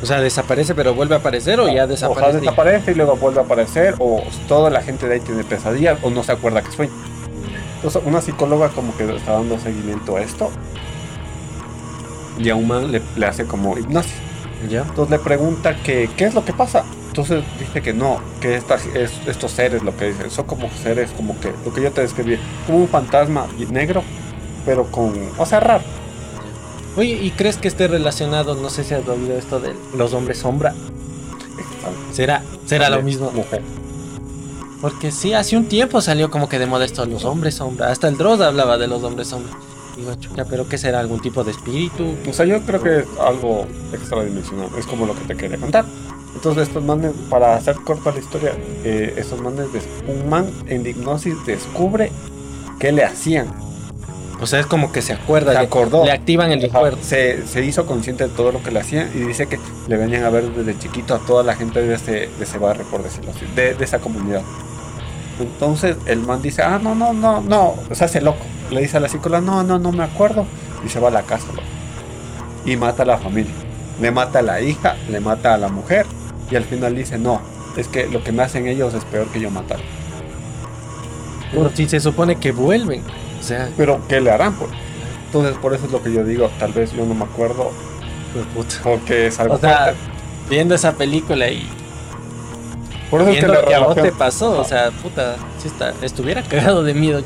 O 0.02 0.06
sea, 0.06 0.22
desaparece, 0.22 0.76
pero 0.76 0.94
vuelve 0.94 1.16
a 1.16 1.18
aparecer 1.18 1.60
o 1.60 1.68
ya 1.68 1.72
O 1.72 1.74
sea, 1.74 1.88
desaparece. 1.88 2.40
desaparece 2.40 2.92
y 2.92 2.96
luego 2.96 3.16
vuelve 3.18 3.40
a 3.40 3.44
aparecer, 3.44 3.96
o 4.00 4.24
toda 4.48 4.70
la 4.70 4.82
gente 4.82 5.08
de 5.08 5.16
ahí 5.16 5.20
tiene 5.20 5.44
pesadillas, 5.44 6.00
o 6.04 6.10
no 6.10 6.24
se 6.24 6.32
acuerda 6.32 6.62
que 6.62 6.72
sueña. 6.72 6.94
Entonces, 7.78 8.02
una 8.06 8.22
psicóloga 8.22 8.70
como 8.70 8.96
que 8.96 9.16
está 9.16 9.34
dando 9.34 9.60
seguimiento 9.60 10.18
a 10.18 10.22
esto. 10.22 10.52
Y 12.38 12.50
a 12.50 12.56
un 12.56 12.68
man 12.68 12.92
le, 12.92 13.02
le 13.16 13.26
hace 13.26 13.46
como 13.46 13.78
hipnosis. 13.78 14.14
Ya. 14.70 14.82
Entonces 14.82 15.12
le 15.12 15.20
pregunta 15.20 15.76
que 15.76 16.10
qué 16.16 16.26
es 16.26 16.34
lo 16.34 16.44
que 16.46 16.54
pasa. 16.54 16.84
Entonces 17.08 17.44
dice 17.60 17.82
que 17.82 17.94
no, 17.94 18.20
que 18.40 18.56
esta, 18.56 18.76
es, 18.76 19.12
estos 19.26 19.52
seres 19.52 19.82
lo 19.82 19.96
que 19.98 20.06
dicen, 20.10 20.30
son 20.30 20.46
como 20.46 20.70
seres 20.70 21.10
como 21.12 21.40
que, 21.40 21.52
lo 21.66 21.74
que 21.74 21.82
yo 21.82 21.92
te 21.92 22.02
describí, 22.02 22.38
como 22.68 22.78
un 22.78 22.88
fantasma 22.88 23.48
negro, 23.72 24.04
pero 24.66 24.86
con, 24.86 25.14
o 25.38 25.46
sea, 25.46 25.60
raro. 25.60 25.84
Oye, 26.98 27.14
¿y 27.14 27.30
crees 27.30 27.58
que 27.58 27.68
esté 27.68 27.88
relacionado? 27.88 28.56
No 28.56 28.72
sé 28.72 28.84
si 28.84 28.96
has 28.96 29.08
oído 29.08 29.38
esto 29.38 29.60
de 29.60 29.76
los 29.96 30.14
hombres 30.14 30.40
sombra. 30.40 30.74
¿Será, 32.12 32.42
será 32.66 32.90
lo 32.90 33.04
mismo? 33.04 33.30
Mujer. 33.30 33.62
Porque 34.82 35.12
sí, 35.12 35.34
hace 35.34 35.56
un 35.58 35.66
tiempo 35.66 36.02
salió 36.02 36.32
como 36.32 36.50
que 36.50 36.58
de 36.58 36.66
moda 36.66 36.86
esto, 36.86 37.06
los 37.06 37.24
hombres 37.24 37.54
sombra. 37.54 37.92
Hasta 37.92 38.08
el 38.08 38.18
Dross 38.18 38.42
hablaba 38.42 38.80
de 38.80 38.88
los 38.88 39.04
hombres 39.04 39.28
sombra. 39.28 39.54
Digo, 39.96 40.16
chucha, 40.16 40.46
pero 40.46 40.68
¿qué 40.68 40.80
será? 40.80 41.00
¿Algún 41.00 41.20
tipo 41.20 41.44
de 41.44 41.52
espíritu? 41.52 42.16
O 42.28 42.34
sea, 42.34 42.46
yo 42.46 42.62
creo 42.62 42.82
que 42.82 43.00
es 43.00 43.06
algo 43.20 43.68
extradimensional, 43.94 44.70
es 44.78 44.88
como 44.88 45.06
lo 45.06 45.14
que 45.14 45.22
te 45.22 45.36
quería 45.36 45.58
contar. 45.58 45.86
Entonces 46.34 46.68
estos 46.68 46.84
manes, 46.84 47.14
para 47.30 47.56
hacer 47.56 47.76
corta 47.76 48.12
la 48.12 48.20
historia, 48.20 48.54
eh, 48.84 49.14
estos 49.18 49.40
manes, 49.40 49.68
un 50.08 50.30
man 50.30 50.52
en 50.68 50.86
hipnosis 50.86 51.36
descubre 51.46 52.12
qué 52.80 52.92
le 52.92 53.04
hacían. 53.04 53.67
O 54.40 54.46
sea, 54.46 54.60
es 54.60 54.66
como 54.68 54.92
que 54.92 55.02
se 55.02 55.14
acuerda. 55.14 55.52
Se 55.54 55.60
le- 55.60 55.66
acordó. 55.66 56.06
Le 56.06 56.12
activan 56.12 56.52
el 56.52 56.62
recuerdo. 56.62 56.98
Se, 57.02 57.48
se 57.48 57.66
hizo 57.66 57.86
consciente 57.86 58.28
de 58.28 58.30
todo 58.30 58.52
lo 58.52 58.62
que 58.62 58.70
le 58.72 58.80
hacían 58.80 59.10
y 59.16 59.20
dice 59.20 59.48
que 59.48 59.60
le 59.88 59.98
venían 59.98 60.24
a 60.26 60.30
ver 60.30 60.52
desde 60.52 60.78
chiquito 60.78 61.16
a 61.16 61.20
toda 61.20 61.44
la 61.44 61.56
gente 61.56 61.82
de 61.82 61.96
ese, 61.96 62.12
de 62.12 62.44
ese 62.44 62.58
barrio, 62.60 62.86
por 62.86 63.02
decirlo 63.04 63.32
así, 63.36 63.46
de, 63.56 63.74
de 63.74 63.84
esa 63.84 64.00
comunidad. 64.00 64.42
Entonces 65.40 65.98
el 66.06 66.20
man 66.20 66.42
dice, 66.42 66.62
ah, 66.64 66.80
no, 66.82 66.94
no, 66.96 67.14
no, 67.14 67.42
no, 67.42 67.76
se 67.92 68.04
hace 68.06 68.22
loco. 68.22 68.44
Le 68.72 68.82
dice 68.82 68.98
a 68.98 69.00
la 69.00 69.10
psicóloga, 69.10 69.42
no, 69.42 69.64
no, 69.64 69.80
no 69.80 69.92
me 69.92 70.04
acuerdo. 70.04 70.46
Y 70.86 70.90
se 70.90 71.00
va 71.00 71.08
a 71.08 71.12
la 71.12 71.24
casa, 71.24 71.48
loco. 71.48 71.62
Y 72.66 72.76
mata 72.76 73.04
a 73.04 73.06
la 73.06 73.18
familia. 73.18 73.54
Le 74.02 74.12
mata 74.12 74.40
a 74.40 74.42
la 74.44 74.62
hija, 74.62 74.96
le 75.10 75.20
mata 75.20 75.54
a 75.54 75.58
la 75.58 75.70
mujer. 75.70 76.06
Y 76.52 76.56
al 76.56 76.64
final 76.64 76.96
dice, 76.96 77.18
no, 77.18 77.42
es 77.76 77.88
que 77.88 78.08
lo 78.08 78.24
que 78.24 78.32
me 78.32 78.44
hacen 78.44 78.68
ellos 78.68 78.94
es 78.94 79.04
peor 79.06 79.28
que 79.28 79.40
yo 79.40 79.50
matar. 79.50 79.80
Pero 81.52 81.72
si 81.74 81.88
se 81.88 82.00
supone 82.00 82.36
que 82.36 82.52
vuelven. 82.52 83.02
O 83.40 83.44
sea, 83.44 83.70
Pero, 83.78 84.02
¿qué 84.08 84.20
le 84.22 84.32
harán? 84.32 84.54
Pues? 84.56 84.72
Entonces, 85.28 85.56
por 85.58 85.74
eso 85.74 85.86
es 85.86 85.92
lo 85.92 86.02
que 86.02 86.12
yo 86.14 86.24
digo, 86.24 86.50
tal 86.60 86.74
vez 86.74 86.92
yo 86.94 87.06
no 87.06 87.14
me 87.14 87.26
acuerdo 87.26 87.72
pues, 88.34 88.46
puta. 88.48 88.76
porque 88.84 89.28
es 89.28 89.40
algo 89.40 89.56
O 89.56 89.60
sea, 89.60 89.78
fuerte. 89.84 90.00
viendo 90.50 90.74
esa 90.76 90.94
película 90.94 91.50
y 91.50 91.68
Por 93.12 93.22
eso 93.22 93.32
es 93.32 93.40
que 93.40 93.48
la 93.48 93.62
lo 93.62 93.68
que 93.68 93.76
a 93.76 93.80
vos 93.80 93.96
te 93.96 94.12
pasó, 94.12 94.60
o 94.60 94.64
sea, 94.64 94.92
puta, 94.92 95.36
si 95.62 95.68
está, 95.68 95.94
estuviera 96.02 96.42
cagado 96.44 96.84
de 96.84 96.94
miedo. 96.94 97.22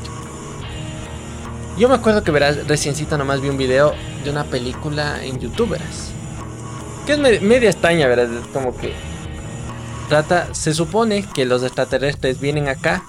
Yo 1.78 1.88
me 1.88 1.94
acuerdo 1.94 2.22
que 2.22 2.30
verás, 2.30 2.66
reciencito 2.66 3.16
nomás 3.16 3.40
vi 3.40 3.48
un 3.48 3.56
video 3.56 3.94
de 4.24 4.30
una 4.30 4.44
película 4.44 5.24
en 5.24 5.38
youtuberas. 5.40 6.10
Que 7.06 7.12
es 7.12 7.18
me- 7.18 7.40
media 7.40 7.70
extraña, 7.70 8.06
verás, 8.06 8.28
como 8.52 8.76
que 8.76 8.92
trata, 10.08 10.48
se 10.54 10.74
supone 10.74 11.24
que 11.24 11.46
los 11.46 11.62
extraterrestres 11.62 12.38
vienen 12.40 12.68
acá 12.68 13.02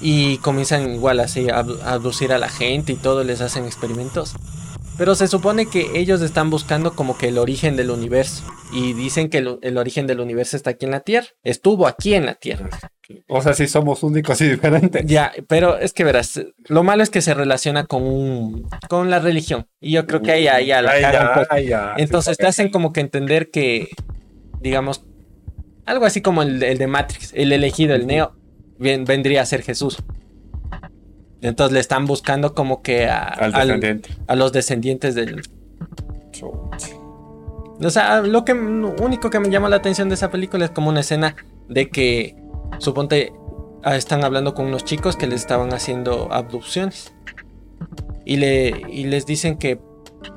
y 0.00 0.38
comienzan 0.38 0.94
igual 0.94 1.20
así 1.20 1.48
a, 1.48 1.62
abdu- 1.62 1.80
a 1.82 1.92
abducir 1.92 2.32
a 2.32 2.38
la 2.38 2.48
gente 2.48 2.92
y 2.92 2.96
todo, 2.96 3.24
les 3.24 3.40
hacen 3.40 3.64
experimentos. 3.64 4.34
Pero 4.98 5.14
se 5.14 5.28
supone 5.28 5.66
que 5.66 5.90
ellos 5.94 6.22
están 6.22 6.48
buscando 6.48 6.94
como 6.94 7.18
que 7.18 7.28
el 7.28 7.36
origen 7.36 7.76
del 7.76 7.90
universo. 7.90 8.44
Y 8.72 8.94
dicen 8.94 9.28
que 9.28 9.38
el, 9.38 9.58
el 9.60 9.76
origen 9.76 10.06
del 10.06 10.20
universo 10.20 10.56
está 10.56 10.70
aquí 10.70 10.86
en 10.86 10.90
la 10.90 11.00
Tierra. 11.00 11.28
Estuvo 11.44 11.86
aquí 11.86 12.14
en 12.14 12.24
la 12.24 12.34
Tierra. 12.34 12.70
O 13.28 13.42
sea, 13.42 13.52
sí 13.52 13.68
somos 13.68 14.02
únicos 14.02 14.40
y 14.40 14.48
diferentes. 14.48 15.04
Ya, 15.04 15.32
pero 15.48 15.76
es 15.78 15.92
que 15.92 16.02
verás, 16.02 16.40
lo 16.64 16.82
malo 16.82 17.02
es 17.02 17.10
que 17.10 17.20
se 17.20 17.34
relaciona 17.34 17.84
con 17.84 18.02
un, 18.04 18.68
con 18.88 19.10
la 19.10 19.18
religión. 19.18 19.66
Y 19.80 19.92
yo 19.92 20.06
creo 20.06 20.22
que 20.22 20.32
ahí 20.32 20.44
ya, 20.44 20.60
ya 20.62 20.80
la 20.80 20.92
Ay, 20.92 21.02
cagan, 21.02 21.22
ya, 21.36 21.46
ay, 21.50 21.66
ya. 21.68 21.94
Entonces 21.98 22.38
te 22.38 22.46
hacen 22.46 22.70
como 22.70 22.94
que 22.94 23.00
entender 23.00 23.50
que, 23.50 23.88
digamos, 24.60 25.04
algo 25.84 26.06
así 26.06 26.22
como 26.22 26.42
el, 26.42 26.62
el 26.62 26.78
de 26.78 26.86
Matrix, 26.86 27.32
el 27.34 27.52
elegido, 27.52 27.94
el 27.94 28.06
Neo, 28.06 28.34
ven- 28.78 29.04
vendría 29.04 29.42
a 29.42 29.46
ser 29.46 29.62
Jesús. 29.62 29.98
Entonces 31.42 31.72
le 31.72 31.80
están 31.80 32.06
buscando 32.06 32.54
como 32.54 32.82
que 32.82 33.06
a, 33.06 33.18
Al 33.28 34.38
los 34.38 34.52
descendientes 34.52 35.14
del... 35.14 35.42
O 37.78 37.90
sea, 37.90 38.22
lo 38.22 38.44
que 38.44 38.54
lo 38.54 38.94
único 39.02 39.28
que 39.28 39.38
me 39.38 39.50
llama 39.50 39.68
la 39.68 39.76
atención 39.76 40.08
de 40.08 40.14
esa 40.14 40.30
película 40.30 40.64
es 40.64 40.70
como 40.70 40.88
una 40.88 41.00
escena 41.00 41.36
de 41.68 41.90
que, 41.90 42.34
suponte, 42.78 43.32
ah, 43.84 43.96
están 43.96 44.24
hablando 44.24 44.54
con 44.54 44.66
unos 44.66 44.84
chicos 44.84 45.16
que 45.16 45.26
les 45.26 45.40
estaban 45.42 45.72
haciendo 45.74 46.32
abducciones. 46.32 47.12
Y, 48.24 48.38
le, 48.38 48.82
y 48.90 49.04
les 49.04 49.26
dicen 49.26 49.58
que, 49.58 49.78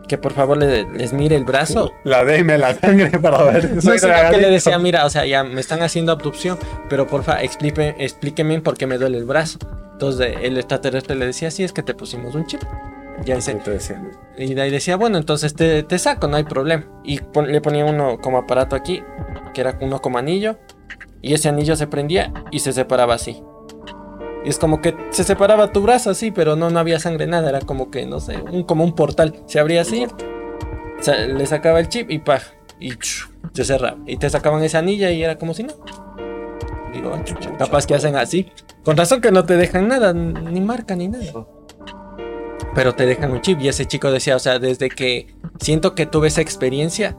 que 0.08 0.18
por 0.18 0.34
favor 0.34 0.58
le- 0.58 0.90
les 0.92 1.14
mire 1.14 1.36
el 1.36 1.44
brazo. 1.46 1.92
La 2.04 2.24
deme 2.26 2.58
la 2.58 2.74
sangre 2.74 3.18
para 3.20 3.44
ver 3.44 3.68
si 3.70 3.76
No 3.76 3.82
soy 3.82 4.00
sé 4.00 4.08
que 4.32 4.38
le 4.38 4.50
decía, 4.50 4.78
mira, 4.80 5.06
o 5.06 5.10
sea, 5.10 5.26
ya 5.26 5.44
me 5.44 5.60
están 5.62 5.82
haciendo 5.82 6.12
abducción, 6.12 6.58
pero 6.90 7.08
porfa, 7.08 7.42
explíqueme, 7.44 7.96
explíqueme 8.00 8.62
por 8.62 8.78
qué 8.78 8.88
me 8.88 8.98
duele 8.98 9.18
el 9.18 9.26
brazo. 9.26 9.60
Entonces 9.94 10.36
el 10.42 10.58
extraterrestre 10.58 11.16
le 11.16 11.26
decía, 11.26 11.52
sí, 11.52 11.64
es 11.64 11.74
que 11.74 11.84
te 11.84 11.94
pusimos 11.94 12.36
un 12.36 12.46
chip. 12.46 12.62
Ya 13.26 13.36
dice, 13.36 13.52
y 14.38 14.54
de 14.54 14.62
ahí 14.62 14.72
decía, 14.72 14.96
bueno, 14.96 15.18
entonces 15.18 15.54
te, 15.54 15.84
te 15.84 16.00
saco, 16.00 16.28
no 16.30 16.38
hay 16.38 16.46
problema. 16.46 16.86
Y 17.04 17.20
pon- 17.20 17.52
le 17.52 17.60
ponía 17.60 17.84
uno 17.84 18.18
como 18.22 18.38
aparato 18.38 18.78
aquí, 18.78 19.04
que 19.54 19.60
era 19.60 19.78
uno 19.82 20.00
como 20.00 20.18
anillo, 20.18 20.58
y 21.22 21.34
ese 21.34 21.50
anillo 21.50 21.76
se 21.76 21.86
prendía 21.88 22.32
y 22.50 22.60
se 22.60 22.72
separaba 22.72 23.16
así. 23.16 23.44
Y 24.46 24.50
es 24.50 24.58
como 24.60 24.82
que 24.82 24.96
se 25.12 25.24
separaba 25.24 25.72
tu 25.72 25.82
brazo 25.82 26.10
así, 26.12 26.32
pero 26.32 26.56
no, 26.56 26.70
no 26.70 26.80
había 26.80 27.00
sangre, 27.00 27.28
nada, 27.28 27.50
era 27.50 27.60
como 27.62 27.92
que, 27.92 28.06
no 28.06 28.20
sé, 28.20 28.38
un, 28.52 28.64
como 28.64 28.84
un 28.84 28.94
portal. 28.96 29.36
Se 29.48 29.60
abría 29.60 29.82
así, 29.82 30.06
sa- 31.02 31.18
le 31.26 31.46
sacaba 31.46 31.80
el 31.80 31.90
chip 31.90 32.10
y 32.10 32.20
pa, 32.20 32.40
y 32.80 32.96
chu, 32.96 33.28
se 33.54 33.66
cerraba. 33.66 33.98
Y 34.06 34.18
te 34.18 34.30
sacaban 34.30 34.64
esa 34.64 34.80
anilla 34.80 35.12
y 35.12 35.24
era 35.24 35.38
como 35.38 35.54
si 35.54 35.64
no. 35.64 35.74
Digo, 36.94 37.12
ah, 37.14 37.24
chucha, 37.24 37.56
capaz 37.58 37.86
que 37.86 37.96
hacen 37.96 38.16
así. 38.16 38.52
Con 38.84 38.96
razón 38.98 39.22
que 39.22 39.32
no 39.32 39.46
te 39.46 39.58
dejan 39.58 39.88
nada, 39.88 40.14
ni 40.14 40.62
marca 40.62 40.96
ni 40.96 41.08
nada 41.08 41.46
pero 42.76 42.94
te 42.94 43.06
dejan 43.06 43.32
un 43.32 43.42
chip. 43.42 43.60
Y 43.62 43.68
ese 43.68 43.86
chico 43.86 44.12
decía, 44.12 44.36
o 44.36 44.40
sea, 44.40 44.60
desde 44.60 44.90
que 44.90 45.28
siento 45.60 45.96
que 45.96 46.06
tuve 46.06 46.28
esa 46.30 46.42
experiencia, 46.42 47.18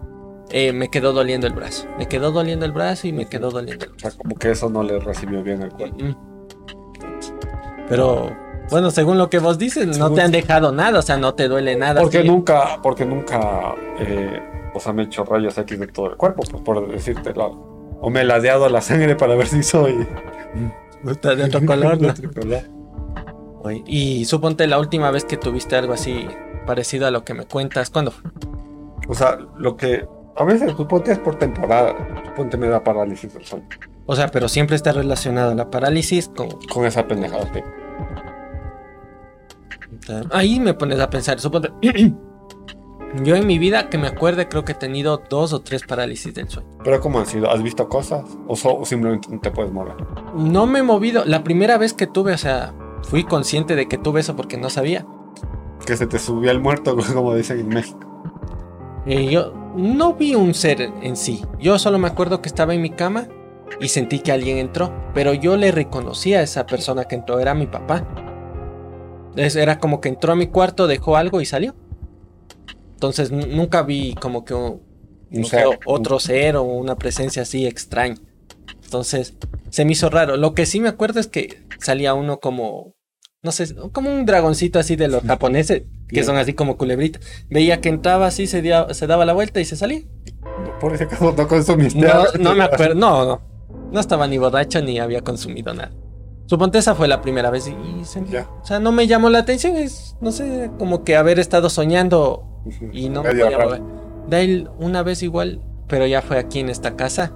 eh, 0.51 0.73
me 0.73 0.89
quedó 0.89 1.13
doliendo 1.13 1.47
el 1.47 1.53
brazo. 1.53 1.87
Me 1.99 2.07
quedó 2.07 2.31
doliendo 2.31 2.65
el 2.65 2.73
brazo 2.73 3.09
y 3.09 3.13
me 3.13 3.27
quedó 3.27 3.51
doliendo 3.51 3.85
el 3.87 3.91
O 3.93 3.99
sea, 3.99 4.11
como 4.13 4.37
que 4.37 4.53
eso 4.53 4.71
no 4.71 4.83
le 4.83 4.99
recibió 5.01 5.43
bien 5.43 5.63
al 5.63 5.71
cuerpo. 5.73 5.97
Mm. 6.03 6.30
Pero, 7.91 8.31
bueno, 8.71 8.91
según 8.91 9.19
lo 9.19 9.29
que 9.29 9.39
vos 9.41 9.59
dices, 9.59 9.87
no 9.87 9.93
Según- 9.95 10.15
te 10.15 10.23
han 10.23 10.31
dejado 10.31 10.73
nada, 10.73 10.99
o 11.01 11.03
sea, 11.03 11.19
no 11.19 11.35
te 11.35 11.49
duele 11.49 11.77
nada. 11.77 12.01
Porque 12.01 12.25
nunca, 12.25 12.79
porque 12.83 13.05
nunca, 13.05 13.75
eh, 13.99 14.41
o 14.73 14.81
sea, 14.81 14.93
me 14.95 15.03
he 15.03 15.05
hecho 15.07 15.25
rayos 15.25 15.59
X 15.59 15.79
de 15.79 15.87
todo 15.89 16.11
el 16.11 16.17
cuerpo, 16.17 16.43
pues 16.49 16.63
por 16.63 16.89
decirte 16.89 17.35
O 18.01 18.09
me 18.09 18.21
he 18.23 18.25
ladeado 18.25 18.67
la 18.71 18.81
sangre 18.81 19.15
para 19.17 19.35
ver 19.35 19.47
si 19.49 19.63
soy 19.63 20.07
Está 21.07 21.35
de 21.35 21.45
otro 21.45 21.67
color, 21.67 21.99
de 21.99 22.07
¿no? 22.07 22.13
otro 22.13 22.31
color. 22.33 22.63
Oye, 23.63 23.83
Y 23.87 24.25
suponte 24.25 24.67
la 24.67 24.79
última 24.79 25.11
vez 25.11 25.25
que 25.25 25.37
tuviste 25.37 25.77
algo 25.77 25.93
así 25.93 26.27
parecido 26.67 27.07
a 27.07 27.11
lo 27.11 27.25
que 27.25 27.35
me 27.35 27.45
cuentas, 27.47 27.91
¿cuándo 27.91 28.11
fue? 28.13 28.31
O 29.09 29.15
sea, 29.15 29.37
lo 29.57 29.77
que 29.77 30.07
a 30.37 30.45
veces 30.45 30.73
suponte 30.77 31.13
es 31.13 31.19
por 31.19 31.35
temporada. 31.37 31.95
Suponte 32.27 32.57
me 32.57 32.69
da 32.69 32.83
parálisis 32.85 33.35
del 33.35 33.45
sueño. 33.45 33.67
O 34.07 34.17
sea, 34.17 34.29
pero 34.29 34.49
siempre 34.49 34.77
está 34.77 34.93
relacionado 34.93 35.55
la 35.55 35.71
parálisis 35.71 36.29
con... 36.29 36.49
Con 36.73 36.85
esa 36.87 37.07
pendejada. 37.07 37.49
sí. 37.53 37.61
Ahí 40.33 40.61
me 40.61 40.75
pones 40.75 40.99
a 41.01 41.11
pensar, 41.11 41.41
suponte. 41.41 41.71
Yo 43.25 43.35
en 43.35 43.45
mi 43.47 43.59
vida, 43.59 43.89
que 43.89 43.99
me 43.99 44.07
acuerde, 44.07 44.49
creo 44.49 44.65
que 44.65 44.73
he 44.73 44.77
tenido 44.77 45.21
dos 45.29 45.53
o 45.53 45.61
tres 45.63 45.83
parálisis 45.83 46.33
del 46.33 46.49
sueño. 46.49 46.69
¿Pero 46.85 47.01
cómo 47.01 47.19
han 47.19 47.27
sido? 47.27 47.51
¿Has 47.51 47.61
visto 47.63 47.89
cosas? 47.89 48.25
¿O, 48.47 48.55
so- 48.55 48.77
o 48.79 48.85
simplemente 48.85 49.29
no 49.31 49.41
te 49.41 49.51
puedes 49.51 49.73
mover? 49.73 49.95
No 50.37 50.67
me 50.67 50.79
he 50.79 50.83
movido. 50.85 51.25
La 51.25 51.43
primera 51.43 51.77
vez 51.77 51.93
que 51.93 52.07
tuve, 52.07 52.33
o 52.33 52.39
sea, 52.39 52.73
fui 53.03 53.25
consciente 53.25 53.75
de 53.75 53.89
que 53.89 53.99
tuve 53.99 54.21
eso 54.21 54.37
porque 54.37 54.57
no 54.59 54.71
sabía. 54.71 55.07
Que 55.85 55.97
se 55.97 56.07
te 56.07 56.21
subió 56.21 56.53
el 56.53 56.61
muerto, 56.61 56.97
como 57.15 57.35
dicen 57.35 57.59
en 57.61 57.69
México. 57.69 57.99
Y 59.07 59.27
yo 59.29 59.53
no 59.75 60.15
vi 60.15 60.37
un 60.37 60.55
ser 60.55 60.81
en 61.03 61.17
sí. 61.17 61.45
Yo 61.59 61.81
solo 61.81 61.99
me 61.99 62.07
acuerdo 62.07 62.41
que 62.43 62.49
estaba 62.49 62.75
en 62.75 62.83
mi 62.83 62.91
cama 62.91 63.27
y 63.81 63.89
sentí 63.89 64.21
que 64.21 64.33
alguien 64.33 64.59
entró. 64.59 64.93
Pero 65.15 65.35
yo 65.35 65.57
le 65.57 65.71
reconocí 65.73 66.35
a 66.35 66.43
esa 66.43 66.67
persona 66.67 67.05
que 67.05 67.15
entró, 67.17 67.39
era 67.41 67.55
mi 67.55 67.67
papá. 67.67 68.07
Era 69.37 69.79
como 69.79 70.01
que 70.01 70.09
entró 70.09 70.33
a 70.33 70.37
mi 70.37 70.49
cuarto, 70.49 70.87
dejó 70.87 71.17
algo 71.17 71.41
y 71.41 71.47
salió. 71.47 71.75
Entonces 72.95 73.31
nunca 73.31 73.83
vi 73.83 74.15
como 74.15 74.45
que 74.45 74.55
un, 74.55 74.83
Un 75.31 75.41
no 75.43 75.45
sé, 75.45 75.59
ser. 75.59 75.67
otro 75.87 76.19
ser 76.21 76.57
o 76.57 76.63
una 76.65 76.97
presencia 76.97 77.43
así 77.43 77.67
extraña. 77.67 78.17
Entonces 78.85 79.35
se 79.71 79.85
me 79.85 79.93
hizo 79.93 80.11
raro. 80.11 80.37
Lo 80.37 80.55
que 80.55 80.67
sí 80.67 80.81
me 80.81 80.89
acuerdo 80.89 81.21
es 81.21 81.29
que 81.29 81.63
salía 81.79 82.13
uno 82.13 82.41
como, 82.41 82.95
no 83.43 83.53
sé, 83.53 83.75
como 83.93 84.13
un 84.13 84.27
dragoncito 84.27 84.79
así 84.79 84.97
de 84.97 85.09
los 85.09 85.23
japoneses, 85.23 85.83
que 86.09 86.17
Bien. 86.17 86.25
son 86.27 86.37
así 86.37 86.53
como 86.53 86.77
culebritas. 86.77 87.23
Veía 87.49 87.81
que 87.81 87.89
entraba 87.89 88.27
así, 88.27 88.47
se, 88.47 88.61
dia- 88.63 88.93
se 88.93 89.07
daba 89.07 89.25
la 89.25 89.33
vuelta 89.33 89.61
y 89.61 89.65
se 89.65 89.77
salía. 89.77 90.03
Por 90.81 90.93
ese 90.95 91.07
caso 91.07 91.33
no 91.37 91.47
consumiste. 91.49 92.01
No, 92.01 92.25
no 92.39 92.55
me 92.55 92.65
acuerdo, 92.65 92.95
no, 92.97 93.25
no. 93.25 93.41
No 93.93 94.01
estaba 94.01 94.27
ni 94.27 94.39
borracho 94.39 94.81
ni 94.83 94.99
había 94.99 95.23
consumido 95.23 95.73
nada. 95.75 95.91
Suponte 96.47 96.79
esa 96.79 96.95
fue 96.95 97.07
la 97.09 97.21
primera 97.21 97.51
vez 97.51 97.69
y, 97.69 98.05
se- 98.05 98.21
o 98.21 98.65
sea, 98.65 98.81
no 98.81 98.91
me 98.93 99.07
llamó 99.07 99.31
la 99.31 99.39
atención, 99.39 99.77
es, 99.77 100.17
no 100.21 100.33
sé, 100.33 100.71
como 100.79 101.05
que 101.05 101.17
haber 101.17 101.39
estado 101.39 101.71
soñando 101.71 102.45
y 102.93 103.09
no 103.09 103.23
me 103.23 103.31
podía 103.31 103.59
mover. 103.67 103.83
Ahí 104.33 104.67
una 104.79 105.03
vez 105.03 105.23
igual, 105.23 105.61
pero 105.87 106.07
ya 106.07 106.23
fue 106.23 106.39
aquí 106.39 106.59
en 106.61 106.69
esta 106.69 106.97
casa. 106.97 107.33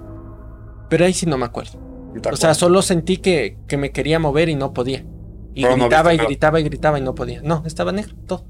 Pero 0.89 1.05
ahí 1.05 1.13
sí 1.13 1.25
no 1.25 1.37
me 1.37 1.45
acuerdo. 1.45 1.79
¿Y 2.15 2.19
te 2.19 2.29
O 2.29 2.35
sea, 2.35 2.53
solo 2.53 2.81
sentí 2.81 3.17
que, 3.17 3.57
que 3.67 3.77
me 3.77 3.91
quería 3.91 4.19
mover 4.19 4.49
y 4.49 4.55
no 4.55 4.73
podía. 4.73 5.05
Y 5.53 5.63
no 5.63 5.75
gritaba 5.77 6.13
y 6.13 6.17
gritaba 6.17 6.59
y 6.59 6.63
gritaba 6.63 6.99
y 6.99 7.01
no 7.01 7.15
podía. 7.15 7.41
No, 7.41 7.63
estaba 7.65 7.91
negro, 7.93 8.13
todo. 8.27 8.43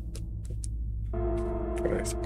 Por 1.77 1.93
eso. 2.01 2.17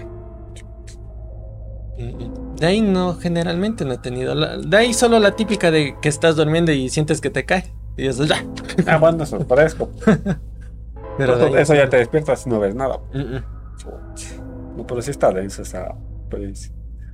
Mm, 1.98 2.49
De 2.60 2.68
ahí 2.68 2.82
no, 2.82 3.16
generalmente 3.16 3.86
no 3.86 3.94
he 3.94 3.98
tenido. 3.98 4.36
la- 4.36 4.58
de 4.58 4.78
ahí 4.78 4.94
solo 4.94 5.20
la 5.20 5.36
típica 5.36 5.72
de 5.72 5.96
que 6.02 6.10
estás 6.10 6.36
durmiendo 6.36 6.72
y 6.72 6.90
sientes 6.90 7.22
que 7.22 7.30
te 7.30 7.46
cae. 7.46 7.74
Y 7.98 8.08
eso 8.08 8.26
ya. 8.26 8.46
Ah, 8.88 8.98
bueno, 8.98 9.24
eso 9.24 9.38
es 9.38 9.48
fresco. 9.48 9.90
Pero 11.18 11.58
eso, 11.58 11.76
ya 11.76 11.90
te 11.90 11.98
despiertas 11.98 12.46
y 12.46 12.50
no 12.50 12.60
ves 12.60 12.74
nada. 12.76 13.00
No, 14.78 14.88
pero 14.88 15.02
sí 15.02 15.12
está 15.12 15.32
denso 15.32 15.62
esa 15.64 15.96
experiencia. 16.22 16.74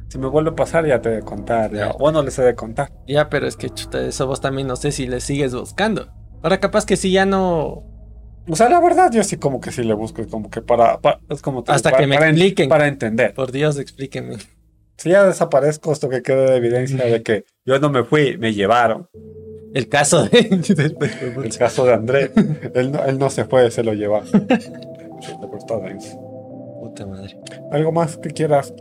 Si 0.10 0.20
me 0.20 0.28
vuelve 0.28 0.52
a 0.52 0.56
pasar, 0.56 0.86
ya 0.86 1.02
te 1.02 1.10
he 1.10 1.12
de 1.14 1.22
contar. 1.24 1.74
ya. 1.74 1.92
Bueno, 1.94 2.22
les 2.22 2.38
he 2.38 2.44
de 2.44 2.54
contar. 2.54 2.92
Ya, 3.08 3.30
pero 3.30 3.48
es 3.48 3.56
que 3.58 3.70
chuta, 3.72 4.00
eso 4.06 4.28
vos 4.28 4.42
también 4.42 4.68
no 4.68 4.76
sé 4.76 4.92
si 4.92 5.08
le 5.08 5.20
sigues 5.22 5.56
buscando. 5.56 6.08
Ahora 6.44 6.60
capaz 6.60 6.86
que 6.86 6.96
si 6.98 7.12
ya 7.12 7.26
no. 7.26 7.84
O 8.48 8.56
sea, 8.56 8.70
la 8.70 8.80
verdad, 8.80 9.12
yo 9.12 9.24
sí 9.24 9.38
como 9.38 9.60
que 9.60 9.72
sí 9.72 9.84
le 9.84 9.96
busco, 9.96 10.28
como 10.28 10.52
que 10.52 10.62
para, 10.62 11.00
pa- 11.00 11.20
es 11.30 11.42
como 11.42 11.64
Hasta 11.68 11.90
para- 11.90 12.02
que 12.04 12.08
me 12.08 12.16
para 12.16 12.30
en- 12.30 12.36
expliquen. 12.36 12.70
Para 12.70 12.88
entender. 12.88 13.34
Por 13.34 13.52
Dios, 13.52 13.80
explíquenme. 13.80 14.38
Si 14.98 15.10
ya 15.10 15.26
desaparezco, 15.26 15.92
esto 15.92 16.10
que 16.10 16.22
quede 16.22 16.52
de 16.52 16.58
evidencia 16.58 17.06
de 17.06 17.22
que 17.22 17.46
yo 17.66 17.80
no 17.80 17.90
me 17.90 18.04
fui, 18.04 18.38
me 18.38 18.54
llevaron. 18.54 19.10
El 19.74 19.90
caso 19.90 20.26
de. 20.26 20.40
El 21.44 21.58
caso 21.58 21.86
de 21.86 21.94
André, 21.94 22.32
él, 22.74 22.92
no, 22.94 23.04
él 23.06 23.20
no 23.20 23.30
se 23.30 23.44
fue, 23.46 23.70
se 23.72 23.84
lo 23.84 23.94
llevaron. 23.94 24.30
Puta 26.82 27.06
madre. 27.06 27.38
¿Algo 27.72 27.92
más 27.92 28.18
que 28.18 28.30
quieras 28.30 28.74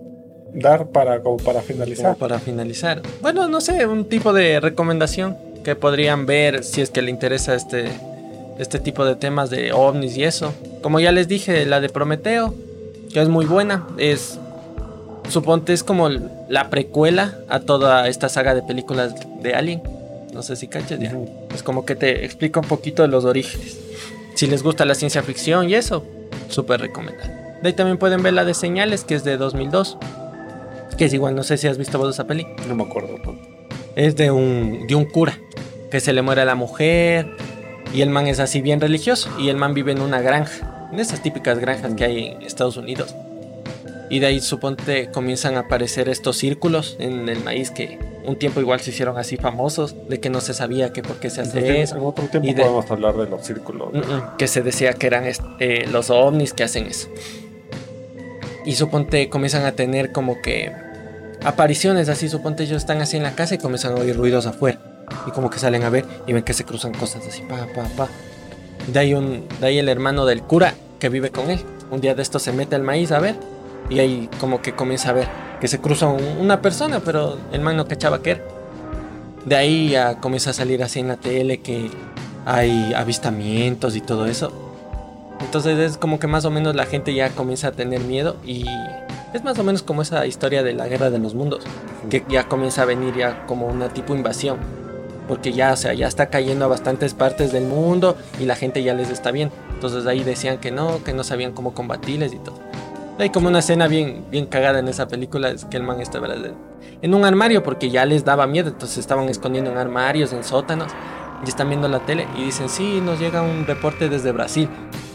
dar 0.53 0.89
para, 0.91 1.21
como 1.21 1.39
para 1.39 1.61
Como 1.61 1.73
finalizar? 1.73 2.17
para 2.17 2.39
finalizar. 2.39 3.03
Bueno, 3.21 3.49
no 3.49 3.61
sé, 3.61 3.87
un 3.87 4.09
tipo 4.09 4.33
de 4.33 4.61
recomendación 4.61 5.37
que 5.65 5.75
podrían 5.75 6.27
ver 6.27 6.63
si 6.63 6.81
es 6.81 6.91
que 6.91 7.03
le 7.03 7.11
interesa 7.11 7.55
este, 7.55 7.87
este 8.59 8.79
tipo 8.79 9.05
de 9.05 9.17
temas 9.17 9.51
de 9.51 9.73
ovnis 9.73 10.17
y 10.17 10.25
eso. 10.25 10.55
Como 10.83 11.01
ya 11.01 11.11
les 11.13 11.27
dije, 11.27 11.65
la 11.67 11.81
de 11.81 11.89
Prometeo, 11.89 12.55
que 13.13 13.21
es 13.21 13.29
muy 13.29 13.47
buena, 13.47 13.87
es, 13.97 14.39
suponte, 15.29 15.73
es 15.73 15.83
como 15.83 16.09
la 16.09 16.71
precuela 16.71 17.39
a 17.49 17.61
toda 17.61 18.09
esta 18.09 18.29
saga 18.29 18.55
de 18.55 18.63
películas 18.63 19.15
de 19.43 19.55
Alien. 19.55 19.83
No 20.33 20.43
sé 20.43 20.57
si 20.57 20.67
cachas 20.67 20.99
ya. 20.99 21.17
Es 21.55 21.63
como 21.63 21.87
que 21.87 21.95
te 21.95 22.25
explica 22.25 22.61
un 22.61 22.67
poquito 22.67 23.03
de 23.03 23.09
los 23.09 23.25
orígenes. 23.25 23.79
Si 24.35 24.47
les 24.47 24.63
gusta 24.63 24.85
la 24.85 24.95
ciencia 24.95 25.23
ficción 25.23 25.71
y 25.71 25.75
eso, 25.75 26.05
súper 26.49 26.81
recomendable. 26.81 27.33
De 27.63 27.69
ahí 27.69 27.73
también 27.73 27.99
pueden 27.99 28.23
ver 28.23 28.35
la 28.35 28.45
de 28.45 28.53
Señales, 28.53 29.05
que 29.05 29.15
es 29.15 29.25
de 29.25 29.37
2002. 29.37 29.97
Que 30.99 31.07
es 31.07 31.15
igual, 31.15 31.35
no 31.35 31.45
sé 31.45 31.57
si 31.57 31.69
has 31.69 31.79
visto 31.79 31.99
vos 31.99 32.15
esa 32.15 32.27
peli. 32.27 32.47
No 32.69 32.75
me 32.75 32.83
acuerdo. 32.83 33.17
¿no? 33.25 33.39
Es 33.97 34.17
de 34.17 34.31
un, 34.31 34.87
de 34.89 34.95
un 34.95 35.05
cura 35.05 35.39
que 35.91 36.01
se 36.01 36.13
le 36.13 36.23
muere 36.23 36.41
a 36.41 36.45
la 36.45 36.57
mujer 36.57 37.37
y 37.95 38.03
el 38.03 38.11
man 38.11 38.27
es 38.27 38.41
así 38.41 38.61
bien 38.61 38.81
religioso 38.81 39.31
y 39.39 39.49
el 39.49 39.57
man 39.57 39.75
vive 39.75 39.93
en 39.93 40.01
una 40.01 40.21
granja, 40.21 40.89
en 40.93 40.99
esas 40.99 41.23
típicas 41.23 41.61
granjas 41.61 41.95
que 41.95 42.05
hay 42.05 42.27
en 42.27 42.43
Estados 42.43 42.77
Unidos. 42.77 43.15
Y 44.11 44.19
de 44.21 44.27
ahí 44.27 44.41
suponte 44.41 45.11
comienzan 45.11 45.57
a 45.57 45.61
aparecer 45.61 46.09
estos 46.09 46.37
círculos 46.37 46.97
en 46.99 47.29
el 47.29 47.43
maíz 47.43 47.71
que 47.71 47.99
un 48.27 48.37
tiempo 48.39 48.61
igual 48.61 48.81
se 48.81 48.91
hicieron 48.91 49.17
así 49.19 49.37
famosos, 49.37 49.95
de 50.09 50.21
que 50.21 50.31
no 50.31 50.41
se 50.41 50.55
sabía 50.55 50.93
que 50.93 51.03
por 51.03 51.17
qué 51.17 51.31
se 51.31 51.41
hace 51.41 51.59
Entonces, 51.59 51.91
eso. 51.91 51.97
en 51.97 52.05
otro 52.05 52.25
tiempo 52.27 52.49
Y 52.49 52.53
de- 52.55 52.63
podemos 52.63 52.91
hablar 52.91 53.17
de 53.17 53.27
los 53.29 53.45
círculos. 53.47 53.89
Que 54.39 54.47
se 54.47 54.63
decía 54.63 54.93
que 54.93 55.07
eran 55.07 55.25
eh, 55.59 55.87
los 55.91 56.11
ovnis 56.11 56.53
que 56.53 56.65
hacen 56.65 56.87
eso. 56.87 57.09
Y 58.65 58.75
suponte 58.77 59.29
comienzan 59.29 59.65
a 59.67 59.73
tener 59.73 60.13
como 60.13 60.41
que 60.41 60.73
apariciones 61.43 62.09
así, 62.09 62.29
suponte 62.29 62.63
ellos 62.65 62.79
están 62.79 63.01
así 63.03 63.17
en 63.17 63.23
la 63.23 63.35
casa 63.35 63.55
y 63.55 63.59
comienzan 63.59 63.93
a 63.97 64.01
oír 64.01 64.17
ruidos 64.17 64.47
afuera. 64.47 64.81
Y 65.27 65.31
como 65.33 65.51
que 65.51 65.59
salen 65.59 65.83
a 65.83 65.91
ver 65.91 66.05
y 66.27 66.33
ven 66.33 66.43
que 66.43 66.55
se 66.55 66.65
cruzan 66.65 66.93
cosas 66.95 67.27
así, 67.27 67.43
pa, 67.43 67.67
pa, 67.75 67.85
pa. 67.97 68.09
De 68.87 68.99
ahí, 68.99 69.15
un, 69.15 69.47
de 69.61 69.67
ahí 69.67 69.79
el 69.79 69.89
hermano 69.89 70.25
del 70.27 70.43
cura 70.43 70.75
que 70.99 71.09
vive 71.09 71.31
con 71.31 71.51
él. 71.51 71.61
Un 71.91 72.01
día 72.01 72.15
de 72.15 72.23
esto 72.23 72.39
se 72.39 72.53
mete 72.53 72.75
al 72.75 72.83
maíz 72.83 73.13
a 73.13 73.19
ver 73.21 73.35
y 73.91 73.99
ahí 74.01 74.29
como 74.41 74.61
que 74.63 74.73
comienza 74.75 75.11
a 75.11 75.13
ver 75.13 75.29
que 75.61 75.69
se 75.69 75.81
cruza 75.81 76.07
un- 76.09 76.23
una 76.41 76.61
persona, 76.63 77.01
pero 77.01 77.39
el 77.53 77.61
man 77.61 77.77
no 77.77 77.87
cachaba 77.87 78.23
que 78.23 78.33
era. 78.33 78.43
De 79.45 79.57
ahí 79.57 79.91
ya 79.91 80.21
comienza 80.21 80.51
a 80.51 80.53
salir 80.53 80.83
así 80.83 81.01
en 81.01 81.09
la 81.09 81.17
tele 81.17 81.59
que 81.61 81.91
hay 82.47 82.93
avistamientos 82.95 83.97
y 83.97 84.01
todo 84.01 84.27
eso. 84.27 84.53
Entonces 85.41 85.79
es 85.79 85.97
como 85.99 86.19
que 86.19 86.27
más 86.27 86.45
o 86.45 86.51
menos 86.51 86.75
la 86.75 86.87
gente 86.87 87.15
ya 87.15 87.31
comienza 87.31 87.69
a 87.69 87.73
tener 87.73 88.01
miedo 88.01 88.37
y 88.45 88.65
es 89.33 89.45
más 89.45 89.59
o 89.59 89.65
menos 89.65 89.83
como 89.83 90.03
esa 90.03 90.27
historia 90.27 90.63
de 90.63 90.73
la 90.73 90.87
guerra 90.89 91.11
de 91.11 91.19
los 91.19 91.35
mundos, 91.35 91.65
que 92.09 92.25
ya 92.29 92.49
comienza 92.49 92.83
a 92.83 92.85
venir 92.85 93.15
ya 93.17 93.45
como 93.47 93.67
una 93.67 93.89
tipo 93.89 94.15
invasión, 94.15 94.59
porque 95.29 95.53
ya, 95.53 95.73
o 95.73 95.77
sea, 95.77 95.93
ya 95.93 96.07
está 96.07 96.27
cayendo 96.27 96.65
a 96.65 96.69
bastantes 96.69 97.15
partes 97.15 97.53
del 97.53 97.65
mundo 97.65 98.17
y 98.41 98.45
la 98.45 98.55
gente 98.55 98.83
ya 98.83 98.95
les 98.95 99.11
está 99.11 99.31
viendo. 99.33 99.55
Entonces 99.75 100.07
ahí 100.07 100.23
decían 100.23 100.59
que 100.59 100.71
no, 100.71 101.03
que 101.03 101.13
no 101.13 101.25
sabían 101.25 101.53
cómo 101.53 101.75
combatirles 101.75 102.33
y 102.33 102.39
todo. 102.39 102.59
Hay 103.19 103.31
como 103.31 103.49
una 103.49 103.61
escena 103.61 103.87
bien, 103.87 104.25
bien 104.31 104.47
cagada 104.47 104.81
en 104.81 104.89
esa 104.89 105.07
película, 105.07 105.51
es 105.51 105.65
que 105.65 105.77
el 105.77 105.85
man 105.85 106.01
estaba 106.01 106.27
en- 106.35 106.55
en 107.01 107.15
un 107.15 107.25
armario 107.25 107.63
porque 107.63 107.89
ya 107.91 108.05
les 108.07 108.25
daba 108.25 108.47
miedo, 108.47 108.69
entonces 108.71 108.99
estaban 108.99 109.29
escondiendo 109.29 109.71
en 109.71 109.79
armarios, 109.79 110.33
en 110.33 110.43
sótanos, 110.43 110.89
y 111.45 111.49
están 111.49 111.69
viendo 111.69 111.87
la 111.89 112.01
tele 112.01 112.27
y 112.37 112.45
dicen, 112.45 112.69
sí, 112.69 113.01
nos 113.01 113.21
llega 113.21 113.43
un 113.43 113.67
reporte 113.67 114.09
desde 114.09 114.33
Brasil 114.33 114.69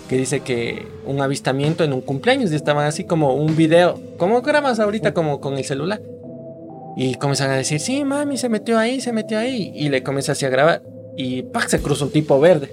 que 0.08 0.16
dice 0.18 0.40
que 0.42 0.88
un 1.06 1.22
avistamiento 1.22 1.84
en 1.84 1.94
un 1.94 2.02
cumpleaños 2.02 2.52
y 2.52 2.56
estaban 2.56 2.86
así 2.86 3.04
como 3.04 3.34
un 3.36 3.56
video, 3.56 4.00
como 4.18 4.42
grabas 4.42 4.80
ahorita 4.80 5.14
como 5.14 5.40
con 5.40 5.58
el 5.58 5.64
celular. 5.66 6.02
Y 6.98 7.16
comienzan 7.16 7.52
a 7.52 7.56
decir, 7.56 7.80
sí, 7.80 8.04
mami, 8.04 8.38
se 8.38 8.50
metió 8.50 8.78
ahí, 8.80 9.00
se 9.02 9.14
metió 9.14 9.38
ahí. 9.38 9.72
Y 9.76 9.90
le 9.90 10.02
comienza 10.04 10.32
así 10.34 10.46
a 10.46 10.50
grabar. 10.50 10.82
Y 11.16 11.44
¡pac! 11.44 11.68
se 11.70 11.80
cruza 11.82 12.06
un 12.06 12.12
tipo 12.12 12.40
verde. 12.40 12.70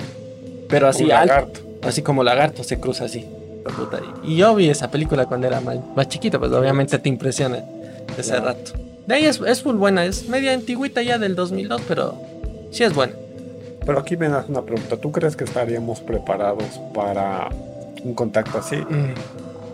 Pero 0.68 0.88
así 0.88 1.04
alto, 1.10 1.26
lagarto. 1.34 1.60
así 1.82 2.02
como 2.02 2.24
lagarto, 2.24 2.64
se 2.64 2.80
cruza 2.80 3.04
así. 3.04 3.26
Puta. 3.68 4.00
Y 4.24 4.36
yo 4.36 4.54
vi 4.54 4.68
esa 4.68 4.90
película 4.90 5.26
cuando 5.26 5.46
era 5.46 5.60
más, 5.60 5.76
más 5.94 6.08
chiquito, 6.08 6.38
pues 6.38 6.52
obviamente 6.52 6.98
te 6.98 7.08
impresiona 7.08 7.62
ese 8.16 8.38
rato. 8.40 8.72
De 9.06 9.14
ahí 9.14 9.24
es, 9.24 9.40
es 9.40 9.62
full 9.62 9.76
buena, 9.76 10.04
es 10.04 10.28
media 10.28 10.52
antigüita 10.52 11.02
ya 11.02 11.18
del 11.18 11.34
2002, 11.36 11.82
pero 11.86 12.14
sí 12.70 12.82
es 12.84 12.94
buena. 12.94 13.12
Pero 13.84 14.00
aquí 14.00 14.16
me 14.16 14.28
das 14.28 14.48
una 14.48 14.62
pregunta. 14.62 14.96
¿Tú 14.96 15.12
crees 15.12 15.36
que 15.36 15.44
estaríamos 15.44 16.00
preparados 16.00 16.64
para 16.92 17.48
un 18.02 18.14
contacto 18.14 18.58
así? 18.58 18.76
Mm, 18.76 19.14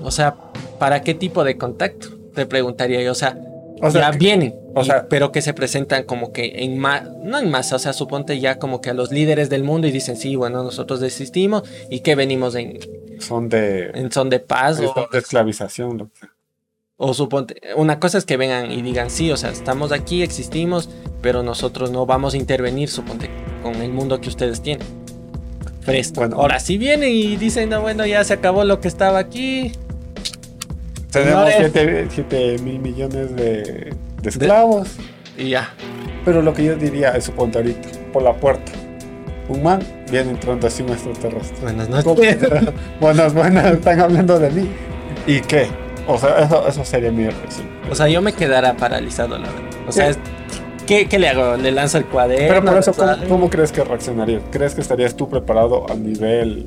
O 0.05 0.11
sea, 0.11 0.35
¿para 0.79 1.03
qué 1.03 1.15
tipo 1.15 1.45
de 1.45 1.57
contacto? 1.57 2.09
Te 2.35 2.45
preguntaría 2.45 3.01
yo. 3.03 3.13
O 3.13 3.15
sea, 3.15 3.39
O 3.81 3.91
sea, 3.91 4.03
ya 4.03 4.11
que- 4.13 4.19
vienen, 4.19 4.55
o 4.75 4.83
y- 4.83 4.85
sea- 4.85 5.07
pero 5.09 5.33
que 5.33 5.41
se 5.41 5.55
presentan 5.55 6.05
como 6.05 6.33
que 6.33 6.65
en 6.65 6.77
más, 6.79 7.05
no 7.23 7.39
en 7.39 7.51
masa, 7.51 7.77
o 7.77 7.79
sea, 7.79 7.93
suponte 7.95 8.39
ya 8.39 8.59
como 8.59 8.81
que 8.83 8.91
a 8.91 8.95
los 8.95 9.11
líderes 9.13 9.49
del 9.49 9.65
mundo 9.65 9.87
y 9.87 9.93
dicen, 9.93 10.17
sí, 10.17 10.37
bueno, 10.37 10.63
nosotros 10.63 11.01
desistimos 11.01 11.63
y 11.89 12.01
que 12.01 12.15
venimos 12.15 12.55
en, 12.55 12.79
son 13.23 13.49
de, 13.49 13.91
en 13.95 14.13
son 14.13 14.29
de 14.29 14.39
paz 14.41 14.79
o, 14.81 14.93
son 14.93 15.07
de 15.11 15.19
esclavización. 15.19 15.97
lo 15.99 16.09
que 16.09 16.19
sea. 16.21 16.29
o 16.97 17.15
suponte, 17.15 17.61
una 17.77 17.99
cosa 17.99 18.19
es 18.19 18.25
que 18.27 18.37
vengan 18.37 18.71
y 18.71 18.83
digan, 18.83 19.09
sí, 19.11 19.31
o 19.31 19.37
sea, 19.37 19.51
estamos 19.51 19.91
aquí, 19.93 20.23
existimos, 20.23 20.91
pero 21.23 21.43
nosotros 21.43 21.91
no 21.91 22.05
vamos 22.07 22.35
a 22.35 22.37
intervenir, 22.37 22.89
suponte, 22.91 23.31
con 23.63 23.77
el 23.77 23.91
mundo 23.93 24.21
que 24.21 24.29
ustedes 24.29 24.61
tienen. 24.63 24.87
fresco. 25.81 26.21
Bueno. 26.21 26.37
Ahora, 26.37 26.61
si 26.61 26.79
vienen 26.79 27.11
y 27.11 27.37
dicen, 27.37 27.71
no, 27.71 27.81
bueno, 27.81 28.05
ya 28.07 28.23
se 28.25 28.35
acabó 28.35 28.65
lo 28.65 28.81
que 28.81 28.89
estaba 28.89 29.19
aquí, 29.19 29.73
Tenemos 31.11 31.51
Señores. 31.51 32.09
7 32.15 32.57
mil 32.63 32.79
millones 32.79 33.35
de, 33.37 33.95
de 34.23 34.29
esclavos. 34.29 34.89
y 35.37 35.51
ya. 35.51 35.75
Pero 36.25 36.41
lo 36.41 36.55
que 36.55 36.65
yo 36.65 36.77
diría 36.77 37.11
es, 37.17 37.25
suponte 37.25 37.59
ahorita, 37.59 37.89
por 38.13 38.23
la 38.23 38.33
puerta. 38.35 38.71
Un 39.53 39.63
man 39.63 39.81
viene 40.11 40.31
entrando 40.31 40.67
así 40.67 40.83
un 40.83 40.89
extraterrestre. 40.91 41.59
Buenas 41.61 41.89
noches. 41.91 42.39
buenas, 43.01 43.35
buenas, 43.35 43.67
están 43.75 44.01
hablando 44.01 44.39
de 44.39 44.51
mí. 44.51 44.69
¿Y 45.27 45.41
qué? 45.41 45.67
O 46.07 46.17
sea, 46.19 46.39
eso, 46.41 46.67
eso 46.67 46.85
sería 46.85 47.11
mi 47.13 47.27
reflexión. 47.27 47.69
O 47.91 47.95
sea, 47.95 48.09
yo 48.09 48.23
me 48.23 48.33
quedara 48.33 48.75
paralizado, 48.77 49.39
la 49.39 49.49
verdad. 49.49 49.71
O 49.87 49.93
sea, 49.93 50.09
es- 50.09 50.19
¿qué, 50.87 51.07
qué 51.07 51.19
le 51.19 51.29
hago? 51.29 51.57
¿Le 51.57 51.71
lanzo 51.71 51.99
el 51.99 52.07
cuaderno? 52.07 52.49
Pero 52.49 52.65
por 52.65 52.79
eso, 52.79 52.93
¿cómo, 52.95 53.13
cómo 53.29 53.51
crees 53.51 53.71
que 53.73 53.85
reaccionarías? 53.85 54.43
¿Crees 54.51 54.75
que 54.75 54.81
estarías 54.81 55.15
tú 55.17 55.29
preparado 55.29 55.85
a 55.91 55.95
nivel 55.95 56.65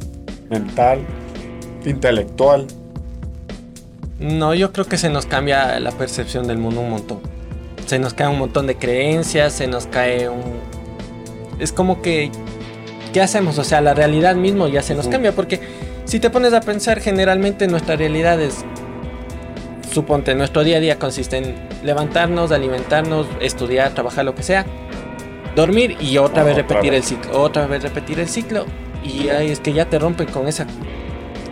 mental, 0.49 0.99
intelectual? 1.85 2.67
No, 4.19 4.53
yo 4.53 4.71
creo 4.71 4.85
que 4.85 4.97
se 4.97 5.09
nos 5.09 5.25
cambia 5.25 5.79
la 5.79 5.91
percepción 5.91 6.45
del 6.47 6.57
mundo 6.59 6.81
un 6.81 6.91
montón. 6.91 7.19
Se 7.87 7.99
nos 7.99 8.13
cae 8.13 8.27
un 8.27 8.37
montón 8.39 8.67
de 8.67 8.75
creencias, 8.75 9.53
se 9.53 9.67
nos 9.67 9.87
cae 9.87 10.29
un... 10.29 10.41
Es 11.59 11.71
como 11.71 12.01
que... 12.01 12.31
¿Qué 13.15 13.21
hacemos? 13.21 13.57
O 13.59 13.63
sea, 13.63 13.79
la 13.79 13.93
realidad 13.93 14.35
mismo 14.35 14.67
ya 14.67 14.81
se 14.81 14.93
nos 14.93 15.07
cambia 15.07 15.31
porque 15.31 15.61
si 16.03 16.19
te 16.19 16.29
pones 16.29 16.51
a 16.51 16.59
pensar, 16.59 16.99
generalmente 16.99 17.65
nuestra 17.65 17.95
realidad 17.95 18.41
es... 18.41 18.65
Suponte, 19.89 20.35
nuestro 20.35 20.65
día 20.65 20.75
a 20.75 20.79
día 20.81 20.99
consiste 20.99 21.37
en 21.37 21.55
levantarnos, 21.81 22.51
alimentarnos, 22.51 23.25
estudiar, 23.39 23.93
trabajar, 23.93 24.25
lo 24.25 24.35
que 24.35 24.43
sea, 24.43 24.65
dormir 25.55 25.95
y 26.01 26.17
otra 26.17 26.43
vez 26.43 26.55
Otra 26.57 26.63
repetir 26.67 26.91
vez. 26.91 26.99
el 27.03 27.07
ciclo, 27.07 27.41
otra 27.41 27.67
vez 27.67 27.83
repetir 27.83 28.19
el 28.19 28.27
ciclo 28.27 28.65
y 29.01 29.29
ahí 29.29 29.49
es 29.49 29.61
que 29.61 29.71
ya 29.71 29.85
te 29.85 29.97
rompen 29.97 30.27
con 30.27 30.49
esa 30.49 30.67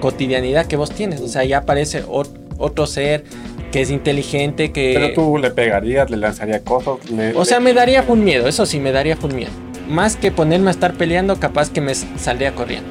cotidianidad 0.01 0.65
que 0.65 0.75
vos 0.75 0.91
tienes. 0.91 1.21
O 1.21 1.29
sea, 1.29 1.45
ya 1.45 1.59
aparece 1.59 2.03
ot- 2.03 2.27
otro 2.57 2.87
ser 2.87 3.23
que 3.71 3.79
es 3.79 3.89
inteligente, 3.89 4.73
que... 4.73 4.91
Pero 4.95 5.13
tú 5.13 5.37
le 5.37 5.49
pegarías, 5.49 6.09
le 6.09 6.17
lanzarías 6.17 6.59
cosas. 6.63 7.09
le- 7.09 7.33
O 7.37 7.45
sea, 7.45 7.61
me 7.61 7.73
daría 7.73 8.03
full 8.03 8.19
miedo, 8.19 8.49
eso 8.49 8.65
sí, 8.65 8.81
me 8.81 8.91
daría 8.91 9.15
full 9.15 9.31
miedo. 9.31 9.51
Más 9.89 10.15
que 10.15 10.31
ponerme 10.31 10.69
a 10.69 10.71
estar 10.71 10.93
peleando, 10.93 11.37
capaz 11.39 11.69
que 11.69 11.81
me 11.81 11.93
saldría 11.95 12.55
corriendo. 12.55 12.89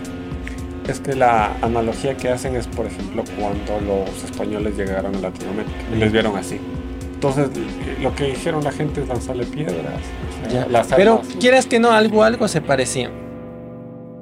Es 0.88 1.00
que 1.00 1.14
la 1.14 1.52
analogía 1.62 2.16
que 2.16 2.28
hacen 2.28 2.56
es, 2.56 2.66
por 2.66 2.86
ejemplo, 2.86 3.22
cuando 3.38 3.80
los 3.86 4.24
españoles 4.24 4.76
llegaron 4.76 5.14
a 5.14 5.18
Latinoamérica 5.20 5.72
y 5.94 5.98
les 5.98 6.12
vieron 6.12 6.36
así. 6.36 6.58
Entonces, 7.14 7.48
lo 8.02 8.14
que 8.16 8.24
dijeron 8.24 8.64
la 8.64 8.72
gente 8.72 9.00
es 9.02 9.08
lanzarle 9.08 9.44
piedras. 9.44 9.76
o 10.46 10.50
sea, 10.50 10.62
Ya. 10.64 10.68
las 10.68 10.88
Pero 10.88 11.20
armas. 11.20 11.36
quieras 11.38 11.66
que 11.66 11.78
no, 11.78 11.92
algo, 11.92 12.24
algo 12.24 12.48
se 12.48 12.60
parecía. 12.60 13.10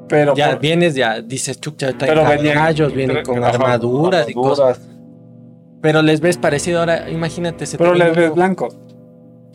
pero 0.09 0.35
Ya 0.35 0.51
por- 0.51 0.59
vienes, 0.61 0.95
ya 0.97 1.23
dices, 1.23 1.61
chucha, 1.61 1.93
pero 1.99 2.25
venían- 2.27 2.55
caballos, 2.55 2.93
vienen 2.93 3.23
con 3.25 3.43
armaduras 3.45 4.29
y 4.29 4.35
cosas. 4.35 4.81
Pero 5.81 6.03
les 6.03 6.21
ves 6.21 6.37
parecido 6.37 6.81
ahora, 6.81 7.09
imagínate. 7.09 7.65
Pero 7.79 7.95
les 7.95 8.15
ves 8.15 8.29
un- 8.31 8.35
blancos. 8.35 8.77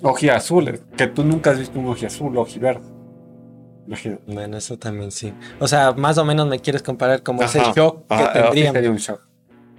Ojiazules. 0.02 0.82
Que 0.98 1.08
tú 1.08 1.24
nunca 1.24 1.52
has 1.52 1.60
visto 1.60 1.78
un 1.80 1.88
ojiazul, 1.88 2.36
ojiverde. 2.38 2.82
Bueno, 4.28 4.58
eso 4.58 4.78
también 4.78 5.12
sí. 5.12 5.34
O 5.60 5.68
sea, 5.68 5.92
más 5.94 6.18
o 6.18 6.26
menos 6.26 6.48
me 6.48 6.60
quieres 6.60 6.82
comparar 6.82 7.22
como 7.24 7.44
ese 7.44 7.60
shock 7.76 8.08
que 8.08 8.14
Ajá, 8.14 8.26
así 8.26 8.42
tendríamos. 8.42 8.74
sería 8.74 8.92
un 8.92 8.98
shock. 8.98 9.22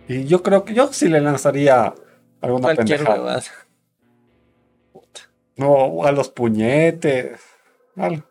Y 0.09 0.25
yo 0.27 0.43
creo 0.43 0.65
que 0.65 0.75
yo 0.75 0.93
sí 0.93 1.09
le 1.09 1.21
lanzaría 1.21 1.93
alguna 2.41 2.75
Cualquier 2.75 2.99
pendejada. 3.05 3.43
No, 5.57 6.05
a 6.05 6.13
los 6.13 6.29
puñetes. 6.29 7.41
algo. 7.97 8.23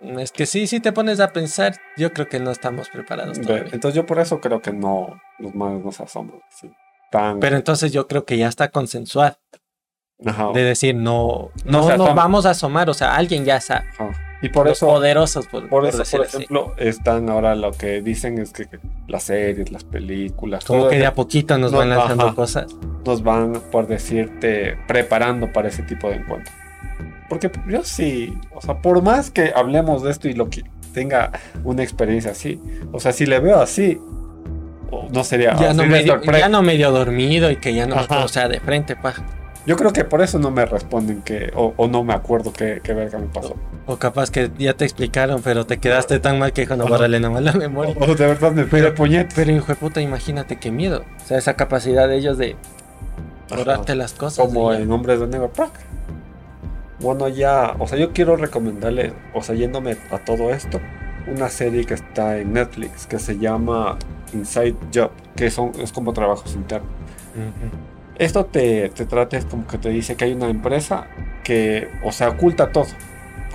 Es 0.00 0.30
que 0.30 0.44
sí, 0.44 0.66
si 0.66 0.78
te 0.78 0.92
pones 0.92 1.20
a 1.20 1.32
pensar, 1.32 1.74
yo 1.96 2.12
creo 2.12 2.28
que 2.28 2.38
no 2.38 2.50
estamos 2.50 2.90
preparados 2.90 3.40
todavía. 3.40 3.70
Entonces 3.72 3.94
yo 3.94 4.04
por 4.04 4.18
eso 4.20 4.40
creo 4.40 4.60
que 4.60 4.72
no, 4.72 5.18
los 5.38 5.54
malos 5.54 5.82
nos 5.84 6.00
asombran. 6.00 6.40
tan, 7.10 7.40
Pero 7.40 7.56
entonces 7.56 7.92
yo 7.92 8.06
creo 8.06 8.24
que 8.26 8.36
ya 8.36 8.46
está 8.48 8.68
consensuado 8.70 9.38
Ajá, 10.24 10.52
de 10.52 10.62
decir 10.62 10.94
no, 10.94 11.50
No 11.64 11.88
no, 11.88 11.96
nos 11.96 12.14
vamos 12.14 12.44
a 12.46 12.50
asomar, 12.50 12.90
o 12.90 12.94
sea, 12.94 13.16
alguien 13.16 13.44
ya 13.46 13.58
sabe. 13.60 13.86
ajá. 13.98 14.22
Y 14.42 14.50
por 14.50 14.66
Los 14.66 14.76
eso, 14.78 14.86
poderosos, 14.86 15.46
por, 15.46 15.62
por 15.62 15.70
por 15.70 15.86
eso, 15.86 16.02
por 16.10 16.26
así. 16.26 16.36
ejemplo, 16.36 16.74
están 16.76 17.30
ahora 17.30 17.54
lo 17.54 17.72
que 17.72 18.02
dicen 18.02 18.38
es 18.38 18.52
que, 18.52 18.68
las 19.08 19.22
series, 19.24 19.72
las 19.72 19.84
películas, 19.84 20.64
Como 20.64 20.88
que 20.88 20.98
de 20.98 21.06
a 21.06 21.14
poquito 21.14 21.56
nos 21.56 21.72
No, 21.72 21.78
van 21.78 21.88
lanzando 21.90 22.26
ajá. 22.26 22.34
cosas. 22.34 22.66
nos 23.04 23.22
van, 23.22 23.60
por 23.72 23.86
decirte, 23.86 24.76
preparando 24.86 25.52
para 25.52 25.68
ese 25.68 25.82
tipo 25.84 26.10
de 26.10 26.16
encuentros. 26.16 26.54
Porque 27.28 27.50
yo 27.66 27.82
sí, 27.82 28.36
o 28.54 28.60
sea, 28.60 28.76
por 28.82 29.02
más 29.02 29.30
que 29.30 29.52
hablemos 29.56 30.02
de 30.02 30.10
esto 30.10 30.28
y 30.28 30.34
lo 30.34 30.48
que 30.50 30.62
tenga 30.92 31.32
una 31.64 31.82
experiencia 31.82 32.30
así, 32.32 32.60
o 32.92 33.00
sea, 33.00 33.12
si 33.12 33.26
le 33.26 33.40
veo 33.40 33.58
así, 33.60 33.98
no 35.12 35.24
sería 35.24 35.56
Ya 35.56 35.72
no, 35.74 35.84
medio, 35.84 36.20
ya 36.22 36.48
no 36.48 36.62
medio 36.62 36.90
dormido 36.92 37.50
y 37.50 37.56
que 37.56 37.74
ya 37.74 37.86
no, 37.86 37.96
Ajá. 37.96 38.24
o 38.24 38.28
sea, 38.28 38.48
de 38.48 38.60
frente, 38.60 38.94
pa. 38.96 39.14
Yo 39.66 39.76
creo 39.76 39.92
que 39.92 40.04
por 40.04 40.22
eso 40.22 40.38
no 40.38 40.50
me 40.52 40.64
responden 40.64 41.22
que, 41.22 41.50
o, 41.56 41.74
o 41.76 41.88
no 41.88 42.04
me 42.04 42.14
acuerdo 42.14 42.52
qué, 42.52 42.80
qué 42.84 42.94
verga 42.94 43.18
me 43.18 43.26
pasó. 43.26 43.56
O 43.86 43.96
capaz 43.96 44.30
que 44.30 44.50
ya 44.58 44.74
te 44.74 44.84
explicaron, 44.84 45.42
pero 45.42 45.66
te 45.66 45.78
quedaste 45.78 46.20
tan 46.20 46.38
mal 46.38 46.52
que 46.52 46.60
dijo, 46.62 46.76
no, 46.76 46.84
Ajá. 46.84 46.92
bórrale 46.92 47.18
nomás 47.18 47.42
la 47.42 47.52
memoria. 47.52 47.94
O 47.98 48.06
de 48.14 48.26
verdad 48.26 48.52
me 48.52 48.64
Pero- 48.64 48.94
puñet. 48.94 49.32
Pero 49.34 49.50
hijo 49.50 49.66
de 49.66 49.74
puta, 49.74 50.00
imagínate 50.00 50.56
qué 50.56 50.70
miedo. 50.70 51.02
O 51.22 51.26
sea, 51.26 51.38
esa 51.38 51.54
capacidad 51.54 52.06
de 52.08 52.16
ellos 52.16 52.38
de 52.38 52.54
borrarte 53.48 53.96
las 53.96 54.12
cosas. 54.12 54.44
Como 54.46 54.72
en 54.72 54.90
Hombres 54.90 55.18
de 55.20 55.26
Pack. 55.48 55.72
Bueno, 57.00 57.28
ya, 57.28 57.74
o 57.78 57.86
sea, 57.86 57.98
yo 57.98 58.12
quiero 58.12 58.36
recomendarle, 58.36 59.12
o 59.34 59.42
sea, 59.42 59.54
yéndome 59.54 59.96
a 60.10 60.18
todo 60.18 60.50
esto, 60.50 60.80
una 61.26 61.48
serie 61.50 61.84
que 61.84 61.94
está 61.94 62.38
en 62.38 62.52
Netflix 62.54 63.06
que 63.06 63.18
se 63.18 63.36
llama 63.38 63.98
Inside 64.32 64.76
Job, 64.94 65.10
que 65.34 65.50
son, 65.50 65.72
es 65.80 65.92
como 65.92 66.12
trabajos 66.14 66.54
internos. 66.54 66.88
Ujú. 67.34 67.95
Esto 68.18 68.44
te, 68.46 68.88
te 68.90 69.04
trata, 69.06 69.36
es 69.36 69.44
como 69.44 69.66
que 69.66 69.78
te 69.78 69.88
dice 69.90 70.16
que 70.16 70.24
hay 70.26 70.32
una 70.32 70.48
empresa 70.48 71.06
que, 71.44 71.88
o 72.02 72.12
sea, 72.12 72.30
oculta 72.30 72.70
todo. 72.72 72.86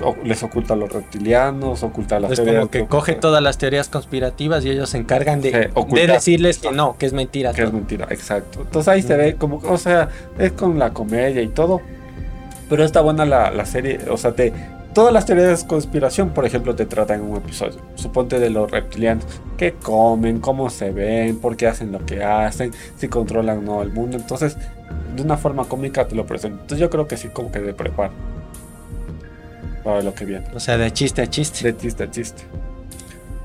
O- 0.04 0.16
les 0.24 0.42
oculta 0.42 0.74
a 0.74 0.78
los 0.78 0.92
reptilianos, 0.92 1.84
oculta 1.84 2.20
las 2.20 2.32
Es 2.32 2.38
teorías 2.38 2.56
como 2.62 2.72
que 2.72 2.86
coge 2.86 3.14
todas 3.14 3.44
las 3.44 3.58
teorías 3.58 3.88
conspirativas 3.90 4.66
y 4.66 4.70
ellos 4.72 4.90
se 4.90 4.98
encargan 4.98 5.42
de, 5.42 5.50
Sí, 5.52 5.58
de 5.96 6.08
decirles 6.14 6.58
que 6.60 6.72
no, 6.72 6.98
que 6.98 7.06
es 7.06 7.14
mentira. 7.14 7.54
Que 7.54 7.64
es 7.64 7.74
mentira, 7.74 8.08
exacto. 8.10 8.62
Entonces 8.62 8.88
ahí 8.88 9.02
se 9.04 9.16
ve 9.16 9.36
como, 9.36 9.58
o 9.58 9.78
sea, 9.78 10.10
es 10.40 10.54
con 10.54 10.80
la 10.80 10.92
comedia 10.92 11.42
y 11.42 11.50
todo. 11.50 11.82
Pero 12.70 12.84
está 12.86 13.02
buena 13.02 13.26
la, 13.26 13.52
la 13.52 13.66
serie, 13.66 14.00
o 14.10 14.18
sea, 14.18 14.32
te, 14.32 14.54
todas 14.94 15.14
las 15.14 15.26
teorías 15.26 15.62
de 15.62 15.68
conspiración, 15.68 16.30
por 16.30 16.46
ejemplo, 16.46 16.76
te 16.76 16.86
tratan 16.86 17.22
en 17.22 17.32
un 17.32 17.38
episodio. 17.38 17.80
Suponte 17.96 18.40
de 18.40 18.50
los 18.50 18.70
reptilianos, 18.70 19.26
qué 19.58 19.74
comen, 19.74 20.40
cómo 20.40 20.70
se 20.70 20.92
ven, 20.92 21.40
por 21.40 21.58
qué 21.58 21.68
hacen 21.68 21.92
lo 21.92 22.06
que 22.06 22.24
hacen, 22.24 22.72
si 22.98 23.08
controlan 23.08 23.60
o 23.60 23.62
no 23.62 23.82
el 23.82 23.92
mundo. 23.92 24.18
Entonces, 24.18 24.58
de 25.16 25.22
una 25.22 25.38
forma 25.38 25.66
cómica 25.66 26.08
te 26.08 26.16
lo 26.16 26.26
presento. 26.26 26.62
Entonces 26.62 26.80
yo 26.80 26.90
creo 26.90 27.08
que 27.08 27.18
sí, 27.18 27.30
como 27.30 27.52
que 27.52 27.60
de 27.60 27.74
preparo. 27.74 28.14
Para 29.84 30.02
lo 30.02 30.14
que 30.14 30.26
viene. 30.26 30.46
O 30.54 30.60
sea, 30.60 30.78
de 30.78 30.92
chiste 30.92 31.22
a 31.22 31.28
chiste. 31.28 31.72
De 31.72 31.78
chiste 31.78 32.04
a 32.04 32.12
chiste. 32.12 32.44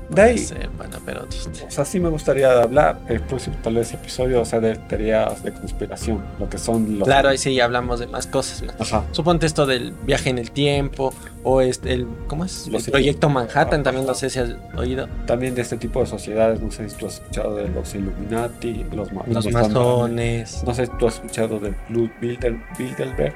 De 0.09 0.21
ahí, 0.21 0.47
bueno, 0.77 0.97
pero 1.05 1.23
o 1.23 1.69
sea, 1.71 1.83
sí 1.83 1.99
me 1.99 2.07
gustaría 2.09 2.61
hablar 2.61 2.99
el 3.09 3.19
próximo 3.19 3.57
tal 3.61 3.75
vez 3.75 3.93
episodio, 3.93 4.41
o 4.41 4.45
sea, 4.45 4.61
de 4.61 4.75
teorías 4.75 5.43
de 5.43 5.51
conspiración, 5.51 6.23
lo 6.39 6.49
que 6.49 6.57
son 6.57 6.97
los... 6.99 7.05
Claro, 7.07 7.27
ahí 7.29 7.37
sí 7.37 7.59
hablamos 7.59 7.99
de 7.99 8.07
más 8.07 8.25
cosas. 8.25 8.61
man. 8.63 8.75
Ajá. 8.79 9.03
Suponte 9.11 9.45
esto 9.45 9.65
del 9.65 9.91
viaje 9.91 10.29
en 10.29 10.37
el 10.37 10.51
tiempo 10.51 11.13
o 11.43 11.59
este, 11.59 11.91
el, 11.93 12.07
¿cómo 12.27 12.45
es? 12.45 12.67
Los- 12.69 12.85
el 12.87 12.91
proyecto 12.91 13.27
Manhattan, 13.29 13.83
también 13.83 14.07
no 14.07 14.13
sé 14.13 14.29
si 14.29 14.39
has 14.39 14.55
oído. 14.77 15.07
También 15.25 15.55
de 15.55 15.61
este 15.61 15.75
tipo 15.75 15.99
de 15.99 16.05
sociedades, 16.05 16.61
no 16.61 16.71
sé 16.71 16.87
si 16.89 16.95
tú 16.95 17.07
has 17.07 17.15
escuchado 17.15 17.55
de 17.55 17.67
los 17.67 17.93
Illuminati, 17.93 18.85
los, 18.93 19.09
Los 19.27 19.51
masones. 19.51 20.63
No 20.65 20.73
sé 20.73 20.85
si 20.85 20.91
tú 20.97 21.07
has 21.07 21.15
escuchado 21.15 21.59
del 21.59 21.75
Club 21.87 22.09
Bilder- 22.21 22.63
Bilderberg, 22.77 23.35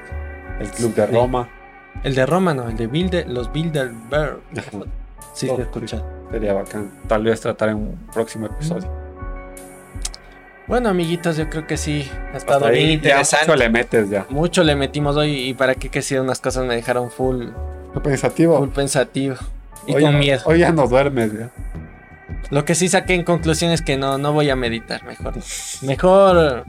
el 0.60 0.68
Club 0.70 0.94
de. 0.94 1.06
Roma. 1.06 1.48
El 2.02 2.14
de 2.14 2.24
Roma, 2.24 2.54
no, 2.54 2.68
el 2.68 2.76
de 2.78 2.86
Bilder, 2.86 3.28
los 3.28 3.52
Bilderberg. 3.52 4.38
Ajá. 4.56 4.78
Sí, 5.32 5.48
escucha. 5.58 6.02
Sería 6.30 6.52
bacán. 6.54 6.90
Tal 7.08 7.24
vez 7.24 7.40
tratar 7.40 7.70
en 7.70 7.76
un 7.76 8.08
próximo 8.12 8.46
episodio. 8.46 8.90
Bueno, 10.66 10.88
amiguitos, 10.88 11.36
yo 11.36 11.48
creo 11.50 11.66
que 11.66 11.76
sí. 11.76 12.08
Ha 12.32 12.36
estado 12.36 12.70
bien 12.70 12.90
interesante. 12.90 13.46
mucho 13.46 13.56
le 13.56 13.68
metes 13.68 14.10
ya. 14.10 14.26
Mucho 14.30 14.62
le 14.64 14.76
metimos 14.76 15.16
hoy 15.16 15.48
y 15.48 15.54
para 15.54 15.74
qué 15.74 15.88
que 15.88 16.02
sí 16.02 16.16
unas 16.16 16.40
cosas 16.40 16.64
me 16.64 16.74
dejaron 16.76 17.10
full, 17.10 17.48
pensativo. 18.02 18.58
full 18.58 18.68
pensativo 18.70 19.36
y 19.86 19.94
Hoy 19.94 20.02
con 20.02 20.18
miedo. 20.18 20.40
Hoy 20.44 20.60
ya 20.60 20.72
no 20.72 20.86
duermes 20.86 21.32
ya. 21.32 21.50
Lo 22.50 22.64
que 22.64 22.74
sí 22.74 22.88
saqué 22.88 23.14
en 23.14 23.24
conclusión 23.24 23.72
es 23.72 23.82
que 23.82 23.96
no, 23.96 24.18
no 24.18 24.32
voy 24.32 24.50
a 24.50 24.56
meditar, 24.56 25.04
mejor. 25.04 25.34
Mejor 25.82 26.64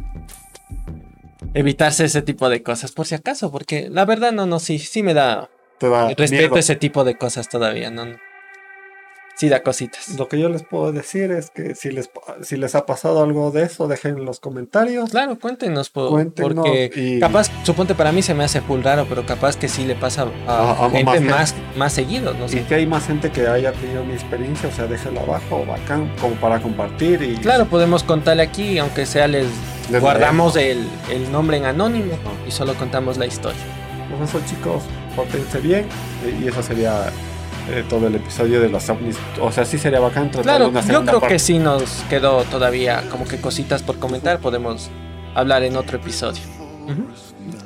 evitarse 1.53 2.05
ese 2.05 2.21
tipo 2.21 2.49
de 2.49 2.63
cosas, 2.63 2.91
por 2.91 3.05
si 3.05 3.15
acaso, 3.15 3.51
porque 3.51 3.89
la 3.89 4.05
verdad 4.05 4.31
no, 4.31 4.45
no, 4.45 4.59
sí, 4.59 4.79
sí 4.79 5.03
me 5.03 5.13
da 5.13 5.49
Te 5.77 5.89
da 5.89 6.07
respeto 6.07 6.31
miedo. 6.31 6.57
ese 6.57 6.75
tipo 6.75 7.03
de 7.03 7.15
cosas 7.17 7.47
todavía, 7.49 7.91
no, 7.91 8.05
no. 8.05 8.17
Sí 9.35 9.49
da 9.49 9.63
cositas. 9.63 10.09
Lo 10.17 10.27
que 10.27 10.39
yo 10.39 10.47
les 10.49 10.63
puedo 10.63 10.91
decir 10.91 11.31
es 11.31 11.49
que 11.49 11.75
si 11.75 11.89
les, 11.91 12.09
si 12.43 12.55
les 12.55 12.75
ha 12.75 12.85
pasado 12.85 13.23
algo 13.23 13.51
de 13.51 13.63
eso, 13.63 13.87
dejen 13.87 14.17
en 14.19 14.25
los 14.25 14.39
comentarios. 14.39 15.09
Claro, 15.09 15.39
cuéntenos, 15.39 15.89
po- 15.89 16.09
Cuéntenos 16.11 16.53
porque 16.55 16.91
y- 16.95 17.19
capaz, 17.19 17.49
suponte 17.63 17.95
para 17.95 18.11
mí 18.11 18.21
se 18.21 18.33
me 18.33 18.43
hace 18.43 18.61
full 18.61 18.81
raro, 18.81 19.05
pero 19.09 19.25
capaz 19.25 19.57
que 19.57 19.67
sí 19.67 19.85
le 19.85 19.95
pasa 19.95 20.27
a, 20.47 20.51
A- 20.51 20.85
a 20.85 20.89
gente 20.89 21.19
más 21.21 21.55
más, 21.75 21.93
seguido, 21.93 22.33
no 22.35 22.45
Y 22.45 22.49
sé. 22.49 22.63
que 22.65 22.75
hay 22.75 22.85
más 22.85 23.05
gente 23.07 23.31
que 23.31 23.47
haya 23.47 23.71
tenido 23.73 24.03
mi 24.03 24.13
experiencia, 24.13 24.69
o 24.69 24.71
sea, 24.71 24.85
déjenlo 24.85 25.21
abajo, 25.21 25.65
bacán, 25.65 26.11
como 26.21 26.35
para 26.35 26.61
compartir 26.61 27.21
y 27.23 27.35
Claro, 27.37 27.65
podemos 27.65 28.03
contarle 28.03 28.43
aquí, 28.43 28.77
aunque 28.77 29.05
sea 29.05 29.27
les, 29.27 29.47
Les 29.89 29.99
guardamos 30.01 30.55
el, 30.55 30.87
el 31.11 31.31
nombre 31.31 31.57
en 31.57 31.65
anónimo 31.65 32.13
y 32.47 32.51
solo 32.51 32.75
contamos 32.75 33.17
la 33.17 33.25
historia. 33.25 33.59
Pues 34.15 34.29
eso 34.29 34.39
chicos, 34.47 34.83
pórtense 35.15 35.59
bien 35.59 35.85
y 36.41 36.47
eso 36.47 36.61
sería 36.61 37.05
eh, 37.69 37.83
todo 37.89 38.07
el 38.07 38.15
episodio 38.15 38.59
de 38.61 38.69
los 38.69 38.89
ovnis. 38.89 39.17
O 39.41 39.51
sea, 39.51 39.65
sí 39.65 39.77
sería 39.77 39.99
bacán 39.99 40.31
tratar 40.31 40.43
Claro, 40.43 40.69
una 40.69 40.81
yo 40.81 41.01
creo 41.03 41.19
parte. 41.19 41.35
que 41.35 41.39
sí 41.39 41.59
nos 41.59 42.03
quedó 42.09 42.43
todavía 42.43 43.03
como 43.09 43.25
que 43.25 43.39
cositas 43.39 43.81
por 43.83 43.99
comentar, 43.99 44.39
podemos 44.39 44.89
hablar 45.35 45.63
en 45.63 45.75
otro 45.77 45.97
episodio. 45.97 46.41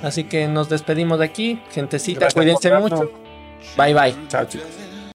Así 0.04 0.26
que 0.26 0.48
nos 0.48 0.70
despedimos 0.70 1.20
de 1.20 1.26
aquí, 1.26 1.62
gentecita, 1.72 2.22
Gracias 2.22 2.34
cuídense 2.36 2.72
mucho. 2.80 3.12
Bye 3.78 3.94
bye. 3.94 4.28
Chao 4.28 4.46
chicos. 4.46 4.68